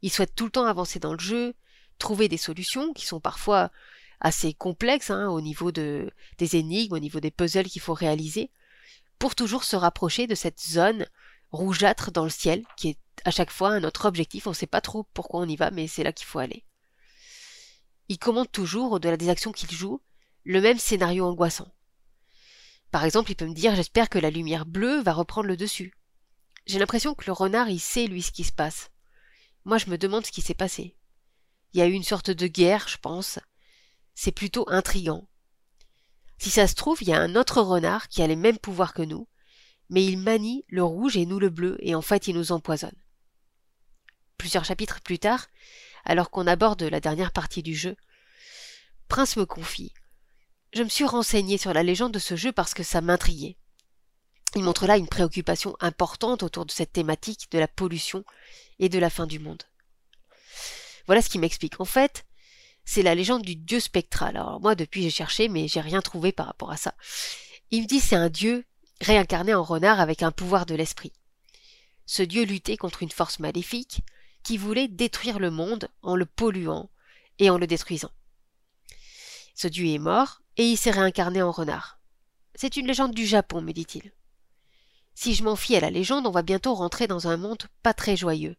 Il 0.00 0.10
souhaite 0.10 0.34
tout 0.34 0.46
le 0.46 0.50
temps 0.50 0.64
avancer 0.64 0.98
dans 0.98 1.12
le 1.12 1.18
jeu, 1.18 1.54
trouver 1.98 2.28
des 2.28 2.38
solutions 2.38 2.94
qui 2.94 3.04
sont 3.04 3.20
parfois 3.20 3.70
assez 4.22 4.54
complexes 4.54 5.10
hein, 5.10 5.28
au 5.28 5.40
niveau 5.40 5.72
de, 5.72 6.10
des 6.38 6.56
énigmes, 6.56 6.94
au 6.94 6.98
niveau 7.00 7.20
des 7.20 7.30
puzzles 7.30 7.68
qu'il 7.68 7.82
faut 7.82 7.92
réaliser, 7.92 8.50
pour 9.18 9.34
toujours 9.34 9.64
se 9.64 9.76
rapprocher 9.76 10.26
de 10.26 10.34
cette 10.34 10.60
zone 10.60 11.06
rougeâtre 11.50 12.12
dans 12.12 12.24
le 12.24 12.30
ciel, 12.30 12.64
qui 12.76 12.90
est 12.90 12.98
à 13.24 13.30
chaque 13.30 13.50
fois 13.50 13.70
un 13.70 13.84
autre 13.84 14.06
objectif. 14.06 14.46
On 14.46 14.50
ne 14.50 14.54
sait 14.54 14.66
pas 14.66 14.80
trop 14.80 15.04
pourquoi 15.12 15.40
on 15.40 15.48
y 15.48 15.56
va, 15.56 15.70
mais 15.70 15.86
c'est 15.86 16.04
là 16.04 16.12
qu'il 16.12 16.26
faut 16.26 16.38
aller. 16.38 16.64
Il 18.08 18.18
commande 18.18 18.50
toujours, 18.50 18.92
au-delà 18.92 19.16
des 19.16 19.28
actions 19.28 19.52
qu'il 19.52 19.70
joue, 19.70 20.00
le 20.44 20.60
même 20.60 20.78
scénario 20.78 21.26
angoissant. 21.26 21.72
Par 22.90 23.04
exemple, 23.04 23.30
il 23.30 23.36
peut 23.36 23.46
me 23.46 23.54
dire 23.54 23.74
J'espère 23.74 24.08
que 24.08 24.18
la 24.18 24.30
lumière 24.30 24.66
bleue 24.66 25.02
va 25.02 25.12
reprendre 25.12 25.48
le 25.48 25.56
dessus. 25.56 25.94
J'ai 26.66 26.78
l'impression 26.78 27.14
que 27.14 27.24
le 27.26 27.32
renard, 27.32 27.68
il 27.68 27.80
sait, 27.80 28.06
lui, 28.06 28.22
ce 28.22 28.32
qui 28.32 28.44
se 28.44 28.52
passe. 28.52 28.90
Moi, 29.64 29.78
je 29.78 29.90
me 29.90 29.98
demande 29.98 30.26
ce 30.26 30.32
qui 30.32 30.42
s'est 30.42 30.54
passé. 30.54 30.96
Il 31.72 31.78
y 31.78 31.82
a 31.82 31.86
eu 31.86 31.92
une 31.92 32.04
sorte 32.04 32.30
de 32.30 32.46
guerre, 32.46 32.86
je 32.88 32.98
pense. 32.98 33.38
C'est 34.14 34.32
plutôt 34.32 34.64
intrigant. 34.68 35.28
Si 36.38 36.50
ça 36.50 36.66
se 36.66 36.74
trouve, 36.74 37.02
il 37.02 37.08
y 37.08 37.12
a 37.12 37.20
un 37.20 37.36
autre 37.36 37.60
renard 37.60 38.08
qui 38.08 38.22
a 38.22 38.26
les 38.26 38.36
mêmes 38.36 38.58
pouvoirs 38.58 38.94
que 38.94 39.02
nous, 39.02 39.28
mais 39.90 40.04
il 40.04 40.18
manie 40.18 40.64
le 40.68 40.82
rouge 40.82 41.16
et 41.16 41.26
nous 41.26 41.38
le 41.38 41.50
bleu, 41.50 41.76
et 41.80 41.94
en 41.94 42.02
fait 42.02 42.26
il 42.28 42.34
nous 42.34 42.52
empoisonne. 42.52 42.96
Plusieurs 44.38 44.64
chapitres 44.64 45.00
plus 45.00 45.18
tard, 45.18 45.48
alors 46.04 46.30
qu'on 46.30 46.46
aborde 46.46 46.82
la 46.82 47.00
dernière 47.00 47.32
partie 47.32 47.62
du 47.62 47.74
jeu, 47.74 47.96
Prince 49.08 49.36
me 49.36 49.46
confie 49.46 49.92
je 50.72 50.82
me 50.82 50.88
suis 50.88 51.04
renseigné 51.04 51.58
sur 51.58 51.72
la 51.74 51.82
légende 51.82 52.12
de 52.12 52.18
ce 52.18 52.34
jeu 52.34 52.50
parce 52.52 52.74
que 52.74 52.82
ça 52.82 53.00
m'intriguait. 53.00 53.56
Il 54.54 54.62
montre 54.62 54.86
là 54.86 54.96
une 54.96 55.08
préoccupation 55.08 55.76
importante 55.80 56.42
autour 56.42 56.66
de 56.66 56.70
cette 56.70 56.92
thématique 56.92 57.50
de 57.50 57.58
la 57.58 57.68
pollution 57.68 58.24
et 58.78 58.88
de 58.88 58.98
la 58.98 59.10
fin 59.10 59.26
du 59.26 59.38
monde. 59.38 59.62
Voilà 61.06 61.20
ce 61.20 61.28
qui 61.28 61.38
m'explique. 61.38 61.80
En 61.80 61.84
fait, 61.84 62.24
c'est 62.84 63.02
la 63.02 63.14
légende 63.14 63.42
du 63.42 63.56
dieu 63.56 63.80
spectral. 63.80 64.36
Alors 64.36 64.60
moi, 64.60 64.74
depuis, 64.74 65.02
j'ai 65.02 65.10
cherché, 65.10 65.48
mais 65.48 65.68
j'ai 65.68 65.80
rien 65.80 66.00
trouvé 66.00 66.32
par 66.32 66.46
rapport 66.46 66.70
à 66.70 66.76
ça. 66.76 66.94
Il 67.70 67.82
me 67.82 67.86
dit 67.86 68.00
c'est 68.00 68.16
un 68.16 68.28
dieu 68.28 68.64
réincarné 69.00 69.54
en 69.54 69.62
renard 69.62 70.00
avec 70.00 70.22
un 70.22 70.30
pouvoir 70.30 70.66
de 70.66 70.74
l'esprit. 70.74 71.12
Ce 72.06 72.22
dieu 72.22 72.44
luttait 72.44 72.76
contre 72.76 73.02
une 73.02 73.10
force 73.10 73.38
maléfique 73.38 74.02
qui 74.42 74.56
voulait 74.56 74.88
détruire 74.88 75.38
le 75.38 75.50
monde 75.50 75.88
en 76.02 76.16
le 76.16 76.26
polluant 76.26 76.90
et 77.38 77.50
en 77.50 77.58
le 77.58 77.66
détruisant. 77.66 78.10
Ce 79.54 79.68
dieu 79.68 79.86
est 79.86 79.98
mort, 79.98 80.42
et 80.56 80.64
il 80.64 80.76
s'est 80.76 80.90
réincarné 80.90 81.42
en 81.42 81.50
renard. 81.50 81.98
C'est 82.54 82.76
une 82.76 82.86
légende 82.86 83.14
du 83.14 83.26
Japon, 83.26 83.62
me 83.62 83.72
dit-il. 83.72 84.12
Si 85.14 85.34
je 85.34 85.44
m'en 85.44 85.56
fie 85.56 85.76
à 85.76 85.80
la 85.80 85.90
légende, 85.90 86.26
on 86.26 86.30
va 86.30 86.42
bientôt 86.42 86.74
rentrer 86.74 87.06
dans 87.06 87.28
un 87.28 87.36
monde 87.36 87.62
pas 87.82 87.94
très 87.94 88.16
joyeux. 88.16 88.56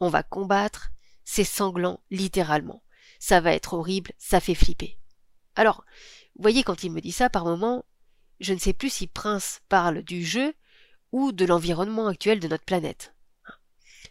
On 0.00 0.08
va 0.08 0.22
combattre, 0.22 0.90
c'est 1.24 1.44
sanglant, 1.44 2.00
littéralement. 2.10 2.82
Ça 3.18 3.40
va 3.40 3.52
être 3.52 3.74
horrible, 3.74 4.12
ça 4.18 4.40
fait 4.40 4.54
flipper. 4.54 4.98
Alors, 5.54 5.84
vous 6.36 6.42
voyez, 6.42 6.62
quand 6.62 6.84
il 6.84 6.92
me 6.92 7.00
dit 7.00 7.12
ça, 7.12 7.30
par 7.30 7.44
moment, 7.44 7.84
je 8.40 8.52
ne 8.52 8.58
sais 8.58 8.72
plus 8.72 8.90
si 8.90 9.06
Prince 9.06 9.60
parle 9.68 10.02
du 10.02 10.24
jeu 10.24 10.54
ou 11.12 11.32
de 11.32 11.44
l'environnement 11.44 12.08
actuel 12.08 12.40
de 12.40 12.48
notre 12.48 12.64
planète. 12.64 13.14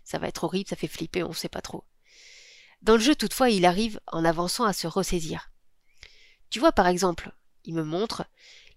Ça 0.04 0.18
va 0.18 0.28
être 0.28 0.44
horrible, 0.44 0.70
ça 0.70 0.76
fait 0.76 0.88
flipper, 0.88 1.24
on 1.24 1.30
ne 1.30 1.34
sait 1.34 1.50
pas 1.50 1.62
trop. 1.62 1.84
Dans 2.82 2.94
le 2.94 3.02
jeu, 3.02 3.16
toutefois, 3.16 3.50
il 3.50 3.66
arrive, 3.66 4.00
en 4.08 4.26
avançant, 4.26 4.66
à 4.66 4.74
se 4.74 4.88
ressaisir. 4.88 5.52
Tu 6.50 6.60
vois 6.60 6.72
par 6.72 6.88
exemple, 6.88 7.32
il 7.64 7.74
me 7.74 7.84
montre, 7.84 8.26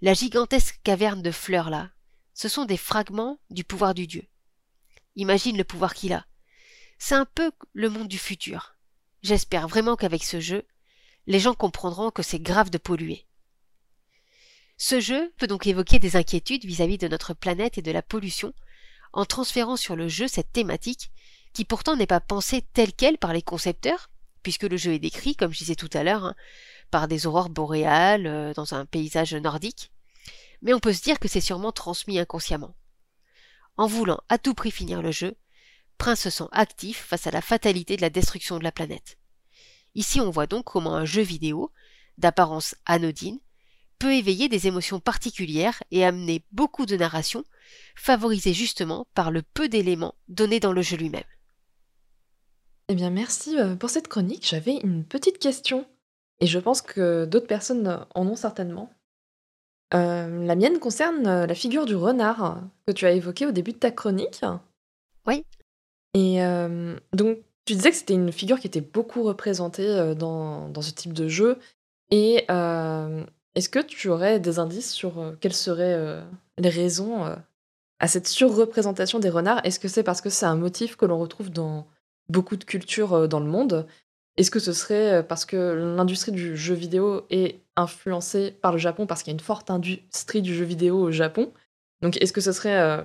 la 0.00 0.14
gigantesque 0.14 0.80
caverne 0.82 1.22
de 1.22 1.30
fleurs 1.30 1.70
là. 1.70 1.90
Ce 2.34 2.48
sont 2.48 2.64
des 2.64 2.76
fragments 2.76 3.38
du 3.50 3.64
pouvoir 3.64 3.94
du 3.94 4.06
dieu. 4.06 4.24
Imagine 5.16 5.56
le 5.56 5.64
pouvoir 5.64 5.94
qu'il 5.94 6.12
a. 6.12 6.24
C'est 6.98 7.14
un 7.14 7.26
peu 7.26 7.50
le 7.72 7.90
monde 7.90 8.08
du 8.08 8.18
futur. 8.18 8.76
J'espère 9.22 9.68
vraiment 9.68 9.96
qu'avec 9.96 10.24
ce 10.24 10.40
jeu, 10.40 10.64
les 11.26 11.40
gens 11.40 11.54
comprendront 11.54 12.10
que 12.10 12.22
c'est 12.22 12.38
grave 12.38 12.70
de 12.70 12.78
polluer. 12.78 13.26
Ce 14.76 15.00
jeu 15.00 15.32
peut 15.36 15.48
donc 15.48 15.66
évoquer 15.66 15.98
des 15.98 16.16
inquiétudes 16.16 16.64
vis-à-vis 16.64 16.98
de 16.98 17.08
notre 17.08 17.34
planète 17.34 17.78
et 17.78 17.82
de 17.82 17.90
la 17.90 18.02
pollution, 18.02 18.54
en 19.12 19.24
transférant 19.24 19.76
sur 19.76 19.96
le 19.96 20.08
jeu 20.08 20.28
cette 20.28 20.52
thématique 20.52 21.10
qui 21.52 21.64
pourtant 21.64 21.96
n'est 21.96 22.06
pas 22.06 22.20
pensée 22.20 22.62
telle 22.72 22.92
qu'elle 22.92 23.18
par 23.18 23.32
les 23.32 23.42
concepteurs, 23.42 24.10
puisque 24.42 24.62
le 24.62 24.76
jeu 24.76 24.92
est 24.92 25.00
décrit, 25.00 25.34
comme 25.34 25.52
je 25.52 25.58
disais 25.58 25.74
tout 25.74 25.90
à 25.92 26.04
l'heure, 26.04 26.24
hein, 26.24 26.34
par 26.90 27.08
des 27.08 27.26
aurores 27.26 27.50
boréales 27.50 28.26
euh, 28.26 28.54
dans 28.54 28.74
un 28.74 28.86
paysage 28.86 29.34
nordique, 29.34 29.90
mais 30.62 30.74
on 30.74 30.80
peut 30.80 30.92
se 30.92 31.02
dire 31.02 31.18
que 31.18 31.28
c'est 31.28 31.40
sûrement 31.40 31.72
transmis 31.72 32.18
inconsciemment. 32.18 32.74
En 33.76 33.86
voulant 33.86 34.20
à 34.28 34.38
tout 34.38 34.54
prix 34.54 34.70
finir 34.70 35.02
le 35.02 35.10
jeu, 35.10 35.36
Prince 35.98 36.20
se 36.20 36.30
sent 36.30 36.48
actif 36.52 37.04
face 37.04 37.26
à 37.26 37.30
la 37.30 37.42
fatalité 37.42 37.96
de 37.96 38.02
la 38.02 38.10
destruction 38.10 38.58
de 38.58 38.64
la 38.64 38.72
planète. 38.72 39.18
Ici 39.94 40.20
on 40.20 40.30
voit 40.30 40.46
donc 40.46 40.64
comment 40.64 40.94
un 40.94 41.04
jeu 41.04 41.22
vidéo, 41.22 41.70
d'apparence 42.16 42.74
anodine, 42.86 43.40
peut 43.98 44.14
éveiller 44.14 44.48
des 44.48 44.66
émotions 44.66 45.00
particulières 45.00 45.82
et 45.90 46.04
amener 46.04 46.44
beaucoup 46.52 46.86
de 46.86 46.96
narration, 46.96 47.44
favorisée 47.96 48.54
justement 48.54 49.06
par 49.14 49.30
le 49.30 49.42
peu 49.42 49.68
d'éléments 49.68 50.14
donnés 50.28 50.60
dans 50.60 50.72
le 50.72 50.82
jeu 50.82 50.96
lui-même. 50.96 51.24
Eh 52.88 52.94
bien 52.94 53.10
merci 53.10 53.58
euh, 53.58 53.76
pour 53.76 53.90
cette 53.90 54.08
chronique, 54.08 54.46
j'avais 54.48 54.76
une 54.76 55.04
petite 55.04 55.38
question. 55.38 55.86
Et 56.40 56.46
je 56.46 56.58
pense 56.58 56.80
que 56.80 57.24
d'autres 57.24 57.48
personnes 57.48 58.06
en 58.14 58.26
ont 58.26 58.36
certainement. 58.36 58.90
Euh, 59.94 60.44
la 60.44 60.54
mienne 60.54 60.78
concerne 60.78 61.26
euh, 61.26 61.46
la 61.46 61.54
figure 61.54 61.84
du 61.84 61.96
renard 61.96 62.62
que 62.86 62.92
tu 62.92 63.06
as 63.06 63.10
évoquée 63.10 63.46
au 63.46 63.52
début 63.52 63.72
de 63.72 63.78
ta 63.78 63.90
chronique. 63.90 64.42
Oui. 65.26 65.44
Et 66.14 66.42
euh, 66.42 66.96
donc, 67.12 67.38
tu 67.64 67.74
disais 67.74 67.90
que 67.90 67.96
c'était 67.96 68.14
une 68.14 68.32
figure 68.32 68.60
qui 68.60 68.66
était 68.66 68.80
beaucoup 68.80 69.22
représentée 69.22 70.14
dans, 70.16 70.68
dans 70.68 70.82
ce 70.82 70.90
type 70.90 71.12
de 71.12 71.28
jeu. 71.28 71.58
Et 72.10 72.46
est-ce 73.54 73.68
que 73.68 73.80
tu 73.80 74.08
aurais 74.08 74.40
des 74.40 74.58
indices 74.58 74.90
sur 74.90 75.34
quelles 75.40 75.52
seraient 75.52 76.22
les 76.56 76.70
raisons 76.70 77.36
à 78.00 78.08
cette 78.08 78.26
surreprésentation 78.26 79.18
des 79.18 79.28
renards? 79.28 79.60
Est-ce 79.64 79.78
que 79.78 79.88
c'est 79.88 80.02
parce 80.02 80.22
que 80.22 80.30
c'est 80.30 80.46
un 80.46 80.56
motif 80.56 80.96
que 80.96 81.04
l'on 81.04 81.18
retrouve 81.18 81.50
dans 81.50 81.86
beaucoup 82.30 82.56
de 82.56 82.64
cultures 82.64 83.28
dans 83.28 83.40
le 83.40 83.50
monde? 83.50 83.86
Est-ce 84.38 84.52
que 84.52 84.60
ce 84.60 84.72
serait 84.72 85.14
euh, 85.14 85.22
parce 85.22 85.44
que 85.44 85.56
l'industrie 85.96 86.30
du 86.30 86.56
jeu 86.56 86.74
vidéo 86.74 87.26
est 87.28 87.60
influencée 87.76 88.52
par 88.52 88.70
le 88.70 88.78
Japon, 88.78 89.04
parce 89.04 89.22
qu'il 89.22 89.32
y 89.32 89.34
a 89.34 89.38
une 89.38 89.40
forte 89.40 89.68
industrie 89.68 90.42
du 90.42 90.54
jeu 90.54 90.64
vidéo 90.64 90.96
au 90.96 91.10
Japon? 91.10 91.52
Donc 92.02 92.16
est-ce 92.22 92.32
que 92.32 92.40
ce 92.40 92.52
serait 92.52 92.78
euh, 92.78 93.02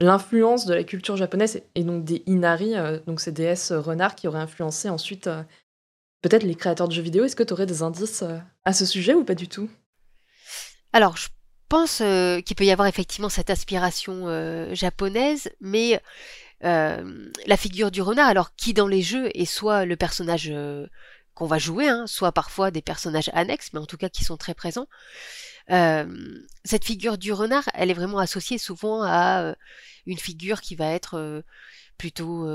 l'influence 0.00 0.66
de 0.66 0.74
la 0.74 0.84
culture 0.84 1.16
japonaise 1.16 1.62
et 1.74 1.84
donc 1.84 2.04
des 2.04 2.22
Inari, 2.26 2.76
euh, 2.76 2.98
donc 3.06 3.20
ces 3.20 3.32
déesses 3.32 3.72
renards 3.72 4.14
qui 4.14 4.28
auraient 4.28 4.40
influencé 4.40 4.88
ensuite 4.88 5.28
peut-être 6.22 6.42
les 6.42 6.54
créateurs 6.54 6.88
de 6.88 6.94
jeux 6.94 7.02
vidéo. 7.02 7.24
Est-ce 7.24 7.36
que 7.36 7.42
tu 7.42 7.52
aurais 7.52 7.66
des 7.66 7.82
indices 7.82 8.24
à 8.64 8.72
ce 8.72 8.86
sujet 8.86 9.14
ou 9.14 9.24
pas 9.24 9.34
du 9.34 9.48
tout? 9.48 9.70
Alors, 10.92 11.16
je 11.16 11.28
pense 11.68 11.98
qu'il 11.98 12.56
peut 12.56 12.64
y 12.64 12.72
avoir 12.72 12.88
effectivement 12.88 13.28
cette 13.28 13.48
aspiration 13.48 14.74
japonaise, 14.74 15.50
mais 15.60 16.00
euh, 16.62 17.30
la 17.46 17.56
figure 17.56 17.90
du 17.90 18.02
renard, 18.02 18.28
alors 18.28 18.54
qui 18.54 18.74
dans 18.74 18.86
les 18.86 19.02
jeux 19.02 19.30
est 19.34 19.46
soit 19.46 19.86
le 19.86 19.96
personnage 19.96 20.50
euh, 20.50 20.86
va 21.46 21.58
jouer, 21.58 21.88
hein, 21.88 22.06
soit 22.06 22.32
parfois 22.32 22.70
des 22.70 22.82
personnages 22.82 23.30
annexes, 23.32 23.72
mais 23.72 23.80
en 23.80 23.86
tout 23.86 23.96
cas 23.96 24.08
qui 24.08 24.24
sont 24.24 24.36
très 24.36 24.54
présents. 24.54 24.86
Euh, 25.70 26.06
cette 26.64 26.84
figure 26.84 27.18
du 27.18 27.32
renard, 27.32 27.68
elle 27.74 27.90
est 27.90 27.94
vraiment 27.94 28.18
associée 28.18 28.58
souvent 28.58 29.02
à 29.02 29.54
une 30.06 30.18
figure 30.18 30.60
qui 30.60 30.74
va 30.74 30.86
être 30.86 31.42
plutôt 31.96 32.46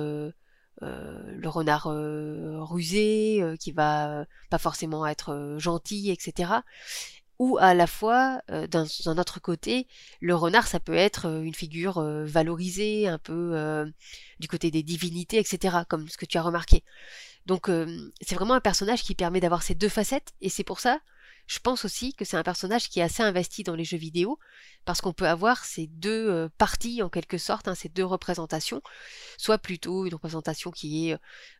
le 0.81 1.47
renard 1.47 1.87
rusé, 2.69 3.41
qui 3.59 3.71
va 3.71 4.25
pas 4.49 4.57
forcément 4.57 5.05
être 5.05 5.55
gentil, 5.57 6.11
etc. 6.11 6.51
Ou 7.37 7.57
à 7.59 7.73
la 7.73 7.87
fois, 7.87 8.41
d'un 8.49 8.85
autre 9.17 9.39
côté, 9.41 9.87
le 10.21 10.35
renard, 10.35 10.67
ça 10.67 10.79
peut 10.79 10.93
être 10.93 11.25
une 11.25 11.53
figure 11.53 12.01
valorisée, 12.01 13.07
un 13.07 13.17
peu 13.17 13.85
du 14.39 14.47
côté 14.47 14.71
des 14.71 14.83
divinités, 14.83 15.37
etc., 15.37 15.77
comme 15.87 16.07
ce 16.09 16.17
que 16.17 16.25
tu 16.25 16.37
as 16.37 16.41
remarqué. 16.41 16.83
Donc 17.45 17.69
c'est 18.21 18.35
vraiment 18.35 18.55
un 18.55 18.61
personnage 18.61 19.03
qui 19.03 19.15
permet 19.15 19.39
d'avoir 19.39 19.63
ces 19.63 19.75
deux 19.75 19.89
facettes, 19.89 20.33
et 20.41 20.49
c'est 20.49 20.63
pour 20.63 20.79
ça 20.79 20.99
je 21.47 21.59
pense 21.59 21.85
aussi 21.85 22.13
que 22.13 22.25
c'est 22.25 22.37
un 22.37 22.43
personnage 22.43 22.89
qui 22.89 22.99
est 22.99 23.03
assez 23.03 23.21
investi 23.21 23.63
dans 23.63 23.75
les 23.75 23.83
jeux 23.83 23.97
vidéo, 23.97 24.39
parce 24.83 25.01
qu'on 25.01 25.13
peut 25.13 25.27
avoir 25.27 25.63
ces 25.63 25.87
deux 25.87 26.29
euh, 26.29 26.49
parties 26.57 27.03
en 27.03 27.09
quelque 27.09 27.37
sorte, 27.37 27.67
hein, 27.67 27.75
ces 27.75 27.89
deux 27.89 28.05
représentations, 28.05 28.81
soit 29.37 29.57
plutôt 29.57 30.05
une 30.05 30.13
représentation 30.13 30.71
qui 30.71 31.09
est 31.09 31.17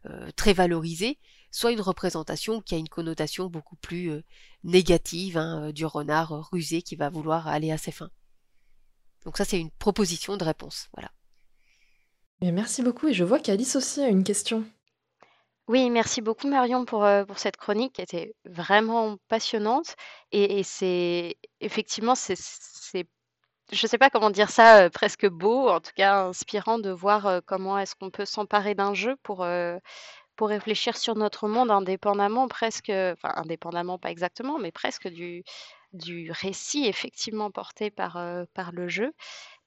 euh, 0.08 0.32
très 0.36 0.54
valorisée, 0.54 1.20
soit 1.52 1.72
une 1.72 1.82
représentation 1.82 2.62
qui 2.62 2.76
a 2.76 2.78
une 2.78 2.90
connotation 2.90 3.48
beaucoup 3.48 3.76
plus 3.76 4.10
euh, 4.10 4.24
négative 4.64 5.38
hein, 5.38 5.72
du 5.72 5.86
renard 5.86 6.50
rusé 6.52 6.82
qui 6.82 6.96
va 6.96 7.10
vouloir 7.10 7.48
aller 7.48 7.72
à 7.72 7.78
ses 7.78 7.92
fins. 7.92 8.12
Donc 9.24 9.38
ça 9.38 9.46
c'est 9.46 9.60
une 9.60 9.72
proposition 9.72 10.38
de 10.38 10.44
réponse, 10.44 10.90
voilà. 10.94 11.12
merci 12.42 12.82
beaucoup 12.82 13.08
et 13.08 13.14
je 13.14 13.24
vois 13.24 13.40
qu'Alice 13.40 13.76
aussi 13.76 14.02
a 14.02 14.08
une 14.08 14.24
question. 14.24 14.66
Oui, 15.68 15.90
merci 15.90 16.22
beaucoup 16.22 16.48
Marion 16.48 16.86
pour, 16.86 17.08
pour 17.28 17.40
cette 17.40 17.58
chronique 17.58 17.94
qui 17.94 18.02
était 18.02 18.36
vraiment 18.46 19.18
passionnante. 19.28 19.96
Et 20.32 20.62
c'est 20.64 21.38
effectivement, 21.60 22.14
c'est 22.16 22.36
c'est 22.38 23.08
je 23.72 23.88
sais 23.88 23.98
pas 24.00 24.10
comment 24.12 24.32
dire 24.32 24.50
ça, 24.52 24.90
presque 24.92 25.28
beau, 25.28 25.70
en 25.70 25.82
tout 25.82 25.92
cas 25.96 26.26
inspirant 26.28 26.80
de 26.80 26.92
voir, 26.92 27.42
comment 27.48 27.80
est-ce 27.80 27.96
qu'on 27.96 28.12
peut 28.12 28.26
s'emparer 28.26 28.76
d'un 28.76 28.94
jeu 28.96 29.16
pour, 29.24 29.46
pour 30.36 30.50
réfléchir 30.50 30.98
sur 30.98 31.16
notre 31.16 31.48
monde 31.48 31.72
indépendamment 31.72 32.48
presque, 32.48 32.90
enfin 32.90 33.32
indépendamment 33.36 33.98
pas 34.00 34.12
exactement, 34.12 34.60
mais 34.60 34.72
presque 34.72 35.08
du 35.10 35.44
du 35.94 36.32
récit 36.32 36.86
effectivement 36.88 37.52
porté 37.52 37.90
par, 37.92 38.20
par 38.54 38.72
le 38.74 38.88
jeu. 38.90 39.14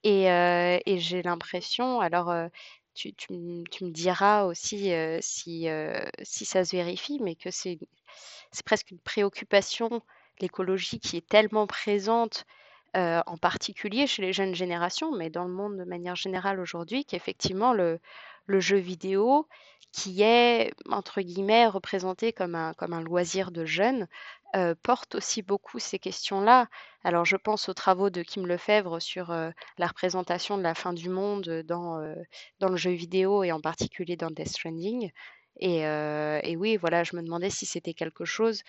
Et 0.03 0.25
j'ai 0.99 1.21
l'impression 1.23 1.99
alors, 2.01 2.33
tu, 2.99 3.13
tu, 3.13 3.33
me 3.85 3.91
diras 3.91 4.43
aussi 4.43 4.91
si, 5.21 5.67
si 6.23 6.45
ça 6.45 6.65
se 6.65 6.75
vérifie, 6.75 7.19
mais 7.21 7.35
que 7.35 7.49
c'est 7.51 7.79
presque 8.65 8.91
une 8.91 8.99
préoccupation, 8.99 10.01
l'écologie 10.41 10.99
qui 10.99 11.17
est 11.17 11.27
tellement 11.27 11.67
présente, 11.67 12.45
en 12.95 13.37
particulier 13.37 14.07
chez 14.07 14.21
les 14.21 14.33
jeunes 14.33 14.55
générations, 14.55 15.15
mais 15.15 15.29
dans 15.29 15.45
le 15.45 15.53
monde 15.53 15.77
de 15.77 15.85
manière 15.85 16.15
générale 16.15 16.59
aujourd'hui, 16.59 17.05
qu'effectivement 17.05 17.73
le, 17.73 17.99
le 18.49 18.59
jeu 18.59 18.77
vidéo, 18.77 19.47
qui 19.91 20.21
est, 20.21 20.71
entre 20.89 21.21
guillemets, 21.21 21.67
représenté 21.67 22.33
comme 22.33 22.55
un, 22.55 22.73
comme 22.73 22.93
un 22.93 23.01
loisir 23.01 23.51
de 23.51 23.65
jeunes, 23.65 24.07
euh, 24.55 24.73
porte 24.81 25.15
aussi 25.15 25.41
beaucoup 25.41 25.79
ces 25.79 25.99
questions-là. 25.99 26.67
Alors 27.03 27.25
je 27.25 27.37
pense 27.37 27.69
aux 27.69 27.73
travaux 27.73 28.09
de 28.09 28.23
Kim 28.23 28.47
Lefebvre 28.47 28.99
sur 28.99 29.31
euh, 29.31 29.51
la 29.77 29.87
représentation 29.87 30.57
de 30.57 30.63
la 30.63 30.73
fin 30.73 30.93
du 30.93 31.09
monde 31.09 31.63
dans, 31.67 31.99
euh, 31.99 32.15
dans 32.59 32.69
le 32.69 32.77
jeu 32.77 32.91
vidéo 32.91 33.43
et 33.43 33.51
en 33.51 33.61
particulier 33.61 34.15
dans 34.15 34.31
Death 34.31 34.49
Stranding. 34.49 35.11
Et, 35.61 35.79
et 35.81 36.55
oui, 36.55 36.77
voilà, 36.77 37.03
je 37.03 37.17
me 37.17 37.21
demandais 37.21 37.49
si 37.49 37.65
c'était 37.65 37.93
quelque 37.93 38.23
chose 38.23 38.63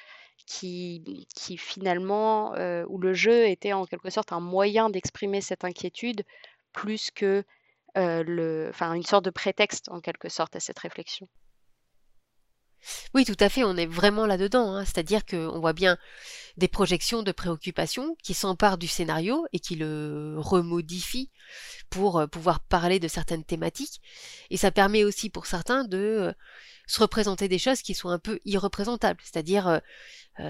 qui, 0.44 1.26
qui 1.36 1.56
finalement, 1.56 2.52
où 2.88 2.98
le 2.98 3.14
jeu 3.14 3.46
était 3.46 3.72
en 3.72 3.86
quelque 3.86 4.10
sorte 4.10 4.32
un 4.32 4.40
moyen 4.40 4.90
d'exprimer 4.90 5.40
cette 5.40 5.62
inquiétude 5.64 6.24
plus 6.72 7.12
que 7.12 7.44
enfin, 7.96 8.94
une 8.94 9.04
sorte 9.04 9.24
de 9.24 9.30
prétexte 9.30 9.88
en 9.88 10.00
quelque 10.00 10.28
sorte 10.28 10.56
à 10.56 10.60
cette 10.60 10.78
réflexion. 10.78 11.28
Oui, 13.12 13.26
tout 13.26 13.36
à 13.40 13.50
fait, 13.50 13.62
on 13.62 13.76
est 13.76 13.86
vraiment 13.86 14.24
là-dedans, 14.24 14.72
hein. 14.72 14.86
c'est-à-dire 14.86 15.26
qu'on 15.26 15.60
voit 15.60 15.74
bien 15.74 15.98
des 16.56 16.68
projections 16.68 17.22
de 17.22 17.30
préoccupations 17.30 18.16
qui 18.22 18.32
s'emparent 18.32 18.78
du 18.78 18.88
scénario 18.88 19.46
et 19.52 19.58
qui 19.58 19.76
le 19.76 20.36
remodifient 20.38 21.30
pour 21.90 22.26
pouvoir 22.30 22.60
parler 22.60 22.98
de 22.98 23.08
certaines 23.08 23.44
thématiques. 23.44 24.00
Et 24.48 24.56
ça 24.56 24.70
permet 24.70 25.04
aussi 25.04 25.28
pour 25.28 25.44
certains 25.44 25.84
de 25.84 26.34
se 26.86 27.00
représenter 27.00 27.48
des 27.48 27.58
choses 27.58 27.82
qui 27.82 27.94
sont 27.94 28.08
un 28.08 28.18
peu 28.18 28.40
irreprésentables, 28.46 29.20
c'est-à-dire 29.22 29.82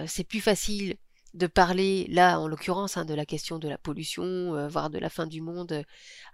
c'est 0.07 0.25
plus 0.25 0.41
facile 0.41 0.99
de 1.35 1.47
parler, 1.47 2.07
là 2.09 2.41
en 2.41 2.49
l'occurrence, 2.49 2.97
hein, 2.97 3.05
de 3.05 3.15
la 3.15 3.27
question 3.27 3.59
de 3.59 3.69
la 3.69 3.79
pollution, 3.79 4.25
euh, 4.25 4.69
voire 4.69 4.91
de 4.91 4.99
la 4.99 5.11
fin 5.11 5.27
du 5.27 5.41
monde, 5.41 5.73
euh, 5.73 5.83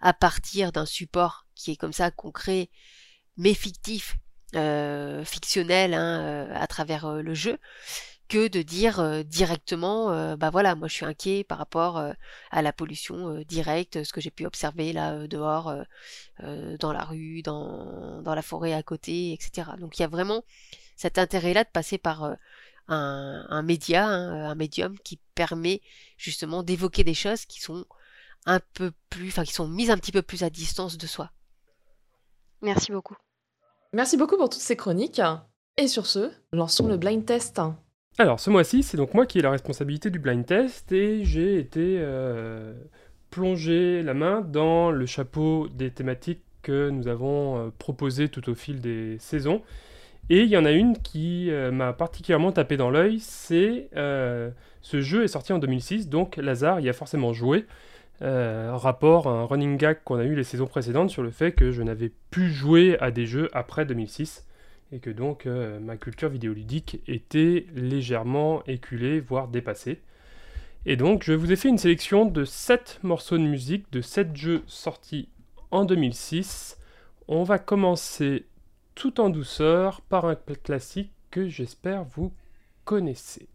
à 0.01 0.13
partir 0.13 0.73
d'un 0.73 0.87
support 0.87 1.47
qui 1.55 1.73
est 1.73 1.77
comme 1.77 1.93
ça 1.93 2.11
concret, 2.11 2.71
mais 3.37 3.55
fictif, 3.55 4.17
euh, 4.55 5.25
fictionnel, 5.25 5.95
hein, 5.95 6.49
à 6.55 6.67
travers 6.67 7.11
le 7.23 7.35
jeu, 7.35 7.59
que 8.29 8.49
de 8.49 8.63
dire 8.63 9.25
directement, 9.25 10.37
bah 10.37 10.51
voilà, 10.51 10.75
moi 10.75 10.89
je 10.89 10.95
suis 10.95 11.05
inquiet 11.05 11.45
par 11.45 11.59
rapport 11.59 12.03
à 12.51 12.63
la 12.63 12.73
pollution 12.73 13.41
directe, 13.43 14.03
ce 14.03 14.13
que 14.13 14.21
j'ai 14.21 14.33
pu 14.33 14.47
observer 14.47 14.93
là 14.93 15.29
dehors, 15.29 15.73
dans 16.41 16.93
la 16.93 17.05
rue, 17.05 17.43
dans, 17.43 18.23
dans 18.23 18.35
la 18.35 18.43
forêt 18.43 18.73
à 18.73 18.83
côté, 18.83 19.33
etc. 19.33 19.71
Donc 19.79 19.99
il 19.99 20.03
y 20.03 20.05
a 20.05 20.09
vraiment 20.09 20.43
cet 20.97 21.19
intérêt-là 21.19 21.63
de 21.63 21.69
passer 21.69 21.99
par 21.99 22.37
un, 22.89 23.63
média, 23.63 24.07
un 24.07 24.55
médium 24.55 24.99
qui 25.01 25.19
permet 25.35 25.81
justement 26.17 26.63
d'évoquer 26.63 27.05
des 27.05 27.15
choses 27.15 27.45
qui 27.45 27.61
sont 27.61 27.85
un 28.47 28.61
peu 28.75 28.93
plus, 29.11 29.29
enfin 29.29 29.45
qui 29.45 29.53
sont 29.53 29.69
mises 29.69 29.91
un 29.91 29.99
petit 29.99 30.13
peu 30.13 30.23
plus 30.23 30.43
à 30.43 30.51
distance 30.51 30.97
de 30.97 31.07
soi. 31.07 31.31
Merci 32.63 32.93
beaucoup. 32.93 33.17
Merci 33.93 34.17
beaucoup 34.17 34.37
pour 34.37 34.49
toutes 34.49 34.63
ces 34.63 34.77
chroniques. 34.77 35.21
Et 35.77 35.89
sur 35.89 36.07
ce, 36.07 36.31
lançons 36.53 36.89
le 36.89 36.97
blind 36.97 37.25
test. 37.25 37.61
Alors, 38.19 38.41
ce 38.41 38.49
mois-ci, 38.49 38.83
c'est 38.83 38.97
donc 38.97 39.13
moi 39.13 39.27
qui 39.27 39.39
ai 39.39 39.43
la 39.43 39.51
responsabilité 39.51 40.09
du 40.09 40.19
blind 40.19 40.47
test 40.47 40.91
et 40.91 41.25
j'ai 41.25 41.59
été 41.59 41.99
euh, 41.99 42.73
plongé 43.31 44.03
la 44.03 44.15
main 44.15 44.41
dans 44.41 44.91
le 44.91 45.05
chapeau 45.05 45.69
des 45.69 45.91
thématiques 45.91 46.43
que 46.63 46.89
nous 46.89 47.09
avons 47.09 47.59
euh, 47.59 47.71
proposées 47.79 48.31
tout 48.31 48.49
au 48.49 48.55
fil 48.55 48.81
des 48.81 49.19
saisons. 49.19 49.63
Et 50.29 50.43
il 50.43 50.49
y 50.49 50.57
en 50.57 50.65
a 50.65 50.73
une 50.73 50.99
qui 50.99 51.51
euh, 51.51 51.71
m'a 51.71 51.93
particulièrement 51.93 52.51
tapé 52.51 52.77
dans 52.77 52.91
l'œil, 52.91 53.21
c'est 53.21 53.89
euh, 53.97 54.51
ce 54.83 55.01
jeu 55.01 55.23
est 55.23 55.29
sorti 55.29 55.53
en 55.53 55.59
2006, 55.59 56.09
donc 56.09 56.37
Lazare 56.37 56.81
y 56.81 56.89
a 56.89 56.93
forcément 56.93 57.33
joué. 57.33 57.67
Euh, 58.23 58.73
rapport 58.75 59.29
à 59.29 59.33
un 59.33 59.45
running 59.45 59.77
gag 59.77 59.99
qu'on 60.03 60.19
a 60.19 60.25
eu 60.25 60.35
les 60.35 60.43
saisons 60.43 60.67
précédentes 60.67 61.11
sur 61.11 61.23
le 61.23 61.31
fait 61.31 61.53
que 61.53 61.71
je 61.71 61.83
n'avais 61.83 62.11
plus 62.31 62.51
joué 62.51 62.99
à 62.99 63.11
des 63.11 63.27
jeux 63.27 63.51
après 63.53 63.85
2006 63.85 64.47
et 64.93 65.01
que 65.01 65.11
donc 65.11 65.47
ma 65.47 65.97
culture 65.97 66.29
vidéoludique 66.29 67.03
était 67.09 67.67
légèrement 67.75 68.63
éculée, 68.67 69.21
voire 69.21 69.49
dépassée. 69.49 70.01
Et 70.87 70.97
donc 70.97 71.25
je 71.25 71.33
vous 71.33 71.53
ai 71.53 71.57
fait 71.57 71.69
une 71.69 71.77
sélection 71.77 72.25
de 72.25 72.45
7 72.45 73.01
morceaux 73.03 73.37
de 73.37 73.43
musique 73.43 73.93
de 73.93 74.01
7 74.01 74.35
jeux 74.35 74.63
sortis 74.67 75.29
en 75.73 75.85
2006. 75.85 76.79
On 77.29 77.43
va 77.43 77.59
commencer 77.59 78.47
tout 78.97 79.21
en 79.21 79.29
douceur 79.29 80.01
par 80.01 80.25
un 80.25 80.35
classique 80.35 81.13
que 81.31 81.49
j'espère 81.49 82.03
vous 82.03 82.33
connaissez. 82.85 83.47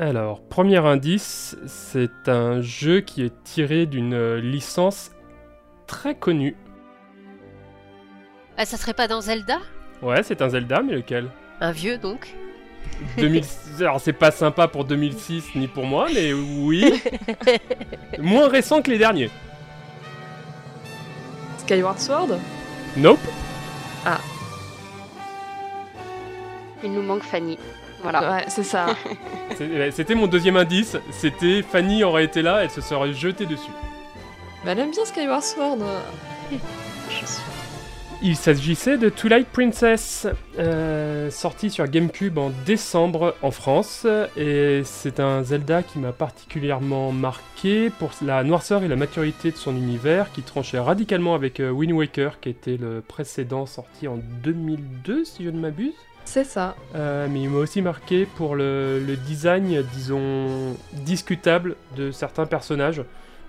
Alors, 0.00 0.40
premier 0.40 0.78
indice, 0.78 1.58
c'est 1.66 2.26
un 2.26 2.62
jeu 2.62 3.02
qui 3.02 3.22
est 3.22 3.44
tiré 3.44 3.84
d'une 3.84 4.36
licence 4.36 5.10
très 5.86 6.14
connue. 6.14 6.56
Ah, 8.56 8.64
ça 8.64 8.78
serait 8.78 8.94
pas 8.94 9.08
dans 9.08 9.20
Zelda? 9.20 9.58
Ouais, 10.00 10.22
c'est 10.22 10.40
un 10.40 10.48
Zelda, 10.48 10.80
mais 10.80 10.94
lequel? 10.94 11.28
Un 11.60 11.72
vieux 11.72 11.98
donc 11.98 12.34
2000... 13.18 13.44
Alors, 13.80 14.00
c'est 14.00 14.14
pas 14.14 14.30
sympa 14.30 14.68
pour 14.68 14.86
2006 14.86 15.54
ni 15.54 15.68
pour 15.68 15.84
moi, 15.84 16.06
mais 16.14 16.32
oui. 16.32 16.94
Moins 18.18 18.48
récent 18.48 18.80
que 18.80 18.90
les 18.90 18.98
derniers. 18.98 19.28
Skyward 21.58 21.98
Sword? 21.98 22.38
Nope. 22.96 23.20
Ah. 24.06 24.20
Il 26.82 26.90
nous 26.90 27.02
manque 27.02 27.22
Fanny. 27.22 27.58
Voilà. 28.02 28.36
Ouais, 28.36 28.44
c'est 28.48 28.64
ça. 28.64 28.86
C'était 29.90 30.14
mon 30.14 30.26
deuxième 30.26 30.56
indice. 30.56 30.96
C'était 31.10 31.62
Fanny 31.62 32.04
aurait 32.04 32.24
été 32.24 32.42
là, 32.42 32.62
elle 32.62 32.70
se 32.70 32.80
serait 32.80 33.12
jetée 33.12 33.46
dessus. 33.46 33.70
Bah, 34.64 34.72
elle 34.72 34.80
aime 34.80 34.90
bien 34.90 35.04
Skyward 35.04 35.42
Sword. 35.42 35.78
Il 38.22 38.36
s'agissait 38.36 38.98
de 38.98 39.08
Twilight 39.08 39.48
Princess, 39.48 40.26
euh, 40.58 41.30
sorti 41.30 41.70
sur 41.70 41.88
GameCube 41.88 42.36
en 42.36 42.52
décembre 42.66 43.34
en 43.40 43.50
France, 43.50 44.06
et 44.36 44.82
c'est 44.84 45.20
un 45.20 45.42
Zelda 45.42 45.82
qui 45.82 45.98
m'a 45.98 46.12
particulièrement 46.12 47.12
marqué 47.12 47.88
pour 47.88 48.10
la 48.20 48.44
noirceur 48.44 48.82
et 48.82 48.88
la 48.88 48.96
maturité 48.96 49.52
de 49.52 49.56
son 49.56 49.74
univers, 49.74 50.30
qui 50.32 50.42
tranchait 50.42 50.78
radicalement 50.78 51.34
avec 51.34 51.60
euh, 51.60 51.70
Wind 51.70 51.92
Waker, 51.92 52.40
qui 52.40 52.50
était 52.50 52.76
le 52.76 53.00
précédent 53.00 53.64
sorti 53.64 54.06
en 54.06 54.18
2002, 54.42 55.24
si 55.24 55.44
je 55.44 55.48
ne 55.48 55.58
m'abuse. 55.58 55.94
C'est 56.30 56.44
ça. 56.44 56.76
Euh, 56.94 57.26
mais 57.28 57.42
il 57.42 57.50
m'a 57.50 57.58
aussi 57.58 57.82
marqué 57.82 58.24
pour 58.24 58.54
le, 58.54 59.16
design, 59.26 59.82
disons, 59.92 60.76
discutable 60.92 61.74
de 61.96 62.12
certains 62.12 62.46
personnages. 62.46 63.02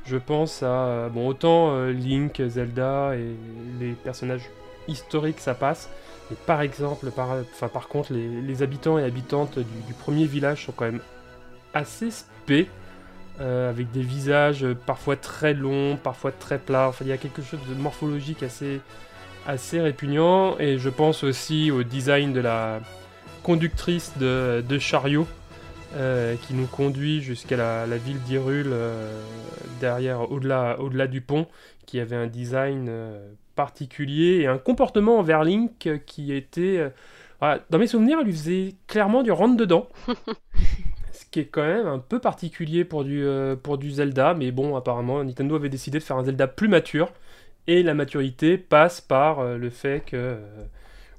Je 0.04 0.18
pense 0.18 0.64
à, 0.64 1.08
bon, 1.14 1.28
autant 1.28 1.76
euh, 1.76 1.92
Link, 1.92 2.42
Zelda 2.48 3.16
et 3.16 3.36
les 3.80 3.92
personnages 3.92 4.50
historiques, 4.88 5.40
ça 5.40 5.54
passe. 5.54 5.92
Mais 6.32 6.38
par 6.48 6.62
exemple, 6.62 7.12
par, 7.12 7.88
contre, 7.88 8.14
les, 8.14 8.64
habitants 8.64 8.98
et 8.98 9.04
habitantes 9.04 9.60
du, 9.60 9.82
du 9.86 9.94
premier 9.94 10.26
village 10.26 10.66
sont 10.66 10.72
quand 10.72 10.86
même 10.86 11.02
assez 11.76 12.10
spé, 12.10 12.68
euh, 13.42 13.70
avec 13.70 13.92
des 13.92 14.02
visages 14.02 14.66
parfois 14.88 15.18
très 15.18 15.54
longs, 15.54 16.00
parfois 16.02 16.32
très 16.32 16.58
plats. 16.58 16.88
Enfin, 16.88 17.06
il 17.06 17.10
y 17.10 17.14
a 17.14 17.18
quelque 17.18 17.44
chose 17.44 17.60
de 17.70 17.76
morphologique 17.76 18.42
assez, 18.42 18.82
assez 19.46 19.82
répugnant. 19.82 20.58
Et 20.60 20.78
je 20.78 20.90
pense 20.90 21.24
aussi 21.24 21.72
au 21.72 21.84
design 21.84 22.34
de 22.34 22.42
la 22.42 22.82
conductrice 23.44 24.18
de, 24.18 24.64
de 24.68 24.80
chariot. 24.80 25.28
euh, 25.94 26.38
qui 26.38 26.54
nous 26.54 26.68
conduit 26.68 27.22
jusqu'à 27.22 27.58
la, 27.58 27.88
la 27.88 27.98
ville 27.98 28.22
d'Hyrule, 28.24 28.72
euh, 28.74 29.24
derrière, 29.66 30.32
au-delà, 30.32 30.80
au-delà 30.80 31.08
du 31.08 31.22
pont, 31.22 31.48
qui 31.86 32.00
avait 32.00 32.16
un 32.16 32.28
design 32.28 32.88
euh, 32.90 33.34
particulier 33.56 34.40
et 34.42 34.48
un 34.48 34.58
comportement 34.58 35.20
envers 35.20 35.44
Link 35.44 35.90
qui 36.06 36.34
était, 36.34 36.78
euh, 36.80 36.90
voilà, 37.40 37.62
dans 37.70 37.78
mes 37.80 37.88
souvenirs, 37.88 38.20
elle 38.22 38.26
lui 38.28 38.34
faisait 38.34 38.76
clairement 38.88 39.24
du 39.24 39.32
rentre-dedans. 39.32 39.90
Ce 41.14 41.26
qui 41.32 41.40
est 41.42 41.46
quand 41.48 41.64
même 41.64 41.88
un 41.88 42.00
peu 42.00 42.20
particulier 42.20 42.86
pour 42.86 43.04
du, 43.04 43.26
pour 43.64 43.78
du 43.78 43.92
Zelda, 43.92 44.34
mais 44.34 44.52
bon, 44.52 44.76
apparemment, 44.76 45.24
Nintendo 45.24 45.56
avait 45.56 45.70
décidé 45.70 46.00
de 46.00 46.04
faire 46.04 46.18
un 46.18 46.24
Zelda 46.26 46.48
plus 46.48 46.68
mature, 46.68 47.12
et 47.68 47.84
la 47.84 47.94
maturité 47.94 48.58
passe 48.58 49.02
par 49.02 49.40
euh, 49.40 49.58
le 49.58 49.70
fait 49.70 50.04
que, 50.06 50.16
euh, 50.16 50.64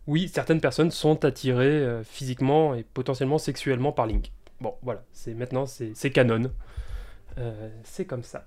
oui, 0.07 0.29
certaines 0.29 0.61
personnes 0.61 0.91
sont 0.91 1.25
attirées 1.25 1.67
euh, 1.67 2.03
physiquement 2.03 2.75
et 2.75 2.83
potentiellement 2.83 3.39
sexuellement 3.39 3.93
par 3.93 4.07
Link. 4.07 4.33
Bon, 4.61 4.75
voilà, 4.83 5.03
c'est 5.13 5.35
maintenant, 5.35 5.67
c'est 5.67 6.11
canon. 6.11 6.51
C'est 7.83 8.05
comme 8.05 8.23
ça. 8.23 8.47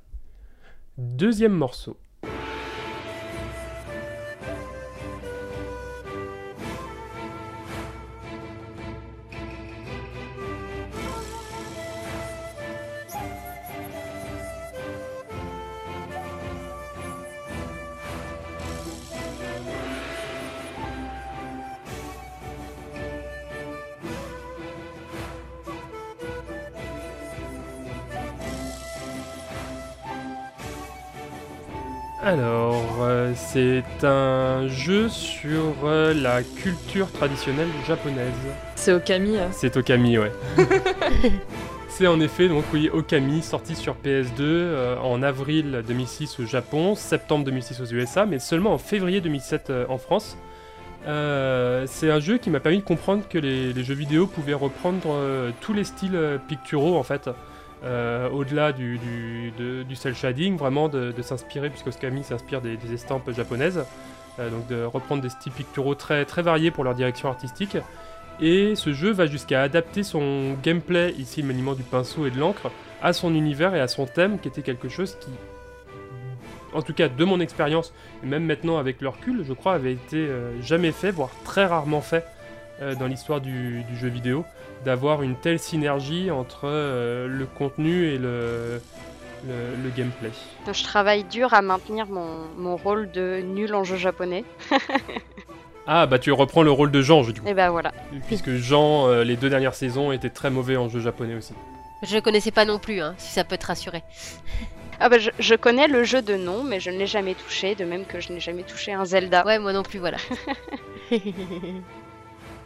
Deuxième 0.98 1.54
morceau. 1.54 1.98
Un 34.06 34.68
jeu 34.68 35.10
sur 35.10 35.74
euh, 35.84 36.14
la 36.14 36.44
culture 36.44 37.12
traditionnelle 37.12 37.68
japonaise. 37.88 38.32
C'est 38.76 38.94
Okami. 38.94 39.38
hein. 39.38 39.50
C'est 39.52 39.76
Okami, 39.78 40.18
ouais. 40.18 40.32
c'est 41.90 42.08
en 42.08 42.20
effet, 42.20 42.48
donc 42.48 42.64
oui, 42.74 42.90
Okami, 42.92 43.42
sorti 43.42 43.76
sur 43.76 43.96
PS2 43.96 44.40
euh, 44.42 44.98
en 45.00 45.22
avril 45.24 45.84
2006 45.88 46.40
au 46.40 46.46
Japon, 46.46 46.96
septembre 46.96 47.46
2006 47.46 47.82
aux 47.82 47.86
USA, 47.86 48.26
mais 48.26 48.40
seulement 48.40 48.74
en 48.74 48.78
février 48.78 49.22
2007 49.22 49.70
euh, 49.70 49.86
en 49.90 49.98
France. 49.98 50.38
C'est 51.06 52.10
un 52.10 52.20
jeu 52.20 52.40
qui 52.40 52.50
m'a 52.50 52.60
permis 52.60 52.80
de 52.80 52.84
comprendre 52.84 53.24
que 53.30 53.38
les, 53.38 53.74
les 53.74 53.84
jeux 53.84 53.94
vidéo 53.94 54.26
pouvaient 54.26 54.56
reprendre 54.56 55.16
tous 55.62 55.72
les 55.72 55.84
styles 55.84 56.40
picturaux 56.48 56.98
en 56.98 57.04
fait. 57.04 57.30
Euh, 57.86 58.30
au-delà 58.32 58.72
du, 58.72 59.00
cel 59.94 60.16
shading, 60.16 60.58
vraiment 60.58 60.90
de, 60.90 61.14
s'inspirer, 61.22 61.70
puisque 61.70 61.88
Okami 61.88 62.24
s'inspire 62.24 62.62
des, 62.62 62.78
estampes 62.94 63.30
japonaises, 63.32 63.86
euh, 64.40 64.50
donc 64.50 64.68
de 64.68 64.84
reprendre 64.84 65.22
des 65.22 65.30
styles 65.30 65.52
picturaux 65.52 65.96
très, 65.96 66.26
variés 66.38 66.72
pour 66.72 66.84
leur 66.84 66.96
direction 66.96 67.30
artistique. 67.30 67.78
Et 68.42 68.76
ce 68.76 68.92
jeu 68.92 69.12
va 69.12 69.28
jusqu'à 69.28 69.62
adapter 69.62 70.04
son 70.04 70.56
gameplay, 70.64 71.14
ici 71.18 71.42
le 71.42 71.48
maniement 71.48 71.74
du 71.74 71.84
pinceau 71.84 72.26
et 72.26 72.32
de 72.32 72.40
l'encre, 72.40 72.72
à 73.02 73.14
son 73.14 73.34
univers 73.36 73.76
et 73.76 73.80
à 73.80 73.88
son 73.88 74.08
thème, 74.08 74.40
qui 74.40 74.48
était 74.48 74.64
quelque 74.64 74.90
chose 74.90 75.16
qui, 75.22 75.30
en 76.74 76.82
tout 76.82 76.94
cas 76.94 77.08
de 77.08 77.24
mon 77.24 77.40
expérience, 77.40 77.94
et 78.24 78.26
même 78.26 78.46
maintenant 78.46 78.78
avec 78.78 79.00
le 79.00 79.10
recul, 79.10 79.46
je 79.48 79.54
crois 79.54 79.74
avait 79.74 79.94
été 79.94 80.18
euh, 80.18 80.60
jamais 80.62 80.92
fait, 80.92 81.12
voire 81.12 81.30
très 81.44 81.66
rarement 81.66 82.02
fait 82.02 82.26
dans 83.00 83.08
l'histoire 83.08 83.40
du 83.40 83.86
jeu 83.98 84.10
vidéo, 84.10 84.44
d'avoir 84.86 85.24
une 85.24 85.36
telle 85.36 85.60
synergie 85.60 86.32
entre 86.32 86.62
euh, 86.66 87.28
le 87.28 87.46
contenu 87.46 88.08
et 88.08 88.18
le, 88.18 88.82
le, 89.48 89.84
le 89.84 89.90
gameplay. 89.90 90.30
Je 90.72 90.84
travaille 90.84 91.24
dur 91.24 91.54
à 91.54 91.62
maintenir 91.62 92.08
mon, 92.08 92.46
mon 92.58 92.78
rôle 92.78 93.12
de 93.12 93.42
nul 93.44 93.74
en 93.74 93.84
jeu 93.84 93.98
japonais. 93.98 94.46
Ah 95.88 96.08
bah 96.08 96.18
tu 96.18 96.32
reprends 96.32 96.64
le 96.64 96.72
rôle 96.72 96.90
de 96.90 97.00
Jean, 97.04 97.22
je 97.22 97.30
du 97.32 97.42
coup. 97.42 97.48
Et 97.48 97.54
bah 97.54 97.70
voilà. 97.70 97.92
Puisque 98.26 98.50
Jean, 98.56 99.08
euh, 99.08 99.24
les 99.24 99.36
deux 99.36 99.52
dernières 99.52 99.76
saisons, 99.76 100.12
était 100.12 100.32
très 100.32 100.50
mauvais 100.50 100.78
en 100.78 100.90
jeu 100.90 101.00
japonais 101.00 101.36
aussi. 101.36 101.54
Je 102.02 102.18
connaissais 102.18 102.50
pas 102.50 102.66
non 102.66 102.80
plus, 102.80 103.02
hein, 103.02 103.14
si 103.20 103.32
ça 103.32 103.44
peut 103.44 103.58
te 103.58 103.68
rassurer. 103.68 104.02
Ah 104.98 105.10
bah 105.10 105.18
je, 105.20 105.30
je 105.40 105.56
connais 105.56 105.90
le 105.90 106.06
jeu 106.06 106.22
de 106.22 106.38
nom, 106.38 106.64
mais 106.64 106.80
je 106.80 106.90
ne 106.90 106.98
l'ai 106.98 107.06
jamais 107.06 107.36
touché, 107.36 107.76
de 107.76 107.84
même 107.84 108.06
que 108.06 108.22
je 108.22 108.32
n'ai 108.32 108.40
jamais 108.40 108.64
touché 108.64 108.94
un 108.94 109.04
Zelda. 109.04 109.46
Ouais, 109.46 109.60
moi 109.60 109.74
non 109.74 109.84
plus, 109.84 110.00
voilà. 110.00 110.16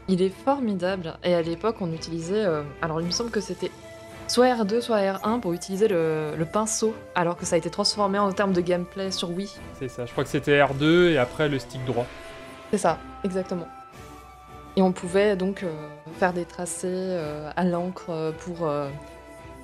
Il 0.10 0.22
est 0.22 0.30
formidable. 0.30 1.18
Et 1.24 1.34
à 1.34 1.42
l'époque, 1.42 1.78
on 1.80 1.94
utilisait. 1.94 2.44
euh, 2.46 2.64
alors, 2.82 3.00
il 3.00 3.06
me 3.06 3.12
semble 3.12 3.30
que 3.30 3.40
c'était 3.40 3.72
soit 4.28 4.48
R2, 4.48 4.82
soit 4.82 4.98
R1 4.98 5.40
pour 5.40 5.54
utiliser 5.54 5.88
le, 5.88 6.34
le 6.38 6.46
pinceau, 6.46 6.94
alors 7.16 7.38
que 7.38 7.46
ça 7.46 7.56
a 7.56 7.58
été 7.58 7.70
transformé 7.70 8.20
en 8.20 8.32
termes 8.32 8.54
de 8.54 8.62
gameplay 8.62 9.12
sur 9.12 9.30
Wii. 9.32 9.50
C'est 9.80 9.88
ça, 9.88 10.06
je 10.06 10.12
crois 10.12 10.24
que 10.24 10.30
c'était 10.30 10.60
R2 10.60 11.12
et 11.12 11.18
après 11.18 11.48
le 11.48 11.58
stick 11.60 11.84
droit. 11.86 12.06
C'est 12.72 12.78
ça, 12.78 12.98
exactement. 13.24 13.68
Et 14.76 14.82
on 14.82 14.92
pouvait 14.92 15.36
donc 15.36 15.64
euh, 15.64 15.72
faire 16.20 16.34
des 16.34 16.46
tracés 16.46 16.88
euh, 16.92 17.50
à 17.56 17.64
l'encre 17.64 18.10
euh, 18.10 18.32
pour, 18.32 18.68
euh, 18.68 18.90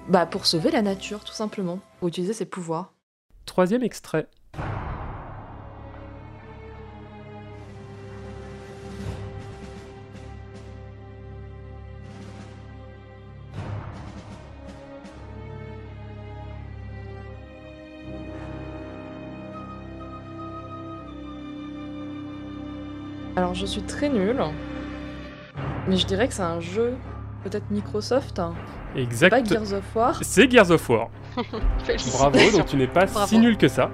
bah, 0.10 0.26
pour 0.26 0.46
sauver 0.46 0.72
la 0.72 0.82
nature, 0.82 1.24
tout 1.24 1.34
simplement, 1.34 1.80
pour 2.00 2.08
utiliser 2.08 2.34
ses 2.34 2.46
pouvoirs. 2.46 2.94
Troisième 3.46 3.84
extrait. 3.84 4.28
Alors, 23.56 23.68
je 23.68 23.72
suis 23.72 23.82
très 23.84 24.10
nulle, 24.10 24.42
mais 25.88 25.96
je 25.96 26.06
dirais 26.06 26.28
que 26.28 26.34
c'est 26.34 26.42
un 26.42 26.60
jeu, 26.60 26.94
peut-être 27.44 27.64
Microsoft. 27.72 28.38
hein. 28.40 28.54
Exact. 28.96 29.30
Pas 29.30 29.44
Gears 29.44 29.74
of 29.74 29.96
War. 29.96 30.20
C'est 30.22 30.50
Gears 30.52 30.72
of 30.72 30.90
War. 30.90 31.10
Bravo, 32.18 32.40
donc 32.52 32.66
tu 32.66 32.76
n'es 32.76 32.88
pas 32.88 33.06
Bravo. 33.06 33.28
si 33.28 33.38
nul 33.40 33.58
que 33.58 33.68
ça. 33.68 33.90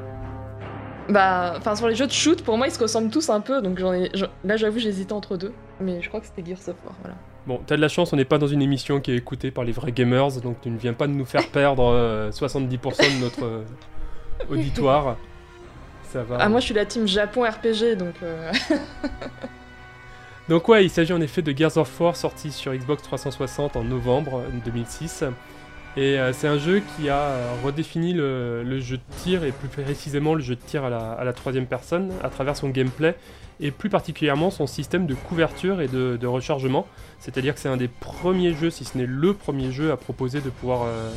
Bah, 1.10 1.54
enfin, 1.58 1.76
sur 1.76 1.88
les 1.88 1.96
jeux 1.96 2.08
de 2.08 2.12
shoot, 2.12 2.44
pour 2.44 2.58
moi, 2.58 2.68
ils 2.68 2.72
se 2.74 2.80
ressemblent 2.80 3.10
tous 3.12 3.30
un 3.30 3.42
peu, 3.42 3.62
donc 3.62 3.78
j'en 3.80 3.94
ai, 3.94 4.10
je- 4.16 4.26
là, 4.44 4.58
j'avoue, 4.58 4.80
j'hésitais 4.80 5.14
entre 5.14 5.38
deux, 5.38 5.52
mais 5.80 6.02
je 6.02 6.08
crois 6.08 6.22
que 6.22 6.26
c'était 6.28 6.44
Gears 6.48 6.70
of 6.70 6.76
War, 6.86 6.94
voilà. 7.02 7.16
Bon, 7.48 7.60
t'as 7.66 7.76
de 7.76 7.82
la 7.82 7.88
chance, 7.88 8.14
on 8.14 8.16
n'est 8.18 8.26
pas 8.26 8.38
dans 8.38 8.48
une 8.48 8.62
émission 8.62 9.00
qui 9.02 9.12
est 9.12 9.16
écoutée 9.18 9.50
par 9.52 9.64
les 9.64 9.72
vrais 9.72 9.92
gamers, 9.92 10.40
donc 10.42 10.62
tu 10.62 10.70
ne 10.70 10.78
viens 10.78 10.94
pas 10.94 11.08
de 11.08 11.14
nous 11.14 11.26
faire 11.26 11.48
perdre 11.50 11.86
euh, 11.92 12.30
70% 12.32 12.70
de 13.18 13.22
notre 13.24 13.44
euh, 13.46 13.64
auditoire. 14.50 15.18
Ça 16.12 16.24
va. 16.24 16.38
Ah, 16.40 16.50
moi, 16.50 16.60
je 16.60 16.66
suis 16.66 16.74
la 16.74 16.86
team 16.86 17.08
Japon 17.08 17.44
RPG, 17.44 17.96
donc. 17.98 18.16
euh, 18.24 18.52
Donc 20.50 20.68
ouais, 20.68 20.84
il 20.84 20.90
s'agit 20.90 21.14
en 21.14 21.22
effet 21.22 21.42
de 21.42 21.56
Gears 21.56 21.78
of 21.78 22.00
War 22.02 22.16
sorti 22.16 22.52
sur 22.52 22.74
Xbox 22.74 23.04
360 23.04 23.78
en 23.78 23.84
novembre 23.84 24.40
euh, 24.40 24.50
2006. 24.66 25.24
Et 25.98 26.20
euh, 26.20 26.34
c'est 26.34 26.48
un 26.48 26.58
jeu 26.58 26.82
qui 26.98 27.10
a 27.10 27.16
euh, 27.18 27.52
redéfini 27.64 28.14
le, 28.14 28.64
le 28.64 28.80
jeu 28.80 28.98
de 28.98 29.02
tir, 29.18 29.44
et 29.44 29.52
plus 29.52 29.68
précisément 29.70 30.34
le 30.34 30.42
jeu 30.42 30.56
de 30.56 30.62
tir 30.62 30.84
à 30.84 30.90
la, 30.90 31.12
à 31.14 31.24
la 31.24 31.34
troisième 31.34 31.66
personne, 31.68 32.12
à 32.24 32.30
travers 32.30 32.58
son 32.58 32.70
gameplay, 32.70 33.16
et 33.60 33.72
plus 33.72 33.90
particulièrement 33.90 34.52
son 34.52 34.68
système 34.68 35.06
de 35.06 35.14
couverture 35.14 35.80
et 35.82 35.88
de, 35.88 36.18
de 36.20 36.28
rechargement. 36.28 36.86
C'est-à-dire 37.20 37.54
que 37.54 37.60
c'est 37.60 37.70
un 37.70 37.78
des 37.78 37.90
premiers 37.90 38.54
jeux, 38.54 38.70
si 38.72 38.84
ce 38.84 38.98
n'est 38.98 39.06
le 39.06 39.34
premier 39.34 39.72
jeu, 39.72 39.92
à 39.92 39.98
proposer 39.98 40.42
de 40.42 40.50
pouvoir 40.50 40.84
euh, 40.86 41.10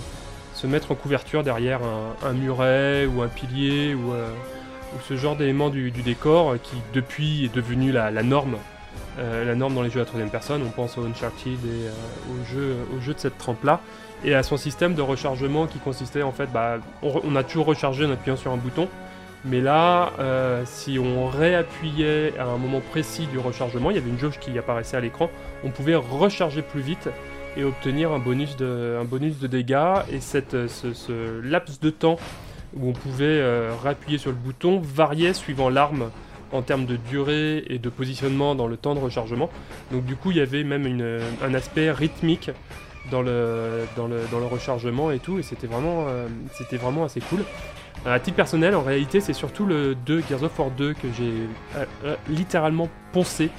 se 0.55 0.67
mettre 0.67 0.93
en 0.93 0.95
couverture 0.97 1.43
derrière 1.43 1.81
un, 1.83 2.29
un 2.29 2.33
muret 2.33 3.07
ou 3.07 3.23
un 3.23 3.29
pilier 3.29 3.95
ou, 3.95 4.13
euh, 4.13 4.29
ou 4.95 5.01
ce 5.09 5.17
genre 5.17 5.37
d'élément 5.37 5.71
du, 5.71 5.91
décor 5.91 6.53
euh, 6.53 6.59
qui 6.63 6.77
depuis 6.93 7.45
est 7.45 7.55
devenu 7.55 7.93
la, 7.93 8.11
norme. 8.23 8.57
euh, 9.19 9.45
la 9.45 9.55
norme 9.55 9.75
dans 9.75 9.83
les 9.83 9.91
jeux 9.91 10.01
à 10.01 10.05
troisième 10.05 10.31
personne, 10.31 10.63
on 10.67 10.71
pense 10.71 10.97
au 10.99 11.05
Uncharted 11.05 11.53
et 11.65 11.87
euh, 11.87 11.91
aux, 12.93 12.97
aux 12.97 13.01
jeux 13.01 13.15
de 13.15 13.19
cette 13.19 13.39
trempe-là, 13.39 13.81
et 14.25 14.35
à 14.35 14.43
son 14.43 14.57
système 14.57 14.95
de 14.95 15.03
rechargement 15.03 15.67
qui 15.67 15.79
consistait 15.79 16.23
en 16.23 16.33
fait, 16.33 16.51
bah, 16.53 16.79
on, 17.03 17.37
a 17.37 17.43
toujours 17.43 17.67
rechargé 17.67 18.07
en 18.07 18.11
appuyant 18.11 18.37
sur 18.37 18.53
un 18.53 18.57
bouton, 18.57 18.89
mais 19.45 19.61
là, 19.61 20.13
euh, 20.19 20.63
si 20.65 20.99
on 20.99 21.27
réappuyait 21.29 22.33
à 22.39 22.45
un 22.45 22.57
moment 22.57 22.81
précis 22.81 23.27
du 23.27 23.39
rechargement, 23.39 23.91
il 23.91 23.97
y 23.97 23.99
avait 23.99 24.09
une 24.09 24.19
jauge 24.19 24.39
qui 24.39 24.57
apparaissait 24.59 24.97
à 24.97 25.01
l'écran, 25.01 25.31
on 25.63 25.71
pouvait 25.71 25.97
recharger 25.97 26.63
plus 26.63 26.81
vite 26.81 27.11
et 27.57 27.65
obtenir 27.65 28.13
un 28.13 28.19
bonus 28.19 28.57
de, 28.57 28.99
un 29.01 29.05
bonus 29.05 29.39
de 29.39 29.47
dégâts. 29.47 29.99
Et 30.11 30.21
cette, 30.21 30.67
ce, 30.67 30.93
ce 30.93 31.41
laps 31.43 31.79
de 31.81 31.91
temps 31.91 32.17
où 32.77 32.89
on 32.89 32.93
pouvait 32.93 33.25
euh, 33.27 33.73
réappuyer 33.83 34.19
sur 34.19 34.31
le 34.31 34.37
bouton 34.37 34.81
variait 34.81 35.33
suivant 35.33 35.69
l'arme 35.69 36.11
en 36.53 36.63
termes 36.63 36.87
de 36.87 36.97
durée 36.97 37.65
et 37.69 37.79
de 37.79 37.89
positionnement 37.89 38.55
dans 38.55 38.67
le 38.67 38.77
temps 38.77 38.95
de 38.95 39.01
rechargement. 39.01 39.51
Donc 39.93 40.05
du 40.05 40.17
coup, 40.17 40.31
il 40.31 40.37
y 40.37 40.41
avait 40.41 40.65
même 40.65 40.87
une- 40.87 41.21
un 41.43 41.55
aspect 41.55 41.91
rythmique 41.91 42.51
dans 43.11 43.23
le, 43.23 43.85
rechargement 44.51 45.11
et 45.11 45.19
tout, 45.19 45.39
et 45.39 45.43
c'était 45.43 45.67
vraiment, 45.67 46.07
euh, 46.09 46.27
c'était 46.53 46.77
vraiment 46.77 47.05
assez 47.05 47.21
cool. 47.21 47.41
À 48.07 48.19
titre 48.21 48.37
personnel, 48.37 48.75
en 48.75 48.83
réalité, 48.83 49.21
c'est 49.21 49.33
surtout 49.33 49.67
le 49.67 49.95
2, 49.95 50.23
Gears 50.29 50.43
of 50.43 50.59
War 50.59 50.71
2, 50.71 50.95
que 50.95 51.09
j'ai 51.17 51.33
euh, 51.77 51.85
euh, 52.05 52.17
littéralement 52.29 52.89
poncé, 53.13 53.51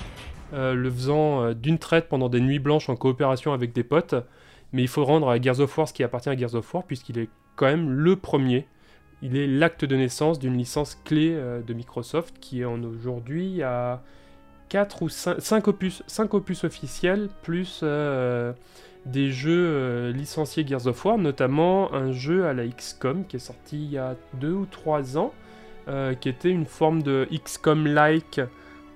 euh, 0.53 0.73
le 0.73 0.89
faisant 0.91 1.41
euh, 1.43 1.53
d'une 1.53 1.79
traite 1.79 2.07
pendant 2.09 2.29
des 2.29 2.39
nuits 2.41 2.59
blanches 2.59 2.89
en 2.89 2.95
coopération 2.95 3.53
avec 3.53 3.73
des 3.73 3.83
potes. 3.83 4.15
Mais 4.73 4.81
il 4.83 4.87
faut 4.87 5.03
rendre 5.05 5.29
à 5.29 5.39
Gears 5.41 5.59
of 5.61 5.75
War 5.77 5.87
ce 5.87 5.93
qui 5.93 6.03
appartient 6.03 6.29
à 6.29 6.37
Gears 6.37 6.55
of 6.55 6.73
War, 6.73 6.83
puisqu'il 6.83 7.17
est 7.17 7.29
quand 7.55 7.65
même 7.65 7.89
le 7.89 8.15
premier. 8.15 8.67
Il 9.21 9.37
est 9.37 9.47
l'acte 9.47 9.85
de 9.85 9.95
naissance 9.95 10.39
d'une 10.39 10.57
licence 10.57 10.99
clé 11.03 11.31
euh, 11.33 11.61
de 11.61 11.73
Microsoft 11.73 12.35
qui 12.39 12.61
est 12.61 12.65
en 12.65 12.83
aujourd'hui 12.83 13.63
à 13.63 14.01
4 14.69 15.03
ou 15.03 15.09
5, 15.09 15.67
opus, 15.67 16.03
5 16.07 16.33
opus 16.33 16.63
officiels, 16.63 17.29
plus 17.43 17.81
euh, 17.83 18.51
des 19.05 19.31
jeux 19.31 19.67
euh, 19.67 20.11
licenciés 20.11 20.65
Gears 20.67 20.87
of 20.87 21.05
War, 21.05 21.17
notamment 21.17 21.93
un 21.93 22.11
jeu 22.11 22.45
à 22.45 22.53
la 22.53 22.67
XCOM 22.67 23.25
qui 23.25 23.37
est 23.37 23.39
sorti 23.39 23.83
il 23.83 23.91
y 23.91 23.97
a 23.97 24.15
2 24.35 24.51
ou 24.51 24.65
3 24.65 25.17
ans, 25.17 25.33
qui 26.19 26.29
était 26.29 26.49
une 26.49 26.65
forme 26.65 27.03
de 27.03 27.27
XCOM-like 27.31 28.41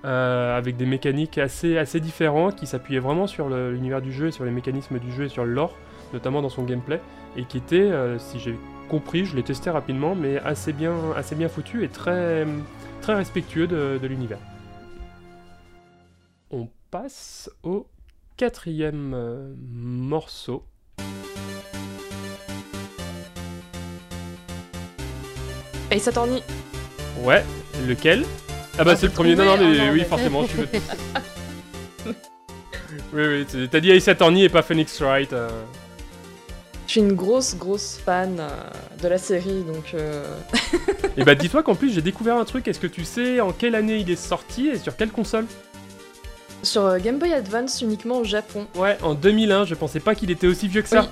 avec 0.02 0.76
des 0.76 0.86
mécaniques 0.86 1.38
assez, 1.38 1.78
assez 1.78 2.00
différentes 2.00 2.56
qui 2.56 2.66
s'appuyaient 2.66 2.98
vraiment 2.98 3.28
sur 3.28 3.48
l'univers 3.48 4.02
du 4.02 4.12
jeu 4.12 4.26
et 4.26 4.32
sur 4.32 4.44
les 4.44 4.50
mécanismes 4.50 4.98
du 4.98 5.12
jeu 5.12 5.26
et 5.26 5.28
sur 5.28 5.44
le 5.44 5.52
lore, 5.52 5.76
notamment 6.12 6.42
dans 6.42 6.48
son 6.48 6.62
gameplay, 6.64 7.00
et 7.36 7.44
qui 7.44 7.58
était, 7.58 7.76
euh, 7.80 8.18
si 8.18 8.38
j'ai 8.38 8.58
compris, 8.88 9.24
je 9.24 9.36
l'ai 9.36 9.42
testé 9.42 9.70
rapidement, 9.70 10.14
mais 10.14 10.38
assez 10.40 10.72
bien, 10.72 10.94
assez 11.16 11.34
bien 11.34 11.48
foutu 11.48 11.84
et 11.84 11.88
très, 11.88 12.46
très 13.00 13.14
respectueux 13.14 13.66
de, 13.66 13.98
de 14.02 14.06
l'univers. 14.06 14.38
On 16.50 16.68
passe 16.90 17.50
au 17.62 17.86
quatrième 18.36 19.12
euh, 19.14 19.54
morceau. 19.72 20.64
Ace 25.90 26.08
Attorney. 26.08 26.42
Ouais, 27.22 27.44
lequel? 27.86 28.24
Ah 28.78 28.84
bah 28.84 28.92
Ah, 28.92 28.96
c'est 28.96 29.06
le 29.06 29.12
premier, 29.12 29.34
non 29.34 29.44
non 29.44 29.56
mais 29.58 29.76
non, 29.76 29.92
oui 29.92 30.04
forcément 30.04 30.44
tu 30.44 30.56
veux... 30.56 30.68
oui 33.12 33.44
oui, 33.52 33.68
t'as 33.68 33.80
dit 33.80 33.90
Ace 33.90 34.08
Attorney 34.08 34.44
et 34.44 34.48
pas 34.48 34.62
Phoenix 34.62 35.00
Wright. 35.02 35.32
euh. 35.32 35.50
Je 36.90 36.94
suis 36.94 37.02
une 37.02 37.12
grosse, 37.12 37.54
grosse 37.54 38.00
fan 38.04 38.38
euh, 38.40 38.48
de 39.00 39.06
la 39.06 39.16
série, 39.16 39.62
donc... 39.62 39.94
euh, 39.94 40.24
Et 41.16 41.22
bah 41.22 41.36
dis-toi 41.36 41.62
qu'en 41.62 41.76
plus 41.76 41.92
j'ai 41.92 42.02
découvert 42.02 42.36
un 42.36 42.44
truc, 42.44 42.66
est-ce 42.66 42.80
que 42.80 42.88
tu 42.88 43.04
sais 43.04 43.38
en 43.40 43.52
quelle 43.52 43.76
année 43.76 43.98
il 43.98 44.10
est 44.10 44.16
sorti 44.16 44.66
et 44.66 44.76
sur 44.76 44.96
quelle 44.96 45.12
console? 45.12 45.46
Sur 46.64 46.86
euh, 46.86 46.98
Game 46.98 47.20
Boy 47.20 47.32
Advance 47.32 47.80
uniquement 47.80 48.16
au 48.16 48.24
Japon. 48.24 48.66
Ouais, 48.74 48.98
en 49.02 49.14
2001, 49.14 49.66
je 49.66 49.76
pensais 49.76 50.00
pas 50.00 50.16
qu'il 50.16 50.32
était 50.32 50.48
aussi 50.48 50.66
vieux 50.66 50.82
que 50.82 50.88
ça. 50.88 51.02
Oui. 51.02 51.06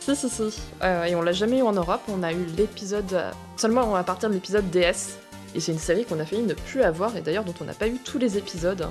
Si, 0.00 0.16
si, 0.16 0.30
si. 0.30 0.62
Euh, 0.82 1.04
et 1.04 1.14
on 1.14 1.20
l'a 1.20 1.32
jamais 1.32 1.58
eu 1.58 1.62
en 1.62 1.72
Europe, 1.72 2.00
on 2.08 2.22
a 2.22 2.32
eu 2.32 2.46
l'épisode... 2.56 3.24
seulement 3.58 3.96
à 3.96 4.02
partir 4.02 4.30
de 4.30 4.34
l'épisode 4.34 4.70
DS. 4.70 5.18
Et 5.54 5.60
c'est 5.60 5.72
une 5.72 5.78
série 5.78 6.06
qu'on 6.06 6.20
a 6.20 6.24
failli 6.24 6.40
ne 6.40 6.54
plus 6.54 6.80
avoir, 6.80 7.14
et 7.18 7.20
d'ailleurs 7.20 7.44
dont 7.44 7.54
on 7.60 7.64
n'a 7.64 7.74
pas 7.74 7.88
eu 7.88 7.98
tous 8.02 8.16
les 8.16 8.38
épisodes. 8.38 8.88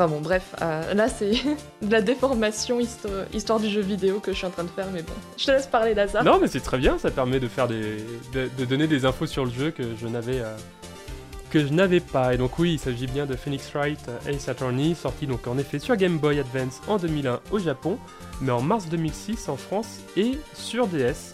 Enfin 0.00 0.06
bon, 0.06 0.20
bref, 0.20 0.54
euh, 0.62 0.94
là 0.94 1.08
c'est 1.08 1.32
de 1.82 1.90
la 1.90 2.00
déformation 2.00 2.78
histo- 2.78 3.26
histoire 3.34 3.58
du 3.58 3.68
jeu 3.68 3.80
vidéo 3.80 4.20
que 4.20 4.30
je 4.30 4.36
suis 4.36 4.46
en 4.46 4.50
train 4.50 4.62
de 4.62 4.68
faire, 4.68 4.86
mais 4.92 5.02
bon. 5.02 5.12
Je 5.36 5.44
te 5.44 5.50
laisse 5.50 5.66
parler, 5.66 5.92
Lazare. 5.92 6.22
Non 6.22 6.38
mais 6.40 6.46
c'est 6.46 6.60
très 6.60 6.78
bien, 6.78 6.98
ça 6.98 7.10
permet 7.10 7.40
de 7.40 7.48
faire 7.48 7.66
des... 7.66 7.96
de, 8.32 8.64
donner 8.64 8.86
des 8.86 9.04
infos 9.06 9.26
sur 9.26 9.44
le 9.44 9.50
jeu 9.50 9.72
que 9.72 9.82
je 10.00 10.06
n'avais... 10.06 10.38
euh, 10.40 10.56
que 11.50 11.58
je 11.66 11.72
n'avais 11.72 11.98
pas. 11.98 12.32
Et 12.32 12.36
donc 12.36 12.60
oui, 12.60 12.74
il 12.74 12.78
s'agit 12.78 13.08
bien 13.08 13.26
de 13.26 13.34
Phoenix 13.34 13.72
Wright 13.74 13.98
euh, 14.08 14.30
Ace 14.30 14.48
Attorney, 14.48 14.94
sorti 14.94 15.26
donc 15.26 15.48
en 15.48 15.58
effet 15.58 15.80
sur 15.80 15.96
Game 15.96 16.18
Boy 16.18 16.38
Advance 16.38 16.80
en 16.86 16.98
2001 16.98 17.40
au 17.50 17.58
Japon, 17.58 17.98
mais 18.40 18.52
en 18.52 18.62
mars 18.62 18.86
2006 18.88 19.48
en 19.48 19.56
France 19.56 19.98
et 20.16 20.38
sur 20.54 20.86
DS. 20.86 21.32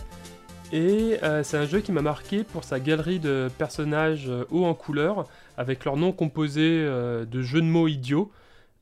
Et 0.72 1.18
c'est 1.42 1.56
un 1.58 1.66
jeu 1.66 1.80
qui 1.80 1.92
m'a 1.92 2.02
marqué 2.02 2.42
pour 2.42 2.64
sa 2.64 2.80
galerie 2.80 3.20
de 3.20 3.48
personnages 3.58 4.28
hauts 4.50 4.64
en 4.64 4.74
couleur, 4.74 5.26
avec 5.56 5.84
leurs 5.84 5.96
noms 5.96 6.10
composés 6.10 6.80
euh, 6.82 7.24
de 7.24 7.42
jeux 7.42 7.60
de 7.60 7.66
mots 7.66 7.86
idiots, 7.86 8.32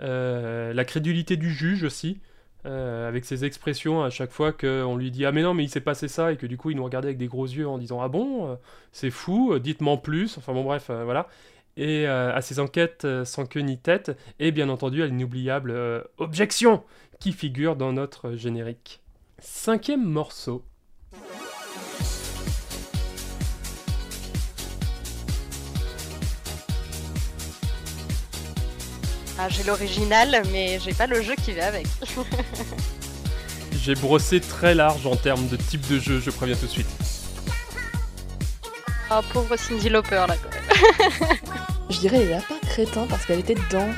la 0.03 0.85
crédulité 0.85 1.37
du 1.37 1.51
juge 1.51 1.85
aussi, 1.85 2.21
euh, 2.65 3.09
avec 3.09 3.25
ses 3.25 3.45
expressions 3.45 4.05
à 4.05 4.11
chaque 4.11 4.31
fois 4.31 4.53
qu'on 4.53 4.97
lui 4.97 5.11
dit 5.11 5.27
Ah, 5.27 5.33
mais 5.33 5.43
non, 5.43 5.53
mais 5.55 5.65
il 5.65 5.69
s'est 5.69 5.81
passé 5.81 6.07
ça, 6.09 6.33
et 6.33 6.37
que 6.37 6.47
du 6.47 6.57
coup 6.57 6.71
il 6.71 6.77
nous 6.77 6.85
regardait 6.85 7.09
avec 7.09 7.19
des 7.19 7.27
gros 7.27 7.47
yeux 7.47 7.67
en 7.67 7.79
disant 7.79 8.01
Ah 8.01 8.09
bon, 8.09 8.51
euh, 8.53 8.55
c'est 8.93 9.11
fou, 9.11 9.53
euh, 9.53 9.59
dites-moi 9.59 9.97
plus, 9.97 10.39
enfin 10.39 10.53
bon, 10.53 10.63
bref, 10.63 10.89
euh, 10.91 11.05
voilà. 11.05 11.29
Et 11.77 12.07
euh, 12.07 12.35
à 12.35 12.41
ses 12.43 12.61
enquêtes 12.61 13.05
euh, 13.05 13.25
sans 13.25 13.47
queue 13.47 13.61
ni 13.61 13.79
tête, 13.79 14.17
et 14.39 14.53
bien 14.53 14.69
entendu 14.69 15.03
à 15.03 15.07
l'inoubliable 15.07 15.71
euh, 15.73 16.03
Objection 16.19 16.85
qui 17.19 17.33
figure 17.33 17.77
dans 17.77 17.93
notre 17.93 18.35
générique. 18.35 19.01
Cinquième 19.39 20.05
morceau. 20.05 20.63
Ah, 29.45 29.49
j'ai 29.49 29.65
l'original, 29.65 30.41
mais 30.53 30.79
j'ai 30.79 30.95
pas 30.95 31.09
le 31.09 31.21
jeu 31.21 31.35
qui 31.35 31.51
va 31.53 31.67
avec. 31.67 31.87
J'ai 33.85 33.97
brossé 33.97 34.39
très 34.39 34.73
large 34.77 35.05
en 35.09 35.17
termes 35.17 35.49
de 35.49 35.57
type 35.57 35.85
de 35.89 35.99
jeu, 35.99 36.21
je 36.25 36.31
préviens 36.31 36.55
tout 36.55 36.67
de 36.67 36.71
suite. 36.71 36.87
Oh, 39.11 39.19
pauvre 39.33 39.57
Cindy 39.57 39.89
Lauper 39.89 40.25
là 40.29 40.37
quand 40.41 40.51
même. 40.51 41.39
Je 41.91 41.99
dirais 41.99 42.19
les 42.21 42.29
lapins 42.29 42.61
crétins 42.69 43.07
parce 43.09 43.27
qu'elle 43.27 43.41
était 43.41 43.57
dedans. 43.57 43.89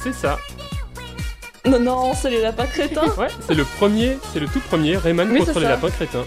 C'est 0.00 0.14
ça. 0.14 0.38
Non, 1.66 1.80
non, 1.80 2.14
c'est 2.14 2.30
les 2.30 2.40
lapins 2.40 2.66
crétins 2.66 3.08
Ouais, 3.18 3.26
c'est 3.48 3.54
le 3.54 3.64
premier, 3.64 4.18
c'est 4.32 4.38
le 4.38 4.46
tout 4.46 4.60
premier, 4.60 4.96
Rayman 4.96 5.28
Oui, 5.32 5.40
contre 5.40 5.58
les 5.58 5.66
lapins 5.66 5.90
crétins. 5.90 6.24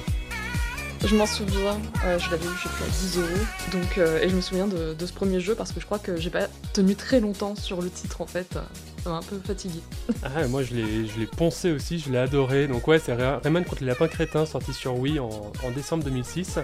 Je 1.05 1.15
m'en 1.17 1.25
souviens, 1.25 1.77
euh, 2.05 2.17
je 2.17 2.31
l'avais 2.31 2.45
eu, 2.45 2.49
je 2.57 2.63
sais 2.63 2.69
plus, 2.69 2.83
à 2.85 2.87
10 2.87 3.17
euros. 3.17 3.45
Donc, 3.73 3.97
euh, 3.97 4.21
et 4.21 4.29
je 4.29 4.35
me 4.35 4.41
souviens 4.41 4.67
de, 4.67 4.93
de 4.93 5.05
ce 5.05 5.11
premier 5.11 5.39
jeu 5.41 5.53
parce 5.53 5.71
que 5.73 5.79
je 5.81 5.85
crois 5.85 5.99
que 5.99 6.15
j'ai 6.15 6.29
pas 6.29 6.47
tenu 6.71 6.95
très 6.95 7.19
longtemps 7.19 7.55
sur 7.55 7.81
le 7.81 7.89
titre 7.89 8.21
en 8.21 8.25
fait. 8.25 8.55
euh, 8.55 8.61
Ça 9.03 9.09
m'a 9.09 9.17
un 9.17 9.21
peu 9.21 9.37
fatigué. 9.45 9.79
Ah, 10.23 10.47
moi 10.47 10.63
je 10.63 10.73
l'ai, 10.73 11.05
je 11.07 11.19
l'ai 11.19 11.25
poncé 11.25 11.71
aussi, 11.73 11.99
je 11.99 12.09
l'ai 12.09 12.17
adoré. 12.19 12.67
Donc 12.67 12.87
ouais, 12.87 12.99
c'est 12.99 13.13
Ray- 13.13 13.39
Rayman 13.43 13.65
contre 13.65 13.81
les 13.81 13.87
lapins 13.89 14.07
crétins, 14.07 14.45
sorti 14.45 14.71
sur 14.73 14.97
Wii 14.97 15.19
en, 15.19 15.29
en 15.63 15.71
décembre 15.75 16.05
2006. 16.05 16.57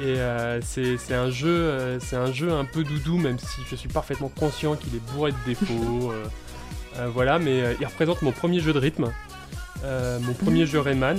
Et 0.00 0.04
euh, 0.04 0.58
c'est, 0.62 0.96
c'est 0.96 1.14
un 1.14 1.30
jeu, 1.30 1.98
c'est 2.00 2.16
un 2.16 2.32
jeu 2.32 2.52
un 2.52 2.64
peu 2.64 2.82
doudou, 2.82 3.18
même 3.18 3.38
si 3.38 3.60
je 3.70 3.76
suis 3.76 3.88
parfaitement 3.88 4.30
conscient 4.30 4.74
qu'il 4.76 4.94
est 4.94 5.12
bourré 5.12 5.32
de 5.32 5.36
défauts. 5.46 6.12
voilà, 7.12 7.38
mais 7.38 7.76
il 7.78 7.86
représente 7.86 8.22
mon 8.22 8.32
premier 8.32 8.60
jeu 8.60 8.72
de 8.72 8.78
rythme, 8.78 9.10
mon 9.84 10.32
premier 10.34 10.64
jeu 10.66 10.80
Rayman. 10.80 11.18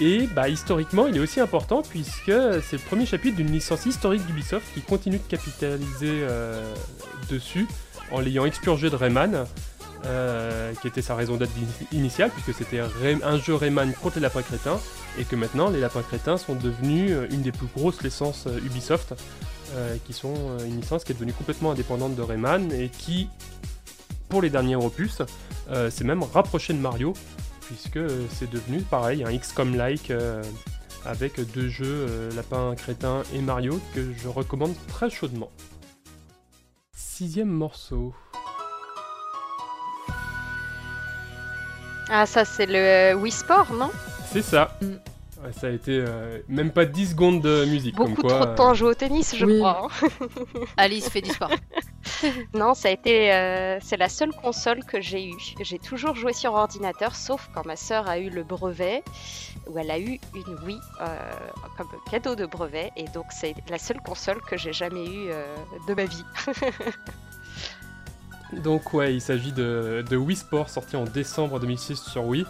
Et 0.00 0.26
bah, 0.26 0.48
historiquement, 0.48 1.06
il 1.06 1.16
est 1.16 1.20
aussi 1.20 1.38
important 1.40 1.82
puisque 1.82 2.32
c'est 2.62 2.72
le 2.72 2.86
premier 2.86 3.06
chapitre 3.06 3.36
d'une 3.36 3.50
licence 3.52 3.86
historique 3.86 4.26
d'Ubisoft 4.26 4.66
qui 4.74 4.80
continue 4.80 5.18
de 5.18 5.28
capitaliser 5.28 6.20
euh, 6.22 6.74
dessus 7.30 7.68
en 8.10 8.20
l'ayant 8.20 8.44
expurgé 8.44 8.90
de 8.90 8.96
Rayman, 8.96 9.46
euh, 10.04 10.72
qui 10.80 10.88
était 10.88 11.02
sa 11.02 11.14
raison 11.14 11.36
d'être 11.36 11.52
ini- 11.56 11.98
initiale, 11.98 12.30
puisque 12.30 12.58
c'était 12.58 12.80
un 12.80 13.38
jeu 13.38 13.54
Rayman 13.54 13.92
contre 13.94 14.16
les 14.16 14.22
lapins 14.22 14.42
crétins, 14.42 14.80
et 15.18 15.24
que 15.24 15.36
maintenant 15.36 15.70
les 15.70 15.80
lapins 15.80 16.02
crétins 16.02 16.36
sont 16.36 16.54
devenus 16.54 17.12
euh, 17.12 17.26
une 17.30 17.42
des 17.42 17.52
plus 17.52 17.68
grosses 17.76 18.02
licences 18.02 18.48
Ubisoft, 18.64 19.14
qui 20.04 20.12
sont 20.12 20.34
une 20.66 20.82
licence 20.82 21.02
qui 21.02 21.12
est 21.12 21.14
devenue 21.14 21.32
complètement 21.32 21.70
indépendante 21.70 22.14
de 22.14 22.20
Rayman, 22.20 22.70
et 22.72 22.90
qui, 22.90 23.30
pour 24.28 24.42
les 24.42 24.50
derniers 24.50 24.76
opus, 24.76 25.22
s'est 25.88 26.04
même 26.04 26.22
rapproché 26.22 26.74
de 26.74 26.78
Mario, 26.78 27.14
puisque 27.72 28.00
c'est 28.30 28.50
devenu 28.50 28.82
pareil, 28.82 29.24
un 29.24 29.36
XCOM-like. 29.36 30.10
euh, 30.10 30.42
avec 31.04 31.40
deux 31.52 31.68
jeux, 31.68 32.06
euh, 32.08 32.30
Lapin 32.34 32.74
Crétin 32.76 33.22
et 33.34 33.40
Mario, 33.40 33.80
que 33.94 34.12
je 34.16 34.28
recommande 34.28 34.74
très 34.88 35.10
chaudement. 35.10 35.50
Sixième 36.94 37.48
morceau. 37.48 38.14
Ah, 42.08 42.26
ça 42.26 42.44
c'est 42.44 42.66
le 42.66 43.14
Wii 43.14 43.32
Sport, 43.32 43.72
non? 43.72 43.90
C'est 44.30 44.42
ça. 44.42 44.78
Ouais, 45.42 45.52
ça 45.52 45.66
a 45.66 45.70
été 45.70 45.98
euh, 45.98 46.38
même 46.48 46.70
pas 46.70 46.84
10 46.84 47.10
secondes 47.10 47.40
de 47.42 47.64
musique. 47.64 47.96
Beaucoup 47.96 48.14
comme 48.14 48.22
quoi, 48.30 48.34
trop 48.38 48.46
de 48.46 48.54
temps 48.54 48.70
à 48.70 48.74
jouer 48.74 48.90
au 48.90 48.94
tennis, 48.94 49.34
je 49.36 49.44
Oui. 49.44 49.58
crois. 49.58 49.88
hein. 50.02 50.08
Alice 50.76 51.08
fait 51.08 51.20
du 51.20 51.30
sport. 51.30 51.50
Non, 52.54 52.74
ça 52.74 52.88
a 52.88 52.90
été, 52.92 53.32
euh, 53.32 53.78
c'est 53.80 53.96
la 53.96 54.08
seule 54.08 54.30
console 54.30 54.84
que 54.84 55.00
j'ai 55.00 55.26
eue. 55.26 55.34
J'ai 55.60 55.78
toujours 55.80 56.14
joué 56.14 56.32
sur 56.32 56.52
ordinateur, 56.52 57.16
sauf 57.16 57.48
quand 57.52 57.64
ma 57.66 57.74
sœur 57.74 58.08
a 58.08 58.18
eu 58.18 58.30
le 58.30 58.44
brevet, 58.44 59.02
où 59.68 59.76
elle 59.78 59.90
a 59.90 59.98
eu 59.98 60.20
une 60.34 60.56
Wii 60.64 60.78
euh, 61.00 61.16
comme 61.76 61.88
cadeau 62.10 62.36
de 62.36 62.46
brevet, 62.46 62.92
et 62.96 63.04
donc 63.14 63.26
c'est 63.30 63.54
la 63.68 63.78
seule 63.78 64.00
console 64.00 64.40
que 64.42 64.56
j'ai 64.56 64.72
jamais 64.72 65.04
eue 65.04 65.30
euh, 65.30 65.44
de 65.88 65.94
ma 65.94 66.04
vie. 66.04 66.24
Donc 68.52 68.92
ouais, 68.92 69.14
il 69.14 69.20
s'agit 69.20 69.52
de, 69.52 70.04
de 70.08 70.16
Wii 70.16 70.36
Sport 70.36 70.68
sorti 70.68 70.94
en 70.96 71.04
décembre 71.04 71.58
2006 71.58 72.02
sur 72.02 72.24
Wii. 72.26 72.44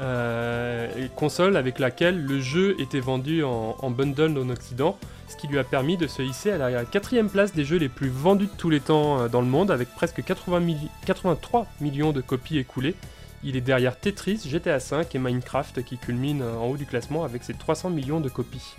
Euh, 0.00 1.08
console 1.16 1.56
avec 1.56 1.80
laquelle 1.80 2.24
le 2.24 2.40
jeu 2.40 2.76
était 2.78 3.00
vendu 3.00 3.42
en, 3.42 3.90
bundle 3.90 4.38
en 4.38 4.48
Occident, 4.48 4.96
ce 5.26 5.36
qui 5.36 5.48
lui 5.48 5.58
a 5.58 5.64
permis 5.64 5.96
de 5.96 6.06
se 6.06 6.22
hisser 6.22 6.52
à 6.52 6.70
la 6.70 6.84
quatrième 6.84 7.28
place 7.28 7.52
des 7.52 7.64
jeux 7.64 7.78
les 7.78 7.88
plus 7.88 8.08
vendus 8.08 8.46
de 8.46 8.56
tous 8.56 8.70
les 8.70 8.80
temps 8.80 9.20
euh, 9.20 9.28
dans 9.28 9.40
le 9.40 9.48
monde, 9.48 9.70
avec 9.70 9.88
presque 9.94 10.22
80 10.22 10.60
milli- 10.60 10.90
83 11.04 11.66
millions 11.80 12.12
de 12.12 12.20
copies 12.20 12.58
écoulées. 12.58 12.94
Il 13.42 13.56
est 13.56 13.60
derrière 13.60 13.98
Tetris, 13.98 14.40
GTA 14.46 14.78
V 14.78 15.06
et 15.14 15.18
Minecraft 15.18 15.82
qui 15.84 15.98
culminent 15.98 16.44
en 16.44 16.66
haut 16.66 16.76
du 16.76 16.86
classement 16.86 17.24
avec 17.24 17.44
ses 17.44 17.54
300 17.54 17.90
millions 17.90 18.20
de 18.20 18.28
copies. 18.28 18.74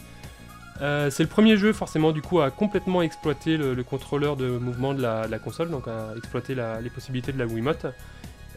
Euh, 0.81 1.09
c'est 1.09 1.23
le 1.23 1.29
premier 1.29 1.57
jeu 1.57 1.73
forcément 1.73 2.11
du 2.11 2.21
coup 2.21 2.39
à 2.39 2.51
complètement 2.51 3.01
exploiter 3.01 3.57
le, 3.57 3.73
le 3.73 3.83
contrôleur 3.83 4.37
de 4.37 4.49
mouvement 4.57 4.93
de 4.93 5.01
la, 5.01 5.39
console, 5.39 5.69
donc 5.69 5.87
à 5.87 6.13
exploiter 6.17 6.55
les 6.55 6.89
possibilités 6.89 7.31
de 7.33 7.39
la 7.39 7.45
Wiimote, 7.45 7.85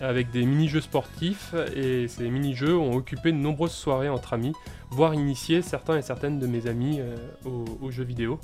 avec 0.03 0.31
des 0.31 0.45
mini-jeux 0.45 0.81
sportifs, 0.81 1.55
et 1.77 2.09
ces 2.09 2.29
mini-jeux 2.29 2.77
ont 2.77 2.95
occupé 2.97 3.33
de 3.33 3.37
nombreuses 3.37 3.73
soirées 3.73 4.09
entre 4.09 4.33
amis, 4.35 4.53
voire 4.91 5.15
initié 5.15 5.63
certains 5.63 5.97
et 5.97 6.03
certaines 6.03 6.39
de 6.39 6.47
mes 6.47 6.67
amis 6.67 6.99
euh, 7.01 7.17
aux, 7.45 7.65
aux 7.81 7.91
jeux 7.91 8.05
vidéo. 8.05 8.39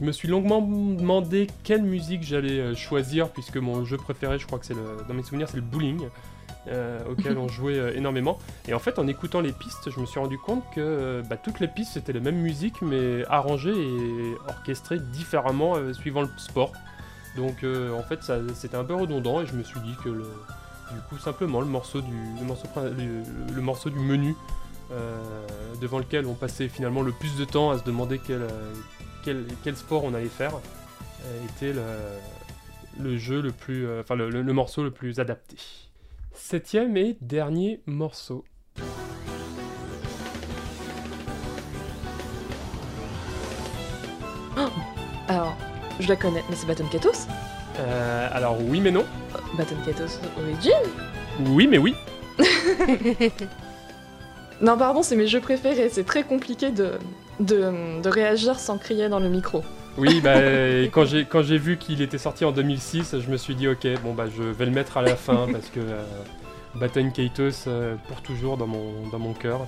Je 0.00 0.04
me 0.04 0.12
suis 0.12 0.28
longuement 0.28 0.60
demandé 0.60 1.46
quelle 1.62 1.82
musique 1.82 2.22
j'allais 2.22 2.58
euh, 2.60 2.74
choisir, 2.74 3.30
puisque 3.30 3.56
mon 3.56 3.84
jeu 3.84 3.96
préféré, 3.96 4.38
je 4.38 4.46
crois 4.46 4.58
que 4.58 4.66
c'est 4.66 4.74
le, 4.74 4.98
dans 5.08 5.14
mes 5.14 5.22
souvenirs, 5.22 5.48
c'est 5.48 5.56
le 5.56 5.62
bowling, 5.62 6.02
euh, 6.68 7.00
auquel 7.10 7.38
on 7.38 7.48
jouait 7.56 7.96
énormément. 7.96 8.38
Et 8.68 8.74
en 8.74 8.78
fait, 8.78 8.98
en 8.98 9.06
écoutant 9.08 9.40
les 9.40 9.52
pistes, 9.52 9.90
je 9.90 10.00
me 10.00 10.06
suis 10.06 10.20
rendu 10.20 10.36
compte 10.38 10.64
que 10.74 11.22
bah, 11.30 11.36
toutes 11.36 11.60
les 11.60 11.68
pistes 11.68 11.92
c'était 11.94 12.12
la 12.12 12.20
même 12.20 12.36
musique, 12.38 12.82
mais 12.82 13.24
arrangée 13.30 13.72
et 13.72 14.34
orchestrée 14.48 14.98
différemment 14.98 15.76
euh, 15.76 15.92
suivant 15.92 16.22
le 16.22 16.28
sport. 16.36 16.72
Donc 17.36 17.64
en 17.64 18.02
fait, 18.04 18.22
ça- 18.22 18.38
c'était 18.54 18.76
un 18.76 18.84
peu 18.84 18.94
redondant 18.94 19.40
et 19.40 19.46
je 19.46 19.54
me 19.54 19.64
suis 19.64 19.80
dit 19.80 19.94
que 20.04 20.08
le, 20.08 20.24
du 20.94 21.00
coup 21.08 21.18
simplement 21.18 21.60
le 21.60 21.66
morceau 21.66 22.00
du, 22.00 22.12
le 22.40 22.46
morceau, 22.46 22.68
le, 23.54 23.60
morceau 23.60 23.90
du 23.90 23.98
menu 23.98 24.34
euh, 24.92 25.44
devant 25.80 25.98
lequel 25.98 26.26
on 26.26 26.34
passait 26.34 26.68
finalement 26.68 27.02
le 27.02 27.12
plus 27.12 27.36
de 27.36 27.44
temps 27.44 27.70
à 27.70 27.78
se 27.78 27.84
demander 27.84 28.18
quel, 28.24 28.42
euh, 28.42 28.72
quel, 29.24 29.44
quel 29.62 29.76
sport 29.76 30.04
on 30.04 30.14
allait 30.14 30.26
faire 30.28 30.52
euh, 30.54 31.44
était 31.46 31.72
le, 31.72 33.02
le 33.02 33.16
jeu 33.18 33.40
le 33.40 33.50
plus, 33.50 33.86
enfin 34.00 34.14
le, 34.14 34.30
le- 34.30 34.52
morceau 34.52 34.82
le 34.82 34.90
plus 34.90 35.20
adapté. 35.20 35.56
Septième 36.32 36.96
et 36.96 37.16
dernier 37.20 37.80
morceau. 37.86 38.44
Alors, 45.28 45.56
je 46.00 46.08
la 46.08 46.16
connais, 46.16 46.44
mais 46.50 46.56
c'est 46.56 46.66
Baton 46.66 46.86
Katos? 46.90 47.26
Euh, 47.78 48.28
alors 48.32 48.56
oui 48.60 48.80
mais 48.80 48.90
non. 48.90 49.04
Baton 49.56 49.76
Katos 49.84 50.20
Origin 50.38 50.72
Oui 51.46 51.66
mais 51.66 51.78
oui. 51.78 51.94
Non, 54.60 54.78
pardon, 54.78 55.02
c'est 55.02 55.16
mes 55.16 55.26
jeux 55.26 55.40
préférés. 55.40 55.88
C'est 55.90 56.04
très 56.04 56.22
compliqué 56.22 56.70
de, 56.70 56.92
de, 57.40 58.00
de 58.00 58.08
réagir 58.08 58.58
sans 58.58 58.78
crier 58.78 59.08
dans 59.08 59.18
le 59.18 59.28
micro. 59.28 59.62
Oui, 59.98 60.20
bah, 60.20 60.36
et 60.42 60.90
quand 60.92 61.04
j'ai 61.04 61.24
quand 61.24 61.42
j'ai 61.42 61.58
vu 61.58 61.76
qu'il 61.76 62.02
était 62.02 62.18
sorti 62.18 62.44
en 62.44 62.52
2006, 62.52 63.20
je 63.20 63.30
me 63.30 63.36
suis 63.36 63.54
dit 63.54 63.68
ok, 63.68 63.86
bon 64.02 64.14
bah 64.14 64.24
je 64.34 64.42
vais 64.42 64.64
le 64.64 64.72
mettre 64.72 64.96
à 64.96 65.02
la 65.02 65.16
fin 65.16 65.46
parce 65.52 65.68
que 65.68 65.80
euh, 65.80 66.02
Baton 66.76 67.10
Kaitos 67.10 67.66
euh, 67.66 67.96
pour 68.08 68.20
toujours 68.22 68.56
dans 68.56 68.66
mon 68.66 69.08
dans 69.10 69.18
mon 69.18 69.32
cœur. 69.32 69.66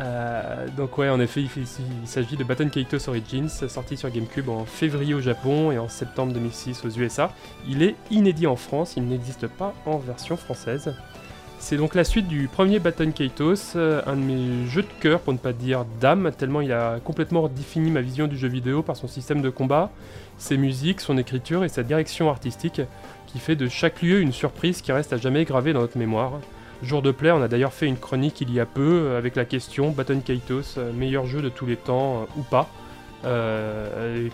Euh, 0.00 0.66
donc 0.76 0.96
ouais, 0.98 1.08
en 1.08 1.20
effet, 1.20 1.42
il, 1.42 2.06
s'agit 2.06 2.36
de 2.36 2.44
Baton 2.44 2.68
Kaitos 2.68 3.08
Origins, 3.08 3.48
sorti 3.48 3.96
sur 3.96 4.10
GameCube 4.10 4.48
en 4.48 4.64
février 4.64 5.14
au 5.14 5.20
Japon 5.20 5.70
et 5.70 5.78
en 5.78 5.88
septembre 5.88 6.32
2006 6.32 6.84
aux 6.84 6.90
USA. 6.90 7.32
Il 7.68 7.82
est 7.82 7.94
inédit 8.10 8.46
en 8.46 8.56
France, 8.56 8.94
il 8.96 9.04
n'existe 9.04 9.46
pas 9.46 9.74
en 9.84 9.98
version 9.98 10.36
française. 10.36 10.94
C'est 11.58 11.76
donc 11.76 11.94
la 11.94 12.04
suite 12.04 12.26
du 12.26 12.48
premier 12.48 12.78
Baton 12.78 13.10
Kaitos, 13.10 13.76
euh, 13.76 14.00
un 14.06 14.16
de 14.16 14.22
mes 14.22 14.66
jeux 14.66 14.80
de 14.80 14.88
cœur 15.00 15.20
pour 15.20 15.34
ne 15.34 15.38
pas 15.38 15.52
dire 15.52 15.84
d'âme, 16.00 16.30
tellement 16.32 16.62
il 16.62 16.72
a 16.72 16.98
complètement 17.00 17.42
redéfini 17.42 17.90
ma 17.90 18.00
vision 18.00 18.26
du 18.26 18.38
jeu 18.38 18.48
vidéo 18.48 18.82
par 18.82 18.96
son 18.96 19.06
système 19.06 19.42
de 19.42 19.50
combat, 19.50 19.90
ses 20.38 20.56
musiques, 20.56 21.02
son 21.02 21.18
écriture 21.18 21.62
et 21.62 21.68
sa 21.68 21.82
direction 21.82 22.30
artistique, 22.30 22.80
qui 23.26 23.38
fait 23.38 23.56
de 23.56 23.68
chaque 23.68 24.00
lieu 24.00 24.22
une 24.22 24.32
surprise 24.32 24.80
qui 24.80 24.90
reste 24.90 25.12
à 25.12 25.18
jamais 25.18 25.44
gravée 25.44 25.74
dans 25.74 25.80
notre 25.80 25.98
mémoire. 25.98 26.40
Jour 26.82 27.02
de 27.02 27.10
Play, 27.10 27.30
on 27.30 27.42
a 27.42 27.48
d'ailleurs 27.48 27.74
fait 27.74 27.86
une 27.86 27.98
chronique 27.98 28.40
il 28.40 28.52
y 28.52 28.58
a 28.58 28.64
peu 28.64 29.02
euh, 29.02 29.18
avec 29.18 29.36
la 29.36 29.44
question 29.44 29.90
Baton 29.90 30.20
Kaitos, 30.20 30.78
euh, 30.78 30.92
meilleur 30.94 31.26
jeu 31.26 31.42
de 31.42 31.50
tous 31.50 31.66
les 31.66 31.76
temps 31.76 32.22
euh, 32.22 32.38
ou 32.38 32.42
pas 32.42 32.68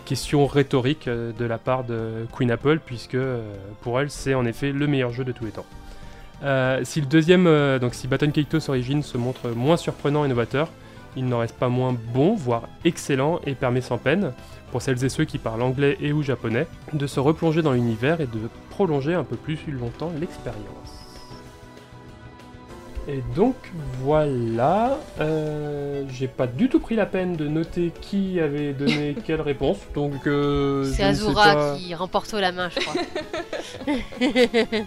Question 0.05 0.47
rhétorique 0.47 1.09
de 1.09 1.45
la 1.45 1.57
part 1.57 1.83
de 1.83 2.25
Queen 2.31 2.49
Apple, 2.51 2.79
puisque 2.79 3.17
pour 3.81 3.99
elle 3.99 4.09
c'est 4.09 4.33
en 4.33 4.45
effet 4.45 4.71
le 4.71 4.87
meilleur 4.87 5.11
jeu 5.11 5.25
de 5.25 5.33
tous 5.33 5.43
les 5.43 5.51
temps. 5.51 5.65
Si 6.85 7.01
le 7.01 7.07
deuxième, 7.07 7.79
donc 7.79 7.93
si 7.93 8.07
Baton 8.07 8.31
Kaitos 8.31 8.69
Origins 8.69 9.01
se 9.01 9.17
montre 9.17 9.49
moins 9.49 9.75
surprenant 9.75 10.23
et 10.23 10.29
novateur, 10.29 10.69
il 11.17 11.27
n'en 11.27 11.39
reste 11.39 11.57
pas 11.57 11.67
moins 11.67 11.93
bon, 12.13 12.35
voire 12.35 12.69
excellent, 12.85 13.41
et 13.45 13.55
permet 13.55 13.81
sans 13.81 13.97
peine, 13.97 14.31
pour 14.71 14.81
celles 14.81 15.03
et 15.03 15.09
ceux 15.09 15.25
qui 15.25 15.37
parlent 15.37 15.63
anglais 15.63 15.97
et 15.99 16.13
ou 16.13 16.23
japonais, 16.23 16.65
de 16.93 17.07
se 17.07 17.19
replonger 17.19 17.61
dans 17.61 17.73
l'univers 17.73 18.21
et 18.21 18.27
de 18.27 18.39
prolonger 18.69 19.15
un 19.15 19.25
peu 19.25 19.35
plus 19.35 19.59
longtemps 19.67 20.13
l'expérience. 20.17 20.96
Et 23.09 23.23
donc 23.35 23.55
voilà, 24.01 24.97
euh, 25.21 26.03
j'ai 26.09 26.27
pas 26.27 26.45
du 26.45 26.67
tout 26.67 26.79
pris 26.81 26.95
la 26.97 27.05
peine 27.05 27.37
de 27.37 27.47
noter 27.47 27.93
qui 28.01 28.39
avait 28.41 28.73
donné 28.73 29.15
quelle 29.25 29.39
réponse, 29.41 29.77
donc 29.95 30.27
euh, 30.27 30.83
C'est 30.83 31.03
Azura 31.03 31.55
pas- 31.55 31.75
qui 31.77 31.95
remporte 31.95 32.33
la 32.33 32.51
main, 32.51 32.69
je 32.69 32.79
crois. 32.81 33.01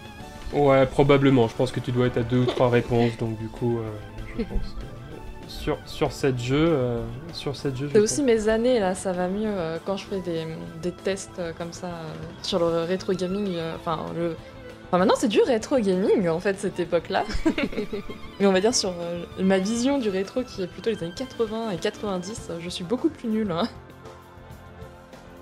Ouais, 0.53 0.85
probablement. 0.85 1.47
Je 1.47 1.55
pense 1.55 1.71
que 1.71 1.79
tu 1.79 1.93
dois 1.93 2.07
être 2.07 2.17
à 2.17 2.23
deux 2.23 2.39
ou 2.39 2.45
trois 2.45 2.69
réponses, 2.69 3.15
donc 3.17 3.37
du 3.39 3.47
coup, 3.47 3.79
euh, 3.79 3.89
je 4.37 4.43
pense 4.43 4.75
que 4.77 4.85
sur 5.47 5.77
sur 5.85 6.11
cette 6.11 6.37
jeu, 6.39 6.65
euh, 6.69 7.03
sur 7.33 7.55
cette 7.55 7.77
jeu. 7.77 7.87
je 7.87 7.93
C'est 7.93 7.99
pense- 8.01 8.11
aussi 8.11 8.21
mes 8.23 8.49
années 8.49 8.79
là, 8.79 8.93
ça 8.93 9.13
va 9.13 9.29
mieux 9.29 9.47
euh, 9.47 9.77
quand 9.85 9.95
je 9.95 10.03
fais 10.05 10.19
des, 10.19 10.43
des 10.83 10.91
tests 10.91 11.39
euh, 11.39 11.53
comme 11.57 11.71
ça 11.71 11.87
euh, 11.87 12.11
sur 12.43 12.59
le 12.59 12.83
rétro 12.83 13.13
gaming. 13.13 13.53
euh, 13.55 13.75
Enfin, 13.77 13.99
le. 14.15 14.35
Enfin, 14.91 14.97
maintenant 14.97 15.15
c'est 15.17 15.29
du 15.29 15.39
rétro 15.41 15.79
gaming 15.79 16.27
en 16.27 16.41
fait 16.41 16.59
cette 16.59 16.77
époque-là. 16.77 17.23
Mais 18.41 18.45
on 18.45 18.51
va 18.51 18.59
dire 18.59 18.75
sur 18.75 18.89
euh, 18.89 19.23
ma 19.39 19.57
vision 19.57 19.99
du 19.99 20.09
rétro 20.09 20.43
qui 20.43 20.63
est 20.63 20.67
plutôt 20.67 20.89
les 20.89 21.01
années 21.01 21.13
80 21.15 21.71
et 21.71 21.77
90, 21.77 22.47
euh, 22.49 22.57
je 22.59 22.67
suis 22.67 22.83
beaucoup 22.83 23.07
plus 23.07 23.29
nulle. 23.29 23.51
hein. 23.51 23.69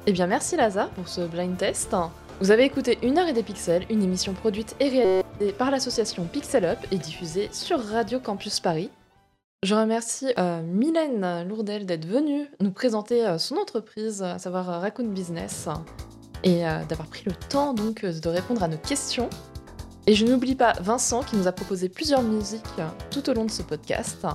Eh 0.05 0.11
bien 0.11 0.27
merci 0.27 0.55
Lazare 0.55 0.89
pour 0.89 1.07
ce 1.07 1.21
blind 1.21 1.57
test. 1.57 1.95
Vous 2.41 2.51
avez 2.51 2.63
écouté 2.63 2.99
Une 3.01 3.17
heure 3.17 3.27
et 3.27 3.33
des 3.33 3.41
pixels, 3.41 3.87
une 3.89 4.03
émission 4.03 4.33
produite 4.33 4.75
et 4.79 4.87
réalisée 4.89 5.53
par 5.57 5.71
l'association 5.71 6.25
Pixel 6.25 6.65
Up 6.65 6.77
et 6.91 6.97
diffusée 6.99 7.49
sur 7.51 7.83
Radio 7.83 8.19
Campus 8.19 8.59
Paris. 8.59 8.91
Je 9.63 9.73
remercie 9.73 10.31
euh, 10.37 10.61
Mylène 10.61 11.47
Lourdel 11.47 11.87
d'être 11.87 12.05
venue 12.05 12.47
nous 12.59 12.71
présenter 12.71 13.25
euh, 13.25 13.39
son 13.39 13.57
entreprise, 13.57 14.21
à 14.21 14.37
savoir 14.37 14.67
Raccoon 14.79 15.07
Business, 15.07 15.67
et 16.43 16.65
euh, 16.65 16.83
d'avoir 16.85 17.07
pris 17.07 17.23
le 17.25 17.33
temps 17.33 17.73
donc 17.73 18.03
euh, 18.03 18.13
de 18.13 18.29
répondre 18.29 18.63
à 18.63 18.67
nos 18.67 18.77
questions. 18.77 19.29
Et 20.07 20.15
je 20.15 20.25
n'oublie 20.25 20.55
pas 20.55 20.73
Vincent 20.81 21.23
qui 21.23 21.35
nous 21.35 21.47
a 21.47 21.51
proposé 21.51 21.89
plusieurs 21.89 22.23
musiques 22.23 22.63
euh, 22.79 22.87
tout 23.11 23.29
au 23.29 23.33
long 23.33 23.45
de 23.45 23.51
ce 23.51 23.61
podcast. 23.61 24.25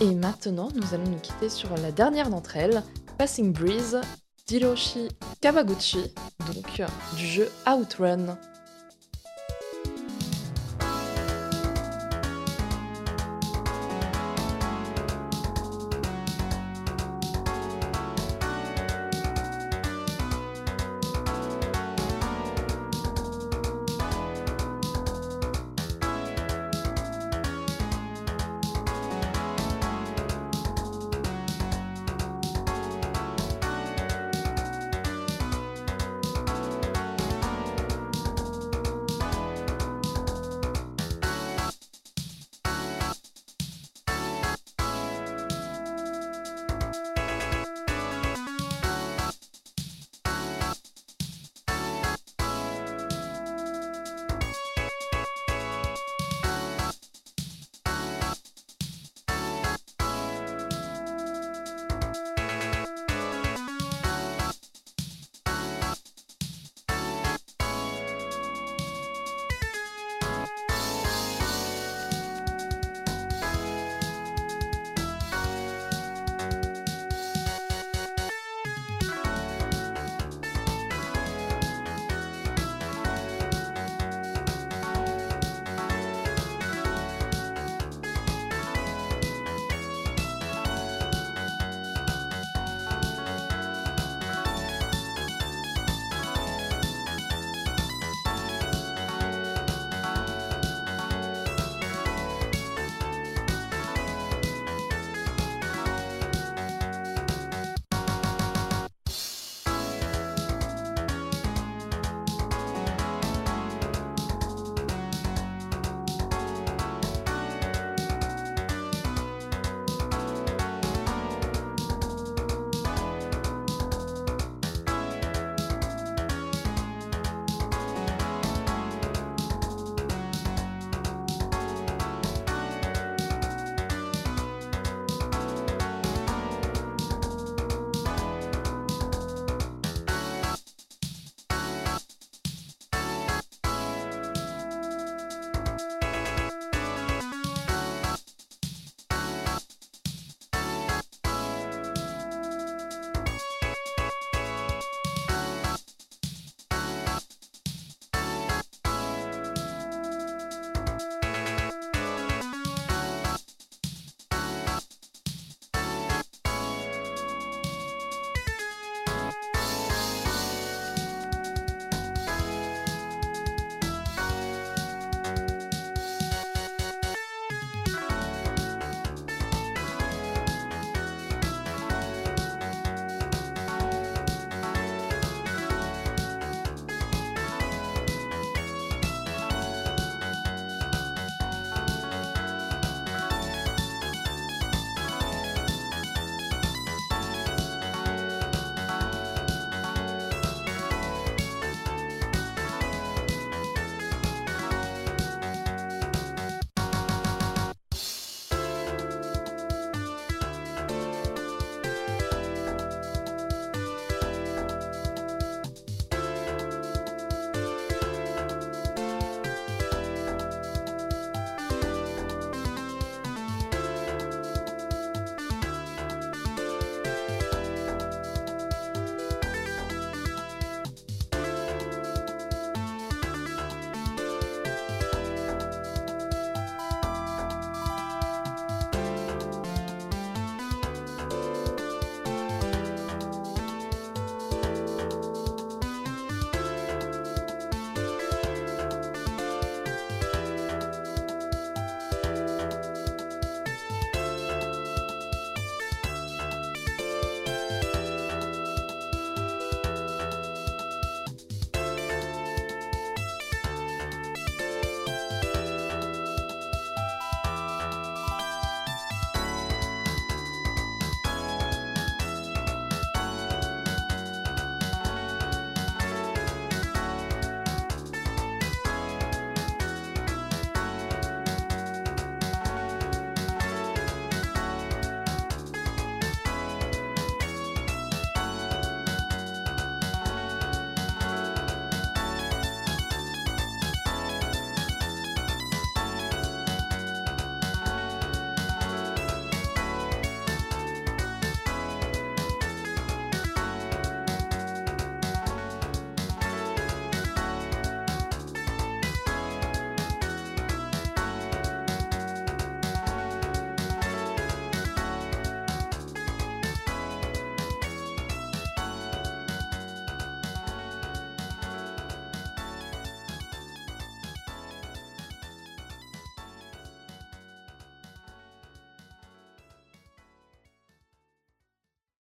Et 0.00 0.14
maintenant, 0.14 0.68
nous 0.74 0.94
allons 0.94 1.10
nous 1.10 1.18
quitter 1.18 1.48
sur 1.48 1.74
la 1.76 1.92
dernière 1.92 2.30
d'entre 2.30 2.56
elles, 2.56 2.82
Passing 3.18 3.52
Breeze 3.52 4.00
d'Hiroshi 4.46 5.08
Kawaguchi, 5.40 6.12
donc 6.52 6.82
du 7.16 7.26
jeu 7.26 7.48
Outrun. 7.66 8.36